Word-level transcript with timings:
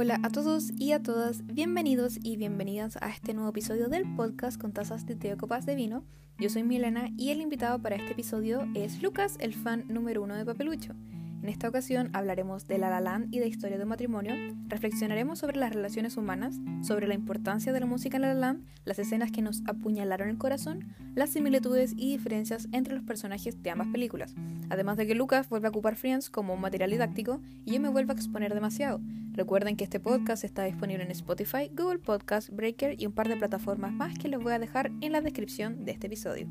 Hola 0.00 0.20
a 0.22 0.30
todos 0.30 0.70
y 0.78 0.92
a 0.92 1.02
todas, 1.02 1.44
bienvenidos 1.44 2.20
y 2.22 2.36
bienvenidas 2.36 2.96
a 3.00 3.08
este 3.08 3.34
nuevo 3.34 3.50
episodio 3.50 3.88
del 3.88 4.04
podcast 4.14 4.56
con 4.56 4.72
tazas 4.72 5.06
de 5.06 5.16
té 5.16 5.36
copas 5.36 5.66
de 5.66 5.74
vino. 5.74 6.04
Yo 6.38 6.48
soy 6.50 6.62
Milena 6.62 7.08
y 7.16 7.30
el 7.30 7.40
invitado 7.40 7.82
para 7.82 7.96
este 7.96 8.12
episodio 8.12 8.64
es 8.76 9.02
Lucas, 9.02 9.36
el 9.40 9.54
fan 9.54 9.86
número 9.88 10.22
uno 10.22 10.36
de 10.36 10.44
Papelucho. 10.44 10.94
En 11.40 11.48
esta 11.48 11.68
ocasión 11.68 12.10
hablaremos 12.14 12.66
de 12.66 12.78
La 12.78 12.90
La 12.90 13.00
Land 13.00 13.32
y 13.32 13.38
de 13.38 13.46
historia 13.46 13.76
de 13.76 13.84
un 13.84 13.90
matrimonio, 13.90 14.34
reflexionaremos 14.66 15.38
sobre 15.38 15.56
las 15.56 15.72
relaciones 15.72 16.16
humanas, 16.16 16.56
sobre 16.82 17.06
la 17.06 17.14
importancia 17.14 17.72
de 17.72 17.78
la 17.78 17.86
música 17.86 18.16
en 18.16 18.22
La 18.22 18.34
La 18.34 18.40
Land, 18.40 18.64
las 18.84 18.98
escenas 18.98 19.30
que 19.30 19.40
nos 19.40 19.62
apuñalaron 19.66 20.28
el 20.28 20.36
corazón, 20.36 20.92
las 21.14 21.30
similitudes 21.30 21.92
y 21.96 22.10
diferencias 22.10 22.68
entre 22.72 22.94
los 22.94 23.04
personajes 23.04 23.62
de 23.62 23.70
ambas 23.70 23.88
películas, 23.88 24.34
además 24.68 24.96
de 24.96 25.06
que 25.06 25.14
Lucas 25.14 25.48
vuelve 25.48 25.68
a 25.68 25.70
ocupar 25.70 25.94
Friends 25.94 26.28
como 26.28 26.54
un 26.54 26.60
material 26.60 26.90
didáctico 26.90 27.40
y 27.64 27.74
yo 27.74 27.80
me 27.80 27.88
vuelvo 27.88 28.12
a 28.12 28.16
exponer 28.16 28.52
demasiado. 28.52 29.00
Recuerden 29.32 29.76
que 29.76 29.84
este 29.84 30.00
podcast 30.00 30.42
está 30.42 30.64
disponible 30.64 31.04
en 31.04 31.12
Spotify, 31.12 31.70
Google 31.72 32.00
Podcast, 32.00 32.50
Breaker 32.50 33.00
y 33.00 33.06
un 33.06 33.12
par 33.12 33.28
de 33.28 33.36
plataformas 33.36 33.92
más 33.92 34.18
que 34.18 34.26
les 34.26 34.40
voy 34.40 34.52
a 34.52 34.58
dejar 34.58 34.90
en 35.00 35.12
la 35.12 35.20
descripción 35.20 35.84
de 35.84 35.92
este 35.92 36.08
episodio. 36.08 36.48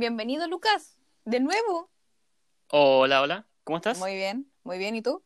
Bienvenido, 0.00 0.48
Lucas, 0.48 0.96
de 1.26 1.40
nuevo. 1.40 1.90
Hola, 2.68 3.20
hola, 3.20 3.46
¿cómo 3.64 3.76
estás? 3.76 3.98
Muy 3.98 4.14
bien, 4.14 4.50
muy 4.64 4.78
bien, 4.78 4.96
¿y 4.96 5.02
tú? 5.02 5.22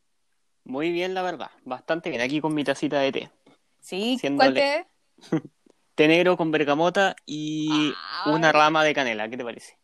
Muy 0.65 0.91
bien, 0.91 1.15
la 1.15 1.23
verdad, 1.23 1.53
bastante 1.65 2.11
bien, 2.11 2.21
aquí 2.21 2.41
con 2.41 2.53
mi 2.53 2.65
tacita 2.65 2.99
de 2.99 3.13
té. 3.13 3.31
Sí, 3.79 4.19
¿cuál 4.37 4.53
té? 4.53 4.85
Té 5.95 6.09
negro 6.09 6.37
con 6.37 6.51
bergamota 6.51 7.15
y 7.25 7.93
Ay. 8.25 8.35
una 8.35 8.51
rama 8.51 8.83
de 8.83 8.95
canela, 8.95 9.29
¿qué 9.29 9.37
te 9.37 9.45
parece? 9.45 9.79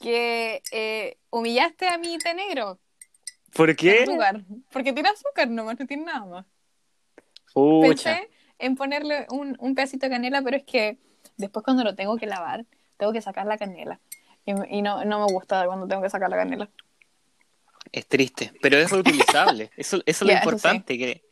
Que 0.00 0.60
eh, 0.70 1.16
humillaste 1.30 1.88
a 1.88 1.96
mi 1.96 2.18
té 2.18 2.34
negro. 2.34 2.78
¿Por 3.54 3.74
qué? 3.74 4.02
Azúcar, 4.02 4.44
porque 4.70 4.92
tiene 4.92 5.08
azúcar 5.08 5.48
nomás, 5.48 5.80
no 5.80 5.86
tiene 5.86 6.04
nada 6.04 6.26
más. 6.26 6.46
Pensé 7.80 8.28
en 8.58 8.74
ponerle 8.74 9.26
un, 9.30 9.56
un 9.60 9.74
pedacito 9.74 10.04
de 10.04 10.10
canela, 10.10 10.42
pero 10.42 10.58
es 10.58 10.64
que 10.64 10.98
después 11.38 11.64
cuando 11.64 11.84
lo 11.84 11.94
tengo 11.94 12.18
que 12.18 12.26
lavar, 12.26 12.66
tengo 12.98 13.12
que 13.12 13.22
sacar 13.22 13.46
la 13.46 13.56
canela. 13.56 14.00
Y, 14.44 14.82
no, 14.82 15.04
no 15.04 15.26
me 15.26 15.32
gusta 15.32 15.66
cuando 15.66 15.86
tengo 15.86 16.02
que 16.02 16.10
sacar 16.10 16.30
la 16.30 16.36
canela. 16.36 16.70
es 17.92 18.06
triste, 18.06 18.52
pero 18.62 18.76
es 18.76 18.90
reutilizable, 18.90 19.70
eso, 19.76 19.98
eso 20.04 20.24
es 20.24 20.30
lo 20.30 20.32
importante, 20.32 20.98
que 20.98 21.22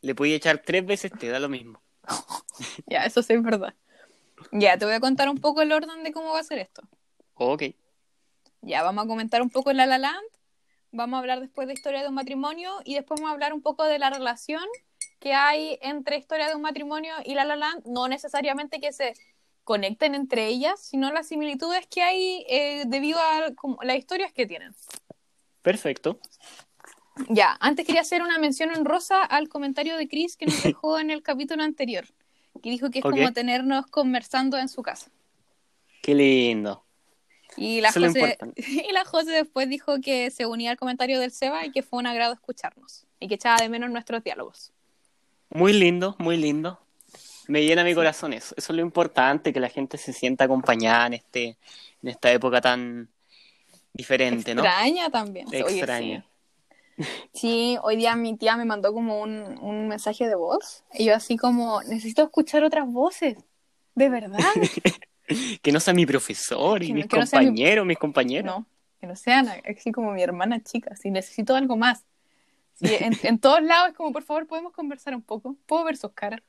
le 0.00 0.14
podía 0.14 0.36
echar 0.36 0.62
tres 0.64 0.84
veces, 0.84 1.12
te 1.18 1.28
da 1.28 1.40
lo 1.40 1.48
mismo. 1.48 1.80
Ya, 2.86 3.04
eso 3.04 3.22
sí 3.22 3.34
es 3.34 3.42
verdad. 3.42 3.74
Ya, 4.50 4.78
te 4.78 4.86
voy 4.86 4.94
a 4.94 5.00
contar 5.00 5.28
un 5.28 5.38
poco 5.38 5.60
el 5.60 5.72
orden 5.72 6.02
de 6.04 6.12
cómo 6.12 6.32
va 6.32 6.40
a 6.40 6.44
ser 6.44 6.58
esto. 6.58 6.82
Ok, 7.34 7.64
Ya, 8.62 8.82
vamos 8.82 9.04
a 9.04 9.08
comentar 9.08 9.42
un 9.42 9.50
poco 9.50 9.72
La 9.72 9.84
La 9.84 9.98
Land, 9.98 10.26
vamos 10.90 11.16
a 11.16 11.20
hablar 11.20 11.40
después 11.40 11.68
de 11.68 11.74
Historia 11.74 12.02
de 12.02 12.08
un 12.08 12.14
matrimonio 12.14 12.72
y 12.84 12.94
después 12.94 13.20
vamos 13.20 13.30
a 13.30 13.34
hablar 13.34 13.52
un 13.52 13.60
poco 13.60 13.84
de 13.84 13.98
la 13.98 14.08
relación 14.08 14.64
que 15.20 15.34
hay 15.34 15.78
entre 15.82 16.16
Historia 16.16 16.48
de 16.48 16.54
un 16.54 16.62
matrimonio 16.62 17.14
y 17.24 17.34
La 17.34 17.44
La 17.44 17.56
Land, 17.56 17.84
no 17.86 18.08
necesariamente 18.08 18.80
que 18.80 18.92
se 18.92 19.14
conecten 19.66 20.14
entre 20.14 20.46
ellas, 20.46 20.80
sino 20.80 21.12
las 21.12 21.26
similitudes 21.26 21.88
que 21.88 22.00
hay 22.00 22.46
eh, 22.48 22.84
debido 22.86 23.18
a 23.18 23.52
como, 23.56 23.78
las 23.82 23.96
historias 23.96 24.32
que 24.32 24.46
tienen. 24.46 24.74
perfecto. 25.60 26.20
Ya, 27.28 27.56
antes 27.58 27.84
quería 27.84 28.02
hacer 28.02 28.22
una 28.22 28.38
mención 28.38 28.70
en 28.72 28.84
rosa 28.84 29.24
al 29.24 29.48
comentario 29.48 29.96
de 29.96 30.06
Chris 30.06 30.36
que 30.36 30.46
nos 30.46 30.62
dejó 30.62 31.00
en 31.00 31.10
el 31.10 31.24
capítulo 31.24 31.64
anterior, 31.64 32.06
que 32.62 32.70
dijo 32.70 32.90
que 32.90 33.00
es 33.00 33.02
como 33.02 33.32
tenernos 33.32 33.88
conversando 33.88 34.56
en 34.56 34.68
su 34.68 34.82
casa. 34.82 35.10
Qué 36.00 36.14
lindo. 36.14 36.84
Y 37.56 37.80
la, 37.80 37.90
José, 37.90 38.38
y 38.56 38.92
la 38.92 39.04
José 39.04 39.32
después 39.32 39.68
dijo 39.68 40.00
que 40.00 40.30
se 40.30 40.46
unía 40.46 40.70
al 40.70 40.76
comentario 40.76 41.18
del 41.18 41.32
Seba 41.32 41.66
y 41.66 41.72
que 41.72 41.82
fue 41.82 41.98
un 41.98 42.06
agrado 42.06 42.34
escucharnos 42.34 43.04
y 43.18 43.26
que 43.26 43.34
echaba 43.34 43.56
de 43.56 43.68
menos 43.68 43.90
nuestros 43.90 44.22
diálogos. 44.22 44.72
Muy 45.50 45.72
lindo, 45.72 46.14
muy 46.20 46.36
lindo. 46.36 46.85
Me 47.48 47.64
llena 47.64 47.84
mi 47.84 47.94
corazón 47.94 48.32
eso. 48.32 48.54
Eso 48.56 48.72
es 48.72 48.76
lo 48.76 48.82
importante, 48.82 49.52
que 49.52 49.60
la 49.60 49.68
gente 49.68 49.98
se 49.98 50.12
sienta 50.12 50.44
acompañada 50.44 51.06
en, 51.06 51.14
este, 51.14 51.56
en 52.02 52.08
esta 52.08 52.30
época 52.32 52.60
tan 52.60 53.08
diferente, 53.92 54.54
¿no? 54.54 54.62
Extraña 54.62 55.10
también. 55.10 55.46
Oye, 55.48 55.60
Extraña. 55.60 56.24
sí. 56.98 57.04
Sí, 57.34 57.78
hoy 57.82 57.96
día 57.96 58.16
mi 58.16 58.36
tía 58.36 58.56
me 58.56 58.64
mandó 58.64 58.92
como 58.92 59.20
un, 59.20 59.58
un 59.60 59.86
mensaje 59.88 60.26
de 60.26 60.34
voz 60.34 60.82
y 60.94 61.04
yo 61.04 61.14
así 61.14 61.36
como, 61.36 61.82
necesito 61.82 62.22
escuchar 62.22 62.64
otras 62.64 62.86
voces. 62.86 63.36
De 63.94 64.08
verdad. 64.08 64.38
Que 65.60 65.72
no 65.72 65.80
sea 65.80 65.92
mi 65.92 66.06
profesor 66.06 66.84
y 66.84 66.86
Que 66.86 66.94
mis 66.94 67.06
que 67.08 67.18
no 67.18 67.26
sea 67.26 67.40
mi- 67.40 67.46
compañeros, 67.46 67.84
mis 67.84 67.98
compañeros. 67.98 68.46
No, 68.46 68.66
que 69.00 69.08
no 69.08 69.16
sean 69.16 69.48
así 69.68 69.90
como 69.90 70.12
mi 70.12 70.22
hermana 70.22 70.62
chica, 70.62 70.94
si 70.94 71.10
necesito 71.10 71.56
algo 71.56 71.76
más. 71.76 72.04
Sí, 72.74 72.86
en, 73.00 73.18
en 73.24 73.40
todos 73.40 73.60
lados 73.60 73.88
es 73.88 73.94
como, 73.96 74.12
por 74.12 74.22
favor, 74.22 74.46
podemos 74.46 74.72
conversar 74.72 75.16
un 75.16 75.22
poco, 75.22 75.56
puedo 75.66 75.82
ver 75.82 75.96
sus 75.96 76.12
caras. 76.12 76.42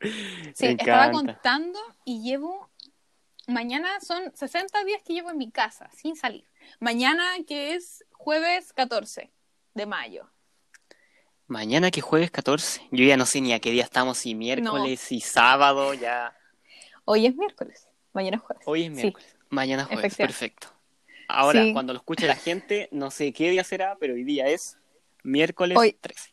Sí, 0.00 0.64
Me 0.66 0.70
estaba 0.72 1.06
encanta. 1.06 1.12
contando 1.12 1.78
y 2.04 2.22
llevo, 2.22 2.70
mañana 3.46 4.00
son 4.00 4.32
60 4.34 4.84
días 4.84 5.02
que 5.02 5.12
llevo 5.14 5.30
en 5.30 5.38
mi 5.38 5.50
casa, 5.50 5.90
sin 5.94 6.14
salir. 6.16 6.44
Mañana 6.80 7.24
que 7.46 7.74
es 7.74 8.04
jueves 8.12 8.72
14 8.72 9.30
de 9.74 9.86
mayo. 9.86 10.30
Mañana 11.46 11.90
que 11.90 12.00
jueves 12.00 12.30
14. 12.30 12.82
Yo 12.92 13.04
ya 13.04 13.16
no 13.16 13.24
sé 13.26 13.40
ni 13.40 13.52
a 13.54 13.58
qué 13.60 13.70
día 13.70 13.82
estamos, 13.84 14.18
si 14.18 14.34
miércoles, 14.34 15.10
y 15.12 15.20
sábado, 15.20 15.94
ya. 15.94 16.36
Hoy 17.06 17.26
es 17.26 17.34
miércoles, 17.36 17.88
mañana 18.12 18.36
es 18.36 18.42
jueves. 18.42 18.62
Hoy 18.66 18.82
es 18.82 18.86
Sí. 18.88 19.02
miércoles. 19.02 19.36
Mañana 19.48 19.84
jueves, 19.86 20.04
Efectivamente. 20.04 20.38
perfecto. 20.50 20.68
Ahora, 21.26 21.62
Sí. 21.62 21.72
cuando 21.72 21.92
lo 21.94 21.98
escuche 22.00 22.26
la 22.26 22.36
gente, 22.36 22.88
no 22.92 23.10
sé 23.10 23.32
qué 23.32 23.50
día 23.50 23.64
será, 23.64 23.96
pero 23.98 24.14
hoy 24.14 24.24
día 24.24 24.46
es 24.48 24.76
miércoles 25.22 25.76
Hoy. 25.78 25.92
13. 25.94 26.32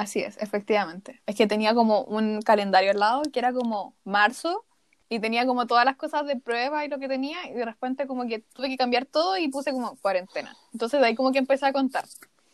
Así 0.00 0.20
es, 0.20 0.38
efectivamente. 0.38 1.20
Es 1.26 1.36
que 1.36 1.46
tenía 1.46 1.74
como 1.74 2.04
un 2.04 2.40
calendario 2.40 2.90
al 2.92 2.98
lado 2.98 3.20
que 3.30 3.38
era 3.38 3.52
como 3.52 3.94
marzo 4.04 4.64
y 5.10 5.20
tenía 5.20 5.44
como 5.44 5.66
todas 5.66 5.84
las 5.84 5.96
cosas 5.96 6.26
de 6.26 6.36
prueba 6.36 6.86
y 6.86 6.88
lo 6.88 6.98
que 6.98 7.06
tenía 7.06 7.36
y 7.50 7.52
de 7.52 7.66
repente 7.66 8.06
como 8.06 8.26
que 8.26 8.38
tuve 8.38 8.68
que 8.70 8.78
cambiar 8.78 9.04
todo 9.04 9.36
y 9.36 9.48
puse 9.48 9.72
como 9.72 9.96
cuarentena. 9.96 10.56
Entonces 10.72 11.00
de 11.00 11.06
ahí 11.06 11.14
como 11.14 11.32
que 11.32 11.38
empecé 11.38 11.66
a 11.66 11.72
contar. 11.74 12.06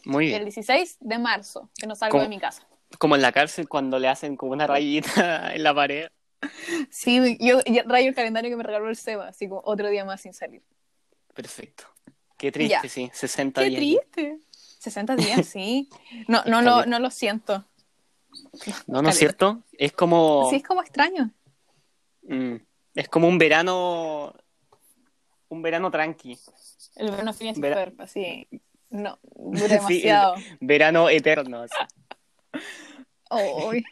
Muy 0.05 0.25
El 0.27 0.31
bien. 0.31 0.45
16 0.45 0.97
de 1.01 1.19
marzo, 1.19 1.71
que 1.79 1.87
no 1.87 1.95
salgo 1.95 2.21
de 2.21 2.29
mi 2.29 2.41
casa. 2.41 2.63
Como 2.99 3.15
en 3.15 3.23
la 3.23 3.31
cárcel 3.31 3.69
cuando 3.69 4.01
le 4.01 4.09
hacen 4.09 4.37
como 4.37 4.51
una 4.53 4.67
rayita 4.67 5.55
en 5.55 5.63
la 5.63 5.73
pared. 5.73 6.09
Sí, 6.91 7.39
yo, 7.41 7.61
yo 7.65 7.83
rayo 7.87 8.09
el 8.09 8.15
calendario 8.15 8.51
que 8.51 8.57
me 8.57 8.65
regaló 8.65 8.89
el 8.89 8.97
Seba, 8.97 9.29
así 9.29 9.49
como 9.49 9.63
otro 9.65 9.89
día 9.89 10.05
más 10.05 10.21
sin 10.21 10.33
salir. 10.33 10.63
Perfecto. 11.35 11.85
Qué 12.37 12.53
triste, 12.53 12.83
Ya. 12.83 12.89
sí. 12.89 13.11
60 13.13 13.63
Qué 13.63 13.69
días. 13.71 13.81
triste. 13.81 14.39
60 14.87 15.17
días, 15.17 15.47
sí. 15.47 15.89
No, 16.29 16.43
no, 16.47 16.63
lo, 16.63 16.87
no 16.87 16.99
lo 17.01 17.11
siento. 17.11 17.65
No, 18.87 19.03
¿no 19.03 19.09
es 19.09 19.19
cierto? 19.19 19.63
Es 19.73 19.93
como. 19.93 20.49
Sí, 20.51 20.57
es 20.57 20.63
como 20.63 20.81
extraño. 20.83 21.33
mm, 22.23 22.55
es 22.95 23.09
como 23.09 23.27
un 23.29 23.39
verano. 23.39 24.35
Un 25.49 25.63
verano 25.63 25.91
tranqui. 25.91 26.39
El 26.97 27.11
verano 27.11 27.33
fin 27.33 27.49
es 27.49 27.59
Vera- 27.61 27.85
super, 27.87 28.03
así. 28.05 28.49
No, 28.91 29.19
dura 29.35 29.69
demasiado. 29.69 30.35
Verano 30.61 31.09
eterno. 31.09 31.63
así. 31.63 31.75
Ay. 33.31 33.85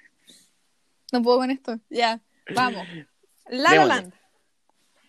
No 1.13 1.23
puedo 1.23 1.39
con 1.39 1.51
esto. 1.51 1.79
Ya, 1.91 2.21
vamos. 2.55 2.87
La 3.47 3.75
La. 3.75 3.85
Land. 3.85 4.13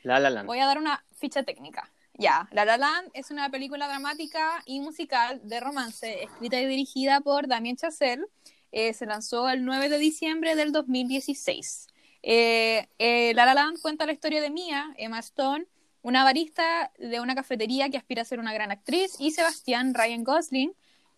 La 0.04 0.20
la 0.20 0.30
Land. 0.30 0.48
Voy 0.48 0.60
a 0.60 0.66
dar 0.66 0.78
una 0.78 1.04
ficha 1.16 1.44
técnica. 1.44 1.90
Ya, 2.18 2.48
La 2.52 2.64
La 2.64 2.78
Land 2.78 3.10
es 3.14 3.30
una 3.30 3.50
película 3.50 3.88
dramática 3.88 4.64
y 4.66 4.80
musical 4.80 5.42
de 5.44 5.60
romance 5.60 6.24
escrita 6.24 6.62
y 6.62 6.66
dirigida 6.66 7.20
por 7.20 7.48
Damien 7.48 7.76
Chazelle. 7.76 8.24
Eh, 8.72 8.94
se 8.94 9.06
lanzó 9.06 9.50
el 9.50 9.66
9 9.66 9.90
de 9.90 9.98
diciembre 9.98 10.56
del 10.56 10.72
2016. 10.72 11.88
Eh, 12.24 12.88
eh, 13.00 13.34
La 13.36 13.46
La 13.46 13.54
Land 13.54 13.82
cuenta 13.82 14.06
la 14.06 14.14
historia 14.14 14.42
de 14.42 14.50
Mia, 14.50 14.94
Emma 14.98 15.20
Stone, 15.20 15.66
una 16.04 16.24
barista 16.24 16.92
de 16.98 17.20
una 17.20 17.36
cafetería 17.36 17.90
que 17.90 17.98
aspira 17.98 18.22
a 18.22 18.26
ser 18.26 18.40
una 18.40 18.54
gran 18.54 18.72
actriz, 18.72 19.16
y 19.20 19.32
Sebastián 19.32 19.94
Ryan 19.94 20.24
Gosling, 20.24 20.74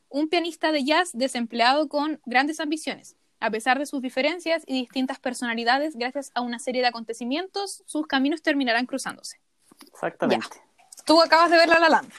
un 0.09 0.29
pianista 0.29 0.71
de 0.71 0.83
jazz 0.83 1.11
desempleado 1.13 1.89
con 1.89 2.19
grandes 2.25 2.59
ambiciones. 2.59 3.15
A 3.39 3.51
pesar 3.51 3.77
de 3.77 3.85
sus 3.85 4.01
diferencias 4.01 4.63
y 4.65 4.73
distintas 4.73 5.19
personalidades, 5.19 5.95
gracias 5.95 6.31
a 6.33 6.41
una 6.41 6.57
serie 6.57 6.81
de 6.81 6.87
acontecimientos, 6.87 7.83
sus 7.85 8.07
caminos 8.07 8.41
terminarán 8.41 8.87
cruzándose. 8.87 9.39
Exactamente. 9.85 10.66
Tú 11.07 11.19
acabas 11.21 11.49
de 11.49 11.57
ver 11.57 11.67
La 11.69 11.79
La 11.79 11.89
Land. 11.89 12.11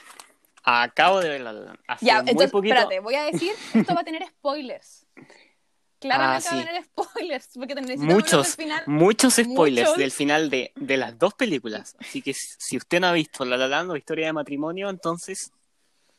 Acabo 0.63 1.21
de 1.21 1.29
ver 1.29 1.41
la 1.41 1.53
La 1.53 1.61
Land. 1.61 1.79
Hace 1.87 2.05
Ya, 2.05 2.21
muy 2.21 2.29
entonces, 2.31 2.51
poquito. 2.51 2.73
espérate, 2.75 2.99
voy 2.99 3.15
a 3.15 3.23
decir, 3.23 3.53
esto 3.73 3.95
va 3.95 4.01
a 4.01 4.03
tener 4.03 4.27
spoilers. 4.27 5.05
Claramente 5.99 6.47
Ah, 6.47 6.51
va 6.51 6.57
a 6.57 6.61
sí. 6.61 6.65
tener 6.67 6.83
spoilers, 6.85 7.49
porque 7.55 7.75
te 7.75 7.81
necesito 7.81 8.05
Muchos, 8.13 8.55
final. 8.55 8.83
muchos 8.87 9.33
spoilers 9.35 9.89
Muchos. 9.89 9.97
del 9.97 10.11
final 10.11 10.49
de, 10.49 10.71
de 10.75 10.97
las 10.97 11.17
dos 11.17 11.33
películas. 11.33 11.95
Así 11.99 12.21
que 12.21 12.33
si 12.33 12.77
usted 12.77 12.99
no 13.01 13.07
ha 13.07 13.11
visto 13.13 13.43
La 13.45 13.57
La 13.57 13.67
Land 13.67 13.91
o 13.91 13.95
Historia 13.97 14.27
de 14.27 14.33
Matrimonio, 14.33 14.89
entonces 14.89 15.51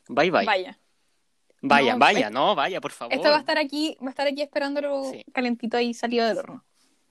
bye 0.07 0.29
bye. 0.31 0.45
Vaya. 0.45 0.77
Vaya, 1.63 1.93
No, 1.93 1.99
vaya, 1.99 2.27
es- 2.27 2.31
no, 2.31 2.55
vaya, 2.55 2.81
por 2.81 2.91
favor. 2.91 3.13
Esto 3.13 3.29
va 3.29 3.35
a 3.37 3.39
estar 3.39 3.57
aquí, 3.59 3.95
va 4.01 4.07
a 4.07 4.09
estar 4.11 4.27
aquí 4.27 4.41
esperándolo 4.41 5.03
Sí. 5.11 5.23
calentito 5.33 5.77
ahí 5.77 5.93
salido 5.93 6.27
del 6.27 6.37
horno. 6.39 6.63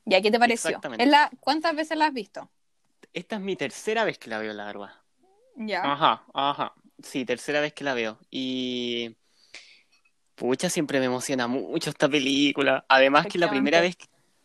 ¿Ya 0.05 0.21
qué 0.23 0.31
te 0.31 0.39
pareció? 0.39 0.71
Exactamente. 0.71 1.05
¿Es 1.05 1.11
la, 1.11 1.31
¿Cuántas 1.41 1.75
veces 1.77 1.97
la 1.99 2.07
has 2.07 2.13
visto? 2.13 2.51
Esta 3.13 3.37
es 3.37 3.43
mi 3.43 3.55
tercera 3.57 4.05
vez 4.05 4.19
que 4.19 4.31
la 4.31 4.39
veo, 4.39 4.53
la 4.53 4.65
verdad. 4.67 4.91
Ya. 5.67 5.83
Ajá, 5.85 6.25
ajá. 6.33 6.73
sí, 7.03 7.27
tercera 7.27 7.61
vez 7.61 7.75
que 7.75 7.85
la 7.85 7.93
veo. 7.93 8.19
Y 8.31 9.15
pucha, 10.35 10.71
siempre 10.71 10.99
me 11.01 11.07
emociona 11.07 11.47
mucho 11.49 11.91
esta 11.91 12.09
película. 12.09 12.85
Además 12.89 13.27
que 13.27 13.39
la 13.39 13.51
primera 13.51 13.81
vez, 13.83 13.97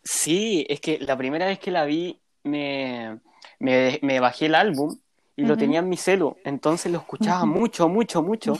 sí, 0.04 0.66
es 0.68 0.82
que 0.82 1.00
la 1.00 1.18
primera 1.18 1.46
vez 1.46 1.58
que 1.58 1.72
la 1.72 1.86
vi 1.86 2.20
me, 2.44 3.20
me, 3.60 4.20
bajé 4.20 4.48
el 4.48 4.56
álbum 4.56 4.98
y 5.38 5.44
lo 5.44 5.58
tenía 5.58 5.80
en 5.80 5.90
mi 5.90 5.96
celu, 5.98 6.36
entonces 6.44 6.92
lo 6.92 7.00
escuchaba 7.00 7.46
mucho, 7.46 7.88
mucho, 7.88 8.22
mucho. 8.22 8.60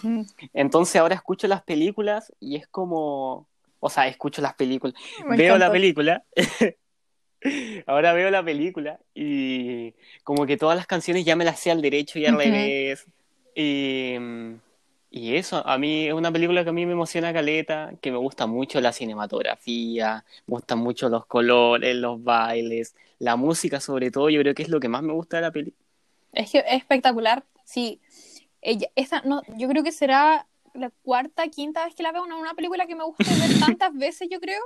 Entonces 0.54 0.96
ahora 0.96 1.16
escucho 1.16 1.48
las 1.48 1.62
películas 1.62 2.34
y 2.40 2.56
es 2.56 2.68
como, 2.68 3.48
o 3.82 3.90
sea, 3.90 4.08
escucho 4.08 4.42
las 4.42 4.54
películas, 4.54 4.96
veo 5.28 5.58
la 5.58 5.70
película 5.72 6.24
Ahora 7.86 8.14
veo 8.14 8.30
la 8.30 8.44
película 8.44 9.00
y 9.14 9.94
como 10.24 10.46
que 10.46 10.58
todas 10.58 10.76
las 10.76 10.88
canciones 10.88 11.26
ya 11.26 11.36
me 11.36 11.46
las 11.46 11.60
sé 11.60 11.72
al 11.72 11.82
derecho 11.82 12.20
y 12.20 12.26
al 12.26 12.38
revés. 12.38 13.06
Y, 13.56 14.16
y, 15.10 15.36
eso, 15.36 15.66
a 15.66 15.78
mí 15.78 16.08
es 16.08 16.14
una 16.14 16.32
película 16.32 16.64
que 16.64 16.72
a 16.72 16.74
mí 16.74 16.86
me 16.86 16.92
emociona 16.92 17.32
caleta, 17.32 17.94
que 18.02 18.12
me 18.12 18.18
gusta 18.18 18.48
mucho 18.48 18.82
la 18.82 18.92
cinematografía, 18.92 20.26
me 20.48 20.54
gustan 20.54 20.80
mucho 20.80 21.08
los 21.08 21.26
colores, 21.26 21.96
los 21.96 22.22
bailes, 22.22 22.96
la 23.20 23.38
música 23.38 23.80
sobre 23.80 24.12
todo, 24.12 24.30
yo 24.30 24.42
creo 24.42 24.54
que 24.54 24.64
es 24.64 24.70
lo 24.70 24.80
que 24.80 24.90
más 24.90 25.04
me 25.04 25.14
gusta 25.14 25.38
de 25.38 25.44
la 25.44 25.52
película. 25.52 25.86
Es 26.34 26.52
que 26.52 26.60
es 26.60 26.66
espectacular, 26.74 27.46
sí. 27.64 28.02
Ella, 28.62 28.90
esta, 28.96 29.22
no, 29.22 29.42
yo 29.58 29.70
creo 29.70 29.84
que 29.84 29.94
será 29.94 30.48
la 30.74 30.90
cuarta, 31.04 31.48
quinta 31.48 31.86
vez 31.86 31.96
que 31.96 32.04
la 32.04 32.12
veo, 32.12 32.24
una, 32.24 32.36
una 32.36 32.54
película 32.54 32.86
que 32.86 32.96
me 32.96 33.06
gusta 33.06 33.24
ver 33.24 33.60
tantas 33.80 33.94
veces, 33.94 34.28
yo 34.30 34.42
creo 34.42 34.60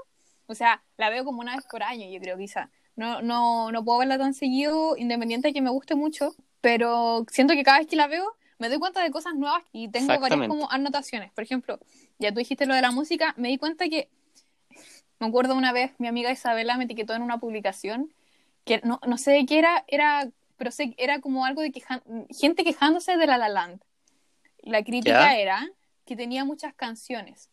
o 0.50 0.56
sea, 0.56 0.82
la 0.98 1.12
veo 1.12 1.24
como 1.24 1.42
una 1.42 1.56
vez 1.56 1.66
por 1.70 1.84
año, 1.84 2.10
yo 2.10 2.20
creo, 2.20 2.36
quizá. 2.38 2.72
No, 2.96 3.22
no, 3.22 3.72
no 3.72 3.86
puedo 3.86 4.00
verla 4.00 4.18
tan 4.18 4.34
seguido, 4.34 4.98
independiente 4.98 5.50
de 5.50 5.54
que 5.54 5.62
me 5.62 5.70
guste 5.70 5.94
mucho, 5.94 6.36
pero 6.60 7.24
siento 7.30 7.54
que 7.54 7.64
cada 7.64 7.78
vez 7.78 7.88
que 7.88 7.96
la 7.96 8.08
veo 8.08 8.36
me 8.58 8.68
doy 8.68 8.80
cuenta 8.80 9.02
de 9.04 9.12
cosas 9.12 9.36
nuevas 9.36 9.64
y 9.72 9.90
tengo 9.90 10.20
varias 10.20 10.48
como 10.48 10.70
anotaciones. 10.72 11.32
Por 11.32 11.44
ejemplo, 11.44 11.80
ya 12.18 12.32
tú 12.32 12.40
dijiste 12.40 12.66
lo 12.66 12.74
de 12.74 12.82
la 12.82 12.92
música, 12.92 13.36
me 13.38 13.50
di 13.50 13.58
cuenta 13.60 13.88
que, 13.90 14.10
me 15.20 15.28
acuerdo 15.28 15.54
una 15.54 15.72
vez, 15.72 15.92
mi 16.00 16.08
amiga 16.08 16.32
Isabela 16.32 16.76
me 16.78 16.86
etiquetó 16.86 17.14
en 17.14 17.22
una 17.22 17.40
publicación, 17.40 18.12
que 18.66 18.82
no, 18.84 19.00
no 19.06 19.20
sé 19.20 19.32
de 19.32 19.46
qué 19.46 19.60
era, 19.60 19.86
era, 19.88 20.30
pero 20.58 20.72
sé, 20.72 20.96
era 20.98 21.22
como 21.22 21.46
algo 21.46 21.62
de 21.62 21.72
gente 22.32 22.64
quejándose 22.64 23.18
de 23.18 23.28
La 23.28 23.38
La 23.38 23.50
Land. 23.50 23.82
La 24.64 24.84
crítica 24.84 25.38
era 25.38 25.70
que 26.06 26.16
tenía 26.16 26.44
muchas 26.44 26.74
canciones 26.74 27.50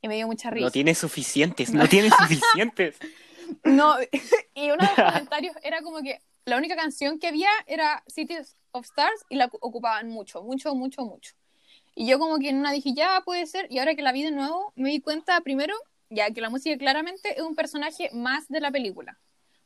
y 0.00 0.08
me 0.08 0.16
dio 0.16 0.26
mucha 0.26 0.50
risa. 0.50 0.66
No 0.66 0.70
tiene 0.70 0.94
suficientes, 0.94 1.72
no 1.72 1.88
tiene 1.88 2.10
suficientes. 2.10 2.96
No, 3.64 3.96
y 4.54 4.70
uno 4.70 4.76
de 4.76 4.88
los 4.88 4.94
comentarios 5.12 5.56
era 5.62 5.82
como 5.82 6.02
que 6.02 6.20
la 6.44 6.56
única 6.56 6.76
canción 6.76 7.18
que 7.18 7.28
había 7.28 7.50
era 7.66 8.02
Cities 8.06 8.56
of 8.72 8.84
Stars 8.84 9.24
y 9.28 9.36
la 9.36 9.50
ocupaban 9.60 10.08
mucho, 10.08 10.42
mucho, 10.42 10.74
mucho, 10.74 11.02
mucho. 11.02 11.34
Y 11.94 12.06
yo 12.06 12.18
como 12.18 12.38
que 12.38 12.50
en 12.50 12.58
una 12.58 12.72
dije, 12.72 12.94
ya 12.94 13.22
puede 13.24 13.46
ser, 13.46 13.66
y 13.70 13.78
ahora 13.78 13.94
que 13.94 14.02
la 14.02 14.12
vi 14.12 14.22
de 14.22 14.30
nuevo, 14.30 14.72
me 14.76 14.90
di 14.90 15.00
cuenta 15.00 15.40
primero, 15.40 15.74
ya 16.10 16.30
que 16.30 16.40
la 16.40 16.48
música 16.48 16.78
claramente 16.78 17.34
es 17.36 17.42
un 17.42 17.54
personaje 17.54 18.10
más 18.12 18.48
de 18.48 18.60
la 18.60 18.70
película. 18.70 19.18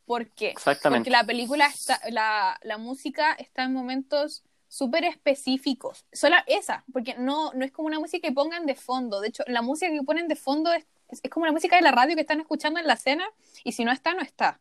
¿Por 0.06 0.31
qué? 0.31 0.49
Exactamente. 0.49 1.05
Porque 1.05 1.11
la 1.11 1.25
película, 1.25 1.67
está, 1.67 2.00
la, 2.11 2.58
la 2.62 2.78
música 2.78 3.32
está 3.35 3.64
en 3.64 3.73
momentos 3.73 4.43
súper 4.73 5.05
específicos. 5.05 6.07
Solo 6.15 6.37
esa, 6.47 6.83
porque 6.95 7.15
no, 7.19 7.53
no 7.53 7.63
es 7.63 7.73
como 7.73 7.89
una 7.89 8.01
música 8.01 8.27
que 8.27 8.33
pongan 8.33 8.65
de 8.65 8.75
fondo. 8.75 9.21
De 9.21 9.29
hecho, 9.29 9.45
la 9.47 9.61
música 9.61 9.93
que 9.93 10.03
ponen 10.03 10.29
de 10.29 10.35
fondo 10.35 10.73
es, 10.73 10.87
es, 11.11 11.31
como 11.31 11.45
la 11.45 11.53
música 11.53 11.77
de 11.77 11.83
la 11.83 11.91
radio 11.91 12.15
que 12.15 12.23
están 12.23 12.41
escuchando 12.41 12.81
en 12.81 12.87
la 12.87 12.97
cena 12.97 13.23
y 13.65 13.73
si 13.73 13.85
no 13.85 13.93
está, 13.93 14.15
no 14.15 14.23
está. 14.23 14.61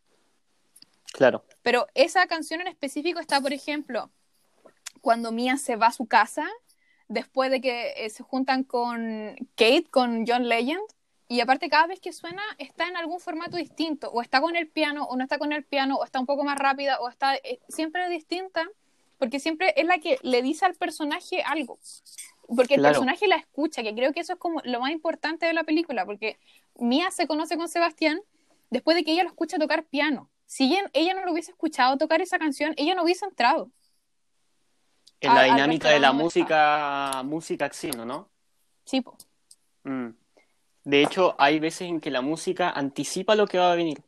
Claro. 1.13 1.45
Pero 1.61 1.87
esa 1.95 2.27
canción 2.27 2.59
en 2.59 2.67
específico 2.67 3.21
está, 3.21 3.39
por 3.39 3.53
ejemplo, 3.53 4.11
cuando 4.99 5.31
Mia 5.31 5.55
se 5.55 5.77
va 5.77 5.87
a 5.87 5.91
su 5.93 6.07
casa, 6.07 6.45
después 7.07 7.49
de 7.49 7.61
que 7.61 7.93
eh, 7.95 8.09
se 8.09 8.21
juntan 8.21 8.65
con 8.65 9.33
Kate, 9.55 9.87
con 9.89 10.25
John 10.27 10.49
Legend, 10.49 10.83
y 11.29 11.39
aparte 11.39 11.69
cada 11.69 11.87
vez 11.87 12.01
que 12.01 12.11
suena 12.11 12.43
está 12.57 12.89
en 12.89 12.97
algún 12.97 13.21
formato 13.21 13.55
distinto, 13.55 14.11
o 14.11 14.21
está 14.21 14.41
con 14.41 14.57
el 14.57 14.67
piano, 14.67 15.05
o 15.05 15.15
no 15.15 15.23
está 15.23 15.37
con 15.37 15.53
el 15.53 15.63
piano, 15.63 15.95
o 15.95 16.03
está 16.03 16.19
un 16.19 16.25
poco 16.25 16.43
más 16.43 16.57
rápida, 16.57 16.99
o 16.99 17.07
está 17.07 17.35
eh, 17.35 17.61
siempre 17.69 18.09
distinta 18.09 18.67
porque 19.21 19.39
siempre 19.39 19.71
es 19.77 19.85
la 19.85 19.99
que 19.99 20.17
le 20.23 20.41
dice 20.41 20.65
al 20.65 20.73
personaje 20.73 21.43
algo. 21.43 21.77
Porque 22.47 22.73
el 22.73 22.81
personaje 22.81 23.27
la 23.27 23.35
escucha, 23.35 23.83
que 23.83 23.93
creo 23.93 24.13
que 24.13 24.21
eso 24.21 24.33
es 24.33 24.39
como 24.39 24.61
lo 24.63 24.79
más 24.79 24.89
importante 24.89 25.45
de 25.45 25.53
la 25.53 25.63
película, 25.63 26.07
porque 26.07 26.39
Mia 26.79 27.11
se 27.11 27.27
conoce 27.27 27.55
con 27.55 27.69
Sebastián 27.69 28.19
después 28.71 28.97
de 28.97 29.03
que 29.03 29.11
ella 29.11 29.21
lo 29.21 29.29
escucha 29.29 29.59
tocar 29.59 29.83
piano. 29.83 30.31
Si 30.47 30.75
ella, 30.93 31.13
no 31.13 31.23
lo 31.23 31.33
hubiese 31.33 31.51
escuchado 31.51 31.99
tocar 31.99 32.19
esa 32.19 32.39
canción, 32.39 32.73
ella 32.77 32.95
no 32.95 33.03
hubiese 33.03 33.23
entrado. 33.23 33.69
En 35.19 35.35
la 35.35 35.43
dinámica 35.43 35.89
de 35.89 35.99
la 35.99 36.13
música, 36.13 37.21
música 37.23 37.65
acción, 37.65 38.07
¿no? 38.07 38.27
Sí, 38.85 39.01
po. 39.01 39.15
Mm. 39.83 40.15
De 40.83 41.03
hecho, 41.03 41.35
hay 41.37 41.59
veces 41.59 41.83
en 41.89 42.01
que 42.01 42.09
la 42.09 42.21
música 42.21 42.71
anticipa 42.71 43.35
lo 43.35 43.45
que 43.45 43.59
va 43.59 43.71
a 43.71 43.75
venir. 43.75 44.01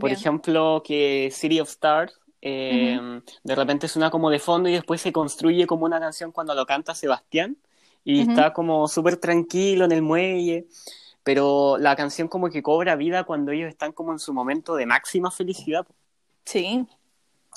Por 0.00 0.10
ejemplo, 0.10 0.82
que 0.82 1.28
City 1.30 1.60
of 1.60 1.68
Stars 1.68 2.18
Em, 2.42 3.20
de 3.44 3.54
repente 3.54 3.86
suena 3.86 4.10
como 4.10 4.30
de 4.30 4.38
fondo 4.38 4.68
y 4.68 4.72
después 4.72 5.00
se 5.00 5.12
construye 5.12 5.66
como 5.66 5.84
una 5.84 6.00
canción 6.00 6.32
cuando 6.32 6.54
lo 6.54 6.64
canta 6.64 6.94
Sebastián 6.94 7.58
y 8.04 8.22
está 8.22 8.52
como 8.52 8.88
súper 8.88 9.18
tranquilo 9.18 9.84
en 9.84 9.92
el 9.92 10.02
muelle, 10.02 10.66
pero 11.22 11.76
la 11.78 11.94
canción 11.96 12.28
como 12.28 12.48
que 12.48 12.62
cobra 12.62 12.96
vida 12.96 13.24
cuando 13.24 13.52
ellos 13.52 13.68
están 13.68 13.92
como 13.92 14.12
en 14.12 14.18
su 14.18 14.32
momento 14.32 14.74
de 14.74 14.86
máxima 14.86 15.30
felicidad. 15.30 15.86
Sí. 16.44 16.86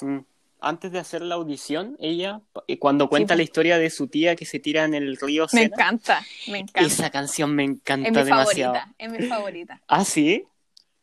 Mm. 0.01 0.19
Antes 0.59 0.94
de 0.94 1.00
hacer 1.00 1.21
la 1.21 1.36
audición, 1.36 1.97
ella, 2.00 2.41
eh, 2.68 2.79
cuando 2.79 3.09
cuenta 3.09 3.36
la 3.36 3.44
historia 3.44 3.77
de 3.77 3.89
su 3.89 4.07
tía 4.07 4.36
que 4.36 4.45
se 4.45 4.59
tira 4.59 4.86
en 4.86 4.94
el 4.94 5.18
río 5.18 5.45
Me 5.51 5.63
encanta, 5.63 6.25
me 6.47 6.59
encanta. 6.59 6.88
Esa 6.88 7.09
canción 7.09 7.53
me 7.53 7.63
encanta 7.65 8.07
es 8.07 8.15
mi 8.15 8.24
demasiado. 8.24 8.74
Favorita, 8.74 8.95
es 8.97 9.12
mi 9.12 9.27
favorita. 9.27 9.81
¿Ah, 9.88 10.06
sí? 10.06 10.45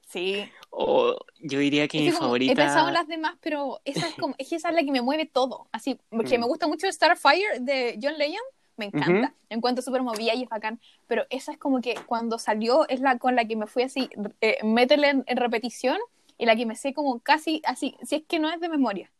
Sí. 0.08 0.50
O 0.70 1.16
yo 1.40 1.58
diría 1.58 1.88
que 1.88 1.98
mi 1.98 2.12
favorita. 2.12 2.52
He 2.52 2.56
pensado 2.56 2.88
en 2.88 2.94
las 2.94 3.08
demás, 3.08 3.36
pero 3.40 3.80
esa 3.84 4.06
es 4.06 4.14
como, 4.14 4.34
es 4.38 4.48
que 4.48 4.56
esa 4.56 4.68
es 4.68 4.74
la 4.74 4.82
que 4.82 4.92
me 4.92 5.02
mueve 5.02 5.26
todo. 5.26 5.68
Así, 5.72 5.98
porque 6.08 6.38
me 6.38 6.46
mm. 6.46 6.48
gusta 6.48 6.68
mucho 6.68 6.90
Starfire 6.90 7.58
de 7.60 7.98
John 8.00 8.16
Legend, 8.16 8.38
me 8.76 8.86
encanta. 8.86 9.34
En 9.48 9.60
cuanto 9.60 9.82
súper 9.82 10.02
movida 10.02 10.34
y 10.34 10.44
es 10.44 10.48
bacán. 10.48 10.80
Pero 11.06 11.26
esa 11.28 11.52
es 11.52 11.58
como 11.58 11.80
que 11.80 11.94
cuando 12.06 12.38
salió 12.38 12.88
es 12.88 13.00
la 13.00 13.18
con 13.18 13.36
la 13.36 13.44
que 13.44 13.56
me 13.56 13.66
fui 13.66 13.82
así, 13.82 14.08
eh, 14.40 14.58
en, 14.62 15.36
repetición 15.36 15.98
y 16.38 16.46
la 16.46 16.56
que 16.56 16.66
me 16.66 16.76
sé 16.76 16.94
como 16.94 17.18
casi 17.20 17.60
así, 17.64 17.96
si 18.02 18.16
es 18.16 18.22
que 18.26 18.38
no 18.38 18.50
es 18.50 18.60
de 18.60 18.68
memoria. 18.68 19.10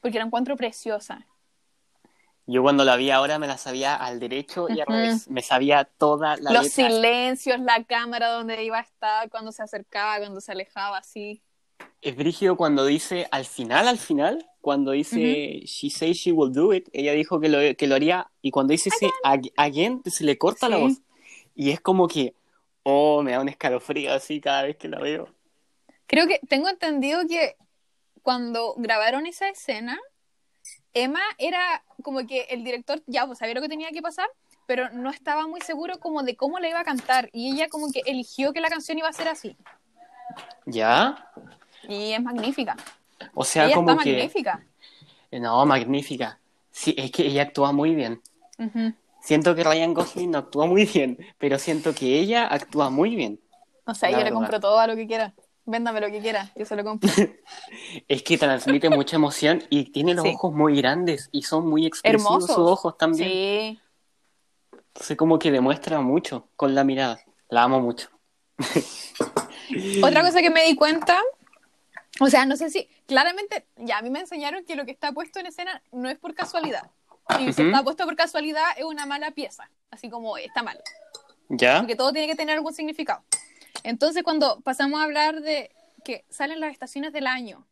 Porque 0.00 0.18
la 0.18 0.24
encuentro 0.24 0.56
preciosa. 0.56 1.26
Yo 2.48 2.62
cuando 2.62 2.84
la 2.84 2.96
vi 2.96 3.10
ahora 3.10 3.40
me 3.40 3.48
la 3.48 3.58
sabía 3.58 3.96
al 3.96 4.20
derecho 4.20 4.68
y 4.68 4.80
al 4.80 4.86
revés. 4.86 5.28
Me 5.28 5.42
sabía 5.42 5.84
toda 5.84 6.36
la 6.36 6.52
Los 6.52 6.68
silencios, 6.68 7.58
la 7.58 7.82
cámara 7.84 8.28
donde 8.28 8.62
iba 8.62 8.78
a 8.78 8.82
estar, 8.82 9.28
cuando 9.30 9.50
se 9.50 9.64
acercaba, 9.64 10.18
cuando 10.18 10.40
se 10.40 10.52
alejaba, 10.52 10.98
así. 10.98 11.42
Es 12.02 12.14
brígido 12.14 12.56
cuando 12.56 12.84
dice, 12.84 13.26
al 13.32 13.46
final, 13.46 13.88
al 13.88 13.98
final, 13.98 14.48
cuando 14.60 14.92
dice, 14.92 15.60
she 15.64 15.90
says 15.90 16.16
she 16.16 16.30
will 16.30 16.52
do 16.52 16.72
it, 16.72 16.88
ella 16.92 17.12
dijo 17.12 17.40
que 17.40 17.48
lo, 17.48 17.58
que 17.76 17.86
lo 17.88 17.96
haría, 17.96 18.30
y 18.42 18.52
cuando 18.52 18.72
dice 18.72 18.90
ese 18.90 19.10
again, 19.56 20.02
se 20.04 20.22
le 20.22 20.38
corta 20.38 20.68
la 20.68 20.76
voz. 20.76 21.00
Y 21.56 21.70
es 21.70 21.80
como 21.80 22.06
que, 22.06 22.34
oh, 22.84 23.22
me 23.22 23.32
da 23.32 23.40
un 23.40 23.48
escalofrío 23.48 24.12
así 24.12 24.40
cada 24.40 24.62
vez 24.62 24.76
que 24.76 24.88
la 24.88 25.00
veo. 25.00 25.28
Creo 26.06 26.28
que 26.28 26.38
tengo 26.48 26.68
entendido 26.68 27.26
que 27.26 27.56
cuando 28.22 28.74
grabaron 28.76 29.26
esa 29.26 29.48
escena, 29.48 29.98
Emma 30.96 31.20
era 31.36 31.82
como 32.02 32.26
que 32.26 32.46
el 32.48 32.64
director 32.64 33.02
ya 33.06 33.26
pues, 33.26 33.38
sabía 33.38 33.54
lo 33.54 33.60
que 33.60 33.68
tenía 33.68 33.90
que 33.90 34.00
pasar, 34.00 34.26
pero 34.66 34.88
no 34.90 35.10
estaba 35.10 35.46
muy 35.46 35.60
seguro 35.60 36.00
como 36.00 36.22
de 36.22 36.36
cómo 36.36 36.58
le 36.58 36.70
iba 36.70 36.80
a 36.80 36.84
cantar 36.84 37.28
y 37.34 37.52
ella 37.52 37.68
como 37.68 37.92
que 37.92 38.00
eligió 38.06 38.54
que 38.54 38.62
la 38.62 38.70
canción 38.70 38.96
iba 38.96 39.06
a 39.06 39.12
ser 39.12 39.28
así. 39.28 39.54
¿Ya? 40.64 41.30
Y 41.86 42.12
es 42.12 42.22
magnífica. 42.22 42.76
O 43.34 43.44
sea, 43.44 43.70
como 43.74 43.90
está 43.90 44.04
magnífica. 44.04 44.64
No, 45.32 45.66
magnífica. 45.66 46.38
Sí, 46.70 46.94
es 46.96 47.10
que 47.10 47.26
ella 47.26 47.42
actúa 47.42 47.72
muy 47.72 47.94
bien. 47.94 48.22
Siento 49.20 49.54
que 49.54 49.64
Ryan 49.64 49.92
Gosling 49.92 50.30
no 50.30 50.38
actúa 50.38 50.64
muy 50.64 50.86
bien, 50.86 51.18
pero 51.36 51.58
siento 51.58 51.94
que 51.94 52.18
ella 52.18 52.46
actúa 52.46 52.88
muy 52.88 53.14
bien. 53.14 53.38
O 53.84 53.94
sea, 53.94 54.10
yo 54.10 54.24
le 54.24 54.32
compro 54.32 54.60
todo 54.60 54.78
a 54.78 54.86
lo 54.86 54.96
que 54.96 55.06
quiera. 55.06 55.34
Véndame 55.68 56.00
lo 56.00 56.08
que 56.10 56.20
quiera, 56.20 56.52
yo 56.54 56.64
se 56.64 56.76
lo 56.76 56.84
compro. 56.84 57.10
es 58.08 58.22
que 58.22 58.38
transmite 58.38 58.88
mucha 58.88 59.16
emoción 59.16 59.64
y 59.68 59.90
tiene 59.90 60.14
los 60.14 60.24
ojos 60.24 60.52
muy 60.54 60.76
grandes 60.76 61.28
y 61.32 61.42
son 61.42 61.68
muy 61.68 61.86
expresivos 61.86 62.46
sus 62.46 62.56
ojos 62.56 62.96
también. 62.96 63.28
Sí. 63.28 63.80
Entonces 64.72 65.16
como 65.16 65.40
que 65.40 65.50
demuestra 65.50 66.00
mucho 66.00 66.48
con 66.54 66.74
la 66.74 66.84
mirada. 66.84 67.18
La 67.48 67.64
amo 67.64 67.80
mucho. 67.80 68.10
Otra 70.02 70.22
cosa 70.22 70.40
que 70.40 70.50
me 70.50 70.62
di 70.62 70.76
cuenta, 70.76 71.20
o 72.20 72.28
sea, 72.28 72.46
no 72.46 72.56
sé 72.56 72.70
si, 72.70 72.88
claramente, 73.06 73.66
ya 73.76 73.98
a 73.98 74.02
mí 74.02 74.10
me 74.10 74.20
enseñaron 74.20 74.64
que 74.64 74.76
lo 74.76 74.84
que 74.84 74.92
está 74.92 75.12
puesto 75.12 75.40
en 75.40 75.46
escena 75.46 75.82
no 75.90 76.08
es 76.08 76.16
por 76.16 76.34
casualidad. 76.34 76.90
Y 77.40 77.52
si 77.52 77.62
está 77.62 77.82
puesto 77.82 78.04
por 78.04 78.14
casualidad 78.14 78.64
es 78.76 78.84
una 78.84 79.04
mala 79.04 79.32
pieza, 79.32 79.68
así 79.90 80.08
como 80.08 80.38
está 80.38 80.62
mal. 80.62 80.80
¿Ya? 81.48 81.78
Porque 81.78 81.96
todo 81.96 82.12
tiene 82.12 82.28
que 82.28 82.36
tener 82.36 82.54
algún 82.56 82.72
significado. 82.72 83.22
Entonces, 83.82 84.22
cuando 84.22 84.60
pasamos 84.60 85.00
a 85.00 85.04
hablar 85.04 85.40
de 85.40 85.70
que 86.04 86.24
salen 86.28 86.60
las 86.60 86.72
estaciones 86.72 87.12
del 87.12 87.26
año, 87.26 87.66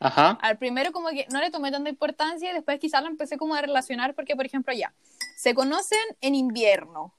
Ajá. 0.00 0.38
Al 0.42 0.58
primero 0.58 0.92
como 0.92 1.08
que 1.08 1.26
no 1.30 1.40
le 1.40 1.50
tomé 1.50 1.70
tanta 1.70 1.90
importancia 1.90 2.50
y 2.50 2.54
después 2.54 2.78
quizás 2.78 3.02
lo 3.02 3.08
empecé 3.08 3.36
como 3.36 3.54
a 3.54 3.60
relacionar 3.60 4.14
porque, 4.14 4.36
por 4.36 4.46
ejemplo, 4.46 4.72
ya, 4.72 4.94
se 5.36 5.54
conocen 5.54 5.98
en 6.20 6.34
invierno. 6.34 7.14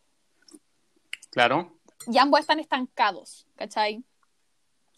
Claro. 1.31 1.77
Y 2.07 2.17
ambos 2.17 2.39
están 2.39 2.59
estancados, 2.59 3.45
¿cachai? 3.55 4.03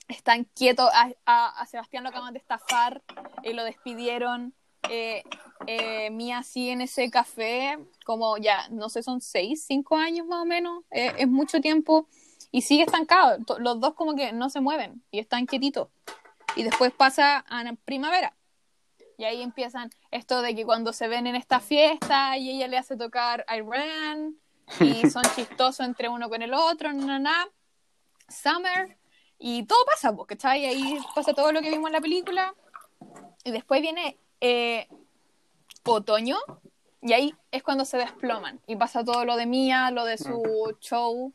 Están 0.08 0.44
quietos. 0.44 0.90
A, 1.26 1.66
Sebastián 1.66 2.04
lo 2.04 2.10
acaban 2.10 2.34
de 2.34 2.40
estafar 2.40 3.02
y 3.44 3.54
lo 3.54 3.64
despidieron. 3.64 4.54
Eh, 4.90 5.24
eh, 5.68 6.10
Mía 6.10 6.44
sí 6.44 6.70
en 6.70 6.82
ese 6.82 7.10
café, 7.10 7.78
como 8.06 8.38
ya, 8.38 8.68
no 8.70 8.90
sé, 8.90 9.04
son 9.04 9.22
seis, 9.22 9.64
cinco 9.66 9.96
años 9.96 10.26
más 10.26 10.42
o 10.42 10.46
menos, 10.46 10.84
eh, 10.90 11.14
es 11.20 11.28
mucho 11.28 11.62
tiempo 11.62 12.08
y 12.52 12.62
sigue 12.62 12.84
estancado. 12.84 13.38
Los 13.60 13.80
dos 13.80 13.94
como 13.94 14.16
que 14.16 14.34
no 14.34 14.50
se 14.50 14.62
mueven 14.62 15.04
y 15.12 15.20
están 15.20 15.46
quietitos. 15.46 15.88
Y 16.56 16.64
después 16.64 16.92
pasa 16.92 17.46
a 17.48 17.64
primavera. 17.86 18.36
Y 19.18 19.24
ahí 19.24 19.42
empiezan 19.42 19.90
esto 20.10 20.42
de 20.42 20.56
que 20.56 20.66
cuando 20.66 20.94
se 20.94 21.08
ven 21.08 21.28
en 21.28 21.36
esta 21.36 21.60
fiesta 21.60 22.38
y 22.38 22.50
ella 22.50 22.68
le 22.68 22.78
hace 22.78 22.98
tocar 22.98 23.46
Iran 23.50 24.36
y 24.80 25.10
son 25.10 25.24
chistosos 25.36 25.86
entre 25.86 26.10
uno 26.10 26.30
con 26.30 26.42
el 26.42 26.54
otro, 26.54 26.92
na, 26.92 27.20
na, 27.20 27.48
Summer, 28.28 28.98
y 29.38 29.64
todo 29.64 29.80
pasa, 29.86 30.16
¿cachai? 30.28 30.62
Y 30.62 30.66
ahí 30.66 31.00
pasa 31.14 31.34
todo 31.34 31.52
lo 31.52 31.62
que 31.62 31.70
vimos 31.70 31.88
en 31.88 31.94
la 31.94 32.02
película. 32.02 32.56
Y 33.44 33.52
después 33.52 33.82
viene 33.82 34.18
eh, 34.40 34.88
otoño, 35.84 36.38
y 37.02 37.14
ahí 37.14 37.36
es 37.52 37.64
cuando 37.64 37.84
se 37.84 37.98
desploman. 37.98 38.62
Y 38.68 38.76
pasa 38.76 39.04
todo 39.04 39.26
lo 39.26 39.36
de 39.36 39.46
Mia, 39.46 39.92
lo 39.92 40.06
de 40.06 40.18
su 40.18 40.42
mm. 40.42 40.80
show, 40.80 41.34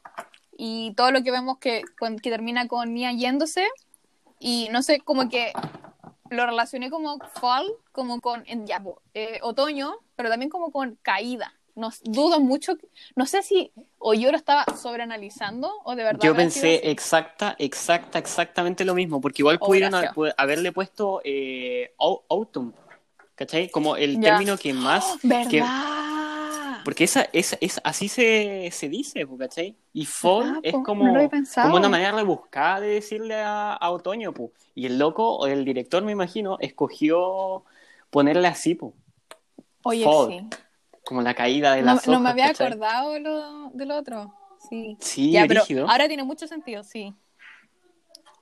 y 0.58 0.94
todo 0.94 1.10
lo 1.10 1.22
que 1.22 1.30
vemos 1.30 1.58
que, 1.58 1.82
que 2.22 2.30
termina 2.30 2.66
con 2.66 2.92
Mia 2.92 3.12
yéndose. 3.12 3.66
Y 4.38 4.68
no 4.70 4.82
sé, 4.82 5.00
como 5.00 5.28
que 5.28 5.52
lo 6.30 6.46
relacioné 6.46 6.90
como 6.90 7.18
fall, 7.40 7.66
como 7.92 8.20
con 8.20 8.42
en, 8.46 8.66
ya, 8.66 8.82
eh, 9.14 9.38
otoño, 9.42 9.96
pero 10.14 10.28
también 10.28 10.50
como 10.50 10.70
con 10.72 10.98
caída. 11.02 11.52
No, 11.74 11.90
dudo 12.04 12.40
mucho, 12.40 12.72
no 13.16 13.26
sé 13.26 13.42
si 13.42 13.70
o 13.98 14.14
yo 14.14 14.30
lo 14.30 14.38
estaba 14.38 14.64
sobreanalizando 14.80 15.70
o 15.84 15.94
de 15.94 16.04
verdad. 16.04 16.22
Yo 16.22 16.34
pensé 16.34 16.90
exacta, 16.90 17.54
exacta, 17.58 18.18
exactamente 18.18 18.86
lo 18.86 18.94
mismo, 18.94 19.20
porque 19.20 19.42
igual 19.42 19.58
oh, 19.60 19.66
pudieron 19.66 19.92
haberle 20.38 20.72
puesto 20.72 21.20
eh, 21.22 21.92
autumn, 21.98 22.72
¿cachai? 23.34 23.68
Como 23.68 23.96
el 23.96 24.18
término 24.20 24.56
que 24.56 24.72
más... 24.72 25.18
¿Verdad? 25.22 26.25
Porque 26.86 27.02
esa, 27.02 27.26
esa, 27.32 27.58
es, 27.60 27.80
así 27.82 28.06
se, 28.08 28.70
se 28.70 28.88
dice, 28.88 29.26
¿cachai? 29.36 29.76
Y 29.92 30.06
fall 30.06 30.60
es 30.62 30.72
como, 30.72 31.12
como 31.52 31.76
una 31.76 31.88
manera 31.88 32.12
rebuscada 32.12 32.78
de 32.78 32.86
decirle 32.86 33.42
a, 33.42 33.76
otoño, 33.90 34.32
pu. 34.32 34.52
Y 34.72 34.86
el 34.86 34.96
loco, 34.96 35.36
o 35.36 35.48
el 35.48 35.64
director, 35.64 36.04
me 36.04 36.12
imagino, 36.12 36.58
escogió 36.60 37.64
ponerle 38.08 38.46
así, 38.46 38.76
pu. 38.76 38.94
Oye, 39.82 40.04
sí. 40.28 40.48
Como 41.04 41.22
la 41.22 41.34
caída 41.34 41.74
de 41.74 41.82
las 41.82 42.06
no, 42.06 42.12
No 42.12 42.20
me 42.20 42.30
había 42.30 42.50
acordado 42.50 43.18
lo, 43.18 43.70
del 43.70 43.90
otro. 43.90 44.32
Sí. 44.70 44.96
Sí, 45.00 45.36
pero 45.48 45.64
ahora 45.88 46.06
tiene 46.06 46.22
mucho 46.22 46.46
sentido, 46.46 46.84
sí. 46.84 47.12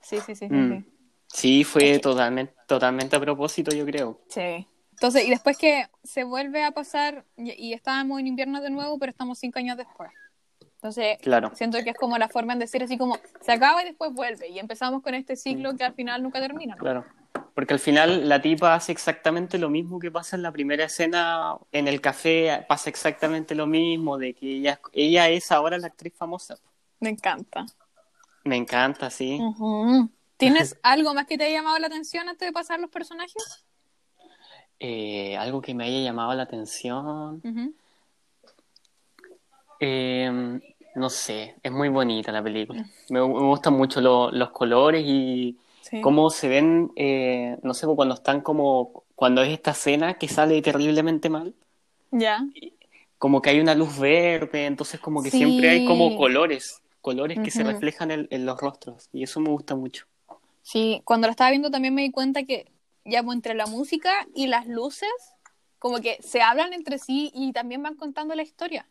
Sí, 0.03 0.17
sí, 0.17 0.35
sí. 0.35 0.47
sí, 0.47 0.53
mm. 0.53 0.85
sí. 1.29 1.63
fue 1.63 1.97
totalmente, 1.97 2.53
totalmente 2.67 3.15
a 3.15 3.19
propósito, 3.19 3.75
yo 3.75 3.83
creo. 3.87 4.21
Sí. 4.29 4.67
Entonces, 4.95 5.25
y 5.25 5.29
después 5.29 5.57
que 5.57 5.87
se 6.03 6.23
vuelve 6.23 6.63
a 6.63 6.71
pasar, 6.71 7.25
y, 7.35 7.73
estábamos 7.73 8.17
en 8.21 8.27
invierno 8.27 8.61
de 8.61 8.69
nuevo, 8.69 8.97
pero 8.97 9.09
estamos 9.09 9.37
cinco 9.37 9.59
años 9.59 9.75
después. 9.75 10.09
Entonces, 10.75 11.17
claro. 11.21 11.51
siento 11.53 11.77
que 11.83 11.89
es 11.89 11.97
como 11.97 12.17
la 12.17 12.29
forma 12.29 12.53
de 12.53 12.61
decir 12.61 12.81
así 12.81 12.97
como, 12.97 13.19
se 13.41 13.51
acaba 13.51 13.81
y 13.81 13.85
después 13.85 14.13
vuelve, 14.13 14.47
y 14.47 14.57
empezamos 14.57 15.01
con 15.03 15.13
este 15.13 15.35
ciclo 15.35 15.75
que 15.75 15.83
al 15.83 15.93
final 15.95 16.23
nunca 16.23 16.39
termina. 16.39 16.77
Claro. 16.77 17.05
Porque 17.53 17.73
al 17.73 17.79
final 17.79 18.29
la 18.29 18.41
tipa 18.41 18.73
hace 18.73 18.93
exactamente 18.93 19.57
lo 19.57 19.69
mismo 19.69 19.99
que 19.99 20.11
pasa 20.11 20.37
en 20.37 20.43
la 20.43 20.51
primera 20.53 20.85
escena 20.85 21.57
en 21.73 21.89
el 21.89 21.99
café, 21.99 22.65
pasa 22.67 22.89
exactamente 22.89 23.53
lo 23.53 23.67
mismo, 23.67 24.17
de 24.17 24.33
que 24.33 24.57
ella, 24.57 24.79
ella 24.93 25.27
es 25.27 25.51
ahora 25.51 25.77
la 25.77 25.87
actriz 25.87 26.13
famosa. 26.15 26.57
Me 27.01 27.09
encanta. 27.09 27.65
Me 28.45 28.55
encanta, 28.55 29.09
sí. 29.09 29.41
¿Tienes 30.37 30.77
algo 30.83 31.13
más 31.13 31.25
que 31.25 31.37
te 31.37 31.43
haya 31.45 31.57
llamado 31.57 31.79
la 31.79 31.87
atención 31.87 32.29
antes 32.29 32.47
de 32.47 32.53
pasar 32.53 32.79
los 32.79 32.89
personajes? 32.89 33.65
Eh, 34.79 35.37
algo 35.37 35.61
que 35.61 35.73
me 35.73 35.85
haya 35.85 35.99
llamado 35.99 36.33
la 36.33 36.43
atención. 36.43 37.41
Em, 39.79 40.61
no 40.95 41.09
sé, 41.09 41.55
es 41.61 41.71
muy 41.71 41.89
bonita 41.89 42.31
la 42.31 42.43
película. 42.43 42.83
Mm. 42.83 43.13
Me, 43.13 43.21
gustan 43.21 43.73
mucho 43.73 44.01
los 44.01 44.49
colores 44.51 45.03
y 45.05 45.57
cómo 46.01 46.29
se 46.29 46.47
ven, 46.47 46.91
eh, 46.95 47.57
no 47.63 47.73
sé, 47.73 47.87
cuando 47.87 48.15
están 48.15 48.41
como, 48.41 49.03
cuando 49.15 49.41
es 49.43 49.49
esta 49.49 49.71
escena 49.71 50.15
que 50.15 50.27
sale 50.27 50.61
terriblemente 50.61 51.29
mal. 51.29 51.53
Ya. 52.11 52.45
Como 53.17 53.41
que 53.41 53.49
hay 53.49 53.59
una 53.59 53.75
luz 53.75 53.97
verde, 53.97 54.65
entonces 54.65 54.99
como 54.99 55.23
que 55.23 55.31
siempre 55.31 55.69
hay 55.69 55.85
como 55.85 56.17
colores, 56.17 56.81
colores 57.01 57.39
que 57.39 57.51
se 57.51 57.63
reflejan 57.63 58.11
en, 58.11 58.27
en 58.29 58.45
los 58.45 58.59
rostros 58.59 59.09
y 59.13 59.23
eso 59.23 59.39
me 59.39 59.49
gusta 59.49 59.75
mucho. 59.75 60.05
Sí, 60.61 61.01
cuando 61.05 61.27
lo 61.27 61.31
estaba 61.31 61.51
viendo 61.51 61.69
también 61.69 61.93
me 61.93 62.01
di 62.01 62.11
cuenta 62.11 62.43
que 62.43 62.65
ya 63.05 63.23
pues, 63.23 63.35
entre 63.35 63.53
la 63.53 63.67
música 63.67 64.27
y 64.33 64.47
las 64.47 64.67
luces, 64.67 65.09
como 65.79 66.01
que 66.01 66.17
se 66.21 66.41
hablan 66.41 66.73
entre 66.73 66.97
sí 66.97 67.31
y 67.33 67.53
también 67.53 67.81
van 67.83 67.95
contando 67.95 68.35
la 68.35 68.43
historia. 68.43 68.87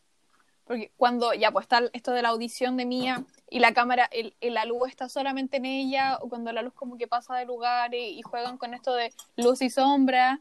Porque 0.64 0.92
cuando 0.96 1.34
ya 1.34 1.50
pues 1.50 1.64
está 1.64 1.82
esto 1.92 2.12
de 2.12 2.22
la 2.22 2.30
audición 2.30 2.76
de 2.78 2.86
Mía 2.86 3.24
y 3.50 3.58
la 3.58 3.74
cámara, 3.74 4.08
el, 4.10 4.34
la 4.40 4.64
luz 4.64 4.88
está 4.88 5.08
solamente 5.08 5.58
en 5.58 5.66
ella, 5.66 6.18
o 6.22 6.28
cuando 6.28 6.52
la 6.52 6.62
luz 6.62 6.72
como 6.72 6.96
que 6.96 7.06
pasa 7.06 7.36
de 7.36 7.44
lugar 7.44 7.94
y, 7.94 8.22
juegan 8.22 8.56
con 8.56 8.72
esto 8.72 8.94
de 8.94 9.12
luz 9.36 9.60
y 9.60 9.68
sombra, 9.68 10.40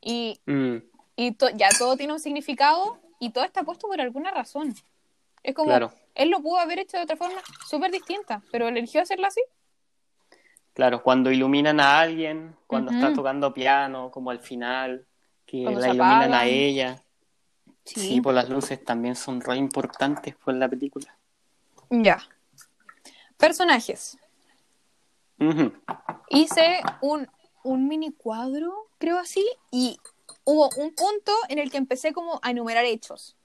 y, 0.00 0.40
mm. 0.46 0.76
y 1.14 1.36
ya 1.54 1.68
todo 1.78 1.96
tiene 1.96 2.14
un 2.14 2.20
significado 2.20 2.98
y 3.20 3.30
todo 3.30 3.44
está 3.44 3.62
puesto 3.62 3.86
por 3.86 4.00
alguna 4.00 4.32
razón. 4.32 4.74
Es 5.42 5.54
como, 5.54 5.72
él 6.14 6.30
lo 6.30 6.42
pudo 6.42 6.58
haber 6.58 6.80
hecho 6.80 6.96
de 6.96 7.04
otra 7.04 7.16
forma 7.16 7.40
súper 7.68 7.92
distinta, 7.92 8.42
pero 8.50 8.68
eligió 8.68 9.00
hacerlo 9.00 9.26
así. 9.26 9.40
Claro, 10.80 11.02
cuando 11.02 11.30
iluminan 11.30 11.78
a 11.78 12.00
alguien, 12.00 12.56
cuando 12.66 12.90
está 12.90 13.12
tocando 13.12 13.52
piano, 13.52 14.10
como 14.10 14.30
al 14.30 14.40
final, 14.40 15.06
que 15.44 15.58
la 15.58 15.88
iluminan 15.88 16.32
a 16.32 16.46
ella. 16.46 17.04
Sí. 17.84 18.18
por 18.22 18.32
las 18.32 18.48
luces 18.48 18.82
también 18.82 19.14
son 19.14 19.42
re 19.42 19.58
importantes 19.58 20.34
por 20.36 20.54
la 20.54 20.70
película. 20.70 21.14
Ya. 21.90 22.26
Personajes. 23.36 24.16
Hice 26.30 26.80
un, 27.02 27.28
un 27.62 27.86
mini 27.86 28.10
cuadro, 28.12 28.88
creo 28.96 29.18
así, 29.18 29.46
y 29.70 29.98
hubo 30.44 30.70
un 30.78 30.94
punto 30.94 31.32
en 31.50 31.58
el 31.58 31.70
que 31.70 31.76
empecé 31.76 32.14
como 32.14 32.40
a 32.42 32.52
enumerar 32.52 32.86
hechos. 32.86 33.36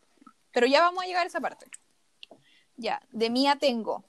Pero 0.54 0.68
ya 0.68 0.80
vamos 0.80 1.04
a 1.04 1.06
llegar 1.06 1.26
a 1.26 1.28
esa 1.28 1.42
parte. 1.42 1.66
Ya, 2.78 3.02
de 3.12 3.30
Mía 3.30 3.58
tengo. 3.60 4.06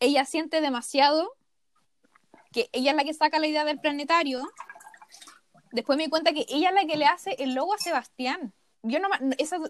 Ella 0.00 0.24
siente 0.24 0.60
demasiado 0.60 1.36
que 2.52 2.68
ella 2.72 2.90
es 2.90 2.96
la 2.96 3.04
que 3.04 3.14
saca 3.14 3.38
la 3.38 3.46
idea 3.46 3.64
del 3.64 3.80
planetario. 3.80 4.48
Después 5.72 5.96
me 5.96 6.04
di 6.04 6.10
cuenta 6.10 6.32
que 6.32 6.44
ella 6.48 6.68
es 6.68 6.74
la 6.74 6.84
que 6.84 6.96
le 6.96 7.06
hace 7.06 7.34
el 7.38 7.54
logo 7.54 7.74
a 7.74 7.78
Sebastián. 7.78 8.52
Yo 8.82 8.98
no, 8.98 9.08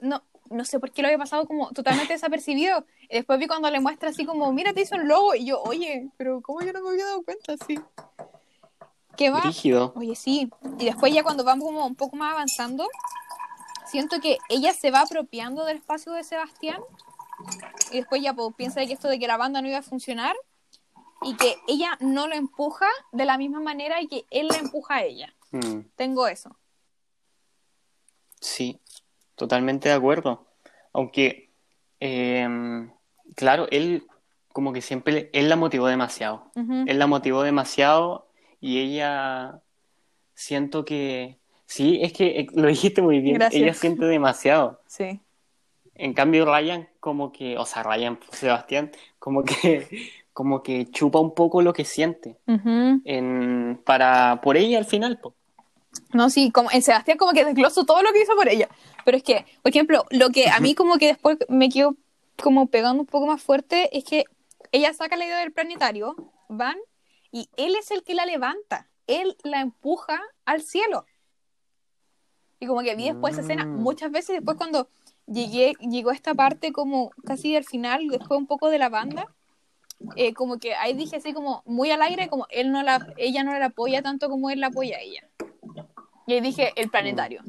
no, 0.00 0.22
no 0.50 0.64
sé 0.64 0.80
por 0.80 0.90
qué 0.90 1.02
lo 1.02 1.08
había 1.08 1.18
pasado 1.18 1.46
como 1.46 1.70
totalmente 1.70 2.14
desapercibido. 2.14 2.84
después 3.10 3.38
vi 3.38 3.46
cuando 3.46 3.70
le 3.70 3.80
muestra 3.80 4.08
así 4.08 4.24
como, 4.24 4.52
mira, 4.52 4.72
te 4.72 4.82
hizo 4.82 4.96
un 4.96 5.06
logo. 5.06 5.34
Y 5.34 5.46
yo, 5.46 5.62
oye, 5.62 6.10
pero 6.16 6.40
¿cómo 6.42 6.60
yo 6.62 6.72
no 6.72 6.82
me 6.82 6.90
había 6.90 7.04
dado 7.04 7.22
cuenta 7.22 7.54
así? 7.54 7.78
¿Qué 9.16 9.30
va? 9.30 9.42
Oye, 9.94 10.16
sí. 10.16 10.50
Y 10.78 10.86
después 10.86 11.12
ya 11.12 11.22
cuando 11.22 11.44
vamos 11.44 11.66
como 11.66 11.86
un 11.86 11.94
poco 11.94 12.16
más 12.16 12.32
avanzando, 12.32 12.88
siento 13.86 14.20
que 14.20 14.38
ella 14.48 14.72
se 14.72 14.90
va 14.90 15.00
apropiando 15.02 15.64
del 15.64 15.76
espacio 15.76 16.12
de 16.12 16.24
Sebastián. 16.24 16.80
Y 17.90 17.98
después 17.98 18.22
ya 18.22 18.32
pues, 18.32 18.54
piensa 18.56 18.84
que 18.86 18.94
esto 18.94 19.08
de 19.08 19.18
que 19.18 19.26
la 19.26 19.36
banda 19.36 19.60
no 19.60 19.68
iba 19.68 19.78
a 19.78 19.82
funcionar 19.82 20.34
y 21.24 21.36
que 21.36 21.56
ella 21.68 21.96
no 22.00 22.28
lo 22.28 22.34
empuja 22.34 22.86
de 23.12 23.24
la 23.24 23.38
misma 23.38 23.60
manera 23.60 24.00
y 24.00 24.08
que 24.08 24.24
él 24.30 24.48
la 24.48 24.58
empuja 24.58 24.96
a 24.96 25.04
ella. 25.04 25.34
Mm. 25.50 25.80
Tengo 25.96 26.26
eso. 26.26 26.56
Sí, 28.40 28.80
totalmente 29.36 29.88
de 29.88 29.94
acuerdo. 29.94 30.46
Aunque, 30.92 31.50
em, 32.00 32.90
claro, 33.34 33.66
él 33.70 34.06
como 34.52 34.72
que 34.72 34.82
siempre, 34.82 35.30
él 35.32 35.48
la 35.48 35.56
motivó 35.56 35.86
demasiado. 35.86 36.50
Él 36.54 36.98
la 36.98 37.06
motivó 37.06 37.42
demasiado 37.42 38.28
y 38.60 38.80
ella, 38.80 39.62
siento 40.34 40.84
que, 40.84 41.38
sí, 41.66 42.00
es 42.02 42.12
que 42.12 42.40
eh, 42.40 42.46
lo 42.54 42.68
dijiste 42.68 43.02
muy 43.02 43.20
bien, 43.20 43.40
ella 43.50 43.74
siente 43.74 44.04
demasiado. 44.04 44.80
Sí. 44.86 45.20
En 45.94 46.14
cambio, 46.14 46.44
Ryan, 46.44 46.88
como 47.00 47.32
que, 47.32 47.56
o 47.58 47.64
sea, 47.64 47.82
Ryan, 47.82 48.18
Sebastián, 48.30 48.92
como 49.18 49.42
que 49.42 50.10
como 50.32 50.62
que 50.62 50.86
chupa 50.90 51.18
un 51.20 51.34
poco 51.34 51.62
lo 51.62 51.72
que 51.72 51.84
siente 51.84 52.38
en, 52.46 53.80
para 53.84 54.40
por 54.42 54.56
ella 54.56 54.78
al 54.78 54.84
final. 54.86 55.20
No, 56.12 56.30
sí, 56.30 56.50
como 56.50 56.70
en 56.70 56.82
Sebastián 56.82 57.18
como 57.18 57.32
que 57.32 57.44
desgloso 57.44 57.84
todo 57.84 58.02
lo 58.02 58.12
que 58.12 58.22
hizo 58.22 58.34
por 58.34 58.48
ella. 58.48 58.68
Pero 59.04 59.16
es 59.16 59.22
que, 59.22 59.44
por 59.62 59.70
ejemplo, 59.70 60.04
lo 60.10 60.30
que 60.30 60.48
a 60.48 60.58
mí 60.60 60.74
como 60.74 60.96
que 60.96 61.08
después 61.08 61.36
me 61.48 61.68
quedo 61.68 61.96
como 62.42 62.66
pegando 62.68 63.02
un 63.02 63.06
poco 63.06 63.26
más 63.26 63.42
fuerte 63.42 63.96
es 63.96 64.04
que 64.04 64.24
ella 64.72 64.94
saca 64.94 65.16
la 65.16 65.26
idea 65.26 65.38
del 65.38 65.52
planetario, 65.52 66.16
van, 66.48 66.76
y 67.30 67.48
él 67.56 67.74
es 67.76 67.90
el 67.90 68.02
que 68.02 68.14
la 68.14 68.24
levanta. 68.26 68.88
él 69.08 69.36
la 69.42 69.60
empuja 69.60 70.20
al 70.46 70.62
cielo. 70.62 71.04
Y 72.60 72.66
como 72.66 72.82
que 72.82 72.94
vi 72.94 73.06
después 73.10 73.32
esa 73.32 73.42
escena 73.42 73.64
Mm. 73.66 73.82
muchas 73.82 74.10
veces, 74.12 74.36
después 74.36 74.56
cuando 74.56 74.88
llegué, 75.26 75.74
llegó 75.80 76.12
esta 76.12 76.34
parte 76.34 76.72
como 76.72 77.10
casi 77.26 77.52
del 77.52 77.64
final, 77.64 78.06
después 78.08 78.38
un 78.38 78.46
poco 78.46 78.70
de 78.70 78.78
la 78.78 78.88
banda, 78.88 79.26
eh, 80.16 80.34
como 80.34 80.58
que 80.58 80.74
ahí 80.74 80.94
dije 80.94 81.16
así 81.16 81.32
como 81.32 81.62
muy 81.66 81.90
al 81.90 82.02
aire, 82.02 82.28
como 82.28 82.46
él 82.50 82.70
no 82.72 82.82
la, 82.82 83.06
ella 83.16 83.44
no 83.44 83.58
la 83.58 83.66
apoya 83.66 84.02
tanto 84.02 84.28
como 84.28 84.50
él 84.50 84.60
la 84.60 84.68
apoya 84.68 84.96
a 84.96 85.00
ella. 85.00 85.28
Y 86.26 86.34
ahí 86.34 86.40
dije 86.40 86.72
el 86.76 86.90
planetario. 86.90 87.42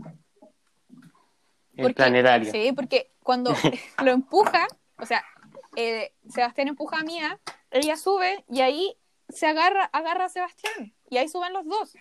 El 1.76 1.84
Porque- 1.84 1.94
planetario. 1.96 2.52
Sí, 2.52 2.72
porque 2.74 3.12
cuando 3.24 3.54
lo 4.04 4.12
empuja, 4.12 4.68
o 4.98 5.06
sea, 5.06 5.24
eh, 5.76 6.14
Sebastián 6.30 6.68
empuja 6.68 7.00
a 7.00 7.04
Mía, 7.04 7.40
ella 7.72 7.96
sube 7.98 8.44
y 8.50 8.62
ahí 8.62 8.96
se 9.30 9.48
agarra, 9.48 9.86
agarra 9.86 10.26
a 10.26 10.30
Sebastián 10.30 10.94
y 11.10 11.18
ahí 11.18 11.28
suben 11.28 11.54
los 11.54 11.66
dos. 11.66 11.96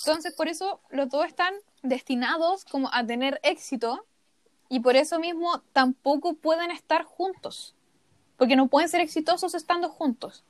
Entonces, 0.00 0.34
por 0.34 0.48
eso 0.48 0.80
los 0.90 1.08
dos 1.08 1.26
están 1.26 1.52
destinados 1.82 2.64
como 2.64 2.88
a 2.92 3.04
tener 3.04 3.40
éxito 3.42 4.06
y 4.68 4.80
por 4.80 4.96
eso 4.96 5.18
mismo 5.18 5.60
tampoco 5.72 6.34
pueden 6.34 6.70
estar 6.70 7.04
juntos, 7.04 7.74
porque 8.36 8.56
no 8.56 8.66
pueden 8.68 8.88
ser 8.88 9.00
exitosos 9.00 9.54
estando 9.54 9.88
juntos. 9.88 10.42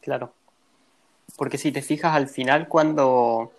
Claro. 0.00 0.32
Porque 1.36 1.58
si 1.58 1.72
te 1.72 1.82
fijas 1.82 2.14
al 2.14 2.28
final 2.28 2.68
cuando, 2.68 3.52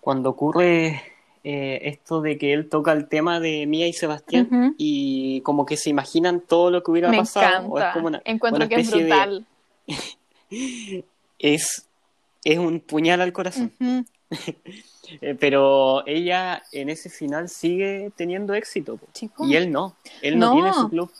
cuando 0.00 0.30
ocurre 0.30 1.02
eh, 1.44 1.80
esto 1.82 2.20
de 2.20 2.38
que 2.38 2.52
él 2.52 2.68
toca 2.68 2.92
el 2.92 3.08
tema 3.08 3.38
de 3.40 3.66
Mía 3.66 3.86
y 3.86 3.92
Sebastián 3.92 4.74
y 4.78 5.40
como 5.42 5.64
que 5.66 5.76
se 5.76 5.90
imaginan 5.90 6.40
todo 6.40 6.70
lo 6.70 6.82
que 6.82 6.90
hubiera 6.90 7.08
Me 7.10 7.18
pasado. 7.18 7.68
o 7.68 7.78
es 7.78 7.84
como 7.92 8.06
una- 8.08 8.22
Encuentro 8.24 8.56
una 8.64 8.68
que 8.68 8.80
es 8.80 8.90
de- 8.90 8.96
brutal. 9.00 9.46
es, 11.38 11.86
es 12.44 12.58
un 12.58 12.80
puñal 12.80 13.20
al 13.20 13.32
corazón. 13.32 13.72
Eh, 15.20 15.36
pero 15.38 16.06
ella 16.06 16.62
en 16.72 16.88
ese 16.88 17.10
final 17.10 17.50
sigue 17.50 18.12
teniendo 18.16 18.54
éxito. 18.54 18.98
Chico. 19.12 19.44
Y 19.46 19.56
él 19.56 19.70
no. 19.70 19.94
Él 20.22 20.38
no, 20.38 20.46
No. 20.48 20.54
tiene 20.54 20.72
su 20.72 20.88
club. 20.88 21.10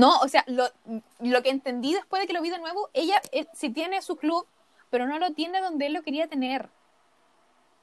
No, 0.00 0.18
o 0.20 0.28
sea, 0.28 0.44
lo, 0.46 0.64
lo 1.20 1.42
que 1.42 1.50
entendí 1.50 1.92
después 1.92 2.20
de 2.22 2.26
que 2.26 2.32
lo 2.32 2.40
vi 2.40 2.48
de 2.48 2.58
nuevo, 2.58 2.88
ella 2.94 3.20
eh, 3.32 3.46
sí 3.52 3.68
tiene 3.68 4.00
su 4.00 4.16
club, 4.16 4.46
pero 4.90 5.06
no 5.06 5.18
lo 5.18 5.32
tiene 5.32 5.60
donde 5.60 5.86
él 5.86 5.92
lo 5.92 6.02
quería 6.02 6.26
tener. 6.26 6.70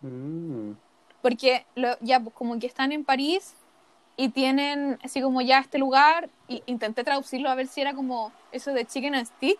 Mm, 0.01 0.71
Porque 1.21 1.65
lo- 1.75 1.97
ya 2.01 2.19
pues, 2.19 2.33
como 2.35 2.59
que 2.59 2.65
están 2.67 2.91
en 2.91 3.03
París 3.05 3.53
y 4.15 4.29
tienen 4.29 4.97
así 5.03 5.21
como 5.21 5.41
ya 5.41 5.59
este 5.59 5.77
lugar, 5.77 6.29
y 6.47 6.63
intenté 6.65 7.03
traducirlo 7.03 7.49
a 7.49 7.55
ver 7.55 7.67
si 7.67 7.81
era 7.81 7.93
como 7.93 8.31
eso 8.51 8.73
de 8.73 8.83
chicken 8.85 9.13
and 9.13 9.27
stick, 9.27 9.59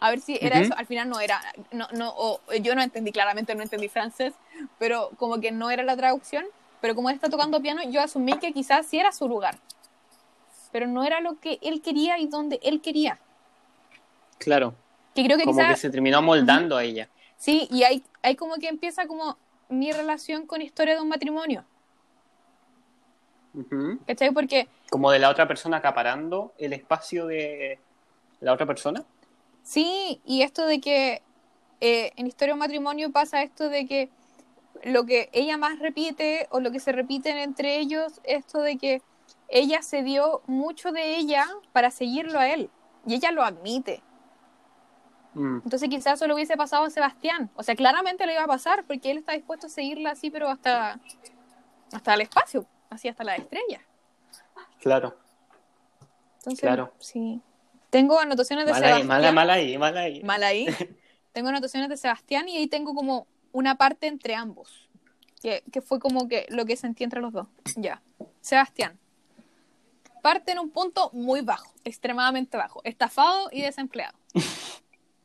a 0.00 0.10
ver 0.10 0.20
si 0.20 0.36
era 0.40 0.58
eso, 0.64 0.74
al 0.76 0.86
final 0.86 1.08
no 1.08 1.20
era, 1.20 1.40
no, 1.70 1.86
no, 1.92 2.12
o 2.16 2.40
yo 2.60 2.74
no 2.74 2.82
entendí 2.82 3.12
claramente, 3.12 3.54
no 3.54 3.62
entendí 3.62 3.88
francés, 3.88 4.34
pero 4.80 5.10
como 5.16 5.40
que 5.40 5.52
no 5.52 5.70
era 5.70 5.84
la 5.84 5.96
traducción, 5.96 6.44
pero 6.80 6.96
como 6.96 7.08
él 7.08 7.14
está 7.14 7.28
tocando 7.30 7.62
piano, 7.62 7.82
yo 7.88 8.02
asumí 8.02 8.32
que 8.40 8.52
quizás 8.52 8.84
sí 8.86 8.98
era 8.98 9.12
su 9.12 9.28
lugar, 9.28 9.58
pero 10.74 10.88
no 10.88 11.04
era 11.04 11.20
lo 11.20 11.38
que 11.38 11.60
él 11.62 11.80
quería 11.80 12.18
y 12.18 12.26
donde 12.26 12.58
él 12.64 12.80
quería, 12.80 13.20
claro. 14.38 14.74
que 15.14 15.22
creo 15.22 15.38
que 15.38 15.44
Como 15.44 15.64
que 15.68 15.76
se 15.76 15.88
terminó 15.88 16.20
moldando 16.20 16.76
a 16.76 16.82
ella. 16.82 17.08
sí, 17.36 17.68
y 17.70 17.84
ahí, 17.84 18.02
ahí 18.22 18.34
como 18.34 18.56
que 18.56 18.66
empieza 18.66 19.06
como 19.06 19.38
mi 19.68 19.92
relación 19.92 20.48
con 20.48 20.62
historia 20.62 20.96
de 20.96 21.00
un 21.00 21.08
matrimonio, 21.08 21.64
Ujú. 23.54 24.00
¿cachai? 24.04 24.32
Porque 24.32 24.66
Como 24.90 25.12
de 25.12 25.20
la 25.20 25.30
otra 25.30 25.46
persona 25.46 25.76
acaparando 25.76 26.52
el 26.58 26.72
espacio 26.72 27.26
de 27.26 27.78
la 28.40 28.52
otra 28.52 28.66
persona. 28.66 29.04
Sí, 29.62 30.20
y 30.26 30.42
esto 30.42 30.66
de 30.66 30.80
que 30.80 31.22
eh, 31.80 32.10
en 32.16 32.26
Historia 32.26 32.48
de 32.50 32.54
un 32.54 32.58
matrimonio 32.58 33.12
pasa 33.12 33.44
esto 33.44 33.68
de 33.68 33.86
que 33.86 34.08
lo 34.82 35.06
que 35.06 35.30
ella 35.32 35.56
más 35.56 35.78
repite 35.78 36.48
o 36.50 36.58
lo 36.58 36.72
que 36.72 36.80
se 36.80 36.90
repiten 36.90 37.38
entre 37.38 37.78
ellos, 37.78 38.20
esto 38.24 38.60
de 38.60 38.76
que 38.76 39.02
ella 39.54 39.82
se 39.82 40.02
dio 40.02 40.42
mucho 40.46 40.90
de 40.92 41.16
ella 41.16 41.46
para 41.72 41.90
seguirlo 41.90 42.38
a 42.40 42.48
él. 42.48 42.68
Y 43.06 43.14
ella 43.14 43.30
lo 43.30 43.42
admite. 43.44 44.02
Mm, 45.34 45.60
Entonces 45.64 45.88
quizás 45.88 46.14
eso 46.14 46.26
le 46.26 46.34
hubiese 46.34 46.56
pasado 46.56 46.84
a 46.84 46.90
Sebastián. 46.90 47.50
O 47.54 47.62
sea, 47.62 47.74
claramente 47.76 48.26
le 48.26 48.34
iba 48.34 48.42
a 48.42 48.46
pasar 48.48 48.84
porque 48.84 49.10
él 49.12 49.18
está 49.18 49.32
dispuesto 49.32 49.68
a 49.68 49.70
seguirla 49.70 50.10
así, 50.10 50.30
pero 50.30 50.48
hasta, 50.48 50.98
hasta 51.92 52.14
el 52.14 52.20
espacio, 52.22 52.66
así 52.90 53.08
hasta 53.08 53.22
la 53.24 53.36
estrella. 53.36 53.80
claro. 54.80 55.16
Entonces, 56.38 56.60
Claro. 56.60 56.92
sí. 56.98 57.40
Tengo 57.90 58.18
anotaciones 58.18 58.66
de 58.66 58.72
Mala 58.72 58.86
ahí, 58.86 58.92
Sebastián. 59.02 59.08
mala, 59.08 59.32
mala 59.32 59.52
ahí, 59.54 59.78
mala 59.78 60.00
ahí. 60.00 60.22
mal 60.24 60.42
ahí. 60.42 60.66
tengo 61.32 61.48
anotaciones 61.48 61.88
de 61.88 61.96
Sebastián 61.96 62.48
y 62.48 62.56
ahí 62.56 62.66
tengo 62.66 62.92
como 62.94 63.26
una 63.52 63.76
parte 63.76 64.08
entre 64.08 64.34
ambos, 64.34 64.90
que, 65.40 65.62
que 65.72 65.80
fue 65.80 66.00
como 66.00 66.26
que 66.28 66.44
lo 66.50 66.66
que 66.66 66.76
sentí 66.76 67.04
entre 67.04 67.20
los 67.20 67.32
dos. 67.32 67.46
Ya. 67.76 68.02
Sebastián. 68.40 68.98
Parte 70.24 70.52
en 70.52 70.58
un 70.58 70.70
punto 70.70 71.10
muy 71.12 71.42
bajo, 71.42 71.70
extremadamente 71.84 72.56
bajo, 72.56 72.80
estafado 72.84 73.50
y 73.52 73.60
desempleado. 73.60 74.16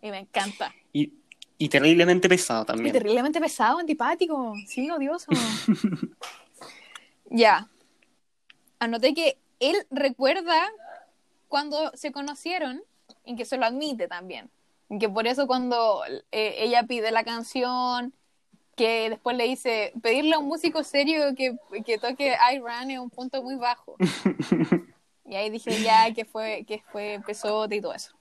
Y 0.01 0.12
me 0.12 0.19
encanta. 0.19 0.73
Y, 0.93 1.12
y 1.57 1.67
terriblemente 1.67 2.29
pesado 2.29 2.63
Y 2.63 2.65
también. 2.65 2.93
terriblemente 2.93 3.41
pesado, 3.41 3.79
antipático, 3.79 4.53
sí, 4.65 4.89
odioso. 4.89 5.29
ya. 7.29 7.67
Anoté 8.79 9.13
que 9.13 9.38
él 9.59 9.75
recuerda 9.89 10.69
cuando 11.49 11.91
se 11.95 12.13
conocieron, 12.13 12.81
y 13.25 13.35
que 13.35 13.45
se 13.45 13.57
lo 13.57 13.65
admite 13.65 14.07
también. 14.07 14.49
Y 14.89 14.99
que 14.99 15.09
por 15.09 15.27
eso 15.27 15.47
cuando 15.47 16.03
eh, 16.31 16.55
ella 16.59 16.83
pide 16.83 17.12
la 17.12 17.23
canción, 17.23 18.13
que 18.79 19.09
después 19.09 19.35
le 19.35 19.43
dice, 19.43 19.91
pedirle 20.01 20.35
a 20.35 20.39
un 20.39 20.47
músico 20.47 20.83
serio 20.85 21.35
que, 21.35 21.57
que 21.85 21.97
toque 21.97 22.29
I 22.53 22.59
Run 22.59 22.89
es 22.91 22.97
un 22.99 23.09
punto 23.09 23.43
muy 23.43 23.55
bajo. 23.55 23.95
y 25.25 25.35
ahí 25.35 25.49
dije 25.49 25.81
ya 25.83 26.13
que 26.13 26.23
fue, 26.23 26.63
que 26.65 26.81
fue 26.91 27.19
pesote 27.25 27.75
y 27.75 27.81
todo 27.81 27.93
eso. 27.93 28.13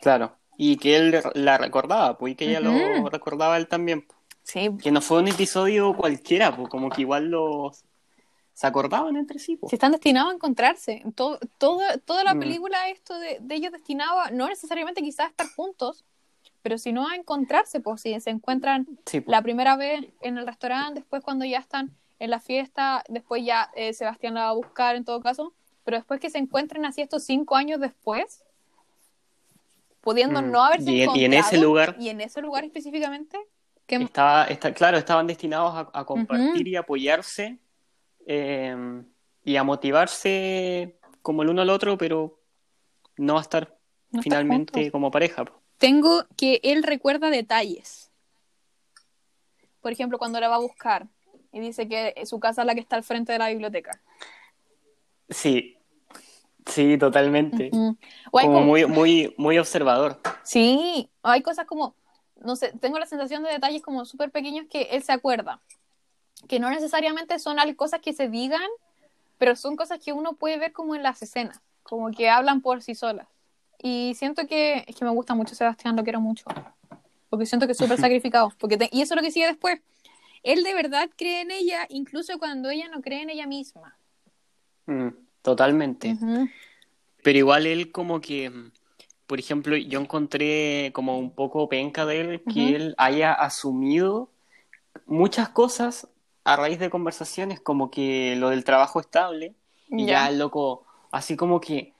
Claro. 0.00 0.36
Y 0.56 0.76
que 0.76 0.96
él 0.96 1.20
la 1.34 1.58
recordaba, 1.58 2.16
pues, 2.16 2.32
y 2.34 2.36
que 2.36 2.44
ella 2.48 2.60
lo 2.60 2.70
Ujú. 2.72 3.08
recordaba 3.08 3.54
a 3.54 3.56
él 3.58 3.66
también. 3.66 4.02
pues. 4.02 4.16
Sí, 4.44 4.70
Que 4.82 4.92
no 4.92 5.00
fue 5.00 5.18
un 5.20 5.26
episodio 5.28 5.96
cualquiera, 5.96 6.54
pues, 6.54 6.68
como 6.68 6.90
que 6.90 7.00
igual 7.00 7.24
los 7.30 7.82
se 8.52 8.68
acordaban 8.68 9.16
entre 9.16 9.40
sí. 9.40 9.56
pues. 9.56 9.70
Si 9.70 9.74
están 9.76 9.90
destinados 9.90 10.30
a 10.30 10.34
encontrarse. 10.36 11.02
Todo, 11.16 11.40
todo- 11.58 11.80
toda 12.04 12.22
la 12.22 12.34
Mm. 12.34 12.38
película, 12.38 12.88
esto 12.88 13.18
de, 13.18 13.38
de 13.40 13.54
ellos 13.56 13.72
destinados, 13.72 14.30
no 14.30 14.46
necesariamente 14.48 15.02
quizás 15.02 15.26
a 15.26 15.30
estar 15.30 15.48
juntos, 15.56 16.04
pero 16.64 16.78
sino 16.78 17.06
a 17.06 17.14
encontrarse, 17.14 17.78
pues 17.80 18.00
si 18.00 18.18
se 18.20 18.30
encuentran 18.30 18.86
Sí, 19.04 19.20
pues. 19.20 19.30
la 19.30 19.42
primera 19.42 19.76
vez 19.76 20.06
en 20.22 20.38
el 20.38 20.46
restaurante, 20.46 21.00
después 21.00 21.22
cuando 21.22 21.44
ya 21.44 21.58
están 21.58 21.90
en 22.18 22.30
la 22.30 22.40
fiesta, 22.40 23.04
después 23.10 23.44
ya 23.44 23.70
eh, 23.76 23.92
Sebastián 23.92 24.32
la 24.32 24.44
va 24.44 24.48
a 24.48 24.52
buscar 24.54 24.96
en 24.96 25.04
todo 25.04 25.20
caso, 25.20 25.52
pero 25.84 25.98
después 25.98 26.20
que 26.20 26.30
se 26.30 26.38
encuentren 26.38 26.86
así 26.86 27.02
estos 27.02 27.22
cinco 27.24 27.54
años 27.56 27.80
después, 27.80 28.42
pudiendo 30.00 30.40
Mm. 30.40 30.50
no 30.50 30.64
haberse 30.64 30.90
Y 30.90 30.96
en- 30.96 31.02
encontrado. 31.02 31.20
y 31.20 31.24
en 31.26 31.34
ese 31.34 31.58
lugar- 31.58 31.96
Y 31.98 32.08
en 32.08 32.20
ese 32.22 32.40
lugar 32.40 32.64
específicamente, 32.64 33.38
que 33.86 33.96
Estaba, 33.96 34.44
está, 34.46 34.72
claro, 34.72 34.96
estaban 34.96 35.26
destinados 35.26 35.74
a, 35.74 35.90
a 36.00 36.04
compartir 36.06 36.66
y 36.66 36.76
apoyarse 36.76 37.58
eh, 38.26 38.74
y 39.44 39.56
a 39.56 39.64
motivarse 39.64 40.96
como 41.20 41.42
el 41.42 41.50
uno 41.50 41.60
al 41.60 41.68
otro, 41.68 41.98
pero 41.98 42.38
no 43.18 43.36
a 43.36 43.42
estar 43.42 43.76
no 44.12 44.22
finalmente 44.22 44.90
como 44.90 45.10
pareja. 45.10 45.44
Tengo 45.78 46.24
que 46.36 46.60
él 46.62 46.82
recuerda 46.82 47.30
detalles. 47.30 48.10
Por 49.80 49.92
ejemplo, 49.92 50.18
cuando 50.18 50.40
la 50.40 50.48
va 50.48 50.56
a 50.56 50.60
buscar 50.60 51.08
y 51.52 51.60
dice 51.60 51.88
que 51.88 52.14
su 52.26 52.40
casa 52.40 52.62
es 52.62 52.66
la 52.66 52.74
que 52.74 52.80
está 52.80 52.96
al 52.96 53.04
frente 53.04 53.32
de 53.32 53.38
la 53.38 53.48
biblioteca. 53.48 54.00
Sí, 55.28 55.76
sí, 56.66 56.96
totalmente. 56.98 57.70
Como 57.70 57.98
como- 58.30 58.60
muy, 58.62 58.86
muy, 58.86 59.34
muy 59.36 59.58
observador. 59.58 60.20
Sí, 60.42 61.10
hay 61.22 61.42
cosas 61.42 61.66
como, 61.66 61.94
no 62.36 62.56
sé, 62.56 62.72
tengo 62.80 62.98
la 62.98 63.06
sensación 63.06 63.42
de 63.42 63.50
detalles 63.52 63.82
como 63.82 64.04
súper 64.04 64.30
pequeños 64.30 64.66
que 64.70 64.82
él 64.92 65.02
se 65.02 65.12
acuerda. 65.12 65.60
Que 66.48 66.58
no 66.58 66.70
necesariamente 66.70 67.38
son 67.38 67.56
cosas 67.76 68.00
que 68.00 68.12
se 68.12 68.28
digan, 68.28 68.68
pero 69.38 69.56
son 69.56 69.76
cosas 69.76 69.98
que 70.02 70.12
uno 70.12 70.34
puede 70.34 70.58
ver 70.58 70.72
como 70.72 70.94
en 70.94 71.02
las 71.02 71.22
escenas, 71.22 71.60
como 71.82 72.10
que 72.10 72.28
hablan 72.28 72.60
por 72.60 72.82
sí 72.82 72.94
solas. 72.94 73.28
Y 73.86 74.14
siento 74.14 74.46
que, 74.46 74.82
es 74.86 74.96
que 74.96 75.04
me 75.04 75.10
gusta 75.10 75.34
mucho 75.34 75.54
Sebastián, 75.54 75.94
lo 75.94 76.04
quiero 76.04 76.18
mucho. 76.18 76.46
Porque 77.28 77.44
siento 77.44 77.66
que 77.66 77.72
es 77.72 77.78
súper 77.78 77.98
sacrificado. 77.98 78.50
Porque 78.58 78.78
te- 78.78 78.88
y 78.90 79.02
eso 79.02 79.12
es 79.12 79.16
lo 79.16 79.22
que 79.22 79.30
sigue 79.30 79.46
después. 79.46 79.78
Él 80.42 80.62
de 80.64 80.72
verdad 80.72 81.10
cree 81.16 81.42
en 81.42 81.50
ella, 81.50 81.86
incluso 81.90 82.38
cuando 82.38 82.70
ella 82.70 82.88
no 82.88 83.02
cree 83.02 83.20
en 83.20 83.28
ella 83.28 83.46
misma. 83.46 83.94
Mm, 84.86 85.08
totalmente. 85.42 86.16
Pero 87.22 87.38
igual 87.38 87.66
él 87.66 87.92
como 87.92 88.22
que, 88.22 88.50
por 89.26 89.38
ejemplo, 89.38 89.76
yo 89.76 90.00
encontré 90.00 90.90
como 90.94 91.18
un 91.18 91.30
poco 91.30 91.68
penca 91.68 92.06
de 92.06 92.20
él 92.22 92.42
que 92.50 92.74
él 92.76 92.94
haya 92.96 93.34
asumido 93.34 94.30
muchas 95.04 95.50
cosas 95.50 96.08
a 96.44 96.56
raíz 96.56 96.78
de 96.78 96.88
conversaciones 96.88 97.60
como 97.60 97.90
que 97.90 98.34
lo 98.36 98.48
del 98.48 98.64
trabajo 98.64 98.98
estable 99.00 99.54
y 99.90 100.06
Ya. 100.06 100.24
ya 100.24 100.28
el 100.30 100.38
loco, 100.38 100.86
así 101.10 101.36
como 101.36 101.60
que 101.60 101.93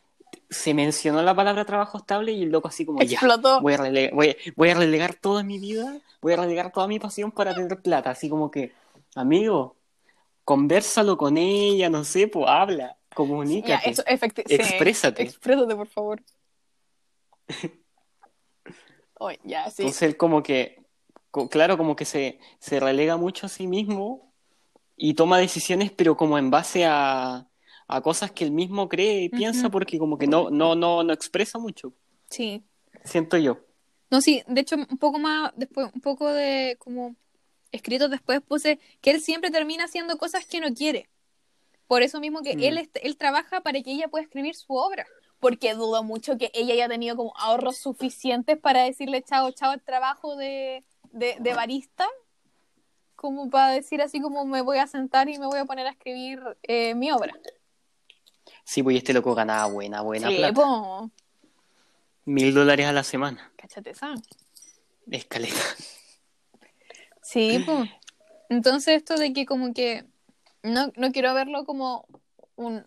se 0.50 0.74
mencionó 0.74 1.22
la 1.22 1.35
palabra 1.35 1.64
trabajo 1.64 1.98
estable 1.98 2.33
y 2.33 2.42
el 2.42 2.50
loco 2.50 2.68
así 2.68 2.85
como 2.85 3.00
Explotó. 3.00 3.57
ya, 3.57 3.61
voy 3.61 3.74
a, 3.74 3.76
relegar, 3.78 4.14
voy, 4.14 4.37
voy 4.57 4.70
a 4.70 4.74
relegar 4.74 5.14
toda 5.14 5.42
mi 5.42 5.59
vida, 5.59 6.00
voy 6.20 6.33
a 6.35 6.37
relegar 6.37 6.72
toda 6.72 6.87
mi 6.87 6.98
pasión 6.98 7.30
para 7.33 7.54
tener 7.54 7.80
plata, 7.83 8.11
así 8.11 8.28
como 8.28 8.50
que, 8.50 8.72
amigo, 9.14 9.76
conversalo 10.44 11.16
con 11.16 11.37
ella, 11.37 11.90
no 11.90 12.04
sé, 12.04 12.28
pues 12.28 12.46
habla, 12.48 12.96
comunícate, 13.14 13.94
Ya, 13.94 13.94
sí, 13.94 14.02
exprésate. 14.54 15.22
exprésate, 15.22 15.74
por 15.74 15.88
favor. 15.88 16.22
Ya, 19.44 19.70
sí. 19.70 19.83
Entonces 19.83 20.02
él 20.02 20.16
como 20.16 20.42
que, 20.42 20.83
claro, 21.50 21.78
como 21.78 21.96
que 21.96 22.04
se, 22.04 22.38
se 22.59 22.80
relega 22.80 23.16
mucho 23.16 23.46
a 23.46 23.48
sí 23.48 23.66
mismo 23.66 24.33
y 24.96 25.14
toma 25.14 25.38
decisiones, 25.38 25.90
pero 25.90 26.16
como 26.16 26.38
en 26.38 26.50
base 26.50 26.85
a, 26.85 27.48
a 27.86 28.00
cosas 28.00 28.30
que 28.32 28.44
él 28.44 28.50
mismo 28.50 28.88
cree 28.88 29.22
y 29.24 29.28
piensa, 29.28 29.68
porque 29.70 29.98
como 29.98 30.16
que 30.18 30.26
no, 30.26 30.50
no, 30.50 30.74
no, 30.74 31.02
no 31.02 31.12
expresa 31.12 31.58
mucho, 31.58 31.92
Sí. 32.30 32.62
siento 33.04 33.36
yo. 33.36 33.58
No, 34.10 34.20
sí, 34.20 34.42
de 34.46 34.60
hecho, 34.60 34.76
un 34.76 34.98
poco 34.98 35.18
más, 35.18 35.52
después, 35.56 35.90
un 35.92 36.00
poco 36.00 36.28
de 36.28 36.76
como 36.78 37.16
escritos 37.72 38.10
después 38.10 38.40
puse 38.40 38.78
que 39.00 39.10
él 39.10 39.20
siempre 39.20 39.50
termina 39.50 39.84
haciendo 39.84 40.16
cosas 40.18 40.46
que 40.46 40.60
no 40.60 40.72
quiere. 40.72 41.08
Por 41.88 42.02
eso 42.02 42.20
mismo 42.20 42.40
que 42.42 42.56
Mm. 42.56 42.60
él, 42.62 42.90
él 43.02 43.16
trabaja 43.16 43.60
para 43.60 43.82
que 43.82 43.90
ella 43.90 44.08
pueda 44.08 44.22
escribir 44.24 44.54
su 44.54 44.72
obra. 44.74 45.04
Porque 45.40 45.74
dudo 45.74 46.02
mucho 46.02 46.38
que 46.38 46.50
ella 46.54 46.72
haya 46.74 46.88
tenido 46.88 47.16
como 47.16 47.34
ahorros 47.36 47.76
suficientes 47.76 48.56
para 48.58 48.84
decirle 48.84 49.22
chao, 49.22 49.50
chao 49.50 49.72
al 49.72 49.82
trabajo 49.82 50.36
de, 50.36 50.84
de, 51.12 51.36
de 51.40 51.52
barista. 51.54 52.06
Como 53.16 53.50
para 53.50 53.72
decir 53.72 54.00
así 54.02 54.20
como 54.20 54.44
me 54.44 54.60
voy 54.60 54.78
a 54.78 54.86
sentar 54.86 55.28
y 55.28 55.38
me 55.38 55.46
voy 55.46 55.58
a 55.58 55.64
poner 55.64 55.86
a 55.86 55.90
escribir 55.90 56.40
eh, 56.62 56.94
mi 56.94 57.10
obra. 57.10 57.34
Sí, 58.64 58.83
pues 58.83 58.96
este 58.96 59.12
loco 59.12 59.35
ganaba 59.35 59.66
buena, 59.66 60.00
buena 60.00 60.29
sí, 60.29 60.37
plata. 60.37 60.55
po, 60.55 61.11
Mil 62.24 62.55
dólares 62.55 62.87
a 62.87 62.92
la 62.92 63.03
semana. 63.05 63.53
cáchate 63.57 63.90
esa. 63.90 64.14
Escaleta. 65.11 65.61
Sí, 67.22 67.62
pues. 67.64 67.90
Entonces 68.48 68.96
esto 68.96 69.16
de 69.16 69.33
que 69.33 69.46
como 69.46 69.74
que 69.74 70.05
no, 70.62 70.92
no 70.96 71.12
quiero 71.12 71.35
verlo 71.35 71.64
como 71.64 72.07
un 72.57 72.87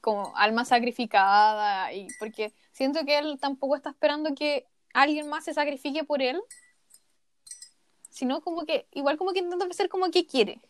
como 0.00 0.36
alma 0.36 0.64
sacrificada 0.64 1.92
y 1.92 2.08
porque 2.18 2.52
siento 2.72 3.04
que 3.04 3.18
él 3.18 3.38
tampoco 3.40 3.76
está 3.76 3.90
esperando 3.90 4.34
que 4.34 4.66
alguien 4.92 5.28
más 5.28 5.44
se 5.44 5.54
sacrifique 5.54 6.02
por 6.02 6.22
él, 6.22 6.40
sino 8.08 8.40
como 8.40 8.64
que 8.64 8.86
igual 8.92 9.16
como 9.16 9.32
que 9.32 9.38
intenta 9.38 9.66
hacer 9.66 9.88
como 9.88 10.10
que 10.10 10.26
quiere. 10.26 10.60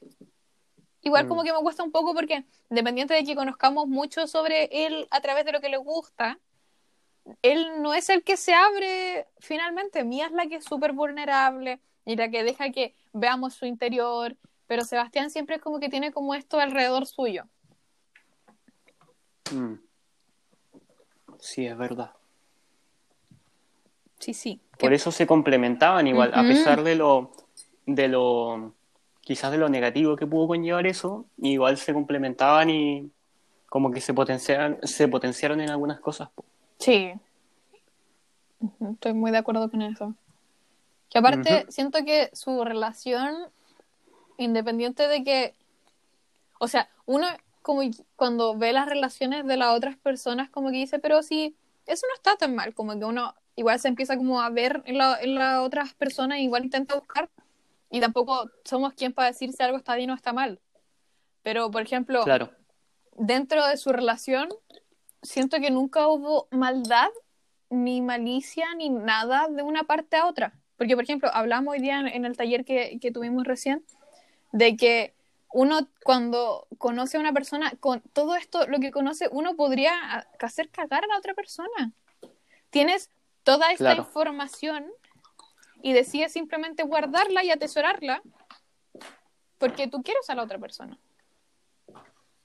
Igual 1.03 1.25
Mm. 1.25 1.29
como 1.29 1.43
que 1.43 1.53
me 1.53 1.61
cuesta 1.61 1.83
un 1.83 1.93
poco 1.93 2.15
porque 2.15 2.45
independiente 2.69 3.15
de 3.15 3.25
que 3.25 3.35
conozcamos 3.35 3.89
mucho 3.89 4.27
sobre 4.27 4.69
él 4.87 5.07
a 5.11 5.21
través 5.21 5.45
de 5.45 5.53
lo 5.53 5.61
que 5.61 5.69
le 5.69 5.79
gusta, 5.79 6.39
él 7.43 7.83
no 7.83 7.95
es 7.95 8.09
el 8.11 8.23
que 8.23 8.37
se 8.37 8.53
abre 8.55 9.27
finalmente. 9.39 10.05
Mía 10.05 10.27
es 10.27 10.33
la 10.33 10.47
que 10.47 10.57
es 10.57 10.65
súper 10.65 10.93
vulnerable 10.93 11.81
y 12.05 12.17
la 12.17 12.29
que 12.31 12.45
deja 12.45 12.71
que 12.71 12.95
veamos 13.13 13.55
su 13.55 13.67
interior, 13.67 14.37
pero 14.67 14.85
Sebastián 14.85 15.31
siempre 15.31 15.57
es 15.57 15.63
como 15.63 15.81
que 15.81 15.89
tiene 15.89 16.13
como 16.13 16.35
esto 16.35 16.59
alrededor 16.61 17.07
suyo. 17.07 17.45
Mm. 19.53 19.75
Sí, 21.39 21.67
es 21.67 21.77
verdad. 21.77 22.13
Sí, 24.19 24.35
sí. 24.35 24.61
Por 24.79 24.93
eso 24.93 25.11
se 25.11 25.27
complementaban 25.27 26.07
igual, 26.07 26.33
a 26.35 26.43
pesar 26.43 26.83
de 26.83 26.95
lo, 26.95 27.33
de 27.87 28.09
lo, 28.09 28.75
quizás 29.31 29.53
de 29.53 29.59
lo 29.59 29.69
negativo 29.69 30.17
que 30.17 30.27
pudo 30.27 30.49
conllevar 30.49 30.89
eso, 30.89 31.25
igual 31.39 31.77
se 31.77 31.95
complementaban 31.95 32.69
y 32.69 33.13
como 33.69 33.93
que 33.93 34.01
se 34.01 34.13
potenciaron, 34.13 34.79
se 34.83 35.07
potenciaron 35.07 35.61
en 35.61 35.71
algunas 35.71 36.01
cosas. 36.01 36.31
Sí. 36.81 37.13
Estoy 38.93 39.13
muy 39.13 39.31
de 39.31 39.39
acuerdo 39.39 39.71
con 39.71 39.83
eso. 39.83 40.15
Que 41.11 41.19
aparte, 41.21 41.65
siento 41.69 42.05
que 42.05 42.31
su 42.33 42.65
relación, 42.65 43.37
independiente 44.37 45.07
de 45.07 45.23
que, 45.23 45.55
o 46.59 46.67
sea, 46.67 46.89
uno 47.07 47.29
como 47.63 47.83
cuando 48.17 48.59
ve 48.59 48.73
las 48.73 48.89
relaciones 48.89 49.47
de 49.47 49.57
las 49.57 49.77
otras 49.77 49.97
personas, 49.97 50.51
como 50.51 50.71
que 50.71 50.79
dice, 50.79 50.99
pero 50.99 51.23
sí, 51.23 51.55
eso 51.87 52.05
no 52.09 52.15
está 52.17 52.35
tan 52.35 52.57
mal, 52.57 52.75
como 52.75 52.99
que 52.99 53.05
uno 53.05 53.33
igual 53.55 53.79
se 53.79 53.87
empieza 53.87 54.17
como 54.17 54.41
a 54.41 54.51
ver 54.51 54.83
en, 54.87 54.99
la- 54.99 55.21
en 55.21 55.37
las 55.37 55.61
otras 55.61 55.95
personas, 55.95 56.41
igual 56.41 56.65
intenta 56.65 56.97
buscar, 56.97 57.29
y 57.91 58.01
tampoco 58.01 58.51
somos 58.65 58.95
quien 58.95 59.13
para 59.13 59.29
decir 59.29 59.53
si 59.53 59.63
algo 59.63 59.77
está 59.77 59.97
bien 59.97 60.11
o 60.11 60.15
está 60.15 60.33
mal. 60.33 60.61
Pero, 61.43 61.71
por 61.71 61.83
ejemplo, 61.83 62.23
Claro, 62.25 62.51
dentro 63.17 63.67
de 63.67 63.77
su 63.77 63.93
relación, 63.93 64.49
siento 65.23 65.59
que 65.59 65.71
nunca 65.71 66.07
hubo 66.09 66.49
maldad, 66.51 67.09
ni 67.69 68.01
malicia, 68.01 68.75
ni 68.75 68.89
nada 68.91 69.49
de 69.49 69.63
una 69.63 69.85
parte 69.85 70.17
a 70.17 70.27
otra. 70.27 70.53
Porque, 70.77 70.95
por 70.95 71.05
ejemplo, 71.05 71.31
hablamos 71.33 71.73
hoy 71.73 71.81
día 71.81 72.01
en, 72.01 72.09
en 72.09 72.25
el 72.25 72.37
taller 72.37 72.65
que, 72.65 72.99
que 73.01 73.13
tuvimos 73.13 73.45
recién, 73.45 73.85
de 74.53 74.77
que 74.77 75.15
uno 75.53 75.89
cuando 76.05 76.67
conoce 76.79 77.17
a 77.17 77.21
una 77.21 77.33
persona, 77.33 77.73
con 77.81 78.01
todo 78.13 78.35
esto, 78.37 78.67
lo 78.67 78.79
que 78.79 78.91
conoce, 78.91 79.29
uno 79.33 79.57
podría 79.57 79.93
hacer 80.39 80.71
cagar 80.71 81.05
a 81.05 81.09
la 81.09 81.19
otra 81.19 81.35
persona. 81.35 81.93
Tienes 82.71 83.11
toda 83.43 83.73
esta 83.73 83.85
Claro. 83.85 84.03
información 84.03 84.87
y 85.83 85.93
decides 85.93 86.33
simplemente 86.33 86.83
guardarla 86.83 87.45
y 87.45 87.51
atesorarla 87.51 88.23
porque 89.59 89.89
tú 89.89 90.03
quieres 90.03 90.29
a 90.31 90.35
la 90.35 90.43
otra 90.45 90.59
persona. 90.59 90.99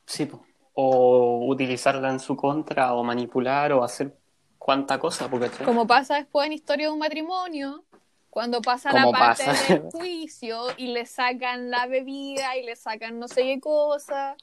sí. 0.06 0.30
O 0.78 1.46
utilizarla 1.48 2.10
en 2.10 2.20
su 2.20 2.36
contra, 2.36 2.94
o 2.96 3.02
manipular, 3.02 3.72
o 3.72 3.82
hacer 3.82 4.14
cuánta 4.58 5.00
cosa, 5.00 5.30
porque 5.30 5.50
Como 5.64 5.88
pasa 5.88 6.16
después 6.16 6.48
en 6.48 6.52
Historia 6.52 6.88
de 6.88 6.92
un 6.92 7.00
matrimonio, 7.00 7.86
cuando 8.30 8.62
pasa 8.62 8.92
la 8.92 9.10
parte 9.10 9.46
pasa. 9.46 9.74
del 9.74 9.84
juicio 9.84 10.66
y 10.76 10.88
le 10.88 11.06
sacan 11.06 11.70
la 11.70 11.88
bebida 11.88 12.58
y 12.58 12.66
le 12.66 12.76
sacan 12.76 13.18
no 13.20 13.30
sé 13.30 13.44
qué 13.44 13.62
cosa. 13.62 14.36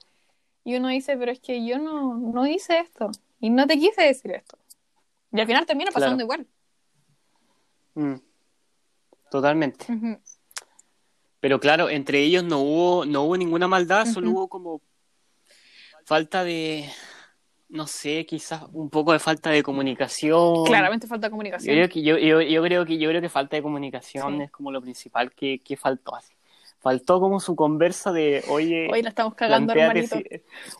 Y 0.64 0.76
uno 0.76 0.88
dice, 0.88 1.18
pero 1.18 1.30
es 1.30 1.40
que 1.40 1.66
yo 1.66 1.78
no, 1.78 2.14
no 2.14 2.46
hice 2.46 2.78
esto. 2.78 3.10
Y 3.38 3.50
no 3.50 3.66
te 3.66 3.78
quise 3.78 4.00
decir 4.00 4.30
esto. 4.30 4.56
Y 5.32 5.40
al 5.40 5.46
final 5.46 5.66
termina 5.66 5.90
pasando 5.90 6.22
igual. 6.22 6.46
Mm. 7.94 8.14
Totalmente. 9.32 9.86
Pero 11.40 11.58
claro, 11.58 11.88
entre 11.88 12.20
ellos 12.20 12.44
no 12.44 12.58
hubo, 12.60 13.04
no 13.06 13.22
hubo 13.22 13.36
ninguna 13.38 13.66
maldad, 13.66 14.04
solo 14.04 14.30
hubo 14.30 14.48
como 14.48 14.82
falta 16.04 16.44
de, 16.44 16.88
no 17.70 17.86
sé, 17.86 18.26
quizás 18.26 18.64
un 18.72 18.90
poco 18.90 19.12
de 19.14 19.18
falta 19.18 19.48
de 19.48 19.62
comunicación. 19.62 20.64
Claramente 20.66 21.06
falta 21.06 21.28
Yo 21.28 21.30
comunicación. 21.30 21.74
creo 21.74 21.88
que, 21.88 22.02
yo, 22.02 22.18
yo, 22.18 22.42
yo 22.42 22.62
creo 22.62 22.84
que 22.84 22.98
yo 22.98 23.08
creo 23.08 23.22
que 23.22 23.30
falta 23.30 23.56
de 23.56 23.62
comunicación 23.62 24.36
Sí. 24.36 24.42
es 24.44 24.50
como 24.50 24.70
lo 24.70 24.82
principal 24.82 25.32
que, 25.32 25.60
que 25.64 25.78
faltó 25.78 26.14
así. 26.14 26.34
Faltó 26.80 27.18
como 27.20 27.40
su 27.40 27.56
conversa 27.56 28.12
de, 28.12 28.44
oye, 28.48 28.88
Hoy 28.92 29.00
la 29.02 29.08
estamos 29.08 29.34
cagando, 29.34 29.72
hermanito. 29.72 30.16
si- 30.18 30.24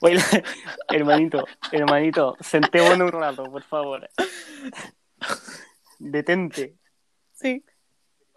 oye, 0.03 0.17
la- 0.17 0.23
hermanito, 0.91 1.47
hermanito, 1.73 2.37
sentémonos 2.41 3.13
un 3.13 3.19
rato, 3.21 3.45
por 3.45 3.63
favor. 3.63 4.11
Detente. 5.99 6.77
Sí. 7.33 7.65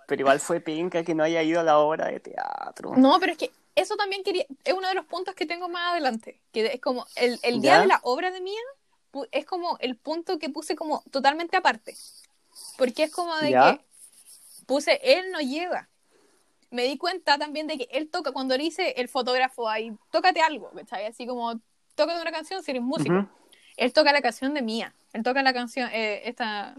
Pero 0.08 0.22
igual 0.22 0.40
fue 0.40 0.60
penca 0.60 1.04
que 1.04 1.16
no 1.16 1.24
haya 1.24 1.42
ido 1.42 1.60
a 1.60 1.64
la 1.64 1.80
obra 1.80 2.08
de 2.08 2.20
teatro. 2.20 2.94
No, 2.96 3.20
pero 3.20 3.32
es 3.32 3.38
que 3.38 3.52
eso 3.76 3.96
también 3.96 4.24
quería, 4.24 4.46
es 4.64 4.74
uno 4.74 4.88
de 4.88 4.94
los 4.94 5.06
puntos 5.06 5.36
que 5.36 5.46
tengo 5.46 5.68
más 5.68 5.92
adelante, 5.92 6.40
que 6.52 6.68
es 6.68 6.82
como 6.82 7.06
el, 7.16 7.40
el 7.44 7.62
día 7.62 7.76
¿Ya? 7.76 7.82
de 7.82 7.88
la 7.88 8.00
obra 8.04 8.32
de 8.32 8.42
Mía 8.42 8.62
es 9.32 9.46
como 9.46 9.78
el 9.80 9.96
punto 9.96 10.40
que 10.40 10.50
puse 10.50 10.76
como 10.76 11.04
totalmente 11.12 11.56
aparte, 11.56 11.96
porque 12.78 13.04
es 13.04 13.12
como 13.12 13.36
de 13.38 13.52
¿Ya? 13.52 13.74
que 13.78 13.86
puse 14.66 15.00
él 15.04 15.32
no 15.32 15.40
llega. 15.40 15.90
Me 16.72 16.84
di 16.84 16.98
cuenta 16.98 17.38
también 17.38 17.68
de 17.68 17.78
que 17.78 17.88
él 17.92 18.10
toca, 18.10 18.32
cuando 18.32 18.58
le 18.58 18.64
dice 18.64 18.96
el 18.98 19.08
fotógrafo 19.08 19.70
ahí, 19.70 19.94
tócate 20.10 20.42
algo, 20.42 20.72
¿cachai? 20.72 21.06
Así 21.06 21.26
como, 21.26 21.62
tócate 21.94 22.22
una 22.22 22.32
canción 22.32 22.64
si 22.64 22.72
eres 22.72 22.84
músico. 22.84 23.30
Él 23.78 23.94
toca 23.94 24.12
la 24.12 24.22
canción 24.22 24.54
de 24.54 24.62
Mía, 24.62 24.94
él 25.14 25.24
toca 25.24 25.42
la 25.44 25.54
canción, 25.54 25.90
eh, 25.94 26.24
esta, 26.26 26.76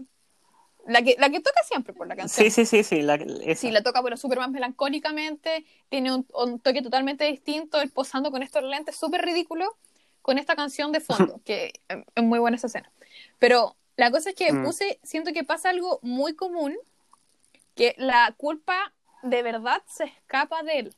la 0.87 1.01
que, 1.01 1.15
la 1.19 1.29
que 1.29 1.39
toca 1.39 1.61
siempre 1.63 1.93
por 1.93 2.07
la 2.07 2.15
canción. 2.15 2.45
Sí, 2.45 2.51
sí, 2.51 2.65
sí, 2.65 2.83
sí. 2.83 3.01
La, 3.01 3.15
esa. 3.15 3.61
Sí, 3.61 3.71
la 3.71 3.83
toca, 3.83 4.01
pero 4.01 4.17
súper 4.17 4.39
más 4.39 4.49
melancólicamente. 4.49 5.65
Tiene 5.89 6.13
un, 6.13 6.25
un 6.33 6.59
toque 6.59 6.81
totalmente 6.81 7.25
distinto. 7.25 7.79
Él 7.81 7.91
posando 7.91 8.31
con 8.31 8.41
estos 8.43 8.63
lentes 8.63 8.95
súper 8.95 9.21
ridículos 9.23 9.69
con 10.21 10.37
esta 10.37 10.55
canción 10.55 10.91
de 10.91 10.99
fondo, 10.99 11.39
que 11.45 11.73
es 12.15 12.23
muy 12.23 12.39
buena 12.39 12.57
esa 12.57 12.67
escena. 12.67 12.91
Pero 13.39 13.75
la 13.95 14.11
cosa 14.11 14.29
es 14.31 14.35
que 14.35 14.51
Mm. 14.51 14.63
puse, 14.65 14.99
siento 15.03 15.31
que 15.33 15.43
pasa 15.43 15.69
algo 15.69 15.99
muy 16.01 16.35
común, 16.35 16.75
que 17.75 17.95
la 17.97 18.33
culpa 18.37 18.93
de 19.23 19.41
verdad 19.43 19.81
se 19.87 20.05
escapa 20.05 20.63
de 20.63 20.79
él. 20.79 20.95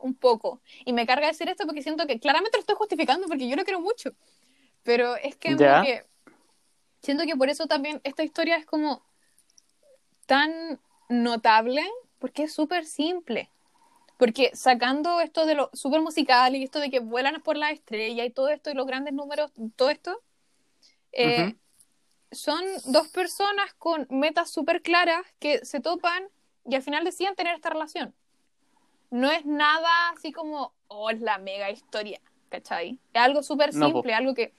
Un 0.00 0.14
poco. 0.14 0.60
Y 0.84 0.92
me 0.92 1.06
carga 1.06 1.26
decir 1.26 1.48
esto 1.48 1.64
porque 1.66 1.82
siento 1.82 2.06
que 2.06 2.20
claramente 2.20 2.56
lo 2.56 2.60
estoy 2.60 2.76
justificando 2.76 3.26
porque 3.26 3.48
yo 3.48 3.56
lo 3.56 3.64
quiero 3.64 3.80
mucho. 3.80 4.12
Pero 4.84 5.16
es 5.16 5.34
que, 5.36 5.48
como 5.56 5.60
Ya. 5.60 5.82
que 5.82 6.04
siento 7.02 7.24
que 7.24 7.36
por 7.36 7.48
eso 7.48 7.66
también 7.66 8.00
esta 8.04 8.22
historia 8.22 8.56
es 8.56 8.66
como 8.66 9.02
tan 10.26 10.80
notable 11.08 11.82
porque 12.18 12.44
es 12.44 12.52
súper 12.52 12.84
simple. 12.84 13.50
Porque 14.18 14.50
sacando 14.54 15.20
esto 15.20 15.46
de 15.46 15.54
lo 15.54 15.70
súper 15.72 16.00
musical 16.00 16.56
y 16.56 16.64
esto 16.64 16.80
de 16.80 16.90
que 16.90 16.98
vuelan 16.98 17.40
por 17.42 17.56
la 17.56 17.70
estrella 17.70 18.24
y 18.24 18.30
todo 18.30 18.48
esto 18.48 18.70
y 18.70 18.74
los 18.74 18.86
grandes 18.86 19.14
números, 19.14 19.52
todo 19.76 19.90
esto, 19.90 20.20
eh, 21.12 21.54
son 22.32 22.62
dos 22.86 23.08
personas 23.08 23.72
con 23.74 24.06
metas 24.10 24.50
súper 24.50 24.82
claras 24.82 25.24
que 25.38 25.64
se 25.64 25.80
topan 25.80 26.28
y 26.66 26.74
al 26.74 26.82
final 26.82 27.04
deciden 27.04 27.36
tener 27.36 27.54
esta 27.54 27.70
relación. 27.70 28.12
No 29.10 29.30
es 29.30 29.46
nada 29.46 30.10
así 30.10 30.32
como, 30.32 30.74
oh, 30.88 31.10
es 31.10 31.20
la 31.20 31.38
mega 31.38 31.70
historia, 31.70 32.20
¿cachai? 32.48 32.98
Es 33.14 33.22
algo 33.22 33.42
súper 33.42 33.72
simple, 33.72 34.12
algo 34.12 34.34
que 34.34 34.52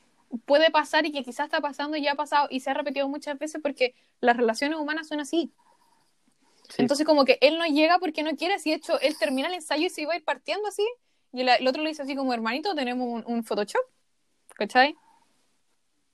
puede 0.46 0.72
pasar 0.72 1.06
y 1.06 1.12
que 1.12 1.24
quizás 1.24 1.46
está 1.46 1.62
pasando 1.62 1.98
y 1.98 2.04
ya 2.04 2.14
ha 2.14 2.16
pasado 2.16 2.48
y 2.50 2.60
se 2.60 2.70
ha 2.70 2.74
repetido 2.74 3.08
muchas 3.08 3.38
veces 3.38 3.62
porque 3.62 3.96
las 4.22 4.38
relaciones 4.38 4.78
humanas 4.78 5.08
son 5.08 5.20
así. 5.20 5.52
Entonces 6.78 7.06
como 7.06 7.26
que 7.26 7.38
él 7.42 7.58
no 7.58 7.66
llega 7.66 7.98
porque 8.00 8.24
no 8.24 8.36
quiere, 8.36 8.60
si 8.60 8.70
de 8.70 8.78
hecho 8.78 9.00
él 9.02 9.18
termina 9.18 9.48
el 9.48 9.56
ensayo 9.56 9.88
y 9.88 9.90
se 9.90 10.02
iba 10.02 10.14
a 10.14 10.18
ir 10.18 10.24
partiendo 10.24 10.68
así, 10.68 10.88
y 11.32 11.42
el, 11.42 11.68
otro 11.68 11.84
le 11.84 11.90
dice 11.90 12.02
así 12.02 12.16
como, 12.16 12.34
hermanito, 12.34 12.74
tenemos 12.74 13.08
un, 13.08 13.24
un 13.32 13.44
Photoshop, 13.44 13.82
¿cachai? 14.56 14.96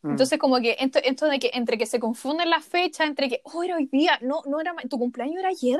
Mm. 0.05 0.11
Entonces, 0.11 0.37
como 0.37 0.59
que 0.59 0.77
esto, 0.79 1.25
de 1.27 1.39
que 1.39 1.51
entre 1.53 1.77
que 1.77 1.85
se 1.85 1.99
confunden 1.99 2.49
las 2.49 2.63
fechas, 2.65 3.07
entre 3.07 3.27
que, 3.29 3.41
oh, 3.43 3.63
era 3.63 3.75
hoy 3.75 3.87
día, 3.87 4.19
no, 4.21 4.41
no 4.45 4.59
era, 4.59 4.75
tu 4.89 4.99
cumpleaños 4.99 5.39
era 5.39 5.49
ayer, 5.49 5.79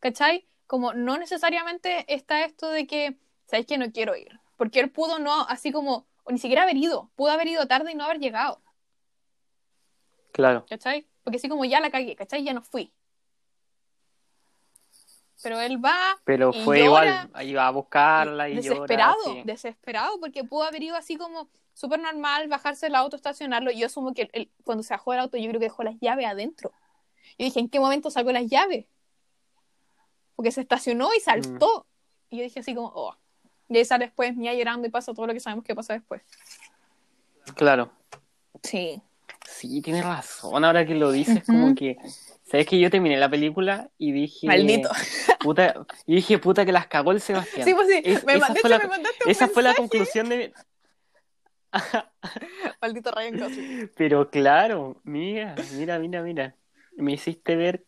¿cachai? 0.00 0.46
Como 0.66 0.92
no 0.92 1.16
necesariamente 1.16 2.04
está 2.12 2.44
esto 2.44 2.68
de 2.68 2.86
que, 2.86 3.16
¿sabes 3.46 3.66
que 3.66 3.78
no 3.78 3.90
quiero 3.90 4.16
ir? 4.16 4.38
Porque 4.56 4.80
él 4.80 4.90
pudo 4.90 5.18
no, 5.18 5.46
así 5.48 5.72
como, 5.72 6.06
o 6.24 6.32
ni 6.32 6.38
siquiera 6.38 6.62
haber 6.62 6.76
ido, 6.76 7.10
pudo 7.14 7.30
haber 7.30 7.48
ido 7.48 7.66
tarde 7.66 7.92
y 7.92 7.94
no 7.94 8.04
haber 8.04 8.18
llegado. 8.18 8.60
Claro. 10.32 10.66
¿Cachai? 10.68 11.06
Porque 11.22 11.36
así 11.36 11.48
como 11.48 11.64
ya 11.64 11.80
la 11.80 11.90
cagué, 11.90 12.16
¿cachai? 12.16 12.42
Ya 12.42 12.52
no 12.52 12.62
fui. 12.62 12.92
Pero 15.42 15.60
él 15.60 15.82
va. 15.84 16.18
Pero 16.24 16.52
fue 16.52 16.84
igual, 16.84 17.30
iba 17.42 17.66
a 17.66 17.70
buscarla 17.70 18.48
y 18.48 18.56
Desesperado, 18.56 19.16
desesperado, 19.44 20.18
porque 20.18 20.42
pudo 20.42 20.64
haber 20.64 20.82
ido 20.82 20.96
así 20.96 21.16
como 21.16 21.48
súper 21.74 22.00
normal, 22.00 22.48
bajarse 22.48 22.86
el 22.86 22.94
auto, 22.94 23.16
estacionarlo. 23.16 23.70
Yo 23.70 23.86
asumo 23.86 24.14
que 24.14 24.30
él, 24.32 24.50
cuando 24.64 24.82
se 24.82 24.94
bajó 24.94 25.12
el 25.12 25.20
auto, 25.20 25.36
yo 25.36 25.48
creo 25.48 25.60
que 25.60 25.66
dejó 25.66 25.82
las 25.82 26.00
llaves 26.00 26.26
adentro. 26.26 26.72
Y 27.36 27.44
dije, 27.44 27.60
¿en 27.60 27.68
qué 27.68 27.78
momento 27.78 28.10
sacó 28.10 28.32
las 28.32 28.46
llaves? 28.46 28.86
Porque 30.34 30.50
se 30.50 30.62
estacionó 30.62 31.12
y 31.14 31.20
saltó. 31.20 31.86
Mm. 32.30 32.34
Y 32.34 32.36
yo 32.38 32.42
dije 32.44 32.60
así 32.60 32.74
como, 32.74 32.88
oh. 32.94 33.14
Y 33.68 33.78
ahí 33.78 33.84
sale 33.84 34.06
después 34.06 34.36
Mía 34.36 34.54
llorando 34.54 34.86
y 34.86 34.90
pasa 34.90 35.14
todo 35.14 35.26
lo 35.26 35.32
que 35.32 35.40
sabemos 35.40 35.64
que 35.64 35.74
pasa 35.74 35.94
después. 35.94 36.22
Claro. 37.54 37.90
Sí. 38.62 39.02
Sí, 39.46 39.82
tienes 39.82 40.04
razón. 40.04 40.64
Ahora 40.64 40.86
que 40.86 40.94
lo 40.94 41.12
dices, 41.12 41.44
como 41.44 41.74
que. 41.74 41.96
¿Sabes 42.44 42.66
que 42.66 42.78
yo 42.78 42.90
terminé 42.90 43.16
la 43.16 43.28
película 43.28 43.90
y 43.98 44.12
dije. 44.12 44.46
Maldito. 44.46 44.90
Puta, 45.40 45.86
y 46.06 46.16
dije, 46.16 46.38
puta, 46.38 46.64
que 46.64 46.72
las 46.72 46.86
cagó 46.86 47.12
el 47.12 47.20
Sebastián. 47.20 47.66
Sí, 47.66 47.74
pues 47.74 47.88
sí. 47.88 48.02
me 48.26 48.34
esa 48.34 48.54
fue, 48.54 48.70
la, 48.70 48.90
esa 49.26 49.48
fue 49.48 49.62
la 49.62 49.74
conclusión 49.74 50.28
de. 50.28 50.52
Maldito 52.80 53.10
Ryan 53.10 53.38
Gosling. 53.38 53.90
Pero 53.96 54.30
claro, 54.30 55.00
mira, 55.04 55.54
mira, 55.76 55.98
mira, 55.98 56.22
mira. 56.22 56.54
Me 56.96 57.12
hiciste 57.12 57.56
ver 57.56 57.84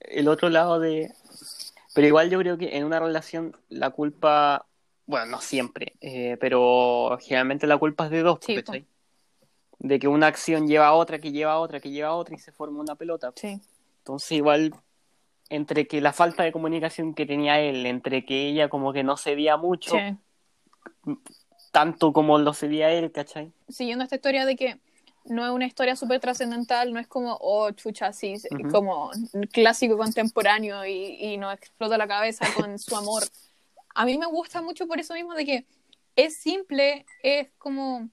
el 0.00 0.28
otro 0.28 0.48
lado 0.48 0.80
de. 0.80 1.12
Pero 1.94 2.06
igual 2.06 2.30
yo 2.30 2.38
creo 2.38 2.58
que 2.58 2.76
en 2.76 2.84
una 2.84 3.00
relación 3.00 3.56
la 3.68 3.90
culpa. 3.90 4.66
Bueno, 5.06 5.26
no 5.26 5.40
siempre, 5.40 5.94
eh, 6.00 6.36
pero 6.40 7.18
generalmente 7.20 7.66
la 7.66 7.76
culpa 7.76 8.06
es 8.06 8.10
de 8.10 8.22
dos, 8.22 8.38
sí, 8.40 8.56
De 9.78 9.98
que 9.98 10.08
una 10.08 10.28
acción 10.28 10.66
lleva 10.66 10.86
a 10.86 10.94
otra, 10.94 11.18
que 11.18 11.32
lleva 11.32 11.52
a 11.52 11.58
otra, 11.58 11.80
que 11.80 11.90
lleva 11.90 12.08
a 12.08 12.14
otra 12.14 12.34
y 12.34 12.38
se 12.38 12.52
forma 12.52 12.80
una 12.80 12.94
pelota. 12.94 13.32
Sí. 13.36 13.60
Entonces 13.98 14.32
igual 14.32 14.74
entre 15.50 15.86
que 15.86 16.00
la 16.00 16.12
falta 16.12 16.42
de 16.42 16.52
comunicación 16.52 17.14
que 17.14 17.26
tenía 17.26 17.60
él, 17.60 17.84
entre 17.84 18.24
que 18.24 18.48
ella 18.48 18.68
como 18.68 18.92
que 18.92 19.04
no 19.04 19.16
cedía 19.16 19.56
mucho, 19.58 19.92
sí 19.92 20.16
tanto 21.74 22.12
como 22.12 22.38
lo 22.38 22.54
sería 22.54 22.92
él, 22.92 23.10
¿cachai? 23.10 23.52
Siguiendo 23.68 24.04
esta 24.04 24.14
historia 24.14 24.46
de 24.46 24.54
que 24.54 24.78
no 25.24 25.44
es 25.44 25.50
una 25.50 25.66
historia 25.66 25.96
súper 25.96 26.20
trascendental, 26.20 26.92
no 26.92 27.00
es 27.00 27.08
como, 27.08 27.36
oh, 27.40 27.68
chucha, 27.72 28.06
así, 28.06 28.36
como 28.70 29.10
clásico 29.52 29.96
contemporáneo 29.96 30.86
y, 30.86 31.16
y 31.18 31.36
nos 31.36 31.52
explota 31.52 31.98
la 31.98 32.06
cabeza 32.06 32.46
con 32.56 32.78
su 32.78 32.96
amor. 32.96 33.24
A 33.94 34.04
mí 34.04 34.18
me 34.18 34.26
gusta 34.26 34.60
mucho 34.60 34.86
por 34.86 34.98
eso 34.98 35.14
mismo 35.14 35.34
de 35.34 35.44
que 35.44 35.66
es 36.16 36.36
simple, 36.36 37.06
es 37.22 37.48
como... 37.58 38.08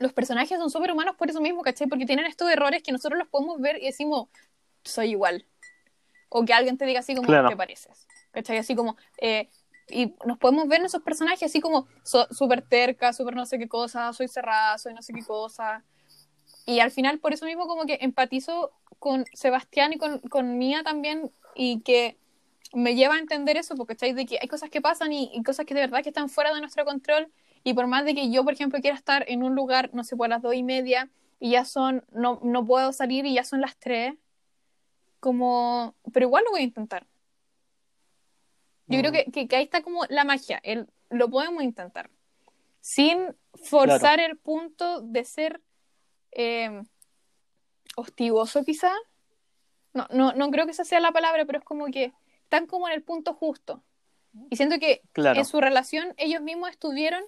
Los 0.00 0.12
personajes 0.12 0.58
son 0.58 0.68
súper 0.68 0.90
humanos 0.90 1.14
por 1.16 1.30
eso 1.30 1.40
mismo, 1.40 1.62
¿cachai? 1.62 1.86
Porque 1.86 2.06
tienen 2.06 2.26
estos 2.26 2.50
errores 2.50 2.82
que 2.82 2.90
nosotros 2.90 3.18
los 3.18 3.28
podemos 3.28 3.60
ver 3.60 3.76
y 3.80 3.86
decimos, 3.86 4.28
soy 4.82 5.10
igual. 5.10 5.46
O 6.28 6.44
que 6.44 6.52
alguien 6.52 6.76
te 6.76 6.86
diga 6.86 7.00
así 7.00 7.14
como, 7.14 7.28
te 7.28 7.56
pareces. 7.56 8.08
¿Cachai? 8.32 8.58
Así 8.58 8.74
como, 8.74 8.96
eh, 9.18 9.48
y 9.88 10.14
nos 10.24 10.38
podemos 10.38 10.66
ver 10.66 10.80
en 10.80 10.86
esos 10.86 11.02
personajes 11.02 11.44
así 11.44 11.60
como 11.60 11.86
súper 12.02 12.62
terca, 12.62 13.12
súper 13.12 13.36
no 13.36 13.46
sé 13.46 13.58
qué 13.58 13.68
cosa, 13.68 14.12
soy 14.12 14.26
cerrada, 14.26 14.76
soy 14.78 14.92
no 14.92 15.02
sé 15.02 15.12
qué 15.12 15.24
cosa. 15.24 15.84
Y 16.64 16.80
al 16.80 16.90
final, 16.90 17.20
por 17.20 17.32
eso 17.32 17.46
mismo, 17.46 17.68
como 17.68 17.86
que 17.86 17.98
empatizo 18.00 18.72
con 18.98 19.24
Sebastián 19.32 19.92
y 19.92 19.98
con, 19.98 20.18
con 20.20 20.58
Mía 20.58 20.82
también, 20.82 21.30
y 21.54 21.80
que 21.82 22.18
me 22.74 22.94
lleva 22.94 23.14
a 23.14 23.18
entender 23.18 23.56
eso, 23.56 23.76
porque 23.76 23.94
estáis 23.94 24.14
de 24.14 24.26
que 24.26 24.38
hay 24.40 24.48
cosas 24.48 24.70
que 24.70 24.80
pasan 24.80 25.12
y, 25.12 25.42
cosas 25.42 25.66
que 25.66 25.74
de 25.74 25.80
verdad 25.80 26.02
que 26.02 26.10
están 26.10 26.28
fuera 26.28 26.54
de 26.54 26.60
nuestro 26.60 26.84
control, 26.84 27.30
y 27.64 27.74
por 27.74 27.86
más 27.86 28.04
de 28.04 28.14
que 28.14 28.30
yo, 28.30 28.44
por 28.44 28.52
ejemplo, 28.52 28.80
quiera 28.80 28.96
estar 28.96 29.24
en 29.28 29.42
un 29.42 29.54
lugar, 29.54 29.90
no 29.92 30.04
sé, 30.04 30.16
por 30.16 30.28
las 30.28 30.42
dos 30.42 30.54
y 30.54 30.62
media, 30.62 31.10
y 31.40 31.50
ya 31.50 31.64
son, 31.64 32.04
no, 32.12 32.40
no 32.42 32.64
puedo 32.64 32.92
salir 32.92 33.26
y 33.26 33.34
ya 33.34 33.44
son 33.44 33.60
las 33.60 33.76
tres, 33.76 34.14
como, 35.20 35.94
pero 36.12 36.26
igual 36.26 36.44
lo 36.44 36.52
voy 36.52 36.60
a 36.60 36.64
intentar. 36.64 37.06
Yo 38.86 39.00
creo 39.00 39.10
mm. 39.10 39.32
que, 39.32 39.48
que, 39.48 39.56
ahí 39.56 39.64
está 39.64 39.82
como 39.82 40.04
la 40.08 40.24
magia, 40.24 40.60
el, 40.62 40.86
lo 41.10 41.28
podemos 41.28 41.62
intentar, 41.62 42.10
sin 42.80 43.34
forzar 43.54 44.20
el 44.20 44.36
punto 44.36 45.00
de 45.00 45.24
ser 45.24 45.60
eh, 46.32 46.82
hostigoso 47.96 48.64
quizá. 48.64 48.92
No, 49.92 50.06
no, 50.10 50.32
no 50.34 50.50
creo 50.50 50.66
que 50.66 50.72
esa 50.72 50.84
sea 50.84 51.00
la 51.00 51.10
palabra, 51.10 51.46
pero 51.46 51.58
es 51.58 51.64
como 51.64 51.86
que 51.86 52.12
están 52.46 52.66
como 52.66 52.88
en 52.88 52.94
el 52.94 53.02
punto 53.02 53.34
justo. 53.34 53.82
Y 54.50 54.56
siento 54.56 54.78
que 54.78 55.02
en 55.14 55.44
su 55.44 55.60
relación 55.60 56.14
ellos 56.16 56.40
mismos 56.42 56.70
estuvieron 56.70 57.22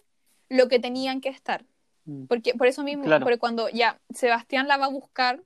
lo 0.48 0.68
que 0.68 0.78
tenían 0.78 1.20
que 1.20 1.28
estar. 1.28 1.64
Mm. 2.04 2.26
Porque, 2.26 2.54
por 2.54 2.66
eso 2.66 2.82
mismo, 2.82 3.04
porque 3.20 3.38
cuando 3.38 3.68
ya 3.68 4.00
Sebastián 4.14 4.68
la 4.68 4.76
va 4.76 4.86
a 4.86 4.90
buscar, 4.90 5.42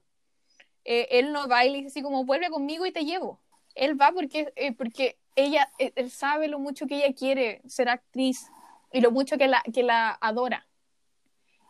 eh, 0.85 1.09
él 1.13 1.33
no 1.33 1.49
va 1.49 1.65
y 1.65 1.71
le 1.71 1.77
dice 1.79 1.89
así 1.89 2.03
como, 2.03 2.25
vuelve 2.25 2.51
conmigo 2.51 2.85
y 2.85 2.93
te 2.93 3.05
llevo. 3.05 3.41
Él 3.75 4.01
va 4.01 4.13
porque, 4.13 4.53
eh, 4.57 4.73
porque 4.73 5.17
ella, 5.37 5.71
e, 5.79 5.93
él 5.97 6.11
sabe 6.11 6.49
lo 6.49 6.59
mucho 6.59 6.87
que 6.87 6.97
ella 6.97 7.15
quiere 7.15 7.63
ser 7.67 7.89
actriz 7.89 8.51
y 8.93 9.01
lo 9.01 9.11
mucho 9.11 9.39
que 9.39 9.49
la, 9.49 9.63
que 9.73 9.83
la 9.83 10.19
adora. 10.21 10.67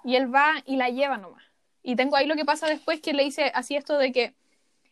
Y 0.04 0.16
él 0.16 0.34
va 0.34 0.54
y 0.66 0.76
la 0.76 0.88
lleva 0.88 1.18
nomás. 1.18 1.44
Y 1.82 1.96
tengo 1.96 2.16
ahí 2.16 2.26
lo 2.26 2.34
que 2.34 2.44
pasa 2.44 2.66
después 2.66 3.00
que 3.00 3.12
le 3.12 3.24
dice 3.24 3.52
así 3.54 3.76
esto 3.76 3.98
de 3.98 4.12
que 4.12 4.34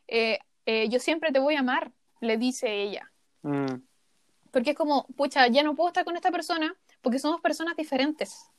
eh, 0.09 0.38
eh, 0.66 0.88
yo 0.88 0.99
siempre 0.99 1.33
te 1.33 1.38
voy 1.38 1.55
a 1.55 1.61
amar, 1.61 1.92
le 2.21 2.37
dice 2.37 2.83
ella. 2.83 3.11
Mm. 3.43 3.83
Porque 4.51 4.71
es 4.71 4.77
como, 4.77 5.07
pucha, 5.17 5.47
ya 5.49 5.63
no 5.63 5.75
puedo 5.75 5.89
estar 5.89 6.05
con 6.05 6.17
esta 6.17 6.31
persona 6.31 6.75
porque 7.03 7.19
somos 7.19 7.41
personas 7.41 7.77
diferentes. 7.77 8.51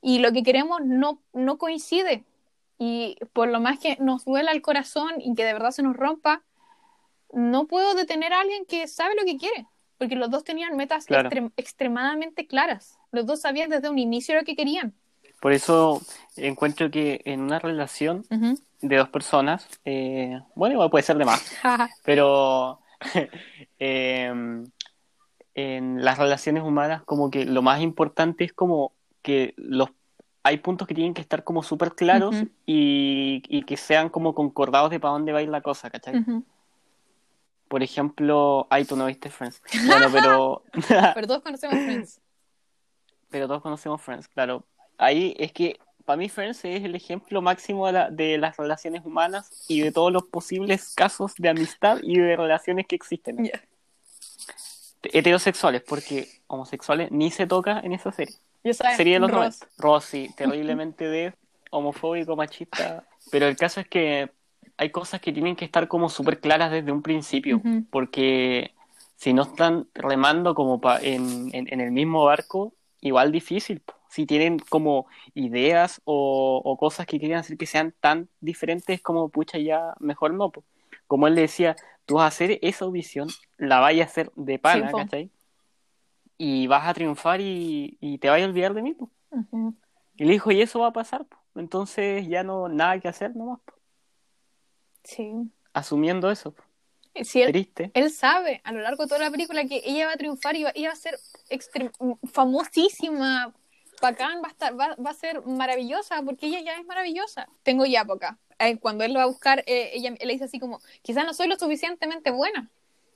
Y 0.00 0.18
lo 0.18 0.32
que 0.32 0.42
queremos 0.42 0.80
no, 0.84 1.20
no 1.32 1.58
coincide. 1.58 2.24
Y 2.78 3.16
por 3.32 3.48
lo 3.48 3.60
más 3.60 3.78
que 3.78 3.96
nos 4.00 4.24
duela 4.24 4.52
el 4.52 4.62
corazón 4.62 5.14
y 5.18 5.34
que 5.34 5.44
de 5.44 5.52
verdad 5.52 5.70
se 5.70 5.82
nos 5.82 5.96
rompa, 5.96 6.42
no 7.32 7.66
puedo 7.66 7.94
detener 7.94 8.32
a 8.32 8.40
alguien 8.40 8.64
que 8.66 8.86
sabe 8.86 9.14
lo 9.16 9.24
que 9.24 9.36
quiere, 9.36 9.66
porque 9.98 10.14
los 10.14 10.30
dos 10.30 10.44
tenían 10.44 10.76
metas 10.76 11.06
extremadamente 11.56 12.46
claras. 12.46 12.98
Los 13.12 13.26
dos 13.26 13.40
sabían 13.40 13.70
desde 13.70 13.88
un 13.88 13.98
inicio 13.98 14.34
lo 14.34 14.44
que 14.44 14.56
querían. 14.56 14.94
Por 15.40 15.52
eso 15.52 16.02
encuentro 16.36 16.90
que 16.90 17.20
en 17.24 17.40
una 17.40 17.58
relación 17.58 18.24
de 18.80 18.96
dos 18.96 19.08
personas, 19.08 19.68
eh, 19.84 20.40
bueno, 20.54 20.74
igual 20.74 20.90
puede 20.90 21.02
ser 21.02 21.18
de 21.18 21.24
más, 21.24 21.42
pero 22.04 22.80
em, 23.78 24.64
en 25.54 26.04
las 26.04 26.18
relaciones 26.18 26.62
humanas 26.62 27.02
como 27.04 27.30
que 27.30 27.44
lo 27.44 27.62
más 27.62 27.80
importante 27.80 28.44
es 28.44 28.52
como 28.52 28.92
que 29.22 29.54
los 29.56 29.90
hay 30.42 30.58
puntos 30.58 30.86
que 30.86 30.94
tienen 30.94 31.12
que 31.12 31.22
estar 31.22 31.42
como 31.42 31.64
súper 31.64 31.94
claros 31.96 32.36
y, 32.66 33.42
y, 33.48 33.64
que 33.64 33.76
sean 33.76 34.10
como 34.10 34.32
concordados 34.32 34.90
de 34.90 35.00
para 35.00 35.12
dónde 35.12 35.32
va 35.32 35.40
a 35.40 35.42
ir 35.42 35.48
la 35.48 35.60
cosa, 35.60 35.90
¿cachai? 35.90 36.22
por 37.68 37.82
ejemplo, 37.82 38.66
ay, 38.70 38.84
tú 38.84 38.96
no 38.96 39.06
viste 39.06 39.30
Friends. 39.30 39.62
Bueno, 39.86 40.08
pero. 40.12 40.62
pero 41.14 41.26
todos 41.26 41.42
conocemos 41.42 41.76
Friends. 41.76 42.20
Pero 43.28 43.48
todos 43.48 43.60
conocemos 43.60 44.00
Friends, 44.00 44.28
claro. 44.28 44.64
Ahí 44.98 45.34
es 45.36 45.52
que 45.52 45.80
para 46.06 46.16
mí 46.16 46.28
Friends 46.28 46.64
es 46.64 46.84
el 46.84 46.94
ejemplo 46.94 47.42
máximo 47.42 47.90
de, 47.90 48.38
las 48.38 48.56
relaciones 48.56 49.04
humanas 49.04 49.64
y 49.68 49.80
de 49.80 49.92
todos 49.92 50.12
los 50.12 50.22
posibles 50.24 50.94
casos 50.94 51.34
de 51.36 51.48
amistad 51.48 51.98
y 52.02 52.18
de 52.18 52.36
relaciones 52.36 52.86
que 52.86 52.94
existen. 52.94 53.50
Heterosexuales, 55.02 55.82
porque 55.82 56.28
homosexuales 56.46 57.10
ni 57.10 57.30
se 57.30 57.46
toca 57.46 57.80
en 57.80 57.92
esa 57.92 58.12
serie. 58.12 58.36
Sería 58.96 59.14
de 59.14 59.20
los 59.20 59.30
Ross. 59.30 59.66
Ross, 59.78 60.12
terriblemente 60.36 61.06
de 61.06 61.34
homofóbico, 61.70 62.36
machista. 62.36 63.04
Pero 63.30 63.46
el 63.46 63.56
caso 63.56 63.80
es 63.80 63.88
que 63.88 64.30
hay 64.76 64.90
cosas 64.90 65.20
que 65.20 65.32
tienen 65.32 65.56
que 65.56 65.64
estar 65.64 65.88
como 65.88 66.08
súper 66.08 66.40
claras 66.40 66.70
desde 66.70 66.92
un 66.92 67.02
principio, 67.02 67.60
porque 67.90 68.72
si 69.16 69.32
no 69.32 69.42
están 69.42 69.88
remando 69.94 70.54
como 70.54 70.80
en, 71.00 71.50
el 71.52 71.90
mismo 71.90 72.24
barco, 72.24 72.74
igual 73.00 73.32
difícil. 73.32 73.82
Si 74.16 74.24
tienen 74.24 74.58
como 74.58 75.06
ideas 75.34 76.00
o, 76.04 76.62
o 76.64 76.78
cosas 76.78 77.06
que 77.06 77.18
quieren 77.18 77.36
hacer 77.36 77.58
que 77.58 77.66
sean 77.66 77.92
tan 78.00 78.30
diferentes 78.40 79.02
como, 79.02 79.28
pucha, 79.28 79.58
ya 79.58 79.94
mejor 80.00 80.32
no. 80.32 80.50
po. 80.50 80.64
Como 81.06 81.26
él 81.26 81.34
le 81.34 81.42
decía, 81.42 81.76
tú 82.06 82.14
vas 82.14 82.24
a 82.24 82.28
hacer 82.28 82.58
esa 82.62 82.86
audición, 82.86 83.28
la 83.58 83.78
vayas 83.78 84.08
a 84.08 84.10
hacer 84.10 84.32
de 84.34 84.58
pana, 84.58 84.88
Sí. 84.88 84.96
¿cachai? 84.96 85.30
Y 86.38 86.66
vas 86.66 86.86
a 86.88 86.94
triunfar 86.94 87.42
y, 87.42 87.98
y 88.00 88.16
te 88.16 88.30
vas 88.30 88.40
a 88.40 88.44
olvidar 88.46 88.72
de 88.72 88.82
mí, 88.82 88.94
po. 88.94 89.10
Y 90.16 90.24
le 90.24 90.32
dijo, 90.32 90.50
y 90.50 90.62
eso 90.62 90.80
va 90.80 90.86
a 90.88 90.92
pasar, 90.92 91.26
po. 91.26 91.36
Entonces 91.54 92.26
ya 92.26 92.42
no, 92.42 92.68
nada 92.68 92.98
que 92.98 93.08
hacer 93.08 93.36
nomás, 93.36 93.60
po. 93.66 93.74
Sí. 95.04 95.30
Asumiendo 95.74 96.30
eso. 96.30 96.54
Sí, 97.22 97.42
él, 97.42 97.52
Triste. 97.52 97.90
él 97.94 98.10
sabe 98.10 98.60
a 98.64 98.72
lo 98.72 98.80
largo 98.80 99.04
de 99.04 99.08
toda 99.08 99.20
la 99.20 99.30
película 99.30 99.64
que 99.66 99.82
ella 99.84 100.06
va 100.06 100.12
a 100.12 100.16
triunfar 100.16 100.54
y 100.56 100.64
va, 100.64 100.72
va 100.74 100.92
a 100.92 100.96
ser 100.96 101.18
extrem- 101.48 101.92
famosísima, 102.30 103.54
bacán, 104.00 104.42
va 104.42 104.48
a, 104.48 104.50
estar, 104.50 104.78
va, 104.78 104.94
va 104.96 105.10
a 105.10 105.14
ser 105.14 105.44
maravillosa, 105.46 106.22
porque 106.22 106.46
ella 106.46 106.60
ya 106.60 106.74
es 106.78 106.86
maravillosa. 106.86 107.48
Tengo 107.62 107.84
ya 107.86 108.04
poca. 108.04 108.38
Eh, 108.58 108.78
cuando 108.78 109.04
él 109.04 109.12
lo 109.12 109.18
va 109.18 109.24
a 109.24 109.28
buscar, 109.28 109.62
eh, 109.66 109.90
ella 109.94 110.14
él 110.18 110.26
le 110.28 110.32
dice 110.32 110.44
así 110.44 110.58
como, 110.58 110.80
quizás 111.02 111.24
no 111.26 111.34
soy 111.34 111.48
lo 111.48 111.58
suficientemente 111.58 112.30
buena. 112.30 112.70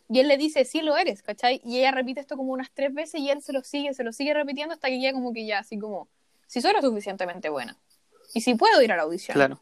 Y 0.08 0.18
él 0.20 0.28
le 0.28 0.36
dice, 0.36 0.64
sí 0.64 0.82
lo 0.82 0.96
eres, 0.96 1.22
¿cachai? 1.22 1.60
Y 1.64 1.78
ella 1.78 1.92
repite 1.92 2.20
esto 2.20 2.36
como 2.36 2.52
unas 2.52 2.70
tres 2.72 2.92
veces 2.92 3.20
y 3.20 3.30
él 3.30 3.42
se 3.42 3.52
lo 3.52 3.62
sigue, 3.62 3.94
se 3.94 4.02
lo 4.04 4.12
sigue 4.12 4.34
repitiendo 4.34 4.74
hasta 4.74 4.88
que 4.88 4.96
ella 4.96 5.12
como 5.12 5.32
que 5.32 5.46
ya, 5.46 5.60
así 5.60 5.78
como, 5.78 6.08
si 6.48 6.60
soy 6.60 6.72
lo 6.72 6.82
suficientemente 6.82 7.48
buena. 7.48 7.76
Y 8.34 8.40
si 8.40 8.54
puedo 8.54 8.82
ir 8.82 8.90
a 8.92 8.96
la 8.96 9.02
audición. 9.02 9.34
Claro. 9.36 9.60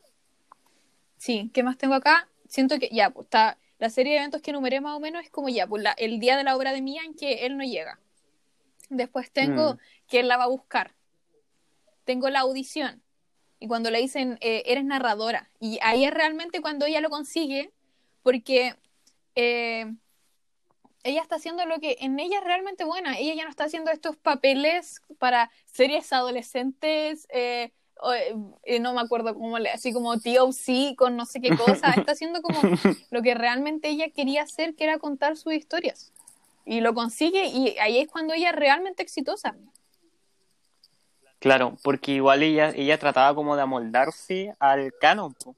Sí, 1.19 1.51
¿qué 1.53 1.63
más 1.63 1.77
tengo 1.79 1.95
acá? 1.95 2.29
Siento 2.49 2.79
que 2.79 2.89
ya, 2.91 3.11
pues 3.11 3.27
está 3.27 3.59
la 3.79 3.91
serie 3.91 4.13
de 4.15 4.19
eventos 4.21 4.41
que 4.43 4.51
enumeré 4.51 4.81
más 4.81 4.97
o 4.97 5.01
menos 5.01 5.23
es 5.23 5.31
como 5.31 5.49
ya, 5.49 5.67
pues 5.67 5.83
la- 5.83 5.93
el 5.93 6.19
día 6.19 6.37
de 6.37 6.45
la 6.45 6.57
obra 6.57 6.73
de 6.73 6.81
Mía 6.83 7.03
en 7.05 7.15
que 7.15 7.47
él 7.47 7.57
no 7.57 7.65
llega. 7.65 7.99
Después 8.89 9.31
tengo 9.31 9.75
Mm. 9.75 9.79
que 10.09 10.21
él 10.21 10.29
la 10.29 10.37
va 10.39 10.45
a 10.45 10.49
buscar. 10.49 10.95
Tengo 12.09 12.31
la 12.31 12.41
audición. 12.41 13.03
Y 13.61 13.69
cuando 13.69 13.91
le 13.91 14.01
dicen, 14.01 14.39
eh, 14.41 14.63
eres 14.65 14.83
narradora. 14.83 15.51
Y 15.61 15.79
ahí 15.83 16.07
es 16.07 16.11
realmente 16.11 16.63
cuando 16.63 16.87
ella 16.87 17.03
lo 17.03 17.11
consigue, 17.11 17.71
porque 18.23 18.77
eh, 19.35 19.95
ella 21.03 21.21
está 21.21 21.37
haciendo 21.37 21.67
lo 21.67 21.81
que 21.81 21.99
en 22.01 22.19
ella 22.19 22.39
es 22.39 22.45
realmente 22.45 22.85
buena. 22.85 23.19
Ella 23.19 23.35
ya 23.35 23.45
no 23.45 23.51
está 23.51 23.65
haciendo 23.65 23.91
estos 23.91 24.17
papeles 24.17 25.03
para 25.19 25.51
series 25.67 26.11
adolescentes, 26.15 27.27
eh, 27.29 27.73
o, 28.01 28.11
no 28.81 28.95
me 28.95 29.03
acuerdo 29.03 29.35
cómo 29.35 29.59
le, 29.59 29.69
así 29.69 29.93
como 29.93 30.19
TOC 30.19 30.97
con 30.97 31.15
no 31.15 31.27
sé 31.27 31.43
qué 31.43 31.55
cosa. 31.55 31.91
Está 31.95 32.13
haciendo 32.13 32.41
como 32.41 32.59
lo 33.11 33.21
que 33.21 33.35
realmente 33.35 33.91
ella 33.91 34.09
quería 34.09 34.45
hacer, 34.45 34.75
que 34.75 34.85
era 34.85 34.99
contar 34.99 35.37
sus 35.37 35.53
historias. 35.53 36.15
Y 36.65 36.81
lo 36.81 36.95
consigue, 36.95 37.49
y 37.49 37.77
ahí 37.81 37.99
es 37.99 38.09
cuando 38.09 38.33
ella 38.33 38.49
es 38.49 38.57
realmente 38.57 39.03
exitosa. 39.03 39.59
Claro, 41.39 41.77
porque 41.85 42.13
igual 42.13 42.43
ella, 42.43 42.71
ella 42.75 42.99
trataba 42.99 43.35
como 43.35 43.55
de 43.57 43.63
amoldarse 43.63 44.55
al 44.59 44.93
canon, 45.01 45.35
po. 45.35 45.55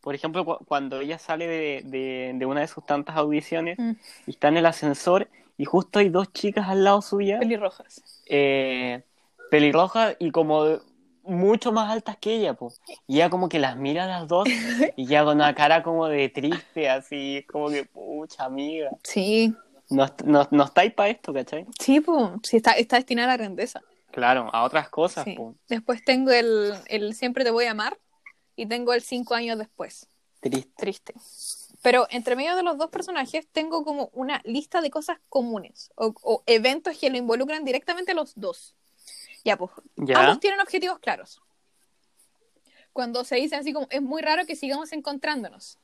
Por 0.00 0.14
ejemplo, 0.14 0.44
cu- 0.44 0.58
cuando 0.66 1.00
ella 1.00 1.18
sale 1.18 1.46
de, 1.46 1.82
de- 1.84 2.32
de 2.34 2.46
una 2.46 2.60
de 2.60 2.68
sus 2.68 2.84
tantas 2.84 3.16
audiciones 3.16 3.78
Mm. 3.78 3.92
y 4.26 4.30
está 4.30 4.48
en 4.48 4.58
el 4.58 4.66
ascensor 4.66 5.28
y 5.56 5.64
justo 5.64 5.98
hay 5.98 6.08
dos 6.08 6.32
chicas 6.32 6.68
al 6.68 6.84
lado 6.84 7.02
suya, 7.02 7.38
pelirrojas. 7.38 8.22
eh, 8.26 9.02
pelirrojas 9.50 10.14
y 10.18 10.30
como 10.30 10.78
mucho 11.24 11.72
más 11.72 11.90
altas 11.90 12.16
que 12.18 12.34
ella, 12.36 12.54
po. 12.54 12.72
Y 13.06 13.16
ella 13.16 13.28
como 13.30 13.48
que 13.48 13.58
las 13.58 13.76
mira 13.76 14.04
a 14.04 14.20
las 14.20 14.28
dos 14.28 14.46
y 14.96 15.06
ya 15.06 15.24
con 15.24 15.36
una 15.36 15.54
cara 15.54 15.82
como 15.82 16.06
de 16.06 16.28
triste, 16.28 16.88
así, 16.88 17.44
como 17.50 17.68
que, 17.70 17.84
pucha, 17.84 18.44
amiga, 18.44 18.90
Sí, 19.02 19.54
no, 19.90 20.06
no, 20.24 20.46
no 20.50 20.64
estáis 20.64 20.92
para 20.92 21.08
esto, 21.10 21.32
¿cachai? 21.32 21.66
sí, 21.80 22.00
pues, 22.00 22.30
sí, 22.42 22.58
está, 22.58 22.72
está 22.72 22.96
destinada 22.96 23.28
a 23.32 23.36
la 23.36 23.36
grandeza. 23.38 23.80
Claro, 24.18 24.50
a 24.52 24.64
otras 24.64 24.88
cosas, 24.88 25.24
Sí. 25.24 25.34
po. 25.34 25.54
Después 25.68 26.04
tengo 26.04 26.30
el, 26.30 26.74
el 26.86 27.14
Siempre 27.14 27.44
te 27.44 27.50
voy 27.50 27.64
a 27.66 27.70
amar 27.70 27.98
y 28.56 28.66
tengo 28.66 28.92
el 28.92 29.02
Cinco 29.02 29.34
años 29.34 29.58
después. 29.58 30.08
Triste. 30.40 30.72
Triste. 30.76 31.14
Pero 31.82 32.06
entre 32.10 32.34
medio 32.36 32.56
de 32.56 32.62
los 32.64 32.76
dos 32.78 32.90
personajes 32.90 33.46
tengo 33.52 33.84
como 33.84 34.10
una 34.12 34.40
lista 34.44 34.80
de 34.80 34.90
cosas 34.90 35.18
comunes 35.28 35.90
o, 35.94 36.12
o 36.22 36.42
eventos 36.46 36.98
que 36.98 37.10
lo 37.10 37.16
involucran 37.16 37.64
directamente 37.64 38.12
a 38.12 38.14
los 38.14 38.32
dos. 38.34 38.74
Ya, 39.44 39.56
pues, 39.56 39.70
¿Ya? 39.96 40.18
ambos 40.20 40.40
tienen 40.40 40.60
objetivos 40.60 40.98
claros. 40.98 41.40
Cuando 42.92 43.24
se 43.24 43.36
dicen 43.36 43.60
así 43.60 43.72
como, 43.72 43.86
es 43.90 44.02
muy 44.02 44.22
raro 44.22 44.44
que 44.46 44.56
sigamos 44.56 44.92
encontrándonos. 44.92 45.78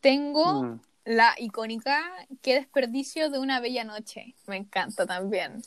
Tengo 0.00 0.62
Mm. 0.62 0.80
la 1.06 1.34
icónica, 1.38 2.04
qué 2.42 2.54
desperdicio 2.54 3.30
de 3.30 3.38
una 3.38 3.60
bella 3.60 3.84
noche. 3.84 4.34
Me 4.46 4.56
encanta 4.56 5.06
también. 5.06 5.62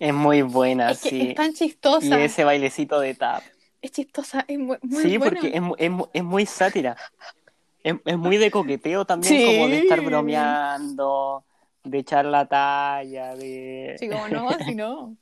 Es 0.00 0.12
muy 0.14 0.42
buena, 0.42 0.90
es 0.90 1.02
que 1.02 1.08
sí. 1.10 1.20
es 1.28 1.34
tan 1.36 1.50
Y 1.50 1.54
chistosa. 1.54 2.20
ese 2.24 2.42
bailecito 2.42 2.98
de 2.98 3.14
tap. 3.14 3.42
Es 3.80 3.92
chistosa, 3.92 4.44
es 4.48 4.58
muy, 4.58 4.78
muy 4.82 5.02
Sí, 5.02 5.16
buena. 5.18 5.36
porque 5.40 5.56
es, 5.56 5.62
es, 5.78 5.92
es 6.14 6.24
muy 6.24 6.46
sátira. 6.46 6.96
Es, 7.84 7.94
es 8.04 8.18
muy 8.18 8.36
de 8.38 8.50
coqueteo 8.50 9.04
también, 9.04 9.38
Sí. 9.38 9.46
como 9.46 9.68
de 9.68 9.78
estar 9.80 10.00
bromeando, 10.00 11.44
de 11.84 11.98
echar 11.98 12.24
la 12.24 12.46
talla, 12.46 13.34
de... 13.36 13.96
Sí, 13.98 14.08
como 14.08 14.26
no, 14.28 14.48
así 14.50 14.74
no. 14.74 15.16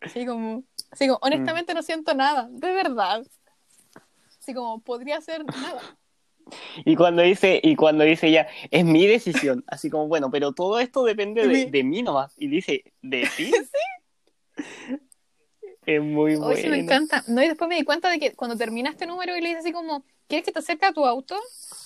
Así 0.00 0.24
como, 0.26 0.62
así 0.90 1.06
como, 1.06 1.18
Mm. 1.18 1.26
honestamente 1.26 1.74
no 1.74 1.82
siento 1.82 2.14
nada, 2.14 2.48
de 2.50 2.72
verdad. 2.74 3.26
Así 4.40 4.54
como, 4.54 4.80
podría 4.80 5.20
ser 5.20 5.44
nada. 5.44 5.80
Y 6.84 6.94
cuando 6.96 7.22
dice, 7.22 7.60
y 7.62 7.74
cuando 7.76 8.04
dice 8.04 8.28
ella, 8.28 8.46
es 8.70 8.84
mi 8.84 9.06
decisión, 9.06 9.64
así 9.66 9.90
como, 9.90 10.06
bueno, 10.08 10.30
pero 10.30 10.52
todo 10.52 10.78
esto 10.78 11.02
depende 11.04 11.46
De 11.46 11.66
de, 11.66 11.82
mí. 11.84 12.02
nomás. 12.02 12.34
Y 12.36 12.48
dice, 12.48 12.84
¿de 13.02 13.28
ti? 13.36 13.52
Es 15.86 16.02
muy 16.02 16.34
bueno. 16.34 16.56
sí 16.60 16.68
me 16.68 16.78
encanta. 16.78 17.22
No, 17.28 17.40
y 17.42 17.46
después 17.48 17.68
me 17.68 17.76
di 17.76 17.84
cuenta 17.84 18.10
de 18.10 18.18
que 18.18 18.34
cuando 18.34 18.56
termina 18.56 18.90
este 18.90 19.06
número 19.06 19.36
y 19.36 19.40
le 19.40 19.48
dice 19.50 19.60
así 19.60 19.72
como, 19.72 20.04
¿quieres 20.26 20.44
que 20.44 20.50
te 20.50 20.58
acerque 20.58 20.84
a 20.86 20.92
tu 20.92 21.06
auto? 21.06 21.38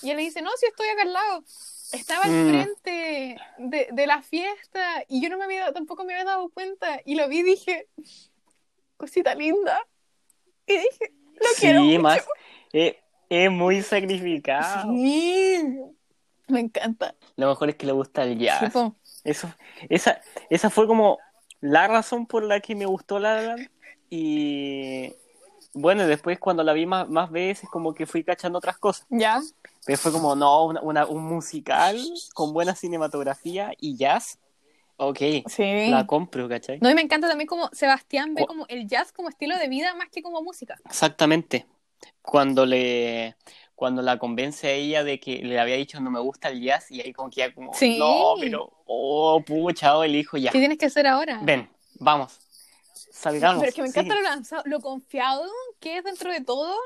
Y 0.03 0.09
él 0.11 0.17
le 0.17 0.23
dice, 0.23 0.41
no, 0.41 0.49
si 0.57 0.65
estoy 0.67 0.89
acá 0.89 1.03
al 1.03 1.13
lado. 1.13 1.45
Estaba 1.93 2.25
al 2.25 2.31
Mm. 2.31 2.49
frente 2.49 3.37
de, 3.59 3.89
de 3.93 4.07
la 4.07 4.23
fiesta 4.23 5.05
y 5.09 5.21
yo 5.23 5.29
no 5.29 5.37
me 5.37 5.45
había, 5.45 5.71
tampoco 5.73 6.05
me 6.05 6.15
había 6.15 6.25
dado 6.25 6.49
cuenta. 6.49 7.01
Y 7.05 7.17
lo 7.17 7.29
vi 7.29 7.41
y 7.41 7.43
dije, 7.43 7.89
cosita 8.97 9.35
linda. 9.35 9.87
Y 10.67 10.75
dije, 10.79 11.13
lo 11.35 11.47
quiero 11.59 11.81
Sí, 11.83 11.87
mucho. 11.89 12.01
más, 12.01 12.27
eh, 12.73 13.01
es 13.31 13.51
muy 13.51 13.81
sacrificado. 13.83 14.93
Sí. 14.95 15.81
Me 16.49 16.61
encanta. 16.61 17.15
Lo 17.37 17.49
mejor 17.49 17.71
es 17.71 17.77
que 17.77 17.87
le 17.87 17.93
gusta 17.93 18.25
el 18.25 18.39
jazz. 18.39 18.59
Sí, 18.61 18.67
po. 18.71 18.95
Eso, 19.25 19.49
esa, 19.89 20.21
esa 20.51 20.69
fue 20.69 20.87
como 20.87 21.19
la 21.61 21.87
razón 21.89 22.27
por 22.27 22.43
la 22.43 22.61
que 22.61 22.75
me 22.75 22.85
gustó 22.87 23.19
La. 23.19 23.57
Y 24.11 25.15
bueno, 25.73 26.07
después 26.07 26.39
cuando 26.41 26.65
la 26.65 26.73
vi 26.73 26.87
más, 26.87 27.09
más 27.09 27.31
veces, 27.31 27.69
como 27.71 27.95
que 27.95 28.05
fui 28.07 28.25
cachando 28.25 28.59
otras 28.59 28.79
cosas. 28.79 29.07
Ya. 29.11 29.41
Pero 29.87 29.97
fue 29.99 30.11
como, 30.13 30.35
no, 30.35 30.65
una, 30.67 30.81
una- 30.83 31.07
un 31.07 31.23
musical 31.25 31.99
con 32.35 32.53
buena 32.53 32.75
cinematografía 32.75 33.73
y 33.79 33.97
jazz. 33.97 34.39
Ok, 34.97 35.19
Sí. 35.47 35.89
la 35.89 36.07
compro, 36.07 36.47
¿cachai? 36.49 36.79
No, 36.83 36.91
y 36.91 36.95
me 36.95 37.01
encanta 37.01 37.27
también 37.29 37.47
como 37.47 37.71
Sebastián 37.73 38.35
ve 38.35 38.45
como 38.47 38.67
el 38.69 38.87
jazz 38.87 39.13
como 39.13 39.29
estilo 39.31 39.57
de 39.57 39.69
vida 39.69 39.95
más 39.95 40.09
que 40.11 40.21
como 40.23 40.43
música. 40.43 40.77
Exactamente. 40.85 41.67
Cuando 42.23 42.67
le 42.67 43.37
cuando 43.75 44.03
la 44.03 44.19
convence 44.19 44.67
a 44.67 44.73
ella 44.73 45.05
de 45.05 45.19
que 45.19 45.39
le 45.43 45.59
había 45.59 45.77
dicho 45.77 46.01
no 46.01 46.11
me 46.11 46.21
gusta 46.21 46.51
el 46.51 46.61
jazz 46.61 46.91
y 46.91 47.01
ahí 47.01 47.15
como 47.15 47.31
que 47.31 47.37
ya 47.37 47.55
como 47.55 47.73
Sí. 47.73 47.99
no, 47.99 48.35
pero 48.39 48.71
oh, 48.85 49.43
pucha, 49.43 49.97
oh, 49.97 50.05
el 50.05 50.15
hijo 50.17 50.37
ya. 50.37 50.51
¿Qué 50.51 50.59
tienes 50.59 50.77
que 50.77 50.87
hacer 50.87 51.07
ahora? 51.07 51.41
Ven, 51.43 51.71
vamos. 51.95 52.39
Salgamos. 52.93 53.61
Pero 53.61 53.69
es 53.71 53.75
que 53.75 53.83
me 53.83 53.89
encanta 53.89 54.15
Sí. 54.15 54.21
lo 54.21 54.29
lanzado, 54.29 54.63
lo 54.67 54.81
confiado 54.81 55.47
que 55.79 55.97
es 55.97 56.05
dentro 56.05 56.31
de 56.31 56.43
todo, 56.43 56.77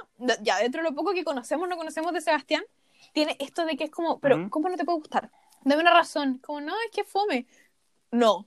ya 0.42 0.59
dentro 0.59 0.83
de 0.83 0.88
lo 0.90 0.94
poco 0.94 1.12
que 1.12 1.24
conocemos, 1.24 1.68
no 1.68 1.77
conocemos 1.77 2.12
de 2.12 2.20
Sebastián, 2.20 2.64
tiene 3.12 3.37
esto 3.40 3.64
de 3.64 3.77
que 3.77 3.85
es 3.85 3.90
como, 3.90 4.20
pero 4.20 4.37
Ujú. 4.37 4.50
¿cómo 4.50 4.68
no 4.68 4.77
te 4.77 4.85
puede 4.85 4.98
gustar? 4.98 5.31
Dame 5.64 5.83
una 5.83 5.92
razón. 5.92 6.38
Como, 6.38 6.61
no, 6.61 6.74
es 6.87 6.90
que 6.92 7.03
fome. 7.05 7.46
No, 8.12 8.46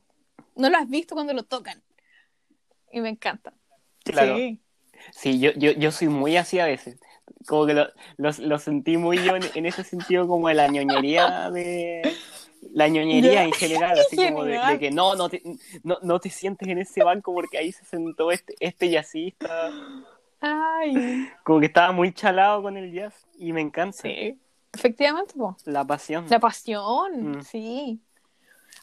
no 0.55 0.69
lo 0.69 0.77
has 0.77 0.87
visto 0.87 1.15
cuando 1.15 1.33
lo 1.33 1.43
tocan. 1.43 1.83
Y 2.91 3.01
me 3.01 3.09
encanta. 3.09 3.53
Claro. 4.03 4.35
Sí. 4.37 4.61
Sí, 5.11 5.39
yo, 5.39 5.51
yo, 5.55 5.71
yo 5.71 5.91
soy 5.91 6.07
muy 6.09 6.37
así 6.37 6.59
a 6.59 6.65
veces. 6.65 6.99
Como 7.47 7.65
que 7.65 7.73
lo, 7.73 7.87
lo, 8.17 8.31
lo 8.39 8.59
sentí 8.59 8.97
muy 8.97 9.17
yo 9.23 9.35
en, 9.35 9.43
en 9.53 9.65
ese 9.65 9.83
sentido 9.83 10.27
como 10.27 10.47
de 10.47 10.53
la 10.55 10.67
ñoñería 10.67 11.49
de... 11.51 12.01
La 12.73 12.87
ñoñería 12.87 13.43
en 13.43 13.51
general, 13.53 13.97
así 13.99 14.15
como 14.15 14.43
de 14.43 14.59
que 14.79 14.89
no, 14.91 15.15
no 15.15 15.29
te, 15.29 15.41
no, 15.83 15.97
no 16.01 16.19
te 16.19 16.29
sientes 16.29 16.67
en 16.67 16.79
ese 16.79 17.03
banco 17.03 17.33
porque 17.33 17.57
ahí 17.59 17.71
se 17.71 17.85
sentó 17.85 18.31
este, 18.31 18.55
este 18.59 18.89
jazzista. 18.89 19.71
Ay. 20.39 21.29
Como 21.43 21.59
que 21.59 21.67
estaba 21.67 21.91
muy 21.91 22.13
chalado 22.13 22.61
con 22.61 22.75
el 22.77 22.91
jazz 22.91 23.13
y 23.37 23.53
me 23.53 23.61
encanta. 23.61 23.97
Sí. 23.97 24.37
Efectivamente, 24.73 25.33
po. 25.35 25.55
La 25.65 25.85
pasión. 25.85 26.25
La 26.29 26.39
pasión, 26.39 27.37
Mm. 27.37 27.41
sí. 27.43 27.99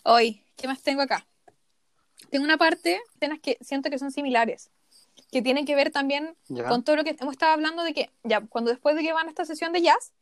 Hoy, 0.04 0.42
¿qué 0.56 0.66
más 0.66 0.82
tengo 0.82 1.02
acá? 1.02 1.26
Tengo 2.30 2.44
una 2.44 2.56
parte, 2.56 3.00
escenas 3.14 3.38
que 3.40 3.58
siento 3.60 3.90
que 3.90 3.98
son 3.98 4.10
similares, 4.10 4.70
que 5.30 5.42
tienen 5.42 5.66
que 5.66 5.74
ver 5.74 5.90
también 5.90 6.36
con 6.68 6.84
todo 6.84 6.96
lo 6.96 7.04
que 7.04 7.16
hemos 7.18 7.32
estado 7.32 7.52
hablando 7.52 7.82
de 7.82 7.92
que, 7.92 8.10
ya, 8.22 8.40
cuando 8.46 8.70
después 8.70 8.96
de 8.96 9.02
que 9.02 9.12
van 9.12 9.26
a 9.26 9.30
esta 9.30 9.44
sesión 9.44 9.72
de 9.72 9.82
jazz 9.82 10.12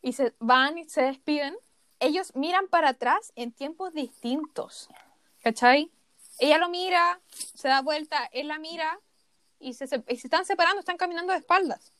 y 0.00 0.12
se 0.12 0.34
van 0.38 0.78
y 0.78 0.88
se 0.88 1.02
despiden, 1.02 1.56
ellos 2.00 2.34
miran 2.34 2.66
para 2.68 2.90
atrás 2.90 3.32
en 3.36 3.52
tiempos 3.52 3.92
distintos, 3.92 4.88
¿cachai? 5.42 5.90
ella 6.38 6.58
lo 6.58 6.68
mira, 6.68 7.20
se 7.54 7.68
da 7.68 7.82
vuelta, 7.82 8.28
él 8.32 8.48
la 8.48 8.58
mira 8.58 8.98
y 9.60 9.74
se, 9.74 9.86
se, 9.86 10.02
están 10.08 10.44
separando, 10.44 10.80
están 10.80 10.96
caminando 10.96 11.32
de 11.32 11.38
espaldas. 11.38 11.92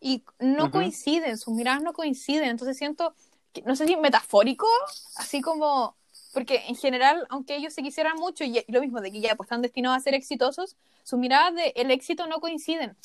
Y 0.00 0.24
no 0.38 0.70
coinciden, 0.70 1.36
sus 1.36 1.54
miradas 1.54 1.82
no 1.82 1.92
coinciden. 1.92 2.48
Entonces 2.48 2.78
siento, 2.78 3.14
que, 3.52 3.60
no 3.62 3.76
sé 3.76 3.86
si 3.86 3.96
metafórico, 3.96 4.66
así 5.16 5.42
como, 5.42 5.96
porque 6.32 6.64
en 6.68 6.76
general, 6.76 7.26
aunque 7.28 7.56
ellos 7.56 7.74
se 7.74 7.82
quisieran 7.82 8.16
mucho, 8.16 8.44
y, 8.44 8.64
lo 8.68 8.80
mismo 8.80 9.00
de 9.00 9.12
que 9.12 9.20
ya 9.20 9.34
pues, 9.36 9.46
están 9.46 9.62
destinados 9.62 9.98
a 9.98 10.00
ser 10.00 10.14
exitosos, 10.14 10.76
sus 11.02 11.18
miradas 11.18 11.54
del 11.54 11.90
éxito 11.90 12.26
no 12.26 12.40
coinciden, 12.40 12.96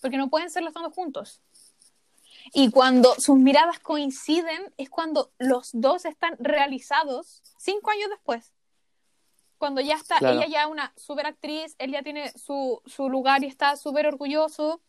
porque 0.00 0.18
no 0.18 0.28
pueden 0.28 0.50
ser 0.50 0.62
los 0.62 0.74
dos 0.74 0.92
juntos. 0.92 1.40
Y 2.52 2.70
cuando 2.70 3.14
sus 3.18 3.38
miradas 3.38 3.80
coinciden 3.80 4.72
es 4.76 4.88
cuando 4.88 5.32
los 5.38 5.70
dos 5.72 6.04
están 6.04 6.36
realizados 6.38 7.42
cinco 7.58 7.90
años 7.90 8.08
después. 8.10 8.52
Cuando 9.58 9.80
ya 9.80 9.94
está, 9.94 10.18
ella 10.18 10.46
ya 10.46 10.62
es 10.64 10.68
una 10.68 10.92
super 10.96 11.26
actriz, 11.26 11.74
él 11.78 11.90
ya 11.90 12.02
tiene 12.02 12.30
su, 12.38 12.82
su 12.84 13.08
lugar 13.08 13.42
y 13.42 13.46
está 13.46 13.74
súper 13.76 14.06
orgulloso. 14.06 14.80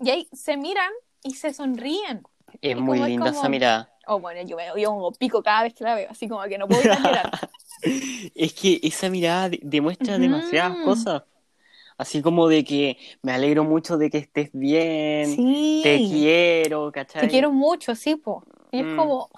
Y 0.00 0.10
ahí 0.10 0.28
se 0.32 0.56
miran 0.56 0.90
y 1.22 1.34
se 1.36 1.54
sonríen. 1.54 2.22
Es 2.60 2.76
muy 2.76 2.98
linda 2.98 3.30
esa 3.30 3.48
mirada. 3.48 3.94
Oh, 4.12 4.18
bueno, 4.18 4.42
yo 4.42 4.56
me 4.56 4.66
yo 4.76 4.90
un 4.90 5.14
pico 5.14 5.40
cada 5.40 5.62
vez 5.62 5.72
que 5.72 5.84
la 5.84 5.94
veo, 5.94 6.08
así 6.10 6.26
como 6.26 6.42
que 6.42 6.58
no 6.58 6.66
puedo 6.66 6.82
mirar. 6.82 7.30
es 8.34 8.52
que 8.54 8.80
esa 8.82 9.08
mirada 9.08 9.50
demuestra 9.62 10.18
demasiadas 10.18 10.78
cosas. 10.84 11.22
Así 11.96 12.20
como 12.20 12.48
de 12.48 12.64
que 12.64 12.98
me 13.22 13.30
alegro 13.30 13.62
mucho 13.62 13.98
de 13.98 14.10
que 14.10 14.18
estés 14.18 14.50
bien, 14.52 15.36
te 15.84 15.98
quiero, 16.10 16.90
¿cachai? 16.90 17.22
Te 17.22 17.28
quiero 17.28 17.52
mucho, 17.52 17.94
sí, 17.94 18.16
po. 18.16 18.42
Y 18.72 18.80
es 18.80 18.86
mm. 18.86 18.96
como, 18.96 19.30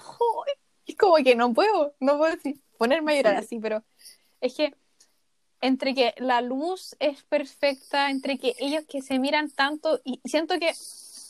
es 0.86 0.96
como 0.96 1.16
que 1.16 1.36
no 1.36 1.52
puedo, 1.52 1.92
no 2.00 2.16
puedo 2.16 2.34
ponerme 2.78 3.12
a 3.12 3.16
llorar 3.16 3.36
así, 3.36 3.58
pero 3.58 3.82
es 4.40 4.54
que 4.54 4.74
entre 5.60 5.94
que 5.94 6.14
la 6.16 6.40
luz 6.40 6.96
es 6.98 7.22
perfecta, 7.24 8.10
entre 8.10 8.38
que 8.38 8.54
ellos 8.58 8.84
que 8.88 9.02
se 9.02 9.18
miran 9.18 9.50
tanto, 9.50 10.00
y 10.02 10.22
siento 10.24 10.58
que 10.58 10.72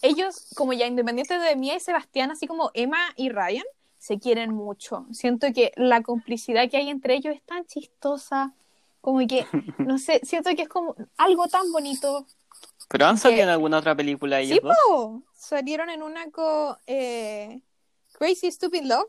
ellos, 0.03 0.49
como 0.55 0.73
ya 0.73 0.87
independientes 0.87 1.41
de 1.41 1.57
Mía 1.57 1.77
y 1.77 1.81
Sebastián, 1.81 2.31
así 2.31 2.47
como 2.47 2.71
Emma 2.75 2.99
y 3.17 3.31
Ryan, 3.31 3.65
se 3.99 4.19
quieren 4.19 4.53
mucho. 4.53 5.07
Siento 5.13 5.47
que 5.55 5.73
la 5.77 6.03
complicidad 6.03 6.69
que 6.69 6.77
hay 6.77 6.91
entre 6.91 7.15
ellos 7.15 7.35
es 7.35 7.43
tan 7.43 7.65
chistosa, 7.67 8.53
como 9.01 9.27
que, 9.27 9.47
no 9.79 9.99
sé, 9.99 10.21
siento 10.25 10.51
que 10.57 10.63
es 10.63 10.69
como 10.69 10.97
algo 11.17 11.47
tan 11.47 11.71
bonito. 11.73 12.27
¿Pero 12.89 13.07
han 13.07 13.17
salido 13.17 13.45
en 13.45 13.49
alguna 13.49 13.79
otra 13.79 13.95
película 13.95 14.41
ellos 14.41 14.59
sí, 14.61 14.67
dos? 14.67 15.23
salieron 15.35 15.89
en 15.89 16.03
una 16.03 16.31
con 16.31 16.77
eh, 16.87 17.61
Crazy 18.13 18.51
Stupid 18.51 18.83
Love. 18.83 19.09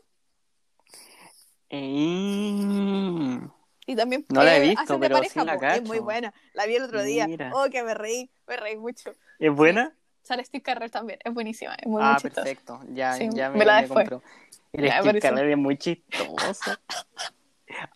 Eh... 1.70 3.40
Y 3.86 3.96
también 3.96 4.24
no 4.28 4.42
la 4.42 4.56
he 4.56 4.60
visto, 4.60 4.98
pero 4.98 5.22
sí 5.24 5.40
la 5.44 5.74
Es 5.74 5.82
muy 5.82 5.98
buena. 5.98 6.32
La 6.54 6.66
vi 6.66 6.76
el 6.76 6.84
otro 6.84 7.02
día. 7.02 7.26
Oh, 7.52 7.66
que 7.70 7.82
me 7.82 7.94
reí, 7.94 8.30
me 8.46 8.56
reí 8.56 8.76
mucho. 8.76 9.12
¿Es 9.38 9.52
buena? 9.52 9.94
Sale 10.24 10.42
Steve 10.44 10.62
Carrell 10.62 10.90
también, 10.90 11.18
es 11.22 11.32
buenísima, 11.32 11.74
es 11.74 11.86
muy, 11.86 12.02
ah, 12.02 12.16
muy 12.20 12.30
perfecto, 12.30 12.80
ya, 12.92 13.16
ya 13.18 13.50
me, 13.50 13.58
me 13.58 13.64
la 13.64 13.86
compró. 13.86 14.22
El 14.72 14.90
Steve 14.90 15.20
Carrell 15.20 15.50
es 15.50 15.58
muy 15.58 15.76
chistoso. 15.76 16.72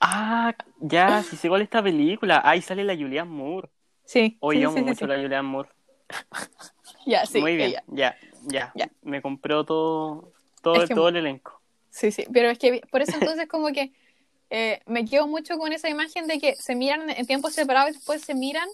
ah, 0.01 0.55
ya, 0.79 1.23
si 1.23 1.37
se 1.37 1.47
igual 1.49 1.63
esta 1.63 1.83
película. 1.83 2.41
Ahí 2.45 2.63
sale 2.63 2.85
la 2.85 2.95
Julianne 2.95 3.31
Moore. 3.31 3.69
Sí. 4.05 4.37
Hoy 4.41 4.59
sí, 4.59 4.65
amo 4.65 4.79
mucho 4.79 5.07
la 5.07 5.17
Julianne 5.17 5.49
Moore. 5.49 5.71
Ya, 7.07 7.25
sí. 7.27 7.41
Muy 7.41 7.57
bien, 7.57 7.73
ya, 7.87 8.17
ya, 8.47 8.73
ya. 8.75 8.91
Me 9.03 9.23
compró 9.23 9.65
todo, 9.65 10.33
todo, 10.63 10.87
todo 10.87 11.09
el 11.09 11.17
elenco. 11.17 11.61
Sí, 11.91 12.13
sí, 12.13 12.27
pero 12.33 12.51
es 12.51 12.59
que 12.59 12.83
por 12.91 13.01
eso 13.01 13.17
entonces 13.19 13.49
como 13.49 13.69
que 13.69 13.93
eh, 14.51 14.83
me 14.87 15.07
quedo 15.07 15.27
mucho 15.27 15.59
con 15.59 15.73
esa 15.73 15.89
imagen 15.89 16.27
de 16.27 16.39
que 16.39 16.55
se 16.57 16.75
miran 16.75 17.09
en 17.09 17.27
tiempos 17.27 17.55
separados 17.55 17.91
y 17.91 17.95
después 17.95 18.21
se 18.23 18.35
miran 18.35 18.69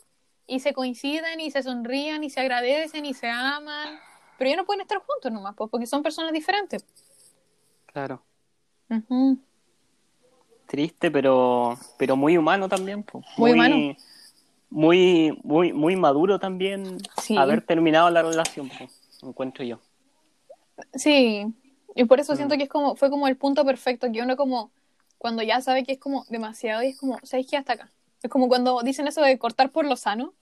y 0.46 0.60
se 0.60 0.72
coinciden 0.72 1.40
y 1.40 1.50
se 1.50 1.62
sonrían 1.62 2.24
y 2.24 2.30
se 2.30 2.40
agradecen 2.40 3.06
y 3.06 3.14
se 3.14 3.28
aman, 3.28 3.98
pero 4.38 4.50
ya 4.50 4.56
no 4.56 4.64
pueden 4.64 4.82
estar 4.82 4.98
juntos 4.98 5.32
nomás, 5.32 5.54
pues, 5.56 5.70
porque 5.70 5.86
son 5.86 6.02
personas 6.02 6.32
diferentes. 6.32 6.84
Claro. 7.86 8.22
Triste, 10.66 11.10
pero, 11.10 11.78
pero 11.98 12.16
muy 12.16 12.36
humano 12.36 12.68
también. 12.68 13.02
Pues. 13.02 13.24
Muy, 13.36 13.52
humano. 13.52 13.96
Muy, 14.70 15.38
muy, 15.42 15.72
muy 15.72 15.96
maduro 15.96 16.38
también 16.38 16.98
haber 17.38 17.62
terminado 17.62 18.10
la 18.10 18.22
relación, 18.22 18.70
pues, 18.76 19.20
encuentro 19.22 19.64
yo. 19.64 19.78
Sí, 20.94 21.46
y 21.94 22.04
por 22.04 22.20
eso 22.20 22.34
siento 22.34 22.56
mm. 22.56 22.58
que 22.58 22.64
es 22.64 22.70
como, 22.70 22.96
fue 22.96 23.10
como 23.10 23.28
el 23.28 23.36
punto 23.36 23.64
perfecto, 23.64 24.10
que 24.10 24.20
uno 24.20 24.36
como 24.36 24.72
cuando 25.18 25.42
ya 25.42 25.60
sabe 25.60 25.84
que 25.84 25.92
es 25.92 25.98
como 25.98 26.26
demasiado 26.28 26.82
y 26.82 26.88
es 26.88 26.98
como, 26.98 27.18
¿sabes 27.22 27.46
qué? 27.48 27.56
Hasta 27.56 27.74
acá. 27.74 27.92
Es 28.24 28.30
como 28.30 28.48
cuando 28.48 28.80
dicen 28.82 29.06
eso 29.06 29.20
de 29.20 29.38
cortar 29.38 29.70
por 29.70 29.84
lo 29.84 29.96
sano. 29.96 30.32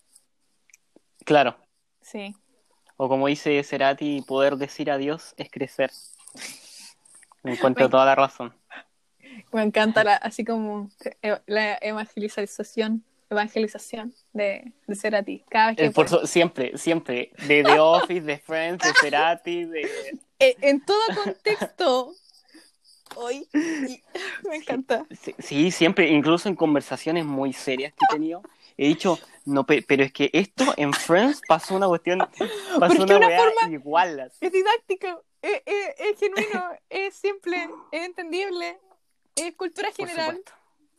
Claro. 1.24 1.56
Sí. 2.00 2.36
O 2.96 3.08
como 3.08 3.26
dice 3.26 3.60
Cerati, 3.64 4.22
poder 4.22 4.56
decir 4.56 4.88
adiós 4.88 5.34
es 5.36 5.50
crecer. 5.50 5.90
Me 7.42 7.54
encuentro 7.54 7.90
toda 7.90 8.06
la 8.06 8.14
razón. 8.14 8.54
Me 9.52 9.64
encanta 9.64 10.04
la, 10.04 10.14
así 10.14 10.44
como 10.44 10.90
eh, 11.22 11.40
la 11.46 11.76
evangelización 11.82 13.04
evangelización 13.28 14.14
de, 14.32 14.72
de 14.86 14.94
Cerati. 14.94 15.44
Cada 15.48 15.68
vez 15.68 15.76
que 15.76 15.90
por 15.90 16.28
siempre, 16.28 16.78
siempre. 16.78 17.32
De 17.48 17.64
The 17.64 17.80
Office, 17.80 18.20
de 18.20 18.38
Friends, 18.38 18.86
de 18.86 18.92
Cerati, 19.00 19.64
de... 19.64 19.88
Eh, 20.38 20.56
en 20.60 20.84
todo 20.84 20.98
contexto 21.22 22.14
hoy. 23.16 23.48
me 24.48 24.56
encanta. 24.56 25.06
Sí, 25.38 25.70
siempre, 25.70 26.08
incluso 26.08 26.48
en 26.48 26.56
conversaciones 26.56 27.24
muy 27.24 27.52
serias 27.52 27.92
que 27.92 28.04
he 28.08 28.14
tenido, 28.14 28.42
he 28.76 28.88
dicho, 28.88 29.18
no, 29.44 29.64
pero 29.64 30.02
es 30.02 30.12
que 30.12 30.30
esto 30.32 30.72
en 30.76 30.92
Friends 30.92 31.40
pasó 31.46 31.74
una 31.74 31.88
cuestión, 31.88 32.18
pasó 32.80 33.02
una, 33.02 33.18
forma 33.18 33.70
igual. 33.70 34.32
Es 34.40 34.52
didáctico, 34.52 35.24
es, 35.40 35.62
es, 35.66 36.18
genuino, 36.18 36.70
es 36.88 37.14
simple, 37.14 37.68
es 37.90 38.04
entendible, 38.04 38.78
es 39.36 39.54
cultura 39.56 39.90
general. 39.92 40.42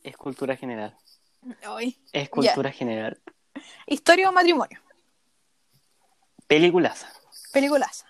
Es 0.04 0.18
cultura 0.18 0.56
general. 0.56 0.98
Hoy. 1.68 1.98
Es 2.12 2.30
cultura 2.30 2.72
general. 2.72 3.22
Historia 3.86 4.30
o 4.30 4.34
matrimonio. 4.34 4.82
Peliculaza. 6.48 7.12
Peliculaza. 7.52 8.06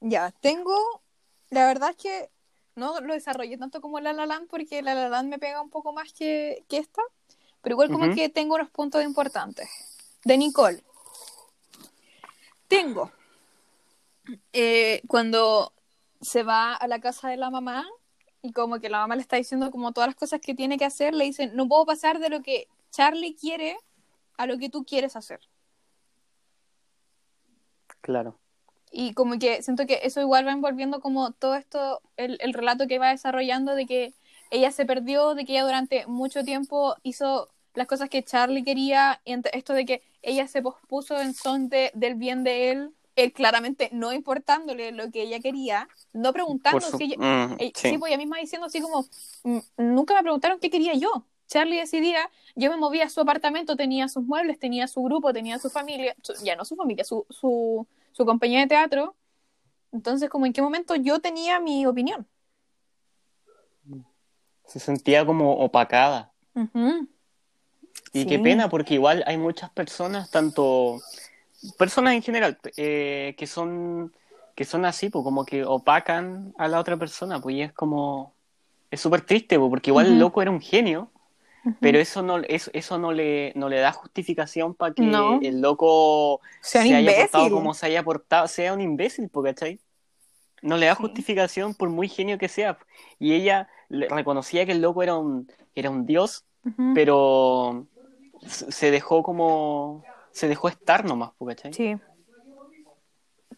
Ya, 0.00 0.30
tengo. 0.40 1.02
La 1.50 1.66
verdad 1.66 1.90
es 1.90 1.96
que 1.96 2.30
no 2.74 3.00
lo 3.00 3.14
desarrollé 3.14 3.58
tanto 3.58 3.80
como 3.80 4.00
La 4.00 4.12
La 4.12 4.26
Land 4.26 4.48
porque 4.48 4.82
La 4.82 4.94
La 4.94 5.08
Land 5.08 5.28
me 5.28 5.38
pega 5.38 5.60
un 5.60 5.70
poco 5.70 5.92
más 5.92 6.12
que, 6.12 6.64
que 6.68 6.78
esta, 6.78 7.02
pero 7.62 7.74
igual 7.74 7.90
como 7.90 8.14
que 8.14 8.28
tengo 8.28 8.54
unos 8.54 8.70
puntos 8.70 9.04
importantes. 9.04 9.68
De 10.24 10.36
Nicole. 10.36 10.82
Tengo. 12.68 13.10
Eh, 14.52 15.02
cuando 15.08 15.72
se 16.20 16.42
va 16.42 16.74
a 16.74 16.86
la 16.86 17.00
casa 17.00 17.28
de 17.28 17.36
la 17.36 17.50
mamá 17.50 17.86
y 18.42 18.52
como 18.52 18.78
que 18.78 18.88
la 18.88 18.98
mamá 18.98 19.16
le 19.16 19.22
está 19.22 19.36
diciendo 19.36 19.70
como 19.70 19.92
todas 19.92 20.08
las 20.08 20.16
cosas 20.16 20.40
que 20.40 20.54
tiene 20.54 20.78
que 20.78 20.84
hacer, 20.84 21.14
le 21.14 21.24
dicen, 21.24 21.54
no 21.54 21.68
puedo 21.68 21.84
pasar 21.84 22.18
de 22.18 22.30
lo 22.30 22.42
que 22.42 22.68
Charlie 22.90 23.34
quiere 23.34 23.78
a 24.36 24.46
lo 24.46 24.58
que 24.58 24.70
tú 24.70 24.84
quieres 24.84 25.16
hacer. 25.16 25.40
Claro. 28.00 28.38
Y 28.90 29.14
como 29.14 29.38
que 29.38 29.62
siento 29.62 29.86
que 29.86 30.00
eso 30.02 30.20
igual 30.20 30.46
va 30.46 30.52
envolviendo 30.52 31.00
como 31.00 31.32
todo 31.32 31.54
esto, 31.54 32.00
el, 32.16 32.38
el 32.40 32.52
relato 32.52 32.86
que 32.86 32.98
va 32.98 33.10
desarrollando 33.10 33.74
de 33.74 33.86
que 33.86 34.14
ella 34.50 34.72
se 34.72 34.84
perdió, 34.84 35.34
de 35.34 35.44
que 35.44 35.52
ella 35.52 35.64
durante 35.64 36.06
mucho 36.06 36.44
tiempo 36.44 36.96
hizo 37.02 37.48
las 37.74 37.86
cosas 37.86 38.08
que 38.08 38.22
Charlie 38.22 38.64
quería, 38.64 39.20
y 39.24 39.34
esto 39.52 39.74
de 39.74 39.86
que 39.86 40.02
ella 40.22 40.46
se 40.48 40.62
pospuso 40.62 41.20
en 41.20 41.34
son 41.34 41.68
de, 41.68 41.90
del 41.94 42.16
bien 42.16 42.42
de 42.44 42.70
él, 42.70 42.90
él 43.16 43.32
claramente 43.32 43.90
no 43.92 44.12
importándole 44.12 44.92
lo 44.92 45.10
que 45.10 45.22
ella 45.22 45.40
quería, 45.40 45.88
no 46.12 46.32
preguntando 46.32 46.80
si 46.80 47.04
ella, 47.04 47.16
mm, 47.18 47.56
eh, 47.58 47.72
sí. 47.74 47.98
pues 47.98 48.10
ella 48.10 48.18
misma 48.18 48.38
diciendo 48.38 48.66
así 48.66 48.80
como, 48.80 49.06
mm, 49.44 49.58
nunca 49.76 50.14
me 50.14 50.22
preguntaron 50.22 50.58
qué 50.58 50.70
quería 50.70 50.94
yo. 50.94 51.24
Charlie 51.46 51.78
decidía, 51.78 52.30
yo 52.54 52.70
me 52.70 52.76
movía 52.76 53.06
a 53.06 53.08
su 53.08 53.20
apartamento, 53.20 53.74
tenía 53.74 54.08
sus 54.08 54.22
muebles, 54.24 54.58
tenía 54.60 54.86
su 54.86 55.02
grupo, 55.02 55.32
tenía 55.32 55.58
su 55.58 55.68
familia, 55.68 56.14
ya 56.44 56.54
no 56.54 56.64
su 56.64 56.76
familia, 56.76 57.04
su, 57.04 57.26
su, 57.28 57.88
su 58.20 58.26
compañía 58.26 58.60
de 58.60 58.66
teatro. 58.66 59.16
Entonces, 59.92 60.28
como 60.28 60.44
en 60.44 60.52
qué 60.52 60.60
momento 60.60 60.94
yo 60.94 61.20
tenía 61.20 61.58
mi 61.58 61.86
opinión. 61.86 62.26
Se 64.66 64.78
sentía 64.78 65.24
como 65.24 65.54
opacada. 65.54 66.30
Y 68.12 68.26
qué 68.26 68.38
pena, 68.38 68.68
porque 68.68 68.94
igual 68.94 69.24
hay 69.26 69.38
muchas 69.38 69.70
personas, 69.70 70.30
tanto 70.30 71.00
personas 71.78 72.14
en 72.14 72.22
general, 72.22 72.58
eh, 72.76 73.34
que 73.38 73.46
son 73.46 74.12
que 74.54 74.64
son 74.66 74.84
así, 74.84 75.08
pues 75.08 75.24
como 75.24 75.46
que 75.46 75.64
opacan 75.64 76.52
a 76.58 76.68
la 76.68 76.78
otra 76.78 76.98
persona, 76.98 77.40
pues 77.40 77.56
y 77.56 77.62
es 77.62 77.72
como 77.72 78.34
es 78.90 79.00
súper 79.00 79.22
triste, 79.22 79.58
pues, 79.58 79.70
porque 79.70 79.90
igual 79.90 80.06
el 80.06 80.18
loco 80.18 80.42
era 80.42 80.50
un 80.50 80.60
genio 80.60 81.10
pero 81.80 81.98
eso 81.98 82.22
no, 82.22 82.38
eso, 82.38 82.70
eso 82.74 82.98
no, 82.98 83.12
le, 83.12 83.52
no 83.54 83.68
le 83.68 83.80
da 83.80 83.92
justificación 83.92 84.74
para 84.74 84.94
que 84.94 85.02
el 85.02 85.60
loco 85.60 86.40
sea 86.60 86.82
se 86.82 86.94
haya 86.94 87.16
portado 87.22 87.50
como 87.50 87.74
se 87.74 87.86
haya 87.86 88.02
portado, 88.02 88.48
sea 88.48 88.72
un 88.72 88.80
imbécil, 88.80 89.30
¿cachai? 89.30 89.80
No 90.62 90.76
le 90.76 90.86
da 90.86 90.94
justificación 90.94 91.74
por 91.74 91.88
muy 91.88 92.08
genio 92.08 92.36
que 92.38 92.48
sea. 92.48 92.78
Y 93.18 93.32
ella 93.32 93.68
reconocía 93.88 94.66
que 94.66 94.72
el 94.72 94.82
loco 94.82 95.02
era 95.02 95.16
un, 95.16 95.50
era 95.74 95.90
un 95.90 96.06
dios 96.06 96.44
pero 96.94 97.86
se 98.46 98.90
dejó 98.90 99.22
como, 99.22 100.04
se 100.30 100.48
dejó 100.48 100.68
estar 100.68 101.04
nomás, 101.04 101.32
¿cachai? 101.46 101.72
Sí. 101.72 101.96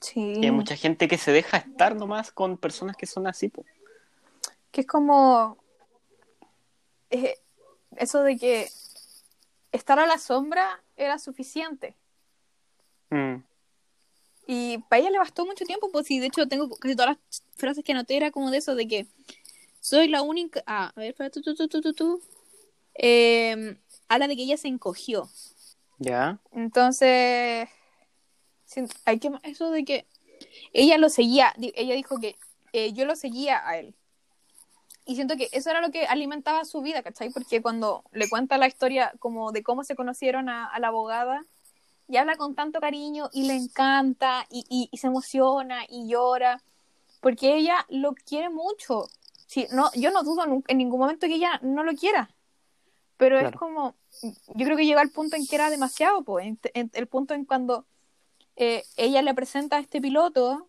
Sí. 0.00 0.34
Y 0.36 0.44
hay 0.44 0.50
mucha 0.50 0.76
gente 0.76 1.06
que 1.06 1.18
se 1.18 1.30
deja 1.30 1.58
estar 1.58 1.94
nomás 1.94 2.32
con 2.32 2.58
personas 2.58 2.96
que 2.96 3.06
son 3.06 3.26
así, 3.26 3.48
po. 3.48 3.64
Que 4.72 4.80
es 4.80 4.86
como 4.86 5.58
eh, 7.10 7.38
eso 7.96 8.22
de 8.22 8.36
que 8.36 8.68
estar 9.72 9.98
a 9.98 10.06
la 10.06 10.18
sombra 10.18 10.82
era 10.96 11.18
suficiente. 11.18 11.96
Mm. 13.10 13.42
Y 14.46 14.78
para 14.88 15.00
ella 15.00 15.10
le 15.10 15.18
bastó 15.18 15.46
mucho 15.46 15.64
tiempo, 15.64 15.90
pues 15.90 16.06
sí, 16.06 16.18
de 16.18 16.26
hecho 16.26 16.48
tengo 16.48 16.68
casi 16.76 16.96
todas 16.96 17.16
las 17.16 17.42
frases 17.56 17.84
que 17.84 17.92
anoté 17.92 18.16
era 18.16 18.30
como 18.30 18.50
de 18.50 18.58
eso, 18.58 18.74
de 18.74 18.88
que 18.88 19.06
soy 19.80 20.08
la 20.08 20.22
única... 20.22 20.62
Ah, 20.66 20.92
a 20.94 21.00
ver, 21.00 21.10
espera, 21.10 21.30
tú, 21.30 21.42
tú, 21.42 21.54
tú, 21.54 21.68
tú, 21.68 21.92
tú. 21.92 22.22
Eh, 22.94 23.76
habla 24.08 24.28
de 24.28 24.36
que 24.36 24.42
ella 24.42 24.56
se 24.56 24.68
encogió. 24.68 25.28
¿Ya? 25.98 26.40
Entonces, 26.50 27.68
hay 29.04 29.18
que... 29.18 29.30
Eso 29.42 29.70
de 29.70 29.84
que 29.84 30.06
ella 30.72 30.98
lo 30.98 31.08
seguía, 31.08 31.54
ella 31.56 31.94
dijo 31.94 32.18
que 32.18 32.36
eh, 32.72 32.92
yo 32.92 33.04
lo 33.04 33.16
seguía 33.16 33.66
a 33.66 33.78
él. 33.78 33.94
Y 35.04 35.16
siento 35.16 35.36
que 35.36 35.48
eso 35.52 35.70
era 35.70 35.80
lo 35.80 35.90
que 35.90 36.06
alimentaba 36.06 36.64
su 36.64 36.80
vida, 36.80 37.02
¿cachai? 37.02 37.30
Porque 37.30 37.60
cuando 37.60 38.04
le 38.12 38.28
cuenta 38.28 38.58
la 38.58 38.68
historia 38.68 39.12
como 39.18 39.52
de 39.52 39.62
cómo 39.62 39.82
se 39.84 39.96
conocieron 39.96 40.48
a, 40.48 40.66
a 40.66 40.78
la 40.78 40.88
abogada, 40.88 41.44
y 42.12 42.18
habla 42.18 42.36
con 42.36 42.54
tanto 42.54 42.78
cariño 42.78 43.30
y 43.32 43.44
le 43.44 43.54
encanta 43.54 44.46
y, 44.50 44.88
y, 44.90 44.96
se 44.98 45.06
emociona 45.06 45.86
y 45.88 46.08
llora, 46.08 46.62
porque 47.20 47.56
ella 47.56 47.86
lo 47.88 48.12
quiere 48.14 48.50
mucho. 48.50 49.06
Sí, 49.46 49.66
no, 49.72 49.90
yo 49.94 50.10
no 50.10 50.22
dudo 50.22 50.44
en 50.66 50.78
ningún 50.78 51.00
momento 51.00 51.26
que 51.26 51.36
ella 51.36 51.58
no 51.62 51.82
lo 51.84 51.94
quiera, 51.94 52.30
pero 53.16 53.38
es 53.38 53.52
como, 53.52 53.94
yo 54.20 54.64
creo 54.66 54.76
que 54.76 54.84
llega 54.84 55.00
al 55.00 55.10
punto 55.10 55.36
en 55.36 55.46
que 55.46 55.54
era 55.54 55.70
demasiado, 55.70 56.22
pues, 56.22 56.54
el 56.74 57.06
punto 57.06 57.32
en 57.32 57.46
cuando 57.46 57.86
eh, 58.56 58.82
ella 58.96 59.22
le 59.22 59.32
presenta 59.32 59.76
a 59.76 59.80
este 59.80 60.00
piloto 60.00 60.66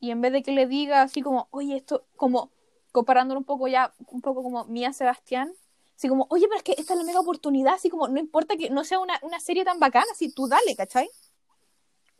y 0.00 0.10
en 0.10 0.22
vez 0.22 0.32
de 0.32 0.42
que 0.42 0.52
le 0.52 0.66
diga 0.66 1.02
así 1.02 1.20
como, 1.20 1.48
oye, 1.50 1.76
esto, 1.76 2.04
como 2.16 2.50
comparándolo 2.98 3.38
un 3.38 3.44
poco 3.44 3.68
ya, 3.68 3.92
un 4.08 4.20
poco 4.20 4.42
como 4.42 4.64
Mía 4.64 4.92
Sebastián, 4.92 5.52
así 5.96 6.08
como, 6.08 6.26
oye, 6.30 6.48
pero 6.48 6.58
es 6.58 6.64
que 6.64 6.74
esta 6.76 6.94
es 6.94 6.98
la 6.98 7.04
mega 7.04 7.20
oportunidad, 7.20 7.74
así 7.74 7.90
como, 7.90 8.08
no 8.08 8.18
importa 8.18 8.56
que 8.56 8.70
no 8.70 8.82
sea 8.82 8.98
una, 8.98 9.20
una 9.22 9.38
serie 9.38 9.64
tan 9.64 9.78
bacana, 9.78 10.06
así 10.10 10.32
tú 10.32 10.48
dale, 10.48 10.74
¿cachai? 10.74 11.08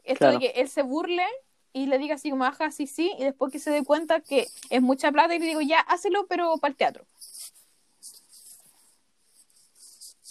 Esto 0.04 0.30
de 0.30 0.38
que 0.38 0.46
él 0.54 0.68
se 0.68 0.82
burle 0.82 1.26
y 1.72 1.86
le 1.86 1.98
diga 1.98 2.14
así 2.14 2.30
como, 2.30 2.44
ajá, 2.44 2.70
sí, 2.70 2.86
sí, 2.86 3.12
y 3.18 3.24
después 3.24 3.52
que 3.52 3.58
se 3.58 3.72
dé 3.72 3.84
cuenta 3.84 4.20
que 4.20 4.46
es 4.70 4.80
mucha 4.80 5.10
plata 5.10 5.34
y 5.34 5.40
le 5.40 5.46
digo, 5.46 5.60
ya, 5.60 5.80
hácelo, 5.80 6.26
pero 6.28 6.56
para 6.58 6.70
el 6.70 6.76
teatro. 6.76 7.04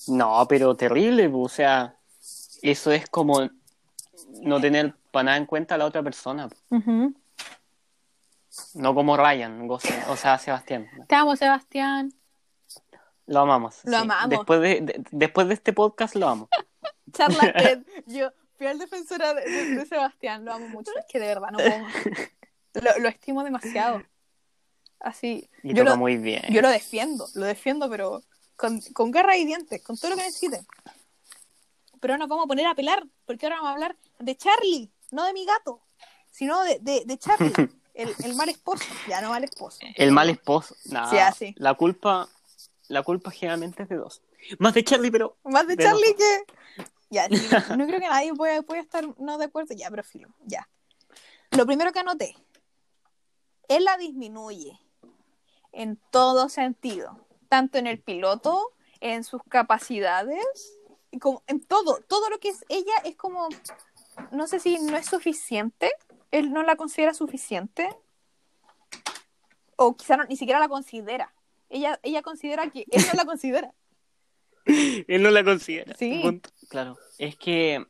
No, 0.07 0.45
pero 0.47 0.75
terrible, 0.75 1.29
o 1.33 1.49
sea, 1.49 1.97
eso 2.61 2.91
es 2.93 3.09
como 3.09 3.49
no 4.41 4.61
tener 4.61 4.93
para 5.11 5.23
nada 5.25 5.37
en 5.37 5.45
cuenta 5.45 5.75
a 5.75 5.77
la 5.77 5.85
otra 5.85 6.01
persona. 6.01 6.47
No 8.73 8.93
como 8.95 9.17
Ryan, 9.17 9.67
o 9.69 9.79
sea, 10.15 10.37
Sebastián. 10.37 10.89
Te 11.07 11.15
amo, 11.15 11.35
Sebastián. 11.35 12.13
Lo 13.25 13.41
amamos. 13.41 13.81
Lo 13.83 13.97
amamos. 13.97 14.29
Después 14.29 14.61
de, 14.61 15.03
después 15.11 15.47
de 15.47 15.53
este 15.53 15.73
podcast 15.73 16.15
lo 16.15 16.27
amo. 16.27 16.49
Charlate, 17.11 17.83
yo 18.05 18.31
fiel 18.57 18.79
defensora 18.79 19.33
de, 19.33 19.75
de, 19.75 19.85
Sebastián, 19.85 20.45
lo 20.45 20.53
amo 20.53 20.67
mucho. 20.69 20.91
Es 20.97 21.05
que 21.07 21.19
de 21.19 21.27
verdad 21.27 21.49
no 21.51 21.57
puedo. 21.57 21.85
Lo, 22.73 22.99
lo 22.99 23.09
estimo 23.09 23.43
demasiado. 23.43 24.03
Así. 24.99 25.49
Y 25.63 25.73
yo 25.73 25.83
lo, 25.83 25.97
muy 25.97 26.17
bien. 26.17 26.43
Yo 26.51 26.61
lo 26.61 26.69
defiendo, 26.69 27.27
lo 27.33 27.45
defiendo, 27.45 27.89
pero 27.89 28.21
con, 28.55 28.81
con 28.93 29.09
garra 29.09 29.35
y 29.35 29.45
dientes, 29.45 29.81
con 29.81 29.97
todo 29.97 30.11
lo 30.11 30.17
que 30.17 30.23
necesite. 30.23 30.63
Pero 31.99 32.19
nos 32.19 32.27
vamos 32.27 32.45
a 32.45 32.47
poner 32.47 32.67
a 32.67 32.75
pelar, 32.75 33.03
porque 33.25 33.47
ahora 33.47 33.55
vamos 33.55 33.69
a 33.69 33.73
hablar 33.73 33.97
de 34.19 34.35
Charlie, 34.35 34.91
no 35.09 35.25
de 35.25 35.33
mi 35.33 35.43
gato, 35.43 35.81
sino 36.29 36.61
de, 36.63 36.77
de, 36.79 37.03
de 37.05 37.17
Charlie, 37.17 37.53
el, 37.97 38.15
el, 38.23 38.35
mal 38.35 38.49
esposo. 38.49 38.85
Ya 39.07 39.21
no 39.21 39.29
mal 39.29 39.43
esposo. 39.43 39.79
El 39.95 40.11
mal 40.11 40.29
esposo. 40.29 40.75
Nah, 40.85 41.09
sí, 41.09 41.17
así. 41.17 41.55
La 41.57 41.73
culpa 41.73 42.29
la 42.87 43.03
culpa 43.03 43.31
generalmente 43.31 43.83
es 43.83 43.89
de 43.89 43.97
dos. 43.97 44.21
Más 44.59 44.73
de 44.73 44.83
Charlie, 44.83 45.11
pero. 45.11 45.37
Más 45.43 45.67
de, 45.67 45.77
Charlie 45.77 46.15
que. 46.15 46.83
Ya, 47.09 47.27
no 47.29 47.87
creo 47.87 47.99
que 47.99 48.07
nadie 48.07 48.33
pueda, 48.33 48.63
estar 48.79 49.05
no 49.19 49.37
de 49.37 49.45
acuerdo. 49.45 49.75
Ya, 49.75 49.89
pero 49.89 50.03
filo, 50.03 50.29
ya. 50.45 50.69
Lo 51.51 51.65
primero 51.65 51.91
que 51.91 51.99
anoté. 51.99 52.35
Él 53.67 53.83
la 53.83 53.97
disminuye 53.97 54.79
en 55.71 55.99
todo 56.11 56.49
sentido. 56.49 57.25
Tanto 57.49 57.77
en 57.77 57.87
el 57.87 57.99
piloto, 57.99 58.73
en 58.99 59.23
sus 59.23 59.41
capacidades, 59.49 60.45
como 61.19 61.43
en 61.47 61.61
todo. 61.61 62.01
Todo 62.07 62.29
lo 62.29 62.39
que 62.39 62.49
es 62.49 62.65
ella 62.69 62.93
es 63.03 63.15
como. 63.15 63.49
No 64.31 64.47
sé 64.47 64.59
si 64.59 64.79
no 64.79 64.97
es 64.97 65.05
suficiente. 65.05 65.91
Él 66.31 66.51
no 66.51 66.63
la 66.63 66.75
considera 66.75 67.13
suficiente. 67.13 67.89
O 69.75 69.95
quizá 69.95 70.17
ni 70.25 70.35
siquiera 70.35 70.59
la 70.59 70.67
considera 70.67 71.33
ella, 71.69 71.99
ella 72.03 72.21
considera 72.21 72.69
que 72.69 72.85
él 72.91 73.03
no 73.07 73.13
la 73.13 73.25
considera. 73.25 73.73
él 74.65 75.21
no 75.21 75.29
la 75.31 75.43
considera. 75.43 75.95
Sí. 75.97 76.41
Claro, 76.69 76.97
es 77.17 77.35
que, 77.35 77.85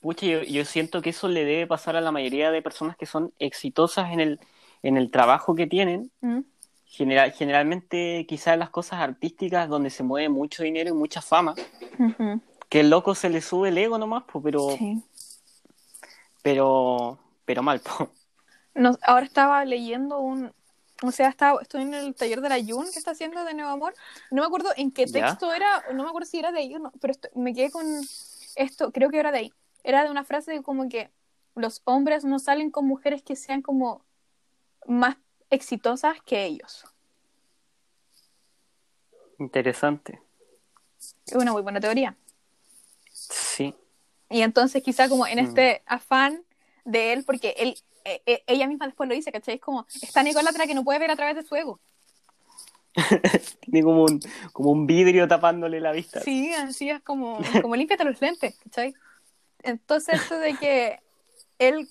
pucha, 0.00 0.26
yo, 0.26 0.64
siento 0.64 1.02
que 1.02 1.10
eso 1.10 1.28
le 1.28 1.44
debe 1.44 1.66
pasar 1.66 1.96
a 1.96 2.00
la 2.00 2.12
mayoría 2.12 2.50
de 2.50 2.62
personas 2.62 2.96
que 2.96 3.06
son 3.06 3.32
exitosas 3.38 4.12
en 4.12 4.20
el, 4.20 4.40
en 4.82 4.96
el 4.96 5.10
trabajo 5.10 5.54
que 5.54 5.66
tienen. 5.66 6.10
Mm. 6.20 6.40
General, 6.88 7.32
generalmente 7.32 8.24
quizás 8.28 8.54
en 8.54 8.60
las 8.60 8.70
cosas 8.70 9.00
artísticas 9.00 9.68
donde 9.68 9.90
se 9.90 10.02
mueve 10.02 10.28
mucho 10.28 10.62
dinero 10.62 10.90
y 10.90 10.92
mucha 10.92 11.20
fama, 11.20 11.54
que 12.68 12.80
el 12.80 12.90
loco 12.90 13.14
se 13.14 13.28
le 13.28 13.42
sube 13.42 13.68
el 13.68 13.76
ego 13.76 13.98
nomás, 13.98 14.22
pues, 14.32 14.42
pero, 14.42 14.70
sí. 14.78 15.02
pero, 16.42 17.18
pero 17.46 17.62
mal. 17.62 17.80
pues. 17.80 18.10
No, 18.74 18.98
ahora 19.02 19.24
estaba 19.24 19.64
leyendo 19.64 20.20
un, 20.20 20.52
o 21.02 21.10
sea, 21.10 21.28
estaba, 21.28 21.62
estoy 21.62 21.82
en 21.82 21.94
el 21.94 22.14
taller 22.14 22.42
de 22.42 22.48
la 22.50 22.58
Jun 22.58 22.84
que 22.92 22.98
está 22.98 23.12
haciendo 23.12 23.42
de 23.44 23.54
Nuevo 23.54 23.70
Amor. 23.70 23.94
No 24.30 24.42
me 24.42 24.46
acuerdo 24.46 24.70
en 24.76 24.90
qué 24.90 25.06
texto 25.06 25.52
era, 25.54 25.84
no 25.94 26.02
me 26.02 26.08
acuerdo 26.08 26.28
si 26.28 26.38
era 26.38 26.52
de 26.52 26.58
ahí 26.58 26.74
o 26.74 26.78
no, 26.78 26.92
pero 27.00 27.14
me 27.34 27.54
quedé 27.54 27.70
con 27.70 27.86
esto, 28.54 28.92
creo 28.92 29.10
que 29.10 29.18
era 29.18 29.32
de 29.32 29.38
ahí. 29.38 29.52
Era 29.82 30.04
de 30.04 30.10
una 30.10 30.24
frase 30.24 30.52
de 30.52 30.62
como 30.62 30.88
que 30.88 31.10
los 31.54 31.80
hombres 31.84 32.24
no 32.24 32.38
salen 32.38 32.70
con 32.70 32.86
mujeres 32.86 33.22
que 33.22 33.36
sean 33.36 33.62
como 33.62 34.04
más 34.86 35.16
exitosas 35.48 36.20
que 36.22 36.44
ellos. 36.44 36.84
Interesante. 39.38 40.20
Es 41.26 41.34
una 41.34 41.52
muy 41.52 41.62
buena 41.62 41.80
teoría. 41.80 42.16
Sí. 43.12 43.74
Y 44.30 44.42
entonces 44.42 44.82
quizá 44.82 45.08
como 45.08 45.26
en 45.26 45.36
mm. 45.36 45.46
este 45.46 45.82
afán 45.86 46.45
de 46.86 47.12
él, 47.12 47.24
porque 47.24 47.54
él 47.58 47.76
eh, 48.04 48.44
ella 48.46 48.68
misma 48.68 48.86
después 48.86 49.08
lo 49.08 49.14
dice, 49.14 49.32
¿cachai? 49.32 49.56
Es 49.56 49.60
como, 49.60 49.84
está 50.00 50.22
Nicolatra 50.22 50.66
que 50.66 50.74
no 50.74 50.84
puede 50.84 51.00
ver 51.00 51.10
a 51.10 51.16
través 51.16 51.34
de 51.34 51.42
su 51.42 51.56
ego. 51.56 51.80
Tiene 53.60 53.82
como 53.82 54.04
un, 54.04 54.20
como 54.52 54.70
un 54.70 54.86
vidrio 54.86 55.26
tapándole 55.26 55.80
la 55.80 55.90
vista. 55.90 56.20
Sí, 56.20 56.52
así 56.52 56.88
es 56.88 57.02
como, 57.02 57.40
como 57.60 57.74
límpiate 57.74 58.04
los 58.04 58.20
lentes, 58.20 58.56
¿cachai? 58.62 58.94
Entonces, 59.62 60.22
eso 60.22 60.38
de 60.38 60.54
que 60.56 61.00
él, 61.58 61.88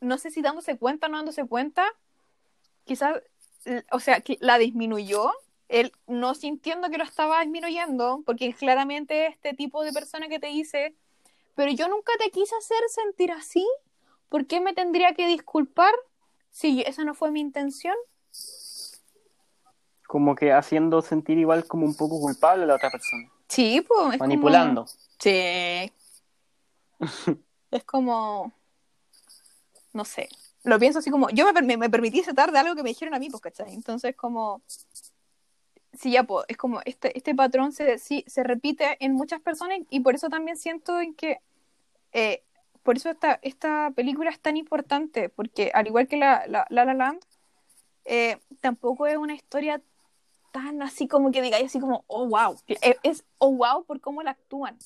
no 0.00 0.18
sé 0.18 0.30
si 0.30 0.40
dándose 0.40 0.78
cuenta 0.78 1.08
o 1.08 1.10
no 1.10 1.16
dándose 1.16 1.44
cuenta, 1.44 1.84
quizás, 2.84 3.20
o 3.90 3.98
sea, 3.98 4.22
la 4.38 4.58
disminuyó, 4.58 5.32
él 5.68 5.92
no 6.06 6.34
sintiendo 6.34 6.90
que 6.90 6.98
lo 6.98 7.04
estaba 7.04 7.40
disminuyendo, 7.40 8.22
porque 8.24 8.54
claramente 8.54 9.26
este 9.26 9.52
tipo 9.52 9.82
de 9.82 9.92
persona 9.92 10.28
que 10.28 10.38
te 10.38 10.46
dice, 10.46 10.94
pero 11.56 11.72
yo 11.72 11.88
nunca 11.88 12.12
te 12.18 12.30
quise 12.30 12.54
hacer 12.54 12.78
sentir 12.88 13.32
así, 13.32 13.66
¿por 14.28 14.46
qué 14.46 14.60
me 14.60 14.74
tendría 14.74 15.14
que 15.14 15.26
disculpar 15.26 15.92
si 16.50 16.82
esa 16.82 17.04
no 17.04 17.14
fue 17.14 17.30
mi 17.30 17.40
intención? 17.40 17.94
Como 20.06 20.34
que 20.34 20.52
haciendo 20.52 21.02
sentir 21.02 21.38
igual 21.38 21.66
como 21.66 21.84
un 21.84 21.96
poco 21.96 22.20
culpable 22.20 22.64
a 22.64 22.66
la 22.66 22.74
otra 22.76 22.90
persona. 22.90 23.30
Sí, 23.48 23.84
pues. 23.86 24.18
Manipulando. 24.18 24.86
Sí. 25.18 25.92
es 27.70 27.84
como. 27.84 28.52
No 29.92 30.04
sé. 30.04 30.28
Lo 30.64 30.78
pienso 30.78 31.00
así 31.00 31.10
como. 31.10 31.30
Yo 31.30 31.50
me, 31.52 31.76
me, 31.76 31.90
permití 31.90 32.20
aceptar 32.20 32.52
de 32.52 32.58
algo 32.58 32.74
que 32.74 32.82
me 32.82 32.90
dijeron 32.90 33.14
a 33.14 33.18
mí, 33.18 33.28
pues, 33.30 33.42
¿cachai? 33.42 33.74
Entonces, 33.74 34.14
como. 34.16 34.62
Sí, 35.92 36.12
ya, 36.12 36.24
pues, 36.24 36.44
es 36.48 36.56
como 36.56 36.80
este, 36.84 37.16
este 37.16 37.34
patrón 37.34 37.72
se, 37.72 37.98
sí, 37.98 38.24
se 38.28 38.44
repite 38.44 38.96
en 39.00 39.14
muchas 39.14 39.40
personas 39.40 39.80
y 39.90 40.00
por 40.00 40.14
eso 40.14 40.28
también 40.28 40.56
siento 40.56 41.00
en 41.00 41.14
que 41.14 41.40
eh, 42.12 42.44
por 42.88 42.96
eso 42.96 43.10
esta, 43.10 43.38
esta 43.42 43.92
película 43.94 44.30
es 44.30 44.40
tan 44.40 44.56
importante, 44.56 45.28
porque 45.28 45.70
al 45.74 45.86
igual 45.88 46.08
que 46.08 46.16
La 46.16 46.46
La, 46.46 46.66
la, 46.70 46.94
Land, 46.94 47.20
eh, 48.06 48.38
tampoco 48.62 49.06
es 49.06 49.18
una 49.18 49.34
historia 49.34 49.82
tan 50.52 50.80
así 50.80 51.06
como 51.06 51.30
que 51.30 51.42
digáis 51.42 51.66
así 51.66 51.80
como, 51.80 52.06
oh, 52.06 52.26
wow. 52.28 52.58
Es, 53.02 53.26
oh, 53.36 53.50
wow 53.50 53.84
por 53.84 54.00
cómo 54.00 54.22
la 54.22 54.30
actúan. 54.30 54.78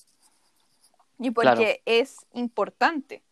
Y 1.20 1.30
porque 1.30 1.80
es 1.84 2.26
importante. 2.32 3.22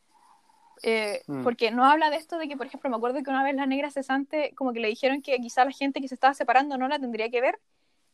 Eh, 0.85 1.21
mm. 1.27 1.43
Porque 1.43 1.73
no 1.73 1.85
habla 1.85 2.09
de 2.09 2.19
esto 2.19 2.39
de 2.39 2.47
que, 2.47 2.57
por 2.57 2.67
ejemplo, 2.67 2.91
me 2.91 2.97
acuerdo 2.97 3.25
que 3.25 3.31
una 3.31 3.43
vez 3.43 3.57
la 3.57 3.67
negra 3.67 3.91
cesante, 3.91 4.55
como 4.55 4.73
que 4.73 4.79
le 4.79 4.87
dijeron 4.87 5.21
que 5.21 5.37
quizá 5.39 5.65
la 5.65 5.73
gente 5.73 6.01
que 6.01 6.07
se 6.07 6.15
estaba 6.15 6.35
separando 6.35 6.79
no 6.79 6.87
la 6.87 7.01
tendría 7.01 7.29
que 7.29 7.41
ver. 7.41 7.59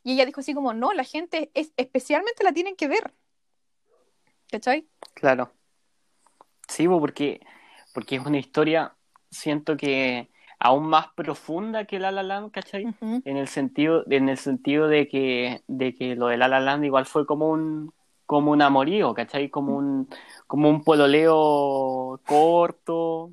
Y 0.05 0.15
ella 0.15 0.25
dijo 0.25 0.41
así 0.41 0.55
como, 0.55 0.73
no, 0.73 0.95
la 0.95 1.05
gente 1.05 1.51
es, 1.53 1.75
especialmente 1.77 2.45
la 2.45 2.53
tienen 2.53 2.77
que 2.77 2.89
ver. 2.89 3.13
¿Cachai? 4.49 4.87
Claro. 5.13 5.53
Sí, 6.69 6.89
porque, 6.89 7.41
porque 7.95 8.17
es 8.17 8.27
una 8.27 8.39
historia, 8.39 8.95
siento 9.31 9.77
que 9.77 10.29
aún 10.59 10.89
más 10.89 11.09
profunda 11.15 11.85
que 11.85 11.99
La 11.99 12.11
La 12.11 12.23
Land, 12.23 12.51
¿cachai? 12.51 12.87
En 13.01 13.37
el 13.37 13.49
sentido, 13.49 14.05
en 14.11 14.29
el 14.29 14.39
sentido 14.39 14.89
de 14.89 15.09
que, 15.09 15.63
de 15.67 15.95
que 15.95 16.17
lo 16.17 16.29
de 16.29 16.37
La 16.37 16.49
La 16.49 16.61
Land 16.61 16.85
igual 16.85 17.07
fue 17.07 17.27
como 17.27 17.51
un, 17.51 17.93
como 18.25 18.51
un 18.51 18.63
amorío, 18.63 19.15
¿cachai? 19.15 19.49
Como 19.49 19.77
un, 19.77 20.09
como 20.47 20.69
un 20.69 20.83
pololeo 20.83 22.21
corto. 22.27 23.33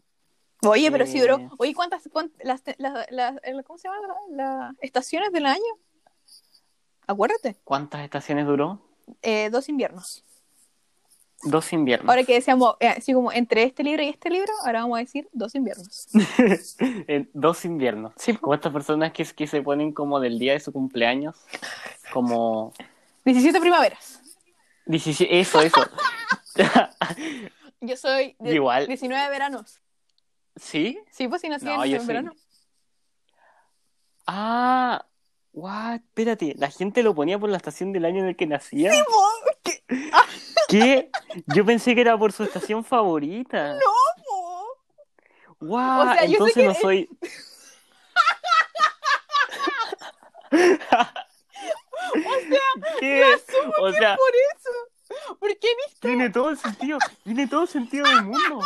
Oye, 0.66 0.92
pero 0.92 1.06
si 1.06 1.20
duró. 1.20 1.38
Eh, 1.40 1.50
oye, 1.58 1.74
¿cuántas, 1.74 2.10
las, 2.42 2.64
¿cómo 3.66 3.78
se 3.78 3.88
llama? 3.88 4.00
Las 4.30 4.76
estaciones 4.82 5.32
del 5.32 5.46
año. 5.46 5.62
Acuérdate. 7.06 7.58
¿Cuántas 7.64 8.02
estaciones 8.02 8.46
duró? 8.46 8.80
Eh, 9.22 9.50
dos 9.50 9.68
inviernos. 9.68 10.24
Dos 11.46 11.74
inviernos. 11.74 12.10
Ahora 12.10 12.24
que 12.24 12.36
decíamos, 12.36 12.76
eh, 12.80 12.88
así 12.88 13.14
como 13.14 13.32
entre 13.32 13.64
este 13.64 13.84
libro 13.84 14.02
y 14.04 14.10
este 14.10 14.30
libro, 14.30 14.52
ahora 14.66 14.82
vamos 14.82 14.98
a 14.98 15.02
decir 15.02 15.28
dos 15.34 15.56
inviernos. 15.56 16.08
dos 17.34 17.66
inviernos. 17.66 18.14
Sí. 18.18 18.36
Como 18.36 18.54
estas 18.54 18.72
personas 18.72 19.12
que, 19.12 19.26
que 19.26 19.48
se 19.48 19.62
ponen 19.62 19.92
como 19.92 20.20
del 20.20 20.40
día 20.40 20.54
de 20.54 20.60
su 20.60 20.72
cumpleaños, 20.72 21.36
como... 22.12 22.74
17 23.26 23.60
primaveras. 23.60 24.22
17, 24.86 25.40
eso, 25.40 25.62
eso. 25.62 25.82
yo 27.82 27.98
soy 27.98 28.36
Igual. 28.40 28.88
19 28.88 29.30
veranos. 29.30 29.80
¿Sí? 30.56 31.00
Sí, 31.12 31.28
pues 31.28 31.42
si 31.42 31.50
nací 31.50 31.68
en, 31.68 32.08
verano. 32.08 32.34
Ah, 34.28 35.06
what? 35.52 35.96
Espérate, 35.96 36.56
la 36.58 36.70
gente 36.70 37.04
lo 37.04 37.16
ponía 37.16 37.40
por 37.40 37.50
la 37.50 37.58
estación 37.58 37.92
del 37.92 38.06
año 38.06 38.20
en 38.20 38.28
el 38.28 38.36
que 38.36 38.46
nacía. 38.46 38.92
Sí, 38.92 39.00
¿Qué? 39.64 39.84
¿Qué? 40.74 41.10
Yo 41.48 41.66
pensé 41.66 41.94
que 41.94 42.02
era 42.02 42.18
por 42.18 42.32
su 42.32 42.44
estación 42.44 42.84
favorita. 42.84 43.74
No, 43.74 43.80
po. 44.26 44.66
Wow, 45.60 46.00
o 46.00 46.14
sea, 46.14 46.24
entonces 46.24 46.66
no 46.66 46.74
soy. 46.74 47.08
o 50.52 50.58
sea, 50.58 51.14
¿Qué? 53.00 53.24
o 53.80 53.92
sea, 53.92 54.18
por 54.18 54.32
eso. 54.56 54.72
¿Por 55.40 55.56
qué 55.60 55.68
viste? 55.86 56.08
Tiene 56.08 56.32
todo 56.32 56.50
el 56.50 56.58
sentido, 56.58 56.98
tiene 57.24 57.46
todo 57.48 57.62
el 57.62 57.68
sentido 57.68 58.08
del 58.08 58.24
mundo. 58.24 58.62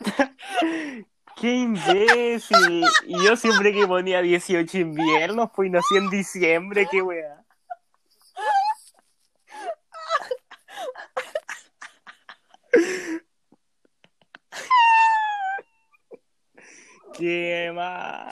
¡Qué 1.36 1.52
imbécil! 1.52 2.84
Y 3.06 3.24
yo 3.24 3.36
siempre 3.36 3.72
que 3.72 3.88
ponía 3.88 4.22
18 4.22 4.78
inviernos, 4.78 5.50
pues 5.54 5.68
nací 5.68 5.96
en 5.96 6.10
diciembre, 6.10 6.86
qué 6.88 7.02
weá. 7.02 7.43
¡Qué 17.16 17.70
mal! 17.74 18.28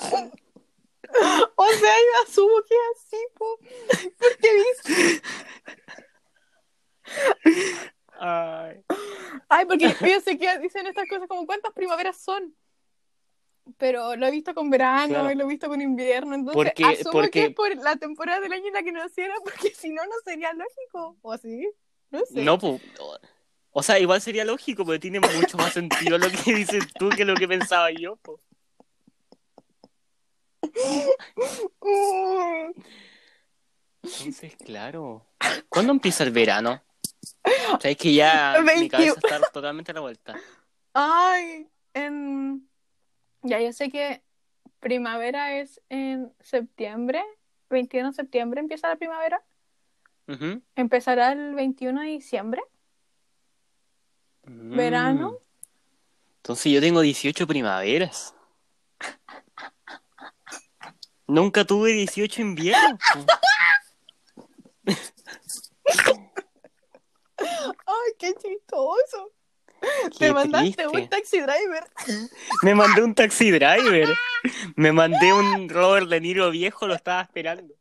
O 1.57 1.67
sea, 1.67 1.95
yo 1.95 2.23
asumo 2.27 2.55
que 2.67 2.75
es 2.75 2.81
así, 2.97 3.17
po. 3.35 3.59
Porque 4.19 4.49
viste. 4.57 5.23
Ay. 8.19 8.85
Ay, 9.49 9.67
porque 9.67 9.95
yo 10.01 10.21
sé 10.21 10.39
que 10.39 10.59
dicen 10.59 10.87
estas 10.87 11.09
cosas 11.09 11.29
como 11.29 11.47
cuántas 11.47 11.73
primaveras 11.73 12.17
son. 12.17 12.55
Pero 13.79 14.17
lo 14.17 14.27
he 14.27 14.31
visto 14.31 14.55
con 14.55 14.71
verano 14.71 15.31
y 15.31 15.35
lo 15.35 15.45
he 15.45 15.49
visto 15.49 15.69
con 15.69 15.81
invierno. 15.81 16.35
Entonces 16.35 16.73
asumo 17.01 17.29
que 17.31 17.45
es 17.45 17.55
por 17.55 17.75
la 17.77 17.97
temporada 17.97 18.41
del 18.41 18.53
año 18.53 18.69
en 18.69 18.75
la 18.75 18.83
que 18.83 18.93
naciera, 18.93 19.35
porque 19.45 19.71
si 19.75 19.91
no, 19.91 20.03
no 20.05 20.15
sería 20.25 20.53
lógico. 20.53 21.17
¿O 21.23 21.33
así? 21.33 21.71
No 22.11 22.25
sé. 22.25 22.43
No, 22.43 22.59
pues. 22.59 22.81
O 23.71 23.83
sea, 23.83 23.99
igual 23.99 24.21
sería 24.21 24.45
lógico, 24.45 24.85
pero 24.85 24.99
tiene 25.01 25.21
mucho 25.21 25.57
más 25.57 25.73
sentido 25.73 26.19
lo 26.19 26.29
que 26.31 26.55
dices 26.55 26.87
tú 26.99 27.09
que 27.11 27.25
lo 27.25 27.35
que 27.35 27.49
pensaba 27.49 27.91
yo, 27.91 28.17
po. 28.17 28.41
Entonces, 34.03 34.57
claro. 34.57 35.27
¿Cuándo 35.69 35.93
empieza 35.93 36.25
el 36.25 36.31
verano? 36.31 36.83
O 37.75 37.81
sea, 37.81 37.91
es 37.91 37.97
que 37.97 38.15
ya 38.15 38.57
mi 38.77 38.89
cabeza 38.89 39.15
está 39.15 39.41
totalmente 39.53 39.93
revuelta. 39.93 40.37
Ay, 40.93 41.69
en... 41.95 42.69
Ya, 43.43 43.61
yo 43.61 43.73
sé 43.73 43.91
que 43.91 44.23
primavera 44.81 45.59
es 45.59 45.81
en 45.89 46.33
septiembre. 46.41 47.23
21 47.71 48.09
de 48.09 48.15
septiembre 48.15 48.61
empieza 48.61 48.89
la 48.89 48.97
primavera. 48.97 49.43
Empezará 50.77 51.33
el 51.33 51.55
21 51.55 52.01
de 52.01 52.07
diciembre. 52.07 52.63
Mm. 54.45 54.77
Verano. 54.77 55.39
Entonces 56.39 56.73
yo 56.73 56.81
tengo 56.81 57.01
18 57.01 57.47
primaveras. 57.47 58.35
Nunca 61.33 61.65
tuve 61.65 61.93
18 61.93 62.43
inviernos. 62.43 63.01
Ay, 67.39 68.13
qué 68.19 68.35
chistoso. 68.35 69.33
Te 70.19 70.31
mandaste 70.31 70.87
un 70.89 71.09
taxi 71.09 71.41
driver. 71.41 71.85
Me 72.61 72.75
mandé 72.75 73.03
un 73.03 73.15
taxi 73.15 73.51
driver. 73.51 74.15
Me 74.77 74.93
mandé 74.93 75.33
un 75.33 75.71
Robert 75.71 76.07
De 76.09 76.21
Niro 76.21 76.51
viejo, 76.51 76.87
lo 76.87 76.95
estaba 76.95 77.23
esperando. 77.23 77.75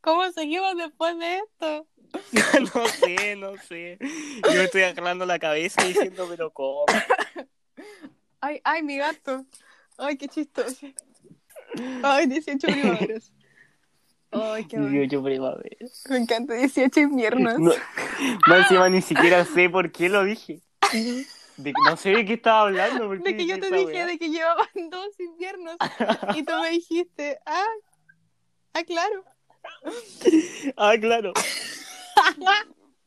¿Cómo 0.00 0.32
seguimos 0.32 0.74
después 0.74 1.18
de 1.18 1.36
esto? 1.36 1.86
no 2.74 2.88
sé, 2.88 3.36
no 3.36 3.58
sé. 3.58 3.98
Yo 4.00 4.54
me 4.54 4.64
estoy 4.64 4.84
agarrando 4.84 5.26
la 5.26 5.38
cabeza 5.38 5.84
diciendo, 5.84 6.26
pero 6.30 6.50
¿cómo? 6.50 6.86
Ay, 8.48 8.62
ay, 8.64 8.82
mi 8.82 8.96
gato. 8.96 9.44
Ay, 9.98 10.16
qué 10.16 10.26
chistoso. 10.26 10.86
Ay, 12.02 12.26
18 12.26 12.66
primaveras. 12.66 13.30
Ay, 14.30 14.64
qué 14.64 14.78
18 14.78 15.22
primaveras. 15.22 16.04
Me 16.08 16.16
encanta 16.16 16.54
18 16.54 16.98
inviernos. 17.00 17.58
No, 17.58 17.72
más 18.46 18.60
encima 18.60 18.88
ni 18.88 19.02
siquiera 19.02 19.44
sé 19.44 19.68
por 19.68 19.92
qué 19.92 20.08
lo 20.08 20.24
dije. 20.24 20.62
no 21.58 21.96
sé 21.98 22.08
de 22.08 22.24
qué 22.24 22.32
estaba 22.34 22.62
hablando. 22.62 23.10
De 23.10 23.36
que 23.36 23.46
yo 23.46 23.60
te 23.60 23.70
dije 23.70 24.06
de 24.06 24.18
que 24.18 24.30
llevaban 24.30 24.88
dos 24.88 25.20
inviernos 25.20 25.76
y 26.34 26.42
tú 26.42 26.52
me 26.62 26.70
dijiste, 26.70 27.38
ah, 27.44 27.66
ah, 28.72 28.84
claro. 28.84 29.24
Ah, 30.78 30.94
claro. 30.98 31.34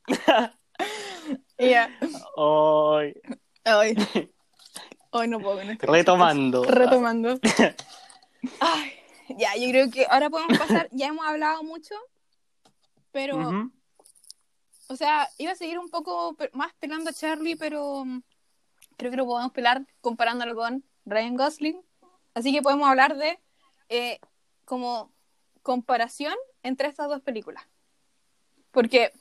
Ya. 1.58 1.90
Ay. 2.38 3.14
Ay. 3.64 3.96
Hoy 5.12 5.28
no 5.28 5.40
puedo 5.40 5.60
Retomando. 5.80 6.64
Retomando. 6.68 7.40
Ay, 8.60 8.94
ya, 9.38 9.56
yo 9.58 9.70
creo 9.70 9.92
que 9.92 10.06
ahora 10.10 10.30
podemos 10.30 10.58
pasar. 10.58 10.88
Ya 10.92 11.08
hemos 11.08 11.26
hablado 11.26 11.64
mucho, 11.64 11.96
pero. 13.12 13.72
O 14.88 14.96
sea, 14.96 15.30
iba 15.38 15.52
a 15.52 15.56
seguir 15.56 15.80
un 15.80 15.90
poco 15.90 16.36
más 16.54 16.74
pelando 16.74 17.10
a 17.10 17.14
Charlie, 17.14 17.56
pero 17.56 18.04
mm, 18.04 18.22
creo 18.98 19.12
que 19.12 19.18
lo 19.18 19.26
podemos 19.26 19.52
pelar 19.54 19.86
comparándolo 20.02 20.56
con 20.56 20.84
Ryan 21.06 21.36
Gosling. 21.36 21.82
Así 22.34 22.54
que 22.54 22.62
podemos 22.62 22.90
hablar 22.90 23.16
de 23.18 23.40
eh, 23.90 24.20
como 24.66 25.12
comparación 25.62 26.36
entre 26.64 26.88
estas 26.88 27.10
dos 27.10 27.22
películas. 27.22 27.66
Porque 28.72 29.12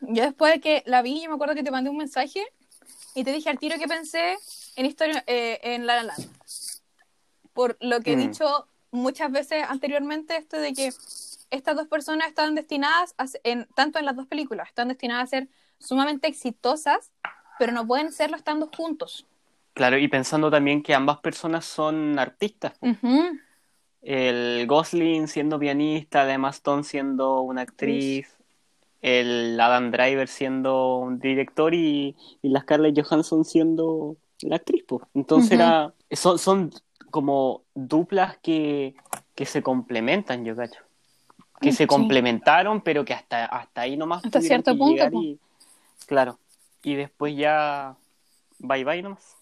yo 0.00 0.22
después 0.22 0.52
de 0.52 0.60
que 0.60 0.82
la 0.86 1.02
vi, 1.02 1.22
yo 1.22 1.30
me 1.30 1.36
acuerdo 1.36 1.54
que 1.54 1.62
te 1.62 1.70
mandé 1.70 1.90
un 1.90 1.96
mensaje 1.96 2.44
y 3.14 3.24
te 3.24 3.32
dije 3.32 3.48
al 3.48 3.58
tiro 3.58 3.78
que 3.78 3.88
pensé 3.88 4.36
en 4.76 4.86
historia 4.86 5.24
eh, 5.26 5.58
en 5.62 5.86
La 5.86 5.96
La 5.96 6.02
Land. 6.04 6.28
Por 7.52 7.76
lo 7.80 8.00
que 8.00 8.12
he 8.12 8.16
mm. 8.16 8.20
dicho 8.20 8.68
muchas 8.90 9.32
veces 9.32 9.64
anteriormente, 9.68 10.36
esto 10.36 10.58
de 10.58 10.72
que 10.72 10.92
estas 11.50 11.76
dos 11.76 11.88
personas 11.88 12.28
están 12.28 12.54
destinadas, 12.54 13.14
a, 13.18 13.26
en, 13.44 13.66
tanto 13.74 13.98
en 13.98 14.04
las 14.04 14.16
dos 14.16 14.26
películas, 14.26 14.68
están 14.68 14.88
destinadas 14.88 15.24
a 15.24 15.26
ser 15.26 15.48
sumamente 15.78 16.28
exitosas, 16.28 17.10
pero 17.58 17.72
no 17.72 17.86
pueden 17.86 18.12
serlo 18.12 18.36
estando 18.36 18.70
juntos. 18.74 19.26
Claro, 19.74 19.98
y 19.98 20.08
pensando 20.08 20.50
también 20.50 20.82
que 20.82 20.94
ambas 20.94 21.18
personas 21.18 21.64
son 21.64 22.18
artistas. 22.18 22.72
El 24.02 24.66
Gosling 24.66 25.28
siendo 25.28 25.58
pianista, 25.58 26.22
además 26.22 26.56
Stone 26.56 26.84
siendo 26.84 27.40
una 27.40 27.62
actriz 27.62 28.36
el 29.06 29.58
Adam 29.60 29.92
Driver 29.92 30.26
siendo 30.26 30.96
un 30.96 31.20
director 31.20 31.74
y, 31.74 32.16
y 32.42 32.48
la 32.48 32.62
Scarlett 32.62 33.00
Johansson 33.00 33.44
siendo 33.44 34.16
la 34.42 34.56
actriz. 34.56 34.84
Pues. 34.86 35.02
Entonces 35.14 35.52
era, 35.52 35.94
son, 36.10 36.38
son 36.38 36.70
como 37.10 37.62
duplas 37.74 38.38
que, 38.38 38.94
que 39.34 39.46
se 39.46 39.62
complementan, 39.62 40.44
yo 40.44 40.54
cacho. 40.56 40.80
Que 41.60 41.72
se 41.72 41.86
complementaron, 41.86 42.82
pero 42.82 43.04
que 43.04 43.14
hasta, 43.14 43.46
hasta 43.46 43.80
ahí 43.80 43.96
nomás. 43.96 44.24
Hasta 44.24 44.40
cierto 44.42 44.76
punto. 44.76 45.08
Y, 45.12 45.38
claro. 46.06 46.38
Y 46.82 46.94
después 46.94 47.34
ya. 47.36 47.96
Bye 48.58 48.84
bye 48.84 49.02
nomás. 49.02 49.36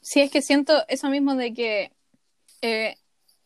Sí, 0.00 0.20
es 0.20 0.30
que 0.30 0.42
siento 0.42 0.84
eso 0.88 1.08
mismo 1.08 1.36
de 1.36 1.54
que 1.54 1.92
eh, 2.62 2.96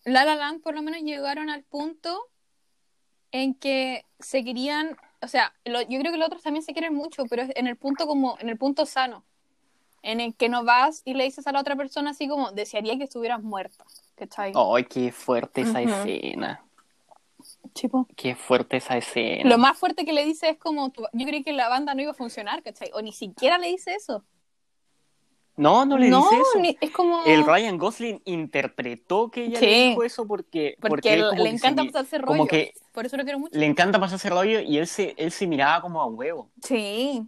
La 0.04 0.24
La 0.24 0.34
Land 0.34 0.62
por 0.62 0.74
lo 0.74 0.80
menos 0.82 1.02
llegaron 1.02 1.50
al 1.50 1.62
punto 1.62 2.18
en 3.32 3.54
que 3.54 4.06
se 4.18 4.42
querían, 4.42 4.96
o 5.20 5.28
sea, 5.28 5.52
lo- 5.66 5.82
yo 5.82 5.98
creo 6.00 6.12
que 6.12 6.18
los 6.18 6.28
otros 6.28 6.42
también 6.42 6.62
se 6.62 6.72
quieren 6.72 6.94
mucho, 6.94 7.26
pero 7.26 7.42
en 7.54 7.66
el 7.66 7.76
punto 7.76 8.06
como, 8.06 8.38
en 8.40 8.48
el 8.48 8.56
punto 8.56 8.86
sano, 8.86 9.24
en 10.06 10.20
el 10.20 10.34
que 10.34 10.48
no 10.48 10.64
vas 10.64 11.02
y 11.04 11.14
le 11.14 11.24
dices 11.24 11.46
a 11.46 11.52
la 11.52 11.60
otra 11.60 11.76
persona 11.76 12.10
así 12.10 12.28
como, 12.28 12.52
desearía 12.52 12.96
que 12.96 13.04
estuvieras 13.04 13.42
muerta, 13.42 13.84
¿cachai? 14.14 14.52
Ay, 14.54 14.84
qué 14.84 15.10
fuerte 15.12 15.62
esa 15.62 15.82
escena. 15.82 16.62
Tipo, 17.74 18.06
Qué 18.16 18.34
fuerte 18.34 18.78
esa 18.78 18.96
escena. 18.96 19.48
Lo 19.50 19.58
más 19.58 19.76
fuerte 19.78 20.04
que 20.04 20.12
le 20.12 20.24
dice 20.24 20.48
es 20.50 20.58
como, 20.58 20.92
yo 21.12 21.26
creí 21.26 21.42
que 21.44 21.52
la 21.52 21.68
banda 21.68 21.94
no 21.94 22.02
iba 22.02 22.12
a 22.12 22.14
funcionar, 22.14 22.62
¿cachai? 22.62 22.90
O 22.94 23.02
ni 23.02 23.12
siquiera 23.12 23.58
le 23.58 23.68
dice 23.68 23.94
eso. 23.94 24.24
No, 25.56 25.86
no 25.86 25.96
le 25.96 26.06
dice 26.06 26.18
eso. 26.18 26.58
ni- 26.60 26.76
es 26.80 26.90
como... 26.90 27.24
El 27.24 27.44
Ryan 27.46 27.78
Gosling 27.78 28.20
interpretó 28.26 29.30
que 29.30 29.46
ella 29.46 29.58
Sí. 29.58 29.64
le 29.66 29.88
dijo 29.88 30.02
eso 30.04 30.26
porque, 30.26 30.76
porque 30.80 31.14
él 31.14 31.20
él- 31.20 31.28
como 31.30 31.44
le 31.44 31.50
encanta 31.50 31.82
se 31.82 31.88
pasarse 31.90 32.18
rollo. 32.18 32.26
como 32.38 32.46
que 32.46 32.72
Por 32.92 33.06
eso 33.06 33.16
lo 33.16 33.24
quiero 33.24 33.38
mucho. 33.38 33.58
le 33.58 33.64
encanta 33.66 33.98
pasarse 33.98 34.28
rollo 34.28 34.60
y 34.60 34.76
él 34.78 34.86
se, 34.86 35.14
él 35.16 35.32
se 35.32 35.46
miraba 35.46 35.80
como 35.80 36.02
a 36.02 36.06
huevo. 36.06 36.50
Sí, 36.62 37.26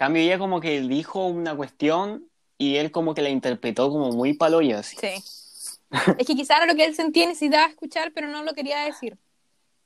cambio 0.00 0.22
ella 0.22 0.38
como 0.38 0.60
que 0.60 0.80
dijo 0.80 1.26
una 1.26 1.54
cuestión 1.54 2.26
y 2.56 2.76
él 2.76 2.90
como 2.90 3.12
que 3.14 3.20
la 3.22 3.28
interpretó 3.28 3.90
como 3.90 4.10
muy 4.12 4.32
paloyo 4.32 4.78
así. 4.78 4.96
sí. 4.96 5.22
es 6.18 6.26
que 6.26 6.34
quizá 6.34 6.56
era 6.56 6.66
lo 6.66 6.74
que 6.74 6.84
él 6.86 6.94
sentía 6.94 7.26
necesitaba 7.26 7.66
escuchar, 7.66 8.12
pero 8.14 8.28
no 8.28 8.42
lo 8.42 8.54
quería 8.54 8.78
decir. 8.84 9.18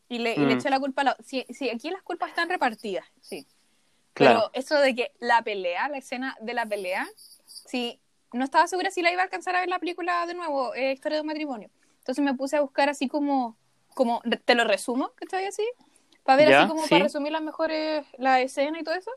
Y 0.08 0.18
le, 0.18 0.34
y 0.34 0.38
le 0.40 0.54
Mm. 0.54 0.58
echó 0.58 0.68
la 0.70 0.78
culpa 0.78 1.02
a 1.02 1.04
la... 1.06 1.16
Sí, 1.24 1.44
sí, 1.50 1.68
aquí 1.68 1.90
las 1.90 2.02
culpas 2.02 2.28
están 2.28 2.48
repartidas, 2.48 3.04
sí. 3.20 3.46
Claro. 4.12 4.50
Pero 4.52 4.64
eso 4.64 4.78
de 4.80 4.94
que 4.94 5.12
la 5.18 5.42
pelea, 5.42 5.88
la 5.88 5.98
escena 5.98 6.36
de 6.40 6.54
la 6.54 6.64
pelea, 6.66 7.08
sí, 7.46 8.00
no 8.32 8.44
estaba 8.44 8.66
segura 8.68 8.90
si 8.92 9.02
la 9.02 9.10
iba 9.10 9.22
a 9.22 9.24
alcanzar 9.24 9.56
a 9.56 9.60
ver 9.60 9.68
la 9.68 9.78
película 9.80 10.26
de 10.26 10.34
nuevo, 10.34 10.74
eh, 10.74 10.92
Historia 10.92 11.16
de 11.16 11.22
un 11.22 11.26
matrimonio. 11.26 11.70
Entonces 11.98 12.22
me 12.24 12.34
puse 12.34 12.56
a 12.56 12.60
buscar 12.60 12.88
así 12.88 13.08
como, 13.08 13.56
como 13.94 14.22
te 14.44 14.54
lo 14.54 14.64
resumo, 14.64 15.10
que 15.16 15.24
estoy 15.24 15.44
así, 15.44 15.64
para 16.22 16.36
ver 16.36 16.50
Ya, 16.50 16.60
así 16.60 16.68
como 16.68 16.82
sí. 16.84 16.90
para 16.90 17.04
resumir 17.04 17.32
las 17.32 17.42
mejores, 17.42 18.06
la 18.18 18.40
escena 18.42 18.78
y 18.78 18.84
todo 18.84 18.94
eso. 18.94 19.10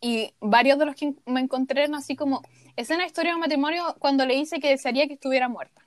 Y 0.00 0.34
varios 0.40 0.78
de 0.78 0.86
los 0.86 0.94
que 0.94 1.14
me 1.26 1.40
encontré 1.40 1.82
eran 1.82 1.94
así 1.94 2.16
como, 2.16 2.42
escena 2.76 3.02
de 3.02 3.06
Historia 3.06 3.32
de 3.32 3.36
un 3.36 3.40
matrimonio 3.40 3.96
cuando 3.98 4.26
le 4.26 4.34
dice 4.34 4.60
que 4.60 4.70
desearía 4.70 5.06
que 5.06 5.14
estuviera 5.14 5.48
muerta. 5.48 5.82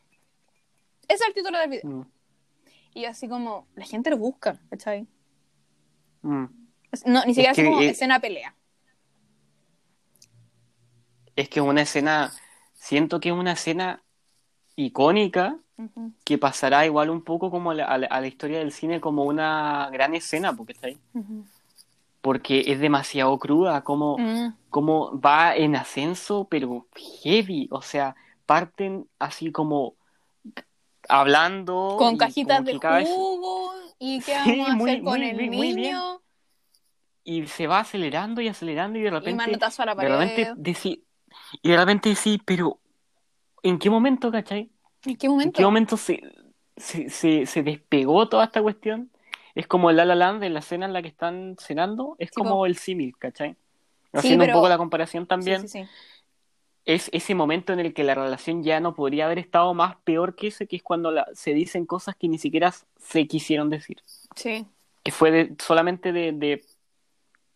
Ese 1.08 1.24
es 1.24 1.28
el 1.28 1.34
título 1.34 1.58
del 1.60 1.70
video. 1.70 1.90
Mm, 1.90 2.06
Y 2.94 3.06
así 3.06 3.28
como, 3.28 3.68
la 3.76 3.86
gente 3.86 4.10
lo 4.10 4.18
busca, 4.18 4.60
¿cachai? 4.70 5.08
mm. 6.22 6.46
No, 7.06 7.26
ni 7.26 7.34
siquiera 7.34 7.52
Es 7.52 7.58
que, 7.58 7.66
como 7.66 7.82
eh, 7.82 7.90
escena 7.90 8.20
pelea. 8.20 8.56
Es 11.36 11.48
que 11.50 11.60
es 11.60 11.66
una 11.66 11.82
escena, 11.82 12.32
siento 12.74 13.20
que 13.20 13.30
es 13.30 13.36
una 13.36 13.54
escena 13.54 14.04
icónica 14.76 15.58
que 16.24 16.38
pasará 16.38 16.86
igual 16.86 17.10
un 17.10 17.24
poco 17.24 17.50
como 17.50 17.72
a 17.72 17.74
la, 17.74 18.08
a 18.10 18.28
historia 18.28 18.60
del 18.60 18.72
cine 18.72 19.02
como 19.02 19.24
una 19.24 19.90
gran 19.92 20.14
escena, 20.14 20.54
porque 20.54 20.74
está 20.74 20.88
ahí. 20.88 20.98
ujú. 21.14 21.46
Porque 22.22 22.64
es 22.68 22.80
demasiado 22.80 23.38
cruda, 23.40 23.84
como, 23.84 24.18
Mm. 24.20 24.54
como 24.70 25.20
va 25.20 25.56
en 25.56 25.76
ascenso, 25.76 26.48
pero 26.50 26.88
heavy. 27.24 27.68
O 27.72 27.82
sea, 27.82 28.16
parten 28.46 29.08
así 29.20 29.52
como 29.52 29.96
hablando. 31.10 31.96
con 31.98 32.16
y 32.16 32.18
cajitas 32.18 32.64
de 32.64 32.74
vez- 33.00 33.10
jugo 33.10 33.72
y 34.00 34.20
qué 34.26 34.36
Sí, 34.44 34.58
vamos 34.60 34.70
a 34.70 34.76
muy- 34.76 34.90
hacer 34.92 35.04
con 35.04 35.20
muy 35.20 35.30
el 35.30 35.38
bien. 35.38 35.52
niño 35.52 36.22
y 37.24 37.46
se 37.48 37.68
va 37.68 37.80
acelerando 37.80 38.42
y 38.42 38.48
acelerando 38.48 38.98
y 38.98 39.02
de 39.02 39.08
y 39.08 39.12
repente. 39.12 39.44
a 39.84 39.86
la 39.86 39.96
de 39.96 40.02
repente 40.10 40.54
decí- 40.58 41.04
y 41.62 41.70
de 41.70 41.78
repente 41.78 42.16
sí, 42.16 42.40
pero 42.46 42.80
¿en 43.64 43.80
qué 43.80 43.90
momento, 43.90 44.32
cachai? 44.32 44.70
¿En 45.06 45.18
qué 45.18 45.26
¿En 45.28 45.32
momento? 45.32 45.58
qué 45.58 45.64
momento 45.64 45.98
se, 45.98 46.22
se, 46.78 47.10
se, 47.10 47.46
se 47.46 47.64
despegó 47.64 48.28
toda 48.30 48.46
esta 48.46 48.62
cuestión? 48.62 49.12
Es 49.62 49.68
como 49.68 49.92
el 49.92 49.96
La 49.98 50.06
La 50.06 50.16
Land 50.16 50.44
en 50.44 50.56
la 50.56 50.60
escena 50.62 50.88
en 50.88 50.94
la 50.94 51.04
que 51.04 51.08
están 51.08 51.56
cenando, 51.60 52.16
es 52.18 52.30
Sí, 52.30 52.36
como 52.36 52.50
po. 52.56 52.66
el 52.66 52.78
símil, 52.78 53.16
¿cachai? 53.20 53.56
Haciendo 54.12 54.44
pero- 54.44 54.56
un 54.56 54.58
poco 54.62 54.70
la 54.70 54.78
comparación 54.80 55.28
también, 55.28 55.70
sí, 55.70 55.86
es 56.84 57.12
ese 57.14 57.36
momento 57.36 57.72
en 57.72 57.80
el 57.80 57.94
que 57.94 58.04
la 58.04 58.16
relación 58.16 58.64
ya 58.64 58.80
no 58.80 58.96
podría 58.96 59.26
haber 59.26 59.38
estado 59.38 59.72
más 59.76 59.98
peor 59.98 60.36
que 60.36 60.48
ese, 60.48 60.66
que 60.66 60.78
es 60.78 60.82
cuando 60.82 61.12
la- 61.12 61.28
se 61.36 61.54
dicen 61.54 61.86
cosas 61.86 62.16
que 62.16 62.28
ni 62.28 62.40
siquiera 62.40 62.74
se 62.98 63.28
quisieron 63.28 63.70
decir, 63.70 64.02
Sí. 64.36 64.66
que 65.04 65.12
fue 65.12 65.30
de- 65.30 65.56
solamente 65.60 66.12
de, 66.12 66.32
de, 66.32 66.64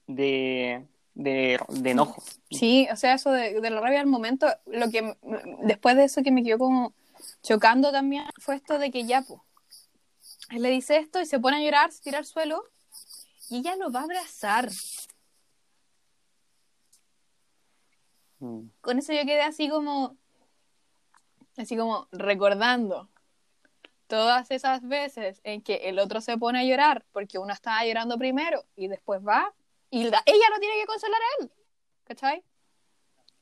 de, 0.06 0.86
de, 1.16 1.60
de 1.70 1.90
enojo. 1.90 2.22
Sí, 2.52 2.88
o 2.92 2.96
sea, 2.96 3.16
eso 3.16 3.32
de, 3.32 3.60
de 3.60 3.70
la 3.72 3.82
rabia 3.82 4.00
al 4.00 4.06
momento, 4.06 4.46
lo 4.68 4.92
que 4.92 5.18
después 5.64 5.96
de 5.96 6.04
eso 6.04 6.22
que 6.22 6.32
me 6.32 6.44
quedó 6.44 6.60
como 6.60 6.94
chocando 7.42 7.92
también 7.92 8.26
fue 8.40 8.58
esto 8.58 8.78
de 8.78 8.92
que 8.92 9.06
ya, 9.06 9.24
pues, 9.24 9.40
él 10.50 10.62
le 10.62 10.70
dice 10.70 10.98
esto 10.98 11.20
y 11.22 11.26
se 11.26 11.40
pone 11.40 11.58
a 11.58 11.60
llorar, 11.62 11.92
se 11.92 12.02
tira 12.02 12.18
al 12.20 12.26
suelo 12.26 12.64
y 13.50 13.58
ella 13.60 13.76
lo 13.76 13.92
va 13.92 14.02
a 14.02 14.04
abrazar. 14.04 14.70
Mm. 18.40 18.68
Con 18.82 19.00
eso 19.00 19.14
yo 19.14 19.24
quedé 19.26 19.42
así 19.42 19.70
como, 19.70 20.18
así 21.58 21.78
como 21.78 22.08
recordando 22.12 23.10
todas 24.08 24.52
esas 24.52 24.88
veces 24.88 25.42
en 25.44 25.62
que 25.62 25.76
el 25.90 26.00
otro 26.00 26.22
se 26.22 26.38
pone 26.38 26.60
a 26.60 26.64
llorar 26.64 27.06
porque 27.12 27.40
uno 27.40 27.54
estaba 27.54 27.84
llorando 27.86 28.18
primero 28.18 28.64
y 28.76 28.88
después 28.88 29.22
va 29.26 29.54
y 29.90 30.04
la- 30.10 30.22
ella 30.26 30.46
lo 30.54 30.60
tiene 30.60 30.76
que 30.80 30.86
consolar 30.86 31.20
a 31.22 31.44
él, 31.44 31.52
¿cachai? 32.04 32.44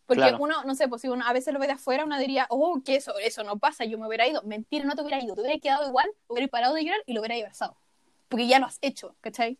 Porque 0.06 0.22
Claro. 0.22 0.38
uno, 0.39 0.64
no 0.66 0.76
sé, 0.76 0.88
pues 0.88 1.01
si 1.01 1.08
uno 1.08 1.26
a 1.26 1.34
veces 1.34 1.54
lo 1.54 1.60
ve 1.60 1.68
de 1.68 1.74
afuera, 1.74 2.04
uno 2.06 2.18
diría, 2.20 2.45
oh, 2.49 2.82
que 2.84 2.95
eso, 2.95 3.18
eso 3.20 3.43
no 3.43 3.58
pasa, 3.58 3.86
yo 3.86 3.97
me 3.97 4.08
hubiera 4.08 4.28
ido. 4.28 4.41
Mentira, 4.43 4.84
no 4.86 4.95
te 4.95 5.01
hubiera 5.01 5.24
ido, 5.24 5.34
te 5.36 5.41
hubiera 5.41 5.60
quedado 5.60 5.88
igual, 5.88 6.10
hubiera 6.28 6.47
parado 6.49 6.76
de 6.76 6.84
llorar 6.84 6.99
y 7.06 7.14
lo 7.14 7.22
hubiera 7.22 7.36
abrazado. 7.36 7.78
Porque 8.28 8.47
ya 8.47 8.60
lo 8.60 8.66
has 8.66 8.80
hecho, 8.82 9.16
¿cachai? 9.22 9.60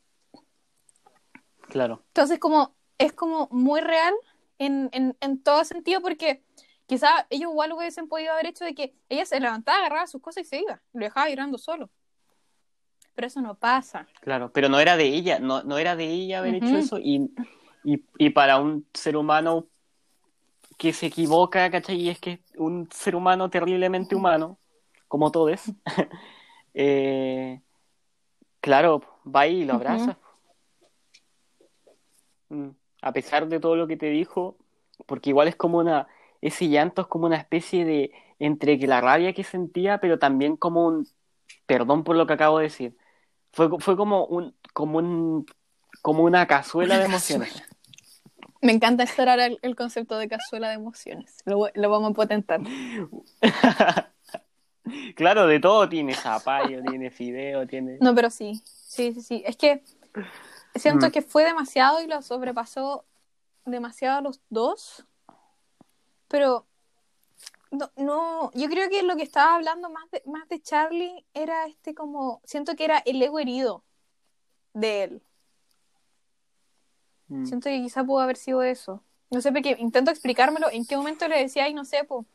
Claro, 1.70 2.04
Entonces, 2.08 2.40
como, 2.40 2.76
es 2.98 3.14
como 3.14 3.48
muy 3.52 3.82
real 3.82 4.14
en, 4.60 4.90
en, 4.92 5.18
en 5.22 5.42
todo 5.42 5.64
sentido, 5.64 6.02
porque 6.02 6.44
quizá 6.86 7.26
ellos 7.30 7.52
igual 7.52 7.70
lo 7.70 7.78
hubiesen 7.78 8.08
podido 8.08 8.34
haber 8.34 8.48
hecho 8.48 8.66
de 8.66 8.76
que 8.76 8.94
ella 9.10 9.26
se 9.26 9.40
levantaba, 9.40 9.80
agarraba 9.80 10.08
sus 10.08 10.22
cosas 10.22 10.44
y 10.46 10.48
se 10.50 10.60
iba, 10.60 10.82
lo 10.94 11.06
dejaba 11.06 11.30
llorando 11.30 11.58
solo. 11.58 11.90
Pero 13.16 13.28
eso 13.28 13.42
no 13.42 13.56
pasa. 13.56 14.08
claro, 14.22 14.52
pero 14.52 14.70
no 14.70 14.80
era 14.80 14.98
de 14.98 15.06
ella, 15.06 15.40
no, 15.40 15.64
no 15.64 15.78
era 15.78 15.96
de 15.96 16.06
ella 16.06 16.40
haber 16.40 16.56
Ujú. 16.56 16.66
hecho 16.68 16.78
eso 16.78 17.00
y, 17.00 17.30
y, 17.84 18.04
y 18.18 18.30
para 18.32 18.60
un 18.60 18.88
ser 18.94 19.18
humano 19.18 19.68
que 20.78 20.94
se 20.94 21.08
equivoca, 21.08 21.70
¿cachai? 21.72 21.96
Y 21.98 22.10
es 22.10 22.20
que 22.20 22.40
un 22.58 22.90
ser 22.92 23.16
humano 23.16 23.50
terriblemente 23.50 24.16
humano, 24.16 24.58
como 25.08 25.32
todos, 25.32 25.62
eh, 26.74 27.62
claro, 28.62 29.02
va 29.26 29.48
y 29.48 29.66
lo 29.66 29.74
abraza. 29.76 30.18
Mm, 32.50 32.70
A 33.02 33.12
pesar 33.12 33.48
de 33.48 33.60
todo 33.60 33.76
lo 33.76 33.88
que 33.88 33.98
te 33.98 34.08
dijo, 34.08 34.58
porque 35.06 35.30
igual 35.32 35.48
es 35.48 35.56
como 35.56 35.80
una, 35.80 36.08
ese 36.42 36.68
llanto 36.70 37.02
es 37.04 37.08
como 37.08 37.26
una 37.26 37.38
especie 37.38 37.86
de, 37.86 38.12
entre 38.40 38.80
que 38.80 38.88
la 38.88 39.02
rabia 39.02 39.34
que 39.34 39.44
sentía, 39.44 40.00
pero 40.00 40.20
también 40.20 40.58
como 40.58 40.86
un, 40.88 41.08
perdón 41.66 42.04
por 42.04 42.16
lo 42.16 42.28
que 42.28 42.34
acabo 42.34 42.58
de 42.60 42.66
decir, 42.66 42.98
fue, 43.52 43.70
fue 43.80 43.96
como 43.98 44.26
un, 44.26 44.56
como 44.74 45.00
un, 45.00 45.46
como 46.02 46.24
una 46.24 46.48
cazuela 46.48 46.98
de 47.00 47.06
emociones. 47.06 47.64
Me 48.64 48.72
encanta 48.72 49.04
explorar 49.04 49.40
el, 49.40 49.60
el 49.62 49.76
concepto 49.76 50.18
de 50.18 50.28
cazuela 50.28 50.70
de 50.70 50.76
emociones. 50.76 51.38
Lo 51.46 51.90
vamos 51.90 52.12
a 52.12 52.14
potentar. 52.14 52.62
Claro, 55.16 55.48
de 55.48 55.62
todo 55.62 55.88
tiene 55.88 56.14
zapallo, 56.14 56.84
tiene 56.84 57.10
fideo, 57.10 57.66
tiene... 57.66 57.98
No, 58.02 58.14
pero 58.14 58.30
sí, 58.30 58.62
sí, 58.66 59.14
sí, 59.14 59.22
sí. 59.22 59.44
Es 59.46 59.56
que 59.56 59.82
siento 60.76 61.08
Mm. 61.08 61.12
que 61.12 61.22
fue 61.22 61.46
demasiado 61.46 62.02
y 62.02 62.08
lo 62.08 62.22
sobrepasó 62.22 63.06
demasiado 63.66 64.18
a 64.18 64.22
los 64.22 64.42
dos. 64.50 65.06
Pero 66.28 66.66
no, 67.72 67.92
no, 67.96 68.52
yo 68.54 68.68
creo 68.70 68.90
que 68.90 69.04
lo 69.04 69.16
que 69.16 69.24
estaba 69.24 69.56
hablando 69.56 69.90
más 69.90 70.12
de, 70.12 70.22
más 70.26 70.50
de 70.50 70.62
Charlie 70.62 71.26
era 71.34 71.66
este 71.66 71.96
como, 71.96 72.42
siento 72.44 72.76
que 72.76 72.84
era 72.84 72.98
el 73.06 73.22
ego 73.22 73.40
herido 73.40 73.86
de 74.74 75.04
él. 75.04 75.22
Mm. 77.34 77.46
Siento 77.46 77.70
que 77.70 77.82
quizá 77.82 78.04
pudo 78.04 78.20
haber 78.20 78.38
sido 78.38 78.62
eso. 78.62 79.04
No 79.32 79.42
sé, 79.42 79.52
porque 79.52 79.76
intento 79.80 80.12
explicármelo. 80.12 80.70
¿En 80.72 80.86
qué 80.86 80.96
momento 80.96 81.28
le 81.28 81.40
decía, 81.40 81.66
ay, 81.66 81.74
no 81.74 81.84
sé, 81.84 82.04
po, 82.04 82.26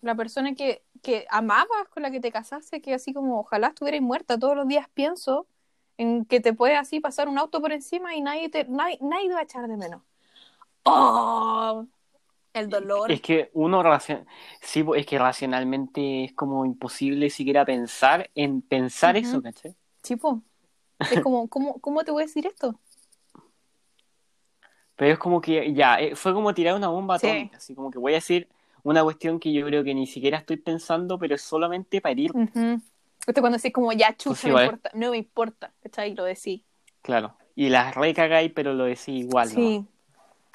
la 0.00 0.14
persona 0.14 0.54
que, 0.54 0.84
que 1.02 1.26
amabas, 1.28 1.88
con 1.90 2.04
la 2.04 2.10
que 2.10 2.20
te 2.20 2.30
casaste, 2.30 2.80
que 2.80 2.94
así 2.94 3.12
como 3.12 3.40
ojalá 3.40 3.68
estuvierais 3.68 4.02
muerta, 4.02 4.38
todos 4.38 4.56
los 4.56 4.68
días 4.68 4.88
pienso 4.94 5.48
en 5.98 6.24
que 6.24 6.40
te 6.40 6.52
puede 6.52 6.76
así 6.76 7.00
pasar 7.00 7.28
un 7.28 7.38
auto 7.38 7.60
por 7.60 7.72
encima 7.72 8.14
y 8.14 8.20
nadie 8.20 8.48
te, 8.48 8.64
nadie, 8.66 8.98
nadie 9.00 9.28
te 9.28 9.34
va 9.34 9.40
a 9.40 9.44
echar 9.44 9.66
de 9.66 9.76
menos. 9.76 10.02
¡Oh! 10.84 11.86
El 12.52 12.68
dolor. 12.68 13.10
Es 13.10 13.20
que 13.20 13.50
uno 13.54 13.82
racion... 13.82 14.24
sí, 14.60 14.84
es 14.96 15.06
que 15.06 15.18
racionalmente 15.18 16.24
es 16.24 16.32
como 16.34 16.64
imposible 16.64 17.28
siquiera 17.30 17.64
pensar 17.64 18.30
en 18.36 18.62
pensar 18.62 19.16
Ujú. 19.16 19.26
eso, 19.26 19.42
¿cachai? 19.42 19.74
Chipo. 20.04 20.42
Es 21.10 21.20
como, 21.20 21.48
¿cómo, 21.48 21.80
¿cómo 21.80 22.04
te 22.04 22.12
voy 22.12 22.22
a 22.22 22.26
decir 22.26 22.46
esto? 22.46 22.78
Pero 24.96 25.12
es 25.12 25.18
como 25.18 25.40
que 25.40 25.72
ya, 25.74 26.00
eh, 26.00 26.14
fue 26.14 26.32
como 26.32 26.54
tirar 26.54 26.74
una 26.74 26.88
bomba 26.88 27.18
Sí. 27.18 27.26
atómica, 27.26 27.56
así 27.56 27.74
como 27.74 27.90
que 27.90 27.98
voy 27.98 28.12
a 28.12 28.16
decir, 28.16 28.48
una 28.82 29.02
cuestión 29.02 29.40
que 29.40 29.52
yo 29.52 29.66
creo 29.66 29.82
que 29.82 29.94
ni 29.94 30.06
siquiera 30.06 30.38
estoy 30.38 30.56
pensando, 30.58 31.18
pero 31.18 31.34
es 31.34 31.42
solamente 31.42 32.00
para 32.00 32.20
ir. 32.20 32.30
Uh 32.34 32.78
Esto 33.26 33.40
cuando 33.40 33.56
decís 33.56 33.72
como 33.72 33.90
ya 33.92 34.14
chucha, 34.16 34.28
Pues 34.28 34.44
no, 34.44 34.48
igual. 34.50 34.62
me 34.62 35.16
importa, 35.18 35.72
no 35.72 35.90
me. 36.02 36.14
Lo 36.14 36.24
decís. 36.24 36.62
Claro. 37.02 37.36
Y 37.56 37.70
las 37.70 37.94
recagáis, 37.94 38.52
pero 38.54 38.74
lo 38.74 38.84
decís 38.84 39.08
igual, 39.08 39.48
¿no? 39.48 39.54
Sí. 39.54 39.86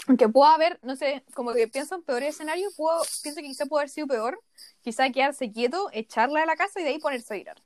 Aunque 0.08 0.30
pueda 0.30 0.54
haber, 0.54 0.80
no 0.84 0.96
sé, 0.96 1.24
como 1.34 1.54
que 1.54 1.68
pienso 1.68 1.96
en 1.96 2.04
peores 2.04 2.30
escenarios, 2.36 2.74
puedo, 2.76 3.02
pienso 3.24 3.42
que 3.42 3.48
quizá 3.48 3.66
puede 3.66 3.82
haber 3.82 3.90
sido 3.90 4.08
peor. 4.08 4.40
Quizá 4.82 5.10
quedarse 5.10 5.52
quieto, 5.52 5.90
echarla 5.92 6.40
de 6.42 6.46
la 6.46 6.56
casa 6.56 6.80
y 6.80 6.84
de 6.84 6.90
ahí 6.92 7.00
ponerse 7.00 7.34
a 7.34 7.38
llorar. 7.38 7.58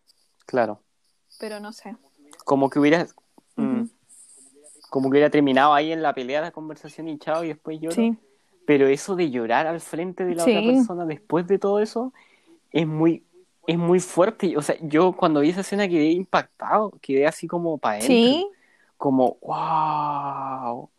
Claro. 0.45 0.81
Pero 1.39 1.59
no 1.59 1.71
sé. 1.73 1.95
Como 2.45 2.69
que 2.69 2.79
hubiera. 2.79 3.05
mm, 3.55 3.81
Ujú. 3.81 3.89
Como 4.93 5.09
que 5.09 5.13
hubiera 5.13 5.31
terminado 5.31 5.73
ahí 5.73 5.91
en 5.91 6.03
la 6.03 6.13
pelea 6.13 6.39
la 6.39 6.51
conversación 6.51 7.07
y 7.07 7.17
chao, 7.17 7.43
y 7.43 7.47
después 7.47 7.79
lloro. 7.79 7.95
Sí. 7.95 8.15
Pero 8.67 8.85
eso 8.85 9.15
de 9.15 9.31
llorar 9.31 9.65
al 9.65 9.81
frente 9.81 10.23
de 10.23 10.35
la 10.35 10.43
Sí. 10.43 10.55
otra 10.55 10.71
persona 10.71 11.05
después 11.07 11.47
de 11.47 11.57
todo 11.57 11.79
eso 11.79 12.13
es 12.71 12.85
muy, 12.85 13.23
es 13.65 13.75
muy 13.79 13.99
fuerte. 13.99 14.55
O 14.55 14.61
sea, 14.61 14.75
yo 14.81 15.13
cuando 15.13 15.39
vi 15.39 15.49
esa 15.49 15.61
escena 15.61 15.87
quedé 15.87 16.11
impactado, 16.11 16.91
quedé 17.01 17.25
así 17.25 17.47
como 17.47 17.79
para 17.79 17.95
adentro. 17.95 18.13
Sí. 18.13 18.47
Como, 18.95 19.39
wow. 19.41 20.91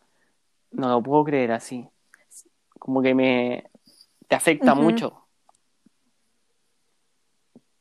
No 0.71 0.89
lo 0.89 1.01
puedo 1.01 1.23
creer 1.23 1.53
así. 1.53 1.87
Como 2.77 3.01
que 3.01 3.15
me 3.15 3.69
te 4.27 4.35
afecta 4.35 4.75
mucho. 4.75 5.25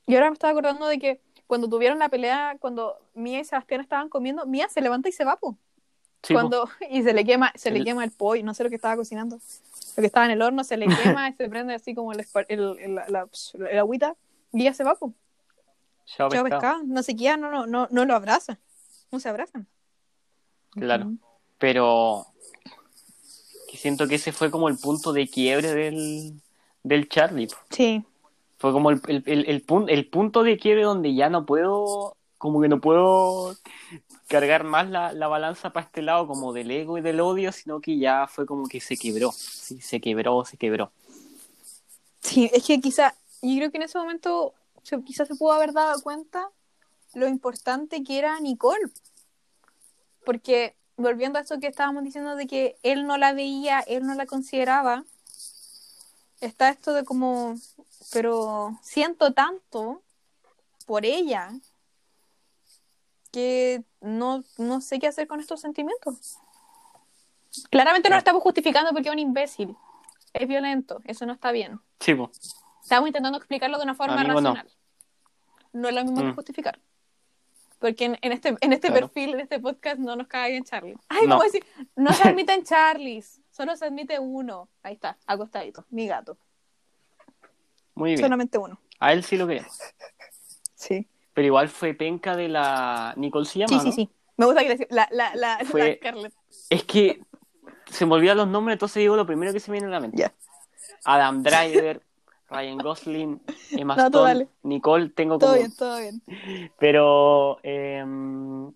Y 0.07 0.15
ahora 0.15 0.31
me 0.31 0.35
estaba 0.35 0.53
acordando 0.53 0.87
de 0.87 1.01
que 1.01 1.21
cuando 1.49 1.69
tuvieron 1.69 1.99
la 1.99 2.09
pelea, 2.09 2.57
cuando 2.61 3.01
Mía 3.15 3.41
y 3.41 3.45
Sebastián 3.45 3.81
estaban 3.81 4.09
comiendo, 4.09 4.47
Mía 4.47 4.69
se 4.69 4.81
levanta 4.81 5.09
y 5.09 5.13
se 5.13 5.25
va, 5.25 5.35
po. 5.41 5.59
Sí, 6.25 6.35
cuando 6.35 6.69
y 6.91 7.03
se 7.03 7.13
le 7.13 7.25
quema, 7.25 7.53
se 7.55 7.71
le 7.71 7.79
El- 7.79 7.85
quema 7.85 8.05
el 8.05 8.11
pollo, 8.11 8.43
no 8.45 8.55
sé 8.55 8.65
lo 8.65 8.71
que 8.71 8.77
estaba 8.77 8.97
cocinando. 8.97 9.37
Lo 9.97 10.01
que 10.01 10.07
estaba 10.07 10.27
en 10.27 10.33
el 10.33 10.43
horno 10.43 10.65
se 10.65 10.77
le 10.77 10.87
quema 11.19 11.29
y 11.29 11.33
se 11.35 11.49
prende 11.49 11.75
así 11.75 11.95
como 11.95 12.13
el, 12.13 12.27
el, 12.49 12.77
el- 12.81 12.95
la, 12.95 13.07
la- 13.09 13.29
el 13.71 13.79
agüita 13.79 14.17
y 14.53 14.63
ella 14.63 14.75
se 14.75 14.85
va, 14.85 14.95
po. 14.95 15.13
Chao, 16.07 16.29
pescado. 16.29 16.51
pescado. 16.51 16.83
No 16.85 17.03
se 17.03 17.17
queda, 17.17 17.37
no, 17.37 17.51
no, 17.51 17.67
no, 17.67 17.89
no 17.91 18.05
lo 18.05 18.15
abraza. 18.15 18.59
No 19.11 19.21
se 19.21 19.29
abrazan. 19.29 19.67
Claro. 20.71 21.13
Pero 21.59 22.27
que 23.71 23.77
siento 23.77 24.07
que 24.09 24.17
ese 24.17 24.33
fue 24.33 24.51
como 24.51 24.69
el 24.69 24.77
punto 24.77 25.13
de 25.13 25.29
quiebre 25.29 25.73
del, 25.73 26.41
del 26.83 27.09
Charlie. 27.09 27.47
po. 27.47 27.57
Sí. 27.71 28.05
Fue 28.59 28.73
como 28.73 28.91
el, 28.91 29.01
el, 29.09 29.23
el, 29.27 29.49
el 29.49 29.67
pun- 29.67 29.87
el 29.89 30.09
punto 30.09 30.43
de 30.43 30.59
quiebre 30.59 30.83
donde 30.85 31.15
ya 31.15 31.29
no 31.31 31.47
puedo, 31.47 32.17
como 32.39 32.61
que 32.61 32.69
no 32.69 32.81
puedo 32.81 33.57
cargar 34.35 34.65
más 34.65 34.91
la, 34.91 35.13
la 35.13 35.29
balanza 35.29 35.71
para 35.71 35.87
este 35.87 36.03
lado 36.03 36.27
como 36.27 36.53
del 36.53 36.71
ego 36.71 36.99
y 36.99 37.03
del 37.03 37.21
odio, 37.21 37.53
sino 37.53 37.81
que 37.81 37.99
ya 37.99 38.27
fue 38.27 38.47
como 38.47 38.67
que 38.67 38.81
se 38.81 38.97
quebró. 38.97 39.31
Sí, 39.33 39.81
se 39.81 40.01
quebró, 40.01 40.45
se 40.45 40.57
quebró. 40.57 40.91
Sí, 42.21 42.51
es 42.53 42.65
que 42.65 42.81
quizá, 42.81 43.15
yo 43.43 43.57
creo 43.57 43.71
que 43.71 43.77
en 43.77 43.85
ese 43.85 43.99
momento 43.99 44.55
quizás 45.07 45.29
se 45.29 45.37
pudo 45.37 45.53
haber 45.53 45.73
dado 45.73 46.03
cuenta 46.03 46.51
lo 47.15 47.29
importante 47.29 48.03
que 48.03 48.19
era 48.19 48.41
Nicole. 48.41 48.91
Porque 50.25 50.75
volviendo 50.97 51.39
a 51.39 51.43
esto 51.43 51.61
que 51.61 51.69
estábamos 51.69 52.03
diciendo 52.03 52.35
de 52.35 52.47
que 52.47 52.77
él 52.83 53.07
no 53.07 53.17
la 53.19 53.33
veía, 53.33 53.81
él 53.81 54.05
no 54.05 54.15
la 54.15 54.27
consideraba, 54.27 55.05
está 56.41 56.71
esto 56.71 56.93
de 56.93 57.05
como, 57.05 57.55
pero 58.13 58.77
siento 58.83 59.33
tanto 59.33 60.03
por 60.87 61.05
ella 61.05 61.53
que 63.35 63.83
no, 64.01 64.45
no 64.59 64.81
sé 64.81 65.01
qué 65.01 65.09
hacer 65.09 65.27
con 65.27 65.41
estos 65.41 65.61
sentimientos. 65.61 66.39
Claramente 67.71 68.09
no 68.09 68.15
lo 68.15 68.19
estamos 68.19 68.43
justificando 68.43 68.93
porque 68.93 69.09
es 69.09 69.13
un 69.13 69.19
imbécil. 69.19 69.77
Es 70.33 70.47
violento, 70.47 71.01
eso 71.05 71.27
no 71.27 71.33
está 71.33 71.51
bien. 71.51 71.81
Sí, 71.99 72.15
po. 72.15 72.31
Estamos 72.83 73.09
intentando 73.09 73.37
explicarlo 73.39 73.77
de 73.79 73.83
una 73.85 73.95
forma 73.95 74.15
Amigo, 74.21 74.35
racional. 74.35 74.71
No. 75.73 75.89
es 75.89 75.95
lo 75.95 76.03
mismo 76.05 76.19
que 76.21 76.27
Mm. 76.29 76.35
justificar. 76.37 76.79
Porque 77.81 78.05
en, 78.05 78.19
en 78.23 78.33
este, 78.33 78.57
en 78.61 78.73
este 78.73 78.89
Claro. 78.89 79.09
perfil, 79.09 79.35
en 79.35 79.41
este 79.41 79.59
podcast, 79.59 79.99
no 79.99 80.15
nos 80.17 80.27
cae 80.29 80.53
bien 80.53 80.65
Charlie. 80.65 80.97
Ay, 81.09 81.23
No. 81.27 81.31
vamos 81.39 81.43
a 81.45 81.47
decir, 81.47 81.65
no 81.97 82.13
se 82.13 82.23
admiten 82.29 82.63
Charlies, 82.65 83.41
solo 83.51 83.77
se 83.77 83.85
admite 83.87 84.19
uno. 84.21 84.69
Ahí 84.83 84.95
está, 84.95 85.19
acostadito, 85.27 85.85
mi 85.91 86.07
gato. 86.07 86.37
muy 87.97 88.11
bien. 88.11 88.21
Solamente 88.21 88.59
uno. 88.59 88.81
A 89.01 89.13
él 89.13 89.23
sí 89.25 89.37
lo 89.37 89.47
queremos. 89.47 89.77
Sí. 90.75 91.07
Pero 91.35 91.47
igual 91.47 91.69
fue 91.69 91.95
penca 91.95 92.37
de 92.37 92.49
la 92.49 93.13
Nicole 93.17 93.45
se 93.45 93.59
llama, 93.61 93.79
Sí, 93.79 93.79
sí, 93.81 93.87
¿no? 93.87 93.93
sí. 93.93 94.11
Me 94.37 94.47
gusta 94.47 94.63
que 94.63 94.69
le 94.77 94.87
la, 94.91 95.09
la, 95.11 95.35
la, 95.35 95.59
la 95.59 95.65
Fue- 95.65 95.99
Scarlett. 95.99 96.33
Es 96.71 96.85
que 96.85 97.21
se 97.91 98.07
me 98.07 98.15
olvidan 98.15 98.37
los 98.37 98.49
nombres, 98.49 98.75
entonces 98.75 99.01
digo 99.01 99.17
lo 99.17 99.27
primero 99.27 99.53
que 99.53 99.61
se 99.61 99.71
me 99.71 99.77
viene 99.77 99.89
a 99.89 99.91
la 99.91 100.01
mente. 100.01 100.31
Adam 101.05 101.43
Driver, 101.43 102.01
Ryan 102.51 102.79
Gosling, 102.79 103.41
Emma 103.77 103.97
No, 103.97 104.07
Stone. 104.07 104.49
Nicole, 104.63 105.11
tengo 105.11 105.39
Todo 105.39 105.51
como... 105.51 105.61
bien, 105.61 105.77
todo 105.77 105.99
bien. 105.99 106.23
Pero 106.79 107.59
em, 107.63 108.73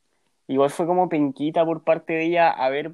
igual 0.48 0.70
fue 0.70 0.86
como 0.86 1.08
penquita 1.08 1.64
por 1.64 1.82
parte 1.82 2.12
de 2.14 2.26
ella 2.26 2.50
haber 2.50 2.92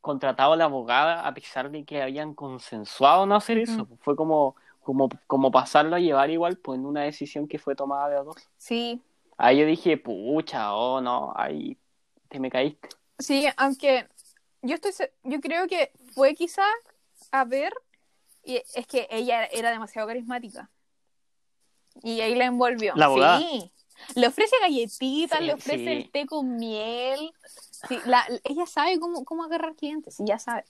contratado 0.00 0.52
a 0.52 0.56
la 0.56 0.64
abogada 0.64 1.26
a 1.26 1.32
pesar 1.34 1.70
de 1.70 1.84
que 1.84 2.02
habían 2.02 2.34
consensuado 2.34 3.26
no 3.26 3.34
hacer 3.36 3.58
eso. 3.58 3.88
Fue 4.00 4.16
como, 4.16 4.56
como, 4.84 5.08
como 5.26 5.50
pasarlo 5.50 5.96
a 5.96 6.00
llevar 6.00 6.30
igual 6.30 6.56
pues 6.58 6.78
en 6.78 6.86
una 6.86 7.02
decisión 7.02 7.48
que 7.48 7.58
fue 7.58 7.74
tomada 7.74 8.08
de 8.08 8.16
a 8.18 8.22
dos. 8.22 8.36
Sí, 8.56 9.00
Ahí 9.36 9.58
yo 9.58 9.66
dije, 9.66 9.96
pucha, 9.96 10.74
oh 10.76 11.00
no, 11.00 11.32
ahí 11.34 11.76
te 12.28 12.38
me 12.38 12.50
caíste. 12.50 12.88
sí, 13.18 13.46
aunque 13.56 14.06
yo 14.62 14.76
estoy, 14.76 14.92
yo 15.24 15.40
creo 15.40 15.66
que 15.66 15.90
fue 16.14 16.34
quizá 16.34 16.62
a 17.32 17.44
ver, 17.44 17.72
y 18.44 18.62
es 18.74 18.86
que 18.86 19.08
ella 19.10 19.44
era 19.46 19.70
demasiado 19.72 20.06
carismática. 20.06 20.70
Y 22.02 22.20
ahí 22.20 22.34
la 22.34 22.44
envolvió. 22.44 22.92
La 22.96 23.06
abogada. 23.06 23.38
Sí. 23.38 23.72
Le 24.16 24.26
ofrece 24.26 24.54
galletitas, 24.60 25.38
Sí, 25.38 25.44
le 25.46 25.54
ofrece 25.54 25.84
sí. 25.84 25.90
el 25.92 26.10
té 26.10 26.26
con 26.26 26.56
miel. 26.56 27.32
Sí, 27.88 27.98
la- 28.06 28.26
ella 28.44 28.66
sabe 28.66 28.98
cómo, 29.00 29.24
cómo 29.24 29.44
agarrar 29.44 29.74
clientes, 29.74 30.16
sí, 30.16 30.24
ya 30.26 30.38
sabe. 30.38 30.64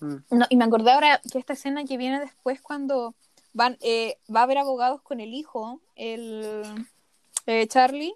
Mm. 0.00 0.16
No, 0.30 0.46
y 0.48 0.56
me 0.56 0.64
acordé 0.64 0.90
ahora 0.92 1.20
que 1.30 1.38
esta 1.38 1.52
escena 1.52 1.84
que 1.84 1.96
viene 1.96 2.20
después 2.20 2.60
cuando 2.60 3.14
van, 3.52 3.76
eh, 3.80 4.18
va 4.34 4.40
a 4.40 4.42
haber 4.44 4.58
abogados 4.58 5.02
con 5.02 5.20
el 5.20 5.32
hijo, 5.34 5.80
el 5.94 6.86
eh, 7.46 7.66
Charlie, 7.68 8.14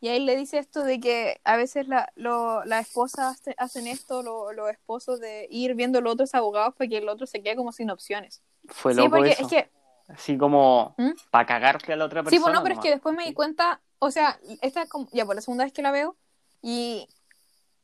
y 0.00 0.08
ahí 0.08 0.18
le 0.24 0.34
dice 0.36 0.58
esto 0.58 0.82
de 0.82 0.98
que 1.00 1.40
a 1.44 1.56
veces 1.56 1.86
la, 1.88 2.10
lo- 2.16 2.64
las 2.64 2.88
esposas 2.88 3.36
hace- 3.40 3.54
hacen 3.58 3.86
esto, 3.86 4.22
lo- 4.22 4.52
los 4.52 4.70
esposos 4.70 5.20
de 5.20 5.46
ir 5.50 5.74
viendo 5.74 6.00
los 6.00 6.14
otros 6.14 6.34
abogados 6.34 6.74
para 6.74 6.88
que 6.88 6.98
el 6.98 7.08
otro 7.08 7.26
se 7.26 7.42
quede 7.42 7.56
como 7.56 7.72
sin 7.72 7.90
opciones. 7.90 8.42
Fue 8.68 8.92
sí, 8.94 8.98
loco 9.00 9.16
porque 9.16 9.30
eso. 9.32 9.42
es 9.42 9.48
que, 9.48 9.70
Así 10.08 10.36
como 10.36 10.94
¿Mm? 10.98 11.10
para 11.30 11.46
cagarte 11.46 11.92
a 11.92 11.96
la 11.96 12.06
otra 12.06 12.22
sí, 12.22 12.24
persona. 12.30 12.42
bueno, 12.42 12.62
pero 12.62 12.74
es 12.74 12.80
que 12.80 12.90
después 12.90 13.14
me 13.14 13.24
di 13.24 13.32
cuenta, 13.32 13.80
o 14.00 14.10
sea, 14.10 14.38
esta 14.60 14.82
es 14.82 14.88
como, 14.88 15.08
ya 15.12 15.24
por 15.24 15.34
la 15.36 15.40
segunda 15.40 15.64
vez 15.64 15.72
que 15.72 15.82
la 15.82 15.92
veo, 15.92 16.16
y 16.60 17.06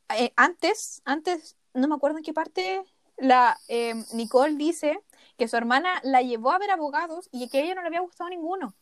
eh, 0.09 0.33
antes, 0.35 1.01
antes, 1.05 1.55
no 1.73 1.87
me 1.87 1.95
acuerdo 1.95 2.17
en 2.17 2.23
qué 2.23 2.33
parte, 2.33 2.83
la 3.19 3.59
eh, 3.67 3.95
Nicole 4.13 4.55
dice 4.55 4.99
que 5.37 5.47
su 5.47 5.55
hermana 5.57 5.99
la 6.03 6.21
llevó 6.21 6.51
a 6.51 6.57
ver 6.59 6.71
abogados 6.71 7.29
y 7.31 7.47
que 7.49 7.59
a 7.59 7.61
ella 7.61 7.75
no 7.75 7.81
le 7.81 7.87
había 7.87 8.01
gustado 8.01 8.29
ninguno. 8.29 8.73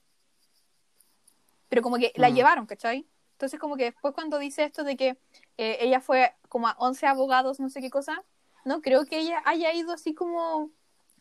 Pero 1.69 1.81
como 1.81 1.97
que 1.97 2.11
la 2.15 2.29
Mm. 2.29 2.33
llevaron, 2.33 2.65
¿cachai? 2.65 3.05
Entonces 3.33 3.59
como 3.59 3.75
que 3.77 3.83
después 3.85 4.13
cuando 4.13 4.39
dice 4.39 4.63
esto 4.63 4.83
de 4.83 4.95
que 4.97 5.17
eh, 5.57 5.77
ella 5.81 5.99
fue 6.01 6.33
como 6.49 6.67
a 6.67 6.75
11 6.79 7.05
abogados, 7.05 7.59
no 7.59 7.69
sé 7.69 7.81
qué 7.81 7.89
cosa, 7.89 8.23
no 8.65 8.81
creo 8.81 9.05
que 9.05 9.19
ella 9.19 9.41
haya 9.45 9.73
ido 9.73 9.91
así 9.93 10.13
como 10.13 10.71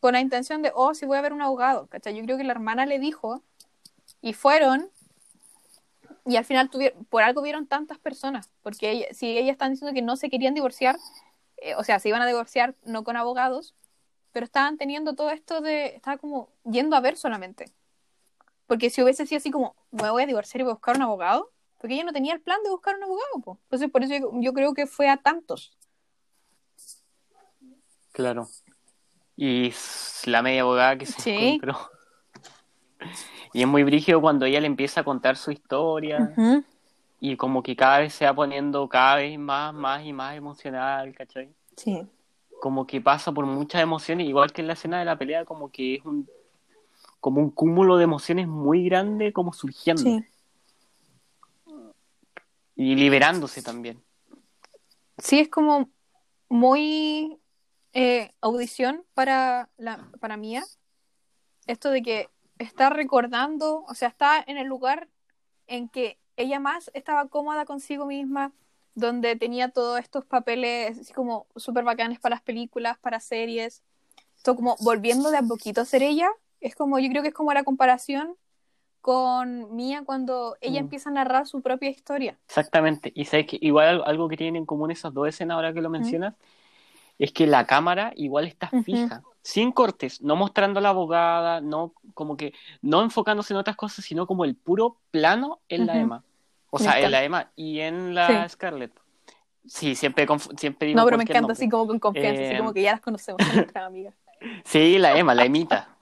con 0.01 0.13
la 0.13 0.21
intención 0.21 0.63
de, 0.63 0.73
oh, 0.75 0.95
sí 0.95 1.05
voy 1.07 1.19
a 1.19 1.23
ver 1.23 1.33
un 1.33 1.43
abogado, 1.43 1.87
¿cachai? 1.89 2.15
Yo 2.17 2.23
creo 2.25 2.37
que 2.39 2.45
la 2.45 2.53
hermana 2.53 2.87
le 2.87 2.99
dijo 2.99 3.43
y 4.23 4.33
fueron 4.33 4.91
y 6.25 6.37
al 6.37 6.45
final 6.45 6.71
tuvieron, 6.71 7.05
por 7.07 7.23
algo 7.23 7.43
vieron 7.43 7.67
tantas 7.67 7.99
personas, 7.99 8.51
porque 8.63 8.91
ella- 8.91 9.07
si 9.13 9.37
ellas 9.39 9.53
están 9.53 9.73
diciendo 9.73 9.95
que 9.95 10.03
no 10.03 10.17
se 10.17 10.29
querían 10.29 10.55
divorciar, 10.55 10.97
eh, 11.59 11.75
o 11.77 11.85
sea, 11.85 11.99
se 11.99 12.09
iban 12.09 12.23
a 12.23 12.27
divorciar 12.27 12.75
no 12.85 13.05
con 13.05 13.17
abogados, 13.17 13.75
pero 14.33 14.45
estaban 14.45 14.77
teniendo 14.77 15.15
todo 15.15 15.31
esto 15.31 15.61
de, 15.61 15.87
estaba 15.87 16.19
como 16.19 16.51
yendo 16.65 16.97
a 16.97 17.01
ver 17.01 17.17
solamente. 17.17 17.73
Porque 18.67 18.91
si 18.91 19.03
hubiese 19.03 19.27
sido 19.27 19.39
así 19.39 19.51
como, 19.51 19.75
me 19.91 20.11
voy 20.11 20.25
a 20.25 20.27
divorciar 20.27 20.61
y 20.61 20.65
voy 20.65 20.73
a 20.73 20.75
buscar 20.75 20.97
un 20.97 21.03
abogado, 21.03 21.53
porque 21.79 21.95
ella 21.95 22.05
no 22.05 22.13
tenía 22.13 22.35
el 22.35 22.41
plan 22.41 22.63
de 22.65 22.71
buscar 22.71 22.97
un 22.97 23.05
abogado, 23.05 23.41
po. 23.45 23.59
entonces 23.65 23.91
por 23.91 24.03
eso 24.03 24.15
yo, 24.15 24.31
yo 24.35 24.53
creo 24.53 24.75
que 24.75 24.87
fue 24.87 25.09
a 25.09 25.17
tantos. 25.19 25.77
Claro. 28.13 28.49
Y 29.37 29.73
la 30.25 30.43
media 30.43 30.63
abogada 30.63 30.97
que 30.97 31.07
se 31.07 31.21
Sí. 31.21 31.31
encontró. 31.31 31.79
Y 33.53 33.63
es 33.63 33.69
muy 33.69 33.85
brígido 33.85 34.21
cuando 34.21 34.45
ella 34.45 34.61
le 34.61 34.67
empieza 34.67 35.01
a 35.01 35.05
contar 35.05 35.37
su 35.37 35.51
historia 35.51 36.35
y 37.21 37.37
como 37.37 37.63
que 37.63 37.77
cada 37.77 38.01
vez 38.01 38.15
se 38.15 38.25
va 38.27 38.35
poniendo 38.35 38.89
cada 38.89 39.17
vez 39.17 39.39
más, 39.39 39.73
más 39.75 40.05
y 40.05 40.13
más 40.13 40.37
emocional, 40.37 41.15
¿cachai? 41.15 41.49
Sí. 41.77 42.07
Como 42.61 42.87
que 42.87 43.01
pasa 43.01 43.33
por 43.33 43.47
muchas 43.47 43.83
emociones, 43.83 44.27
igual 44.27 44.53
que 44.53 44.61
en 44.63 44.67
la 44.69 44.73
escena 44.75 44.99
de 44.99 45.05
la 45.05 45.17
pelea, 45.19 45.45
como 45.45 45.71
que 45.71 45.97
es 45.97 46.05
un 46.05 46.29
como 47.21 47.41
un 47.41 47.51
cúmulo 47.51 47.97
de 47.97 48.05
emociones 48.05 48.47
muy 48.47 48.85
grande 48.85 49.33
como 49.33 49.53
surgiendo 49.53 50.03
Sí. 50.03 50.25
y 52.77 52.95
liberándose 52.95 53.63
también. 53.63 54.03
Sí, 55.19 55.41
es 55.41 55.49
como 55.49 55.89
muy 56.49 57.39
eh, 57.93 58.33
audición 58.41 59.05
para 59.15 59.71
la 59.79 60.11
para 60.21 60.37
Mía, 60.37 60.63
esto 61.67 61.91
de 61.91 62.03
que 62.03 62.29
está 62.59 62.91
recordando, 62.91 63.85
o 63.89 63.95
sea, 63.95 64.09
está 64.09 64.45
en 64.47 64.59
el 64.59 64.67
lugar 64.67 65.09
en 65.67 65.89
que 65.89 66.19
ella 66.37 66.61
más 66.61 66.91
estaba 66.95 67.29
cómoda 67.29 67.65
consigo 67.65 68.07
misma, 68.07 68.53
donde 68.95 69.37
tenía 69.37 69.71
todos 69.71 70.01
estos 70.01 70.25
papeles 70.25 70.99
así 70.99 71.13
como 71.13 71.47
súper 71.57 71.85
bacanes 71.85 72.19
para 72.19 72.37
las 72.37 72.43
películas, 72.43 72.99
para 72.99 73.21
series, 73.21 73.83
todo 74.43 74.57
como 74.57 74.77
volviendo 74.81 75.31
de 75.31 75.39
a 75.39 75.43
poquito 75.43 75.81
a 75.83 75.85
ser 75.85 76.03
ella, 76.03 76.29
es 76.61 76.75
como, 76.75 76.99
yo 76.99 77.09
creo 77.11 77.23
que 77.23 77.29
es 77.29 77.35
como 77.35 77.53
la 77.53 77.65
comparación 77.65 78.37
con 79.01 79.75
Mía 79.77 80.03
cuando 80.05 80.57
ella 80.61 80.81
Mm. 80.81 80.85
empieza 80.85 81.11
a 81.11 81.13
narrar 81.13 81.47
su 81.47 81.63
propia 81.63 81.91
historia. 81.91 82.39
Exactamente. 82.49 83.13
Y 83.15 83.25
sabes 83.27 83.47
que 83.47 83.59
igual 83.61 84.03
algo, 84.05 84.29
que 84.29 84.37
tienen 84.37 84.57
en 84.57 84.67
común 84.67 84.91
esas 84.91 85.13
dos 85.15 85.29
escenas 85.29 85.55
ahora 85.57 85.73
que 85.73 85.81
lo 85.81 85.91
mencionas, 85.91 86.35
es 87.19 87.33
que 87.33 87.47
la 87.47 87.67
cámara 87.67 88.13
igual 88.17 88.47
está 88.47 88.69
fija, 88.85 89.23
sin 89.43 89.73
cortes, 89.73 90.21
no 90.23 90.37
mostrando 90.37 90.81
a 90.81 90.83
la 90.83 90.89
abogada, 90.91 91.61
no 91.61 91.95
como 92.15 92.37
que 92.37 92.53
no 92.83 93.03
enfocándose 93.03 93.53
en 93.55 93.59
otras 93.59 93.77
cosas, 93.77 94.05
sino 94.05 94.27
como 94.27 94.45
el 94.45 94.57
puro 94.57 94.99
plano 95.11 95.61
en 95.69 95.87
la 95.87 95.95
Ujú. 95.95 96.03
Emma. 96.03 96.25
O 96.71 96.79
sea, 96.79 97.01
en 97.01 97.11
la 97.11 97.23
Emma 97.25 97.51
y 97.57 97.81
en 97.81 98.15
la 98.15 98.45
Sí. 98.49 98.55
Scarlett. 98.55 98.93
Sí, 99.67 99.95
siempre, 99.97 100.27
siempre 100.57 100.89
digo 100.89 100.99
No, 101.01 101.05
pero 101.05 101.17
me 101.17 101.25
encanta 101.25 101.41
nombre. 101.41 101.53
así 101.55 101.69
como 101.69 101.87
con 101.87 101.99
confianza, 101.99 102.41
Eh, 102.43 102.49
así 102.49 102.57
como 102.59 102.73
que 102.73 102.83
ya 102.83 102.93
las 102.93 103.01
conocemos, 103.01 103.41
nuestras 103.55 103.85
amigas. 103.87 104.15
Sí, 104.65 104.99
la 104.99 105.19
Emma, 105.19 105.35
la 105.35 105.45
Emita. 105.45 105.97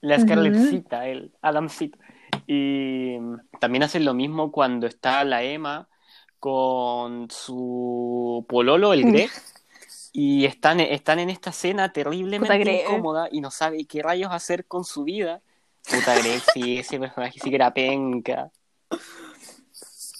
La. 0.00 0.18
Scarlettcita, 0.18 1.06
el 1.06 1.32
Adamcito. 1.42 1.98
Y 2.46 3.16
también 3.60 3.82
hacen 3.84 4.04
lo 4.04 4.14
mismo 4.14 4.52
cuando 4.52 4.86
está 4.86 5.24
la 5.24 5.42
Emma 5.42 5.88
con 6.40 7.30
su 7.30 8.44
pololo, 8.48 8.92
el. 8.92 9.04
Greg, 9.04 9.30
y 10.12 10.44
están, 10.46 10.80
están 10.80 11.18
en 11.20 11.30
esta 11.30 11.50
escena 11.50 11.92
terriblemente 11.92 12.82
incómoda 12.84 13.28
y 13.30 13.40
no 13.40 13.50
sabe 13.50 13.84
qué 13.86 14.02
rayos 14.02 14.30
hacer 14.32 14.66
con 14.66 14.84
su 14.84 15.04
vida. 15.04 15.40
Puta 15.90 16.14
Greg, 16.18 16.42
sí, 16.52 16.78
ese 16.78 16.98
personaje 16.98 17.38
sí 17.40 17.48
que 17.50 17.56
era 17.56 17.72
penca. 17.72 18.50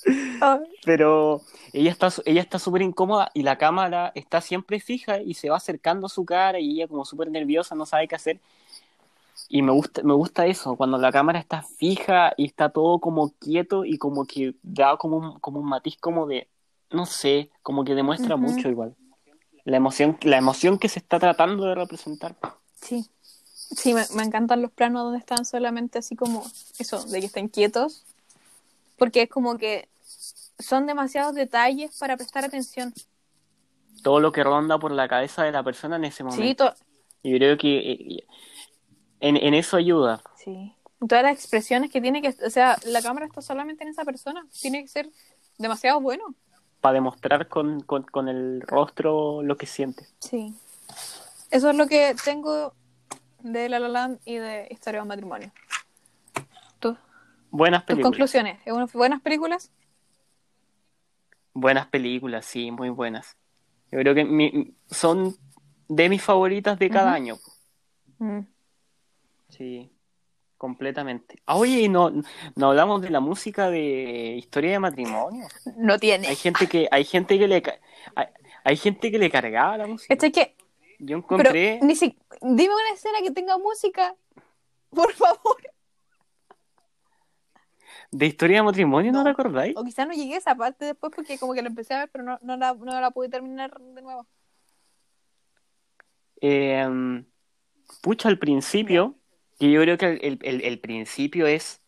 Pero 0.84 1.42
ella 1.72 1.90
está, 1.90 2.08
ella 2.24 2.40
está 2.40 2.58
súper 2.58 2.82
incómoda 2.82 3.30
y 3.34 3.42
la 3.42 3.58
cámara 3.58 4.12
está 4.14 4.40
siempre 4.40 4.80
fija 4.80 5.20
y 5.20 5.34
se 5.34 5.50
va 5.50 5.56
acercando 5.56 6.06
a 6.06 6.10
su 6.10 6.24
cara 6.24 6.60
y 6.60 6.72
ella 6.72 6.88
como 6.88 7.04
súper 7.04 7.30
nerviosa, 7.30 7.74
no 7.74 7.84
sabe 7.84 8.08
qué 8.08 8.14
hacer. 8.14 8.40
Y 9.48 9.62
me 9.62 9.72
gusta, 9.72 10.02
me 10.02 10.14
gusta 10.14 10.46
eso, 10.46 10.76
cuando 10.76 10.98
la 10.98 11.10
cámara 11.10 11.38
está 11.38 11.62
fija 11.62 12.32
y 12.36 12.46
está 12.46 12.68
todo 12.68 12.98
como 12.98 13.30
quieto 13.38 13.84
y 13.84 13.96
como 13.98 14.24
que 14.24 14.54
da 14.62 14.96
como 14.96 15.16
un, 15.16 15.40
como 15.40 15.60
un 15.60 15.68
matiz 15.68 15.96
como 15.98 16.26
de, 16.26 16.48
no 16.90 17.06
sé, 17.06 17.50
como 17.62 17.84
que 17.84 17.94
demuestra 17.94 18.36
Ujú. 18.36 18.44
mucho 18.44 18.68
igual. 18.68 18.94
La 19.64 19.76
emoción, 19.76 20.18
la 20.22 20.36
emoción 20.36 20.78
que 20.78 20.88
se 20.88 20.98
está 20.98 21.18
tratando 21.18 21.64
de 21.64 21.74
representar. 21.74 22.36
Sí. 22.80 23.06
Sí, 23.70 23.92
me, 23.92 24.04
me 24.14 24.22
encantan 24.22 24.62
los 24.62 24.70
planos 24.70 25.02
donde 25.02 25.18
están 25.18 25.44
solamente 25.44 25.98
así 25.98 26.16
como 26.16 26.46
eso, 26.78 27.04
de 27.04 27.20
que 27.20 27.26
estén 27.26 27.48
quietos, 27.48 28.04
porque 28.96 29.22
es 29.22 29.28
como 29.28 29.58
que 29.58 29.88
son 30.58 30.86
demasiados 30.86 31.34
detalles 31.34 31.96
para 31.98 32.16
prestar 32.16 32.44
atención. 32.44 32.92
Todo 34.02 34.20
lo 34.20 34.32
que 34.32 34.44
ronda 34.44 34.78
por 34.78 34.92
la 34.92 35.08
cabeza 35.08 35.44
de 35.44 35.52
la 35.52 35.62
persona 35.62 35.96
en 35.96 36.04
ese 36.04 36.18
Sí, 36.18 36.22
momento. 36.24 36.72
to- 36.72 36.76
Y 37.22 37.36
creo 37.36 37.58
que 37.58 37.92
eh, 37.92 38.26
en, 39.20 39.36
en 39.36 39.54
eso 39.54 39.76
ayuda. 39.76 40.22
sí. 40.36 40.74
Todas 41.00 41.22
las 41.22 41.32
expresiones 41.34 41.92
que 41.92 42.00
tiene 42.00 42.20
que, 42.20 42.34
o 42.44 42.50
sea, 42.50 42.76
la 42.84 43.00
cámara 43.00 43.26
está 43.26 43.40
solamente 43.40 43.84
en 43.84 43.90
esa 43.90 44.04
persona, 44.04 44.44
tiene 44.60 44.82
que 44.82 44.88
ser 44.88 45.08
demasiado 45.56 46.00
bueno. 46.00 46.34
para 46.80 46.94
demostrar 46.94 47.46
con, 47.48 47.80
con, 47.82 48.02
con 48.04 48.28
el 48.28 48.60
rostro 48.62 49.42
lo 49.44 49.56
que 49.56 49.66
siente. 49.66 50.08
Sí. 50.18 50.54
Eso 51.50 51.70
es 51.70 51.76
lo 51.76 51.86
que 51.86 52.16
tengo 52.24 52.74
de 53.40 53.68
La 53.68 53.78
La 53.78 53.88
Land 53.88 54.18
y 54.24 54.36
de 54.36 54.66
Historia 54.70 54.98
de 54.98 55.02
un 55.02 55.08
matrimonio. 55.08 55.52
¿Tú? 56.80 56.96
Buenas 57.50 57.82
¿Tus 57.82 57.86
películas. 57.86 58.10
conclusiones? 58.10 58.58
¿Es 58.64 58.72
unas 58.72 58.92
buenas 58.92 59.20
películas? 59.20 59.70
Buenas 61.60 61.88
películas, 61.88 62.44
sí, 62.46 62.70
muy 62.70 62.88
buenas. 62.88 63.36
Yo 63.90 63.98
creo 63.98 64.14
que 64.14 64.24
mi- 64.24 64.74
son 64.88 65.34
de 65.88 66.08
mis 66.08 66.22
favoritas 66.22 66.78
de 66.78 66.88
cada 66.88 67.06
Ujú. 67.08 67.14
año. 67.16 67.36
Mm. 68.18 68.40
Sí, 69.48 69.90
completamente. 70.56 71.42
Ah, 71.46 71.56
oye, 71.56 71.80
y 71.80 71.88
no, 71.88 72.12
no 72.54 72.68
hablamos 72.70 73.02
de 73.02 73.10
la 73.10 73.18
música 73.18 73.70
de 73.70 74.36
Historia 74.38 74.70
de 74.72 74.78
Matrimonio. 74.78 75.48
No 75.76 75.98
tiene. 75.98 76.28
Hay 76.28 76.36
gente 76.36 76.68
que, 76.68 76.86
hay 76.92 77.04
gente 77.04 77.36
que 77.40 77.48
le 77.48 77.62
hay, 78.14 78.26
hay 78.62 78.76
gente 78.76 79.10
que 79.10 79.18
le 79.18 79.28
cargaba 79.28 79.78
la 79.78 79.86
música. 79.88 80.14
Este 80.14 80.26
es 80.28 80.32
que 80.32 80.54
Yo 81.00 81.06
Pero 81.06 81.18
encontré 81.18 81.80
ni 81.82 81.96
si... 81.96 82.16
dime 82.40 82.72
una 82.74 82.94
escena 82.94 83.18
que 83.20 83.32
tenga 83.32 83.58
música, 83.58 84.14
por 84.90 85.12
favor. 85.12 85.56
De 88.10 88.26
Historia 88.26 88.58
de 88.58 88.62
Matrimonio, 88.62 89.12
¿no, 89.12 89.22
No. 89.24 89.30
acordáis? 89.30 89.76
O 89.76 89.84
quizás 89.84 90.06
no 90.08 90.14
llegué 90.14 90.34
a 90.34 90.38
esa 90.38 90.54
parte 90.54 90.84
después 90.86 91.12
porque 91.14 91.38
como 91.38 91.54
que 91.54 91.62
lo 91.62 91.68
empecé 91.68 91.94
a 91.94 91.98
ver, 92.00 92.10
pero 92.10 92.24
no, 92.24 92.38
no, 92.42 92.56
la, 92.56 92.74
no 92.74 93.00
la 93.00 93.10
pude 93.10 93.28
terminar 93.28 93.78
de 93.78 94.02
nuevo. 94.02 94.26
Eh, 96.40 97.24
pucha, 98.02 98.28
al 98.28 98.38
principio, 98.38 99.14
que 99.58 99.70
yo 99.70 99.80
creo 99.82 99.98
que 99.98 100.06
el, 100.06 100.38
el- 100.42 100.62
el 100.62 100.78
principio 100.80 101.46
es 101.46 101.80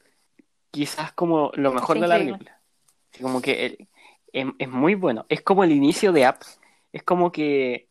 quizás 0.70 1.12
como 1.12 1.52
lo 1.54 1.72
mejor 1.72 2.00
de 2.00 2.08
la 2.08 2.16
película. 2.18 2.60
Como 3.20 3.40
que 3.42 3.66
el- 3.66 3.88
es, 4.32 4.46
es 4.58 4.68
muy 4.68 4.94
bueno. 4.94 5.26
Es 5.28 5.42
como 5.42 5.64
el 5.64 5.72
inicio 5.72 6.12
de 6.12 6.28
Up. 6.28 6.36
Es 6.92 7.02
como 7.02 7.30
que 7.32 7.88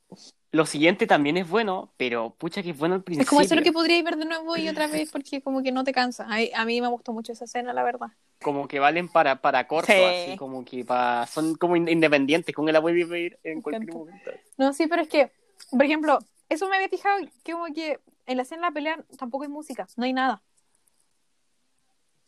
lo 0.52 0.66
siguiente 0.66 1.06
también 1.08 1.38
es 1.38 1.48
bueno, 1.50 1.94
pero 1.98 2.32
pucha 2.32 2.64
que 2.64 2.72
es 2.72 2.78
bueno 2.78 2.96
al 2.96 3.04
principio. 3.04 3.24
Es 3.26 3.30
como 3.30 3.42
eso 3.42 3.56
lo 3.56 3.62
que 3.62 3.72
podría 3.72 4.02
ver 4.04 4.18
de 4.18 4.26
nuevo 4.26 4.58
y 4.58 4.68
otra 4.68 4.88
vez 4.88 5.10
porque 5.12 5.42
como 5.42 5.62
que 5.62 5.72
no 5.72 5.84
te 5.84 5.92
cansa. 5.94 6.28
A, 6.30 6.62
a 6.62 6.66
mí 6.66 6.82
me 6.82 6.88
gustó 6.88 7.14
mucho 7.14 7.34
esa 7.34 7.46
escena, 7.46 7.74
la 7.74 7.84
verdad. 7.84 8.08
Como 8.42 8.68
que 8.68 8.80
valen 8.80 9.08
para, 9.10 9.42
para 9.42 9.68
corto, 9.68 9.92
Sí. 9.92 10.02
así 10.02 10.38
como 10.38 10.64
que 10.66 10.86
para, 10.86 11.28
son 11.28 11.56
como 11.56 11.76
in- 11.76 11.90
independientes, 11.90 12.56
con 12.56 12.66
que 12.66 12.72
la 12.72 12.82
puedes 12.82 13.08
ver 13.08 13.40
en 13.44 13.56
Me 13.58 13.62
cualquier 13.62 13.94
encanta. 13.94 14.00
momento. 14.00 14.32
No, 14.58 14.74
sí, 14.74 14.88
pero 14.88 15.02
es 15.02 15.08
que, 15.10 15.32
por 15.72 15.84
ejemplo, 15.84 16.20
eso 16.48 16.68
me 16.70 16.78
había 16.78 16.90
fijado 16.90 17.20
que 17.44 17.52
como 17.52 17.66
que 17.74 18.00
en 18.26 18.38
la 18.38 18.44
escena 18.44 18.62
de 18.62 18.68
la 18.68 18.74
pelea 18.74 19.06
tampoco 19.18 19.44
hay 19.44 19.50
música, 19.50 19.88
no 19.98 20.06
hay 20.06 20.14
nada. 20.14 20.42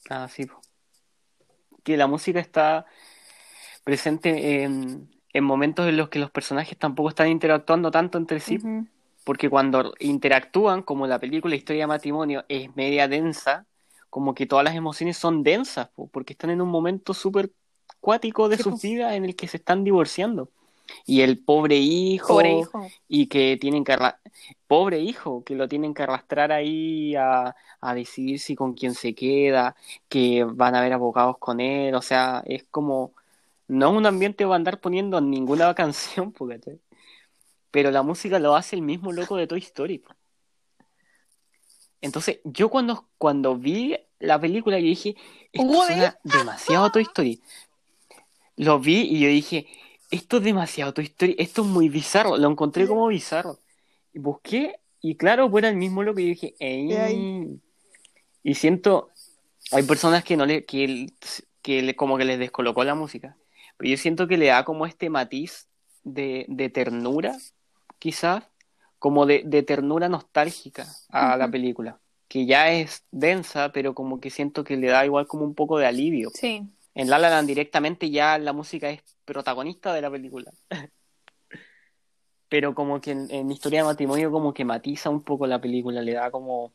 Ah, 0.09 0.28
sí. 0.28 0.45
Que 1.84 1.97
la 1.97 2.07
música 2.07 2.39
está 2.39 2.86
presente 3.84 4.63
en, 4.63 5.11
en 5.34 5.43
momentos 5.43 5.88
en 5.88 5.97
los 5.97 6.09
que 6.09 6.19
los 6.19 6.32
personajes 6.32 6.77
tampoco 6.77 7.09
están 7.09 7.29
interactuando 7.29 7.91
tanto 7.91 8.17
entre 8.17 8.39
sí, 8.39 8.65
porque 9.23 9.49
cuando 9.49 9.93
interactúan, 9.99 10.82
como 10.84 11.07
la 11.07 11.19
película 11.19 11.55
Historia 11.55 11.84
de 11.84 11.88
Matrimonio 11.88 12.45
es 12.49 12.75
media 12.75 13.07
densa, 13.07 13.67
como 14.09 14.34
que 14.36 14.45
todas 14.47 14.65
las 14.65 14.75
emociones 14.75 15.17
son 15.17 15.43
densas, 15.43 15.89
po, 15.89 16.07
porque 16.09 16.34
están 16.34 16.49
en 16.49 16.61
un 16.61 16.69
momento 16.69 17.13
súper 17.13 17.51
cuático 17.99 18.49
de 18.49 18.57
Sí, 18.57 18.63
sus 18.63 18.82
vidas 18.82 19.13
en 19.13 19.25
el 19.25 19.36
que 19.36 19.47
se 19.47 19.57
están 19.57 19.84
divorciando. 19.84 20.49
Y 21.05 21.21
el 21.21 21.43
pobre 21.43 21.77
hijo, 21.77 22.39
Pobre 22.39 22.53
hijo. 22.57 22.93
y 23.07 23.27
que 23.27 23.57
tienen 23.59 23.84
que 23.84 23.95
pobre 24.67 24.99
hijo 24.99 25.43
que 25.43 25.55
lo 25.55 25.67
tienen 25.67 25.93
que 25.93 26.03
arrastrar 26.03 26.51
ahí 26.51 27.15
a, 27.15 27.55
a 27.82 27.95
decidir 27.95 28.39
si 28.39 28.55
con 28.55 28.73
quién 28.73 28.93
se 28.95 29.13
queda 29.15 29.75
que 30.09 30.43
van 30.43 30.75
a 30.75 30.79
haber 30.79 30.93
abogados 30.93 31.38
con 31.39 31.59
él 31.59 31.93
o 31.95 32.01
sea 32.01 32.43
es 32.45 32.65
como 32.71 33.13
no 33.72 33.91
es 33.91 33.97
un 33.97 34.05
ambiente 34.05 34.43
va 34.45 34.55
a 34.55 34.57
andar 34.57 34.80
poniendo 34.82 35.22
ninguna 35.22 35.74
canción 35.74 36.32
po, 36.34 36.47
¿cachai? 36.47 36.80
pero 37.72 37.89
la 37.91 38.03
música 38.03 38.38
lo 38.39 38.55
hace 38.55 38.76
el 38.76 38.82
mismo 38.82 39.11
loco 39.11 39.38
de 39.38 39.47
Toy 39.47 39.59
Story 39.59 39.99
po. 39.99 40.13
entonces 42.01 42.39
yo 42.43 42.69
cuando 42.69 43.07
cuando 43.17 43.55
vi 43.55 43.97
la 44.19 44.39
película 44.39 44.78
yo 44.80 44.86
dije 44.86 45.15
esto 45.53 45.63
suena 45.86 46.17
demasiado 46.24 46.86
a 46.86 46.91
Toy 46.91 47.03
Story 47.03 47.41
lo 48.57 48.80
vi 48.80 49.01
y 49.01 49.19
yo 49.22 49.28
dije 49.30 49.67
esto 50.11 50.38
es 50.38 50.43
demasiado 50.43 50.93
Toy 50.93 51.05
Story, 51.05 51.36
esto 51.39 51.61
es 51.61 51.67
muy 51.69 51.88
bizarro, 51.88 52.36
lo 52.36 52.49
encontré 52.49 52.86
como 52.86 53.07
bizarro. 53.07 53.57
Y 54.13 54.19
busqué, 54.19 54.76
y 54.99 55.15
claro, 55.15 55.49
fuera 55.49 55.69
el 55.69 55.78
mismo 55.78 56.03
lo 56.03 56.13
que 56.13 56.24
yo 56.24 56.28
dije, 56.28 56.55
"Ey". 56.59 57.61
Y 58.43 58.55
siento, 58.55 59.09
hay 59.72 59.84
personas 59.84 60.26
que 60.26 60.36
no 60.36 60.45
le, 60.45 60.65
que, 60.65 61.07
que 61.61 61.82
le- 61.82 61.95
como 61.95 62.17
que 62.17 62.26
les 62.26 62.39
descolocó 62.39 62.84
la 62.84 62.93
música, 62.93 63.38
pero 63.82 63.89
yo 63.89 63.97
siento 63.97 64.27
que 64.27 64.38
le 64.38 64.45
da 64.45 64.63
como 64.63 64.86
este 64.86 65.09
matiz 65.09 65.67
de, 66.03 66.45
de 66.47 66.69
ternura, 66.69 67.36
quizás, 67.97 68.43
como 68.99 69.25
de, 69.25 69.41
de 69.43 69.63
ternura 69.63 70.07
nostálgica 70.07 70.86
a 71.09 71.36
la 71.36 71.49
película, 71.49 71.99
que 72.27 72.45
ya 72.45 72.71
es 72.71 73.03
densa, 73.09 73.71
pero 73.71 73.95
como 73.95 74.19
que 74.19 74.29
siento 74.29 74.63
que 74.63 74.77
le 74.77 74.86
da 74.86 75.03
igual 75.03 75.25
como 75.25 75.45
un 75.45 75.55
poco 75.55 75.79
de 75.79 75.88
alivio. 75.88 76.29
Sí. 76.36 76.61
En 76.93 77.09
La 77.09 77.17
La 77.17 77.32
Land 77.32 77.47
directamente 77.47 78.11
ya 78.11 78.38
la 78.38 78.53
música 78.53 78.88
es 78.91 79.01
protagonista 79.25 79.95
de 79.95 80.01
la 80.01 80.11
película. 80.11 80.51
Pero 82.49 82.75
como 82.75 83.01
que 83.01 83.11
en, 83.11 83.32
en 83.32 83.49
Historia 83.49 83.79
de 83.79 83.86
Matrimonio 83.86 84.29
como 84.29 84.53
que 84.53 84.63
matiza 84.63 85.09
un 85.09 85.23
poco 85.23 85.47
la 85.47 85.59
película, 85.59 86.03
le 86.03 86.13
da 86.13 86.29
como, 86.29 86.71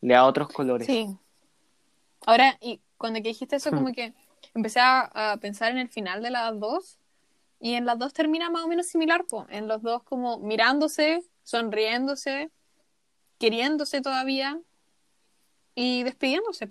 le 0.00 0.14
da 0.14 0.24
otros 0.24 0.48
colores. 0.48 0.86
Sí. 0.86 1.06
Ahora, 2.24 2.56
y 2.62 2.80
cuando 2.96 3.20
que 3.20 3.28
dijiste 3.28 3.56
eso, 3.56 3.70
como 3.72 3.88
que 3.92 4.14
empecé 4.56 4.80
a, 4.80 5.32
a 5.32 5.36
pensar 5.36 5.70
en 5.70 5.78
el 5.78 5.88
final 5.88 6.22
de 6.22 6.30
las 6.30 6.58
dos, 6.58 6.98
y 7.60 7.74
en 7.74 7.86
las 7.86 7.98
dos 7.98 8.12
termina 8.12 8.50
más 8.50 8.64
o 8.64 8.68
menos 8.68 8.86
similar, 8.86 9.24
po. 9.24 9.46
en 9.50 9.68
los 9.68 9.82
dos 9.82 10.02
como 10.02 10.38
mirándose, 10.38 11.22
sonriéndose, 11.42 12.50
queriéndose 13.38 14.00
todavía, 14.00 14.60
y 15.74 16.02
despidiéndose. 16.02 16.70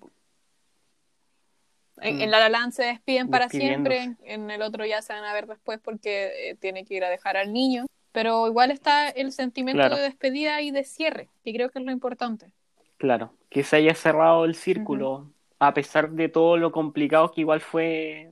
En, 1.97 2.21
en, 2.21 2.29
mm. 2.29 2.31
La 2.31 2.49
La 2.49 2.71
se 2.71 2.83
despiden 2.83 3.29
para 3.29 3.49
siempre, 3.49 4.15
en 4.23 4.51
el 4.51 4.61
otro 4.61 4.85
ya 4.85 5.01
se 5.01 5.13
van 5.13 5.23
a 5.23 5.33
ver 5.33 5.47
después 5.47 5.79
porque 5.79 6.49
eh, 6.49 6.55
tiene 6.55 6.83
que 6.85 6.95
ir 6.95 7.05
a 7.05 7.09
dejar 7.09 7.37
al 7.37 7.53
niño, 7.53 7.85
pero 8.11 8.47
igual 8.47 8.71
está 8.71 9.09
el 9.09 9.31
sentimiento 9.31 9.95
de 9.95 10.01
despedida 10.01 10.61
y 10.61 10.71
de 10.71 10.83
cierre, 10.83 11.29
y 11.43 11.53
creo 11.53 11.69
que 11.69 11.79
es 11.79 11.85
lo 11.85 11.91
importante. 11.91 12.51
Claro, 12.97 13.33
que 13.49 13.63
se 13.63 13.77
haya 13.77 13.93
cerrado 13.93 14.45
el 14.45 14.55
círculo, 14.55 15.31
a 15.59 15.73
pesar 15.73 16.11
de 16.11 16.29
todo 16.29 16.57
lo 16.57 16.71
complicado 16.71 17.31
que 17.31 17.41
igual 17.41 17.61
fue 17.61 18.31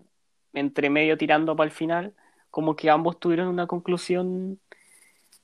entre 0.54 0.90
medio 0.90 1.18
tirando 1.18 1.56
para 1.56 1.66
el 1.66 1.72
final, 1.72 2.14
como 2.52 2.76
que 2.76 2.90
ambos 2.90 3.20
tuvieron 3.20 3.48
una 3.48 3.68
conclusión 3.68 4.60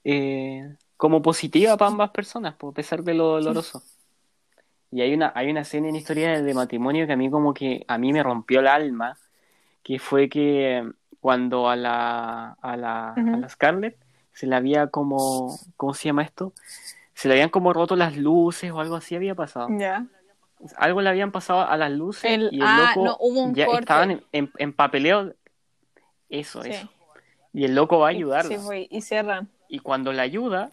eh, 0.04 0.76
como 0.98 1.22
positiva 1.22 1.78
para 1.78 1.92
ambas 1.92 2.12
personas, 2.12 2.56
a 2.62 2.72
pesar 2.72 3.04
de 3.04 3.14
lo 3.14 3.26
doloroso. 3.28 3.82
Y 4.92 5.02
hay 5.02 5.14
una, 5.14 5.32
hay 5.36 5.50
una 5.50 5.62
escena 5.62 5.90
en 5.90 5.96
historia 5.96 6.42
de 6.42 6.54
matrimonio 6.54 7.06
que 7.06 7.14
a 7.14 7.18
mí 7.18 7.30
como 7.30 7.54
que 7.54 7.86
a 7.88 7.98
mí 7.98 8.12
me 8.12 8.24
rompió 8.24 8.60
el 8.60 8.68
alma, 8.68 9.18
que 9.84 10.00
fue 10.00 10.30
que 10.30 10.88
cuando 11.20 11.70
a 11.70 11.76
la, 11.76 12.58
a 12.62 12.78
la, 12.78 13.14
a 13.14 13.38
la 13.38 13.50
Scarlett 13.50 13.98
se 14.34 14.48
le 14.48 14.56
había 14.56 14.88
como, 14.88 15.58
¿cómo 15.78 15.94
se 15.94 16.06
llama 16.06 16.24
esto? 16.24 16.54
Se 17.14 17.28
le 17.28 17.36
habían 17.36 17.50
como 17.50 17.74
roto 17.74 17.96
las 17.96 18.18
luces 18.18 18.72
o 18.72 18.80
algo 18.80 18.96
así 18.96 19.16
había 19.16 19.36
pasado. 19.36 19.68
Ya. 19.78 20.06
Algo 20.78 21.02
le 21.02 21.10
habían 21.10 21.32
pasado 21.32 21.62
a 21.62 21.78
las 21.78 21.92
luces 21.92 22.30
y 22.52 22.58
el 22.58 22.62
ah, 22.62 22.94
loco 22.96 23.52
ya 23.54 23.66
estaban 23.66 24.24
en, 24.32 24.74
papeleo. 24.74 25.34
Eso, 26.30 26.64
eso. 26.64 26.90
Y 27.54 27.66
el 27.66 27.76
loco 27.76 28.00
va 28.00 28.08
a 28.08 28.12
ayudarla. 28.12 28.58
Sí, 28.58 28.88
y 28.90 29.02
cierran. 29.02 29.50
Y 29.68 29.80
cuando 29.80 30.12
la 30.14 30.24
ayuda, 30.24 30.72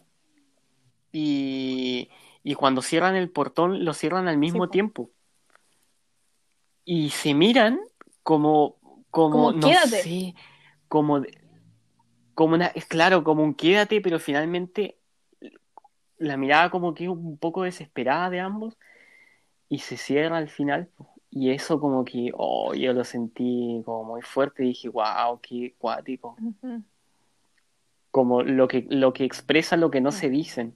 y 1.11 2.09
y 2.47 2.55
cuando 2.55 2.81
cierran 2.81 3.17
el 3.17 3.29
portón 3.29 3.83
lo 3.83 3.93
cierran 3.93 4.29
al 4.29 4.37
mismo 4.37 4.69
tiempo. 4.69 5.11
Y 6.85 7.09
se 7.09 7.33
miran 7.33 7.77
como, 8.23 8.77
como, 9.11 9.51
no 9.51 9.67
sé, 9.85 10.33
como, 10.87 11.23
como 12.33 12.53
una, 12.53 12.67
es 12.67 12.85
claro, 12.85 13.25
como 13.25 13.43
un 13.43 13.53
quédate, 13.53 13.99
pero 13.99 14.17
finalmente 14.17 14.97
la 16.19 16.37
mirada 16.37 16.69
como 16.69 16.93
que 16.93 17.09
un 17.09 17.37
poco 17.37 17.63
desesperada 17.63 18.29
de 18.29 18.39
ambos 18.39 18.77
y 19.69 19.79
se 19.79 19.97
cierra 19.97 20.37
al 20.37 20.49
final. 20.49 20.89
Y 21.29 21.51
eso 21.51 21.79
como 21.79 22.05
que, 22.05 22.31
oh, 22.33 22.73
yo 22.73 22.93
lo 22.93 23.03
sentí 23.03 23.81
como 23.85 24.03
muy 24.03 24.21
fuerte 24.21 24.63
y 24.63 24.69
dije, 24.69 24.89
wow, 24.89 25.39
qué 25.41 25.75
cuático. 25.77 26.37
Como 28.11 28.43
lo 28.43 28.67
que, 28.67 28.85
lo 28.89 29.13
que 29.13 29.25
expresa 29.25 29.77
lo 29.77 29.91
que 29.91 30.01
no 30.01 30.11
se 30.11 30.29
dicen. 30.29 30.73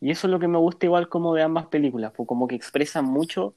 Y 0.00 0.10
eso 0.10 0.28
es 0.28 0.30
lo 0.30 0.38
que 0.38 0.48
me 0.48 0.58
gusta 0.58 0.86
igual 0.86 1.08
como 1.08 1.34
de 1.34 1.42
ambas 1.42 1.66
películas, 1.66 2.12
pues 2.16 2.26
como 2.28 2.46
que 2.46 2.54
expresan 2.54 3.04
mucho 3.04 3.54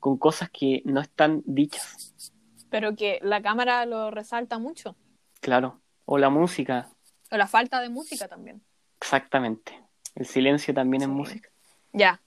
con 0.00 0.16
cosas 0.16 0.50
que 0.50 0.82
no 0.84 1.00
están 1.00 1.42
dichas. 1.44 2.32
Pero 2.70 2.96
que 2.96 3.18
la 3.22 3.42
cámara 3.42 3.84
lo 3.86 4.10
resalta 4.10 4.58
mucho. 4.58 4.96
Claro, 5.40 5.80
o 6.06 6.18
la 6.18 6.30
música. 6.30 6.88
O 7.30 7.36
la 7.36 7.46
falta 7.46 7.80
de 7.80 7.90
música 7.90 8.26
también. 8.26 8.62
Exactamente. 9.00 9.84
El 10.14 10.26
silencio 10.26 10.72
también 10.72 11.02
es 11.02 11.08
música. 11.08 11.50
Ya. 11.92 12.20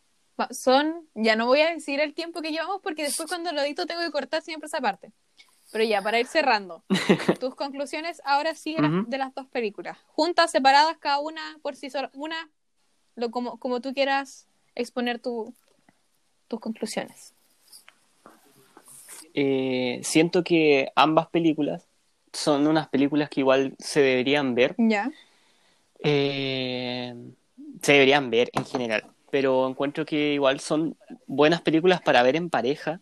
Son, 0.52 1.08
ya 1.16 1.36
no 1.36 1.48
voy 1.48 1.62
a 1.62 1.72
decir 1.72 2.00
el 2.00 2.14
tiempo 2.14 2.42
que 2.42 2.52
llevamos 2.52 2.82
porque 2.82 3.04
después 3.04 3.28
cuando 3.28 3.52
lo 3.52 3.62
edito 3.62 3.86
tengo 3.86 4.02
que 4.02 4.12
cortar 4.12 4.42
siempre 4.42 4.68
esa 4.68 4.82
parte. 4.82 5.12
Pero 5.72 5.84
ya, 5.84 6.02
para 6.02 6.20
ir 6.20 6.28
cerrando, 6.28 6.84
tus 7.40 7.56
conclusiones 7.56 8.22
ahora 8.24 8.56
sí 8.56 8.76
de 9.08 9.18
las 9.18 9.34
dos 9.34 9.48
películas. 9.48 9.98
Juntas, 10.08 10.52
separadas, 10.52 10.98
cada 10.98 11.20
una 11.20 11.58
por 11.62 11.76
sí 11.76 11.90
sola. 11.90 12.10
Una 12.14 12.50
lo, 13.16 13.32
como, 13.32 13.58
como 13.60 13.82
tú 13.82 13.94
quieras 13.94 14.48
exponer 14.76 15.20
tu, 15.20 15.54
tus 16.48 16.60
conclusiones. 16.60 17.34
Eh, 19.34 20.00
siento 20.04 20.44
que 20.44 20.92
ambas 20.96 21.28
películas 21.28 21.88
son 22.32 22.68
unas 22.68 22.88
películas 22.88 23.30
que 23.30 23.42
igual 23.42 23.76
se 23.80 24.02
deberían 24.02 24.56
ver. 24.56 24.76
Ya. 24.78 25.12
Eh, 26.00 27.14
se 27.82 27.92
deberían 27.94 28.30
ver 28.30 28.50
en 28.54 28.66
general, 28.66 29.04
pero 29.38 29.70
encuentro 29.70 30.04
que 30.04 30.34
igual 30.34 30.60
son 30.60 30.98
buenas 31.28 31.62
películas 31.62 32.02
para 32.02 32.24
ver 32.24 32.36
en 32.36 32.50
pareja 32.50 33.02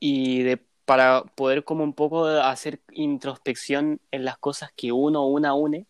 y 0.00 0.42
de, 0.42 0.56
para 0.84 1.22
poder 1.22 1.62
como 1.62 1.84
un 1.84 1.92
poco 1.92 2.26
hacer 2.26 2.80
introspección 2.90 4.00
en 4.10 4.24
las 4.24 4.36
cosas 4.36 4.72
que 4.74 4.90
uno 4.90 5.28
una 5.28 5.54
une 5.54 5.86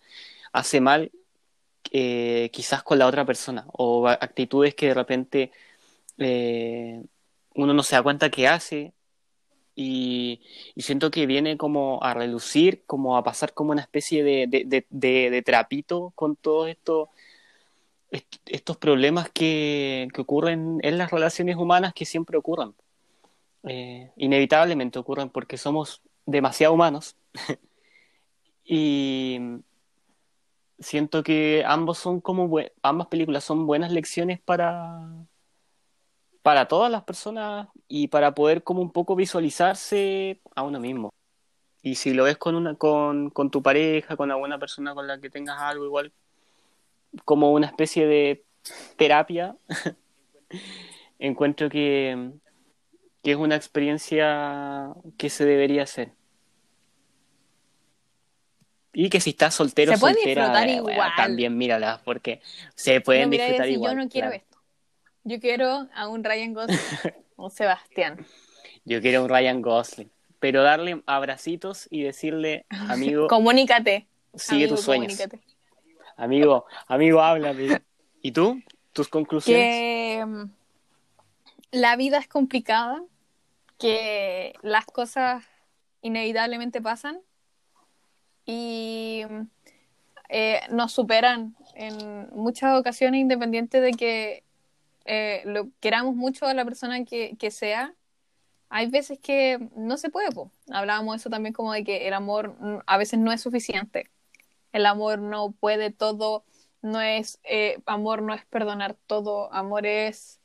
hace 0.52 0.82
mal 0.82 1.12
eh, 1.92 2.50
quizás 2.52 2.82
con 2.82 2.98
la 2.98 3.06
otra 3.06 3.24
persona 3.24 3.64
o 3.72 4.06
actitudes 4.06 4.74
que 4.74 4.88
de 4.88 4.94
repente 4.94 5.50
eh, 6.18 7.02
uno 7.54 7.72
no 7.72 7.82
se 7.82 7.96
da 7.96 8.02
cuenta 8.02 8.28
que 8.28 8.48
hace 8.48 8.92
y, 9.74 10.42
siento 10.76 11.10
que 11.10 11.24
viene 11.24 11.56
como 11.56 12.00
a 12.02 12.12
relucir, 12.12 12.82
como 12.84 13.16
a 13.16 13.24
pasar 13.24 13.54
como 13.54 13.70
una 13.72 13.80
especie 13.80 14.22
de, 14.22 15.42
trapito 15.42 16.12
con 16.14 16.36
todos 16.36 16.68
estos 18.10 18.76
problemas 18.76 19.30
que, 19.30 20.08
ocurren 20.18 20.78
en 20.82 20.98
las 20.98 21.10
relaciones 21.10 21.56
humanas 21.56 21.92
que 21.94 22.04
siempre 22.04 22.38
ocurren. 22.38 22.74
Eh, 23.64 24.10
inevitablemente 24.16 24.98
ocurren 24.98 25.30
porque 25.30 25.56
somos 25.56 26.02
demasiado 26.26 26.74
humanos. 26.74 27.16
y, 28.64 29.38
siento 30.78 31.22
que 31.22 31.64
ambos 31.66 31.98
son 31.98 32.20
como 32.20 32.58
ambas 32.82 33.08
películas 33.08 33.44
son 33.44 33.66
buenas 33.66 33.90
lecciones 33.92 34.40
para 34.40 35.26
para 36.42 36.68
todas 36.68 36.90
las 36.90 37.02
personas 37.04 37.68
y 37.88 38.08
para 38.08 38.34
poder 38.34 38.62
como 38.62 38.80
un 38.80 38.90
poco 38.92 39.16
visualizarse 39.16 40.40
a 40.54 40.62
uno 40.62 40.80
mismo. 40.80 41.10
Y 41.82 41.96
si 41.96 42.14
lo 42.14 42.24
ves 42.24 42.38
con 42.38 42.54
una 42.54 42.74
con, 42.76 43.30
con 43.30 43.50
tu 43.50 43.62
pareja, 43.62 44.16
con 44.16 44.30
alguna 44.30 44.58
persona 44.58 44.94
con 44.94 45.06
la 45.06 45.20
que 45.20 45.30
tengas 45.30 45.60
algo 45.60 45.84
igual 45.84 46.12
como 47.24 47.52
una 47.52 47.66
especie 47.66 48.06
de 48.06 48.44
terapia, 48.96 49.56
encuentro 51.18 51.68
que, 51.68 52.30
que 53.22 53.30
es 53.32 53.36
una 53.36 53.56
experiencia 53.56 54.90
que 55.16 55.30
se 55.30 55.44
debería 55.44 55.82
hacer. 55.82 56.12
Y 58.92 59.10
que 59.10 59.20
si 59.20 59.30
estás 59.30 59.54
soltero, 59.54 59.92
se 59.92 59.98
soltera, 59.98 60.64
eh, 60.66 60.82
también 61.16 61.56
míralas, 61.56 62.00
porque 62.02 62.40
se 62.74 63.00
pueden 63.00 63.30
disfrutar 63.30 63.68
igual. 63.68 63.92
Yo 63.92 64.02
no 64.02 64.08
quiero 64.08 64.32
esto. 64.32 64.58
Yo 65.24 65.40
quiero 65.40 65.88
a 65.94 66.08
un 66.08 66.24
Ryan 66.24 66.54
Gosling 66.54 66.78
o 67.36 67.50
Sebastián. 67.50 68.26
Yo 68.84 69.00
quiero 69.00 69.20
a 69.20 69.22
un 69.22 69.28
Ryan 69.28 69.62
Gosling. 69.62 70.10
Pero 70.40 70.62
darle 70.62 71.02
abracitos 71.06 71.86
y 71.90 72.02
decirle, 72.02 72.64
amigo. 72.88 73.28
comunícate. 73.28 74.08
Sigue 74.34 74.68
tus 74.68 74.80
sueños. 74.80 75.16
Amigo, 76.18 76.66
amigo, 76.88 77.22
háblame. 77.22 77.80
¿Y 78.22 78.32
tú? 78.32 78.60
¿Tus 78.92 79.08
conclusiones? 79.08 79.64
Que 79.64 80.24
mm, 80.26 80.50
la 81.70 81.94
vida 81.94 82.18
es 82.18 82.26
complicada, 82.26 83.00
que 83.78 84.54
las 84.62 84.84
cosas 84.86 85.44
inevitablemente 86.02 86.82
pasan 86.82 87.20
y 88.44 89.22
eh, 90.28 90.60
nos 90.70 90.90
superan 90.90 91.54
en 91.74 92.28
muchas 92.32 92.76
ocasiones 92.76 93.20
independiente 93.20 93.80
de 93.80 93.92
que 93.92 94.42
eh, 95.04 95.42
lo 95.44 95.70
queramos 95.78 96.16
mucho 96.16 96.46
a 96.46 96.54
la 96.54 96.64
persona 96.64 97.04
que, 97.04 97.50
sea. 97.52 97.94
Hay 98.70 98.90
veces 98.90 99.20
que 99.20 99.70
no 99.76 99.96
se 99.96 100.10
puede, 100.10 100.30
hablábamos 100.68 101.14
eso 101.14 101.30
también 101.30 101.52
como 101.52 101.72
de 101.72 101.84
que 101.84 102.08
el 102.08 102.12
amor 102.12 102.82
a 102.86 102.98
veces 102.98 103.20
no 103.20 103.30
es 103.30 103.40
suficiente. 103.40 104.10
El 104.72 104.86
amor 104.86 105.18
no 105.18 105.52
puede 105.52 105.90
todo, 105.90 106.44
no 106.82 107.00
es 107.00 107.40
eh, 107.44 107.80
amor, 107.86 108.22
no 108.22 108.34
es 108.34 108.44
perdonar 108.46 108.96
todo, 109.06 109.52
amor 109.52 109.86
es 109.86 110.40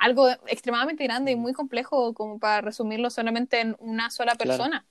algo 0.00 0.28
extremadamente 0.48 1.02
grande 1.04 1.32
y 1.32 1.36
muy 1.36 1.54
complejo 1.54 2.12
como 2.12 2.38
para 2.38 2.60
resumirlo 2.60 3.08
solamente 3.08 3.58
en 3.58 3.74
una 3.78 4.10
sola 4.10 4.34
persona. 4.34 4.84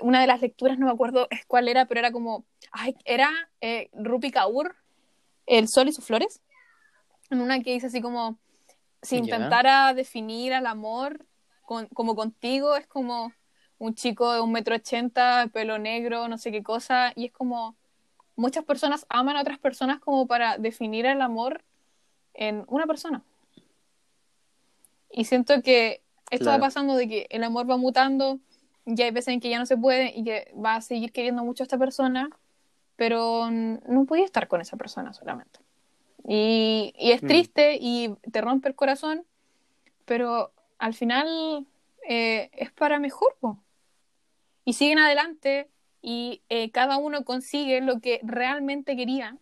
Una 0.00 0.20
de 0.20 0.26
las 0.26 0.40
lecturas, 0.40 0.76
no 0.76 0.86
me 0.86 0.92
acuerdo 0.92 1.28
cuál 1.46 1.68
era, 1.68 1.84
pero 1.84 2.00
era 2.00 2.10
como, 2.10 2.44
ay, 2.72 2.96
era 3.04 3.30
eh, 3.60 3.90
Rupi 3.92 4.32
Kaur, 4.32 4.74
El 5.46 5.68
sol 5.68 5.86
y 5.86 5.92
sus 5.92 6.04
flores, 6.04 6.40
en 7.30 7.40
una 7.40 7.60
que 7.60 7.74
dice 7.74 7.86
así 7.86 8.00
como, 8.00 8.38
si 9.02 9.18
intentara 9.18 9.94
definir 9.94 10.52
al 10.52 10.66
amor 10.66 11.24
como 11.94 12.16
contigo, 12.16 12.74
es 12.74 12.88
como 12.88 13.32
un 13.78 13.94
chico 13.94 14.32
de 14.32 14.40
un 14.40 14.50
metro 14.50 14.74
ochenta, 14.74 15.48
pelo 15.52 15.78
negro, 15.78 16.26
no 16.26 16.38
sé 16.38 16.50
qué 16.50 16.62
cosa, 16.62 17.12
y 17.14 17.26
es 17.26 17.32
como, 17.32 17.76
muchas 18.42 18.64
personas 18.64 19.06
aman 19.08 19.36
a 19.36 19.40
otras 19.40 19.58
personas 19.58 20.00
como 20.00 20.26
para 20.26 20.58
definir 20.58 21.06
el 21.06 21.22
amor 21.22 21.62
en 22.34 22.64
una 22.66 22.86
persona. 22.86 23.22
Y 25.10 25.24
siento 25.24 25.62
que 25.62 26.02
esto 26.30 26.46
va 26.46 26.58
pasando 26.58 26.96
de 26.96 27.08
que 27.08 27.26
el 27.30 27.44
amor 27.44 27.70
va 27.70 27.76
mutando, 27.76 28.40
y 28.84 29.00
hay 29.00 29.12
veces 29.12 29.34
en 29.34 29.40
que 29.40 29.48
ya 29.48 29.58
no 29.58 29.66
se 29.66 29.76
puede 29.76 30.12
y 30.16 30.24
que 30.24 30.52
va 30.54 30.74
a 30.74 30.80
seguir 30.80 31.12
queriendo 31.12 31.44
mucho 31.44 31.62
a 31.62 31.66
esta 31.66 31.78
persona, 31.78 32.30
pero 32.96 33.48
no 33.50 34.04
podía 34.06 34.24
estar 34.24 34.48
con 34.48 34.60
esa 34.60 34.76
persona 34.76 35.12
solamente. 35.12 35.60
Y, 36.26 36.92
y 36.98 37.12
es 37.12 37.22
mm. 37.22 37.26
triste 37.26 37.78
y 37.80 38.14
te 38.30 38.40
rompe 38.40 38.68
el 38.68 38.74
corazón, 38.74 39.24
pero 40.04 40.52
al 40.78 40.94
final 40.94 41.66
eh, 42.08 42.50
es 42.54 42.72
para 42.72 42.98
mejor. 42.98 43.36
Y 44.64 44.72
siguen 44.72 44.98
adelante 44.98 45.68
y 46.02 46.42
eh, 46.48 46.70
cada 46.72 46.96
uno 46.98 47.24
consigue 47.24 47.80
lo 47.80 48.00
que 48.00 48.20
realmente 48.24 48.96
quería. 48.96 49.38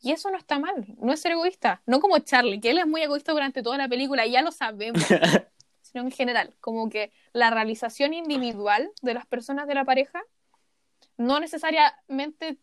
Y 0.00 0.12
eso 0.12 0.30
no 0.30 0.36
está 0.38 0.60
mal, 0.60 0.86
no 0.98 1.12
es 1.12 1.20
ser 1.20 1.32
egoísta, 1.32 1.82
no 1.86 1.98
como 1.98 2.20
Charlie, 2.20 2.60
que 2.60 2.70
él 2.70 2.78
es 2.78 2.86
muy 2.86 3.02
egoísta 3.02 3.32
durante 3.32 3.64
toda 3.64 3.78
la 3.78 3.88
película, 3.88 4.24
y 4.26 4.30
ya 4.30 4.42
lo 4.42 4.52
sabemos, 4.52 5.02
sino 5.82 6.04
en 6.04 6.12
general, 6.12 6.54
como 6.60 6.88
que 6.88 7.10
la 7.32 7.50
realización 7.50 8.14
individual 8.14 8.92
de 9.02 9.14
las 9.14 9.26
personas 9.26 9.66
de 9.66 9.74
la 9.74 9.84
pareja 9.84 10.22
no 11.16 11.40
necesariamente 11.40 12.58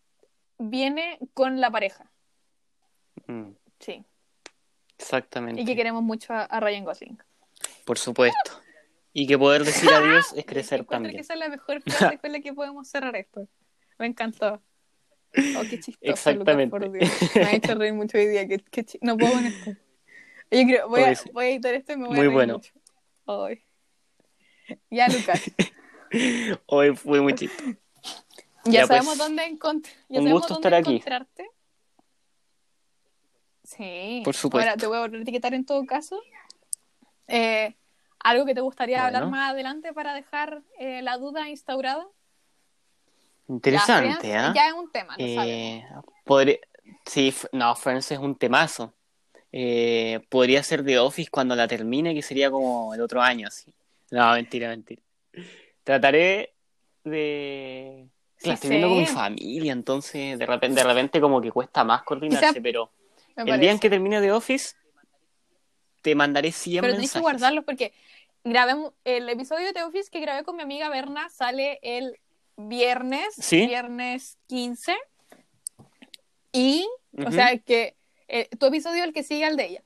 viene 0.57 1.19
con 1.34 1.60
la 1.60 1.69
pareja. 1.69 2.10
Mm, 3.27 3.52
Sí. 3.80 4.06
exactamente. 4.97 5.61
Y 5.61 5.65
que 5.65 5.76
queremos 5.76 6.02
mucho 6.02 6.34
a, 6.34 6.43
a 6.43 6.60
Ryan 6.61 6.85
Gosling. 6.85 7.18
Por 7.84 7.97
supuesto. 7.99 8.61
Y 9.18 9.28
que 9.28 9.38
poder 9.38 9.64
decir 9.64 9.90
adiós 9.94 10.34
es 10.36 10.46
crecer 10.46 10.82
Encuentro 10.82 10.96
también. 10.96 11.16
que 11.16 11.22
esa 11.22 11.34
es 11.36 11.40
la 11.40 11.48
mejor 11.48 11.82
frase 11.82 12.18
con 12.20 12.32
la 12.34 12.42
que 12.42 12.52
podemos 12.54 12.88
cerrar 12.90 13.16
esto. 13.16 13.48
Me 13.98 14.08
encantó. 14.08 14.62
Oh, 15.58 15.62
qué 15.70 15.80
chistoso, 15.80 15.98
Exactamente. 16.02 16.78
Lucas, 16.78 16.90
por 16.90 17.00
Dios. 17.00 17.36
Me 17.36 17.42
ha 17.44 17.54
hecho 17.56 17.76
reír 17.76 17.94
mucho 17.94 18.18
hoy 18.18 18.28
día. 18.28 18.46
Qué, 18.48 18.60
qué 18.60 18.86
No 19.02 19.18
puedo 19.18 19.32
con 19.34 19.46
esto. 19.46 19.72
Yo 20.52 20.64
creo, 20.66 20.90
voy, 20.90 21.02
a, 21.04 21.14
voy 21.34 21.46
a 21.46 21.50
editar 21.50 21.74
esto 21.76 21.94
y 21.94 21.98
me 21.98 22.08
voy 22.08 22.16
muy 22.16 22.20
a 22.20 22.24
reír 22.24 22.34
bueno. 22.34 22.54
mucho. 22.56 22.74
Ay. 23.26 23.64
Ya, 24.90 25.08
Lucas. 25.08 25.42
Hoy 26.66 26.96
fue 26.96 27.22
muy 27.22 27.34
chistoso. 27.36 27.72
Ya, 28.66 28.82
Ya, 28.82 28.88
sabemos 28.88 29.16
pues, 29.16 29.18
dónde, 29.20 29.44
encont- 29.44 29.88
ya 30.10 30.20
un 30.20 30.26
sabemos 30.26 30.32
gusto 30.42 30.54
dónde 30.56 30.68
estar 30.68 30.74
aquí. 30.74 30.92
encontrarte. 30.96 31.50
Sí. 33.64 34.22
Por 34.24 34.36
supuesto. 34.36 34.70
Ahora 34.70 34.80
te 34.80 34.88
voy 34.88 34.98
a 34.98 35.02
volver 35.02 35.20
a 35.20 35.24
etiquetar 35.24 35.54
en 35.54 35.66
todo 35.66 35.86
caso. 35.86 36.22
Eh, 37.28 37.76
¿Algo 38.26 38.43
que 38.45 38.56
te 38.56 38.61
gustaría 38.61 39.02
Bueno. 39.03 39.18
hablar 39.19 39.30
más 39.31 39.52
adelante 39.52 39.93
para 39.93 40.14
dejar 40.15 40.64
eh, 40.80 41.02
la 41.03 41.18
duda 41.18 41.47
instaurada? 41.47 42.07
Interesante, 43.47 44.35
¿ah? 44.35 44.52
ya 44.56 44.68
es 44.68 44.73
un 44.73 44.91
tema, 44.91 45.15
lo. 45.18 45.23
Eh, 45.23 45.85
podría- 46.23 46.57
Sí, 47.06 47.34
no, 47.52 47.76
Friends 47.76 48.11
es 48.11 48.18
un 48.19 48.35
temazo. 48.35 48.93
Eh, 49.52 50.22
podría 50.30 50.64
ser 50.64 50.84
The 50.84 50.97
Office 50.99 51.30
cuando 51.31 51.56
la 51.56 51.68
termine, 51.68 52.14
que 52.15 52.22
sería 52.23 52.49
como 52.49 52.93
el 52.95 53.02
otro 53.02 53.22
año, 53.22 53.47
así. 53.47 53.73
No, 54.11 54.31
mentira, 54.34 54.69
mentira. 54.69 55.02
Trataré 55.84 56.53
de... 57.03 58.07
Sí 58.38 58.47
La 58.47 58.53
estoy 58.56 58.69
viendo 58.72 58.89
con 58.89 58.97
mi 58.97 59.06
familia, 59.06 59.72
entonces 59.72 60.38
de 60.38 60.45
repente, 60.45 60.81
de 60.81 60.88
repente 60.88 61.22
como 61.22 61.39
que 61.41 61.52
cuesta 61.52 61.84
más 61.84 62.02
coordinarse, 62.03 62.47
Quizá- 62.53 62.61
pero 62.61 62.89
el 63.35 63.60
día 63.60 63.72
en 63.72 63.80
que 63.80 63.89
termine 63.89 64.19
The 64.19 64.31
Office, 64.31 64.76
te 66.06 66.14
mandaré 66.14 66.52
100 66.52 66.82
Pero 66.82 66.94
tenés 66.94 67.11
que 67.11 67.18
mensajes. 67.18 67.23
guardarlos 67.23 67.65
porque 67.65 67.91
grabemos, 68.44 68.94
el 69.06 69.27
episodio 69.27 69.65
de 69.65 69.73
The 69.73 69.82
Office 69.82 70.11
que 70.11 70.19
grabé 70.19 70.44
con 70.44 70.56
mi 70.56 70.61
amiga 70.61 70.88
Berna 70.88 71.30
sale 71.30 71.80
el 71.82 72.19
viernes, 72.57 73.34
¿Sí? 73.34 73.65
viernes 73.65 74.38
15. 74.45 74.95
Y, 76.52 76.88
o 77.18 77.22
Ujú. 77.23 77.32
sea, 77.32 77.57
que 77.57 77.95
eh, 78.27 78.48
tu 78.60 78.68
episodio 78.68 79.02
es 79.02 79.07
el 79.07 79.14
que 79.14 79.23
sigue 79.23 79.45
al 79.45 79.57
de 79.57 79.65
ella. 79.65 79.84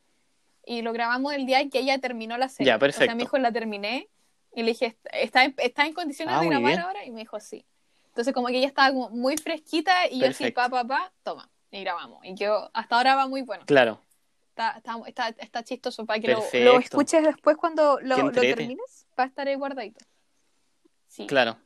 Y 0.65 0.81
lo 0.81 0.91
grabamos 0.91 1.33
el 1.33 1.45
día 1.45 1.61
en 1.61 1.69
que 1.69 1.79
ella 1.79 1.99
terminó 1.99 2.37
la 2.37 2.49
serie. 2.49 2.67
Ya, 2.71 2.75
O 2.75 2.79
sea, 2.79 2.87
perfecto. 2.87 3.15
me 3.15 3.23
dijo, 3.23 3.37
la 3.37 3.53
terminé. 3.53 4.09
Y 4.53 4.63
le 4.63 4.71
dije, 4.71 4.97
¿está 5.13 5.45
en, 5.45 5.55
está 5.57 5.85
en 5.85 5.93
condiciones 5.93 6.35
Ah, 6.35 6.41
de 6.41 6.47
grabar 6.47 6.65
bien. 6.73 6.79
ahora? 6.79 7.05
Y 7.05 7.11
me 7.11 7.21
dijo, 7.21 7.39
sí. 7.39 7.65
Entonces, 8.07 8.33
como 8.33 8.47
que 8.47 8.57
ella 8.57 8.67
estaba 8.67 8.89
como 8.93 9.09
muy 9.09 9.37
fresquita 9.37 10.05
y 10.09 10.19
yo 10.19 10.27
así, 10.27 10.43
Perfecto. 10.51 10.61
pa, 10.61 10.67
pa, 10.69 10.83
pa, 10.85 11.13
toma. 11.23 11.49
Y 11.71 11.79
grabamos. 11.79 12.25
Y 12.25 12.35
quedó, 12.35 12.69
hasta 12.73 12.97
ahora 12.97 13.15
va 13.15 13.25
muy 13.27 13.41
bueno. 13.41 13.63
Claro, 13.65 14.01
Está, 14.59 14.77
está, 14.77 15.07
está, 15.07 15.27
está 15.41 15.63
chistoso 15.63 16.05
para 16.05 16.19
que 16.19 16.27
lo, 16.27 16.43
lo 16.53 16.79
escuches 16.79 17.23
después 17.23 17.55
cuando 17.55 17.97
lo, 18.01 18.29
termines. 18.31 19.07
Va 19.17 19.23
a 19.23 19.27
estar 19.27 19.47
ahí 19.47 19.55
guardadito. 19.55 20.03
Sí, 21.07 21.27
claro. 21.27 21.57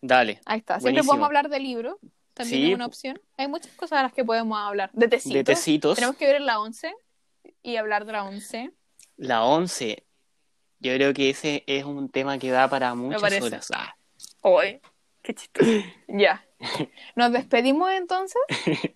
Dale. 0.00 0.40
ahí 0.44 0.58
está. 0.58 0.74
Siempre 0.74 0.90
Buenísimo. 0.90 1.10
podemos 1.12 1.26
hablar 1.26 1.48
de 1.48 1.60
libro. 1.60 2.00
También 2.34 2.62
Sí, 2.62 2.68
es 2.70 2.74
una 2.74 2.86
opción. 2.86 3.20
Hay 3.36 3.46
muchas 3.46 3.72
cosas 3.76 4.00
a 4.00 4.02
las 4.02 4.12
que 4.12 4.24
podemos 4.24 4.58
hablar. 4.58 4.90
De 4.92 5.06
tecitos. 5.06 5.34
De 5.34 5.44
tecitos. 5.44 5.94
Tenemos 5.94 6.16
que 6.16 6.26
ver 6.26 6.40
la 6.40 6.60
11 6.60 6.92
y 7.62 7.76
hablar 7.76 8.04
de 8.04 8.12
la 8.12 8.24
11. 8.24 8.72
La 9.16 9.44
11. 9.44 10.04
Yo 10.80 10.94
creo 10.94 11.14
que 11.14 11.30
ese 11.30 11.62
es 11.68 11.84
un 11.84 12.08
tema 12.08 12.38
que 12.38 12.50
da 12.50 12.68
para 12.68 12.94
muchas 12.96 13.22
horas. 13.40 13.70
Ah, 13.72 13.96
Hoy. 14.42 14.80
Qué 15.22 15.32
chistoso. 15.32 15.70
ya. 16.08 16.44
¿Nos 17.14 17.30
despedimos 17.30 17.90
entonces? 17.92 18.42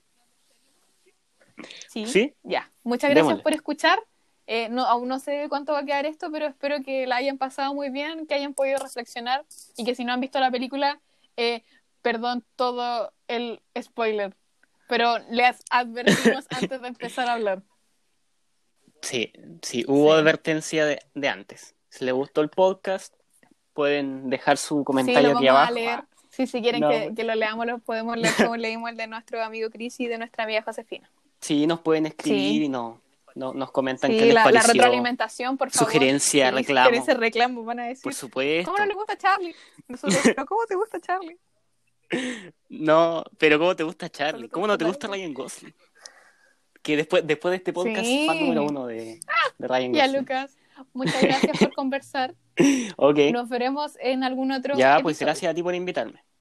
Sí. 1.88 2.06
¿Sí? 2.06 2.34
Ya. 2.42 2.70
Muchas 2.82 3.10
gracias 3.10 3.26
Démosle. 3.26 3.42
por 3.42 3.52
escuchar. 3.54 3.98
Eh, 4.46 4.68
no, 4.68 4.84
aún 4.84 5.06
no 5.08 5.18
sé 5.20 5.46
cuánto 5.48 5.72
va 5.72 5.80
a 5.80 5.84
quedar 5.84 6.06
esto, 6.06 6.30
pero 6.32 6.46
espero 6.46 6.82
que 6.82 7.06
la 7.06 7.16
hayan 7.16 7.38
pasado 7.38 7.72
muy 7.72 7.88
bien, 7.90 8.26
que 8.26 8.34
hayan 8.34 8.52
podido 8.54 8.78
reflexionar 8.78 9.44
y 9.76 9.84
que 9.84 9.94
si 9.94 10.04
no 10.04 10.12
han 10.12 10.20
visto 10.20 10.40
la 10.40 10.50
película, 10.50 11.00
eh, 11.36 11.62
perdón 12.02 12.44
todo 12.56 13.12
el 13.28 13.60
spoiler, 13.80 14.34
pero 14.88 15.18
les 15.30 15.62
advertimos 15.70 16.46
antes 16.50 16.82
de 16.82 16.88
empezar 16.88 17.28
a 17.28 17.34
hablar. 17.34 17.62
Sí, 19.02 19.32
sí, 19.62 19.84
hubo 19.86 20.12
Sí. 20.14 20.18
advertencia 20.20 20.84
de, 20.84 21.00
de 21.14 21.28
antes. 21.28 21.74
Si 21.88 22.04
les 22.04 22.12
gustó 22.14 22.40
el 22.40 22.50
podcast, 22.50 23.14
pueden 23.72 24.30
dejar 24.30 24.56
su 24.58 24.78
Sí, 24.80 24.84
comentario 24.84 25.30
lo 25.30 25.36
aquí 25.38 25.46
vamos 25.46 25.58
abajo. 25.58 25.70
a 25.72 25.74
leer. 25.74 26.00
Sí, 26.30 26.46
si 26.46 26.60
quieren 26.60 26.80
No. 26.80 26.88
que, 26.90 27.12
que 27.14 27.24
lo 27.24 27.34
leamos, 27.34 27.66
lo 27.66 27.78
podemos 27.78 28.16
leer 28.16 28.34
como 28.36 28.56
leímos 28.56 28.90
el 28.90 28.96
de 28.96 29.06
nuestro 29.06 29.42
amigo 29.44 29.70
Chris 29.70 29.98
y 30.00 30.06
de 30.08 30.18
nuestra 30.18 30.44
amiga 30.44 30.62
Josefina. 30.62 31.08
Sí, 31.40 31.66
nos 31.66 31.80
pueden 31.80 32.06
escribir 32.06 32.40
Sí. 32.60 32.64
y 32.64 32.68
no, 32.68 33.00
no- 33.34 33.54
nos 33.54 33.70
comentan 33.70 34.10
qué 34.10 34.18
Sí, 34.20 34.24
les 34.26 34.34
la, 34.34 34.40
la 34.40 34.50
pareció. 34.50 34.72
retroalimentación, 34.74 35.56
por 35.56 35.70
favor. 35.70 35.86
Sugerencia, 35.92 36.50
reclamo. 36.50 36.86
sugerencia, 36.88 37.14
reclamo, 37.14 37.64
van 37.64 37.80
a 37.80 37.84
decir. 37.86 38.02
Por 38.02 38.14
supuesto. 38.14 38.70
¿Cómo 38.70 38.78
no 38.78 38.86
le 38.86 38.94
gusta 38.94 39.16
Charlie? 39.16 39.54
Nosotros, 39.88 40.20
"¿Pero 40.36 40.46
¿cómo 40.46 40.66
te 40.66 40.74
gusta 40.74 41.00
Charlie? 41.00 41.38
No, 42.68 43.24
pero 43.38 43.58
¿cómo 43.58 43.76
te 43.76 43.82
gusta 43.84 44.08
¿Cómo 44.08 44.16
Charlie? 44.18 44.48
¿Cómo 44.48 44.66
no 44.66 44.76
te 44.78 44.84
gusta 44.84 45.06
Ryan 45.08 45.32
Gosling? 45.32 45.74
Que 46.82 46.96
después, 46.96 47.26
después 47.26 47.50
de 47.52 47.56
este 47.56 47.72
podcast 47.72 48.04
Sí. 48.04 48.26
fan 48.26 48.40
número 48.40 48.64
uno 48.64 48.86
de, 48.86 49.20
de 49.58 49.68
Ryan 49.68 49.92
Ya, 49.92 50.02
Gosling. 50.06 50.20
Lucas, 50.20 50.56
muchas 50.92 51.22
gracias 51.22 51.58
por 51.58 51.72
conversar. 51.74 52.34
Ok, 52.96 53.18
Nos 53.32 53.48
veremos 53.48 53.92
en 54.00 54.24
algún 54.24 54.50
otro 54.52 54.76
ya, 54.76 54.98
pues 55.02 55.16
episodio. 55.16 55.26
gracias 55.26 55.52
a 55.52 55.54
ti 55.54 55.62
por 55.62 55.74
invitarme. 55.74 56.22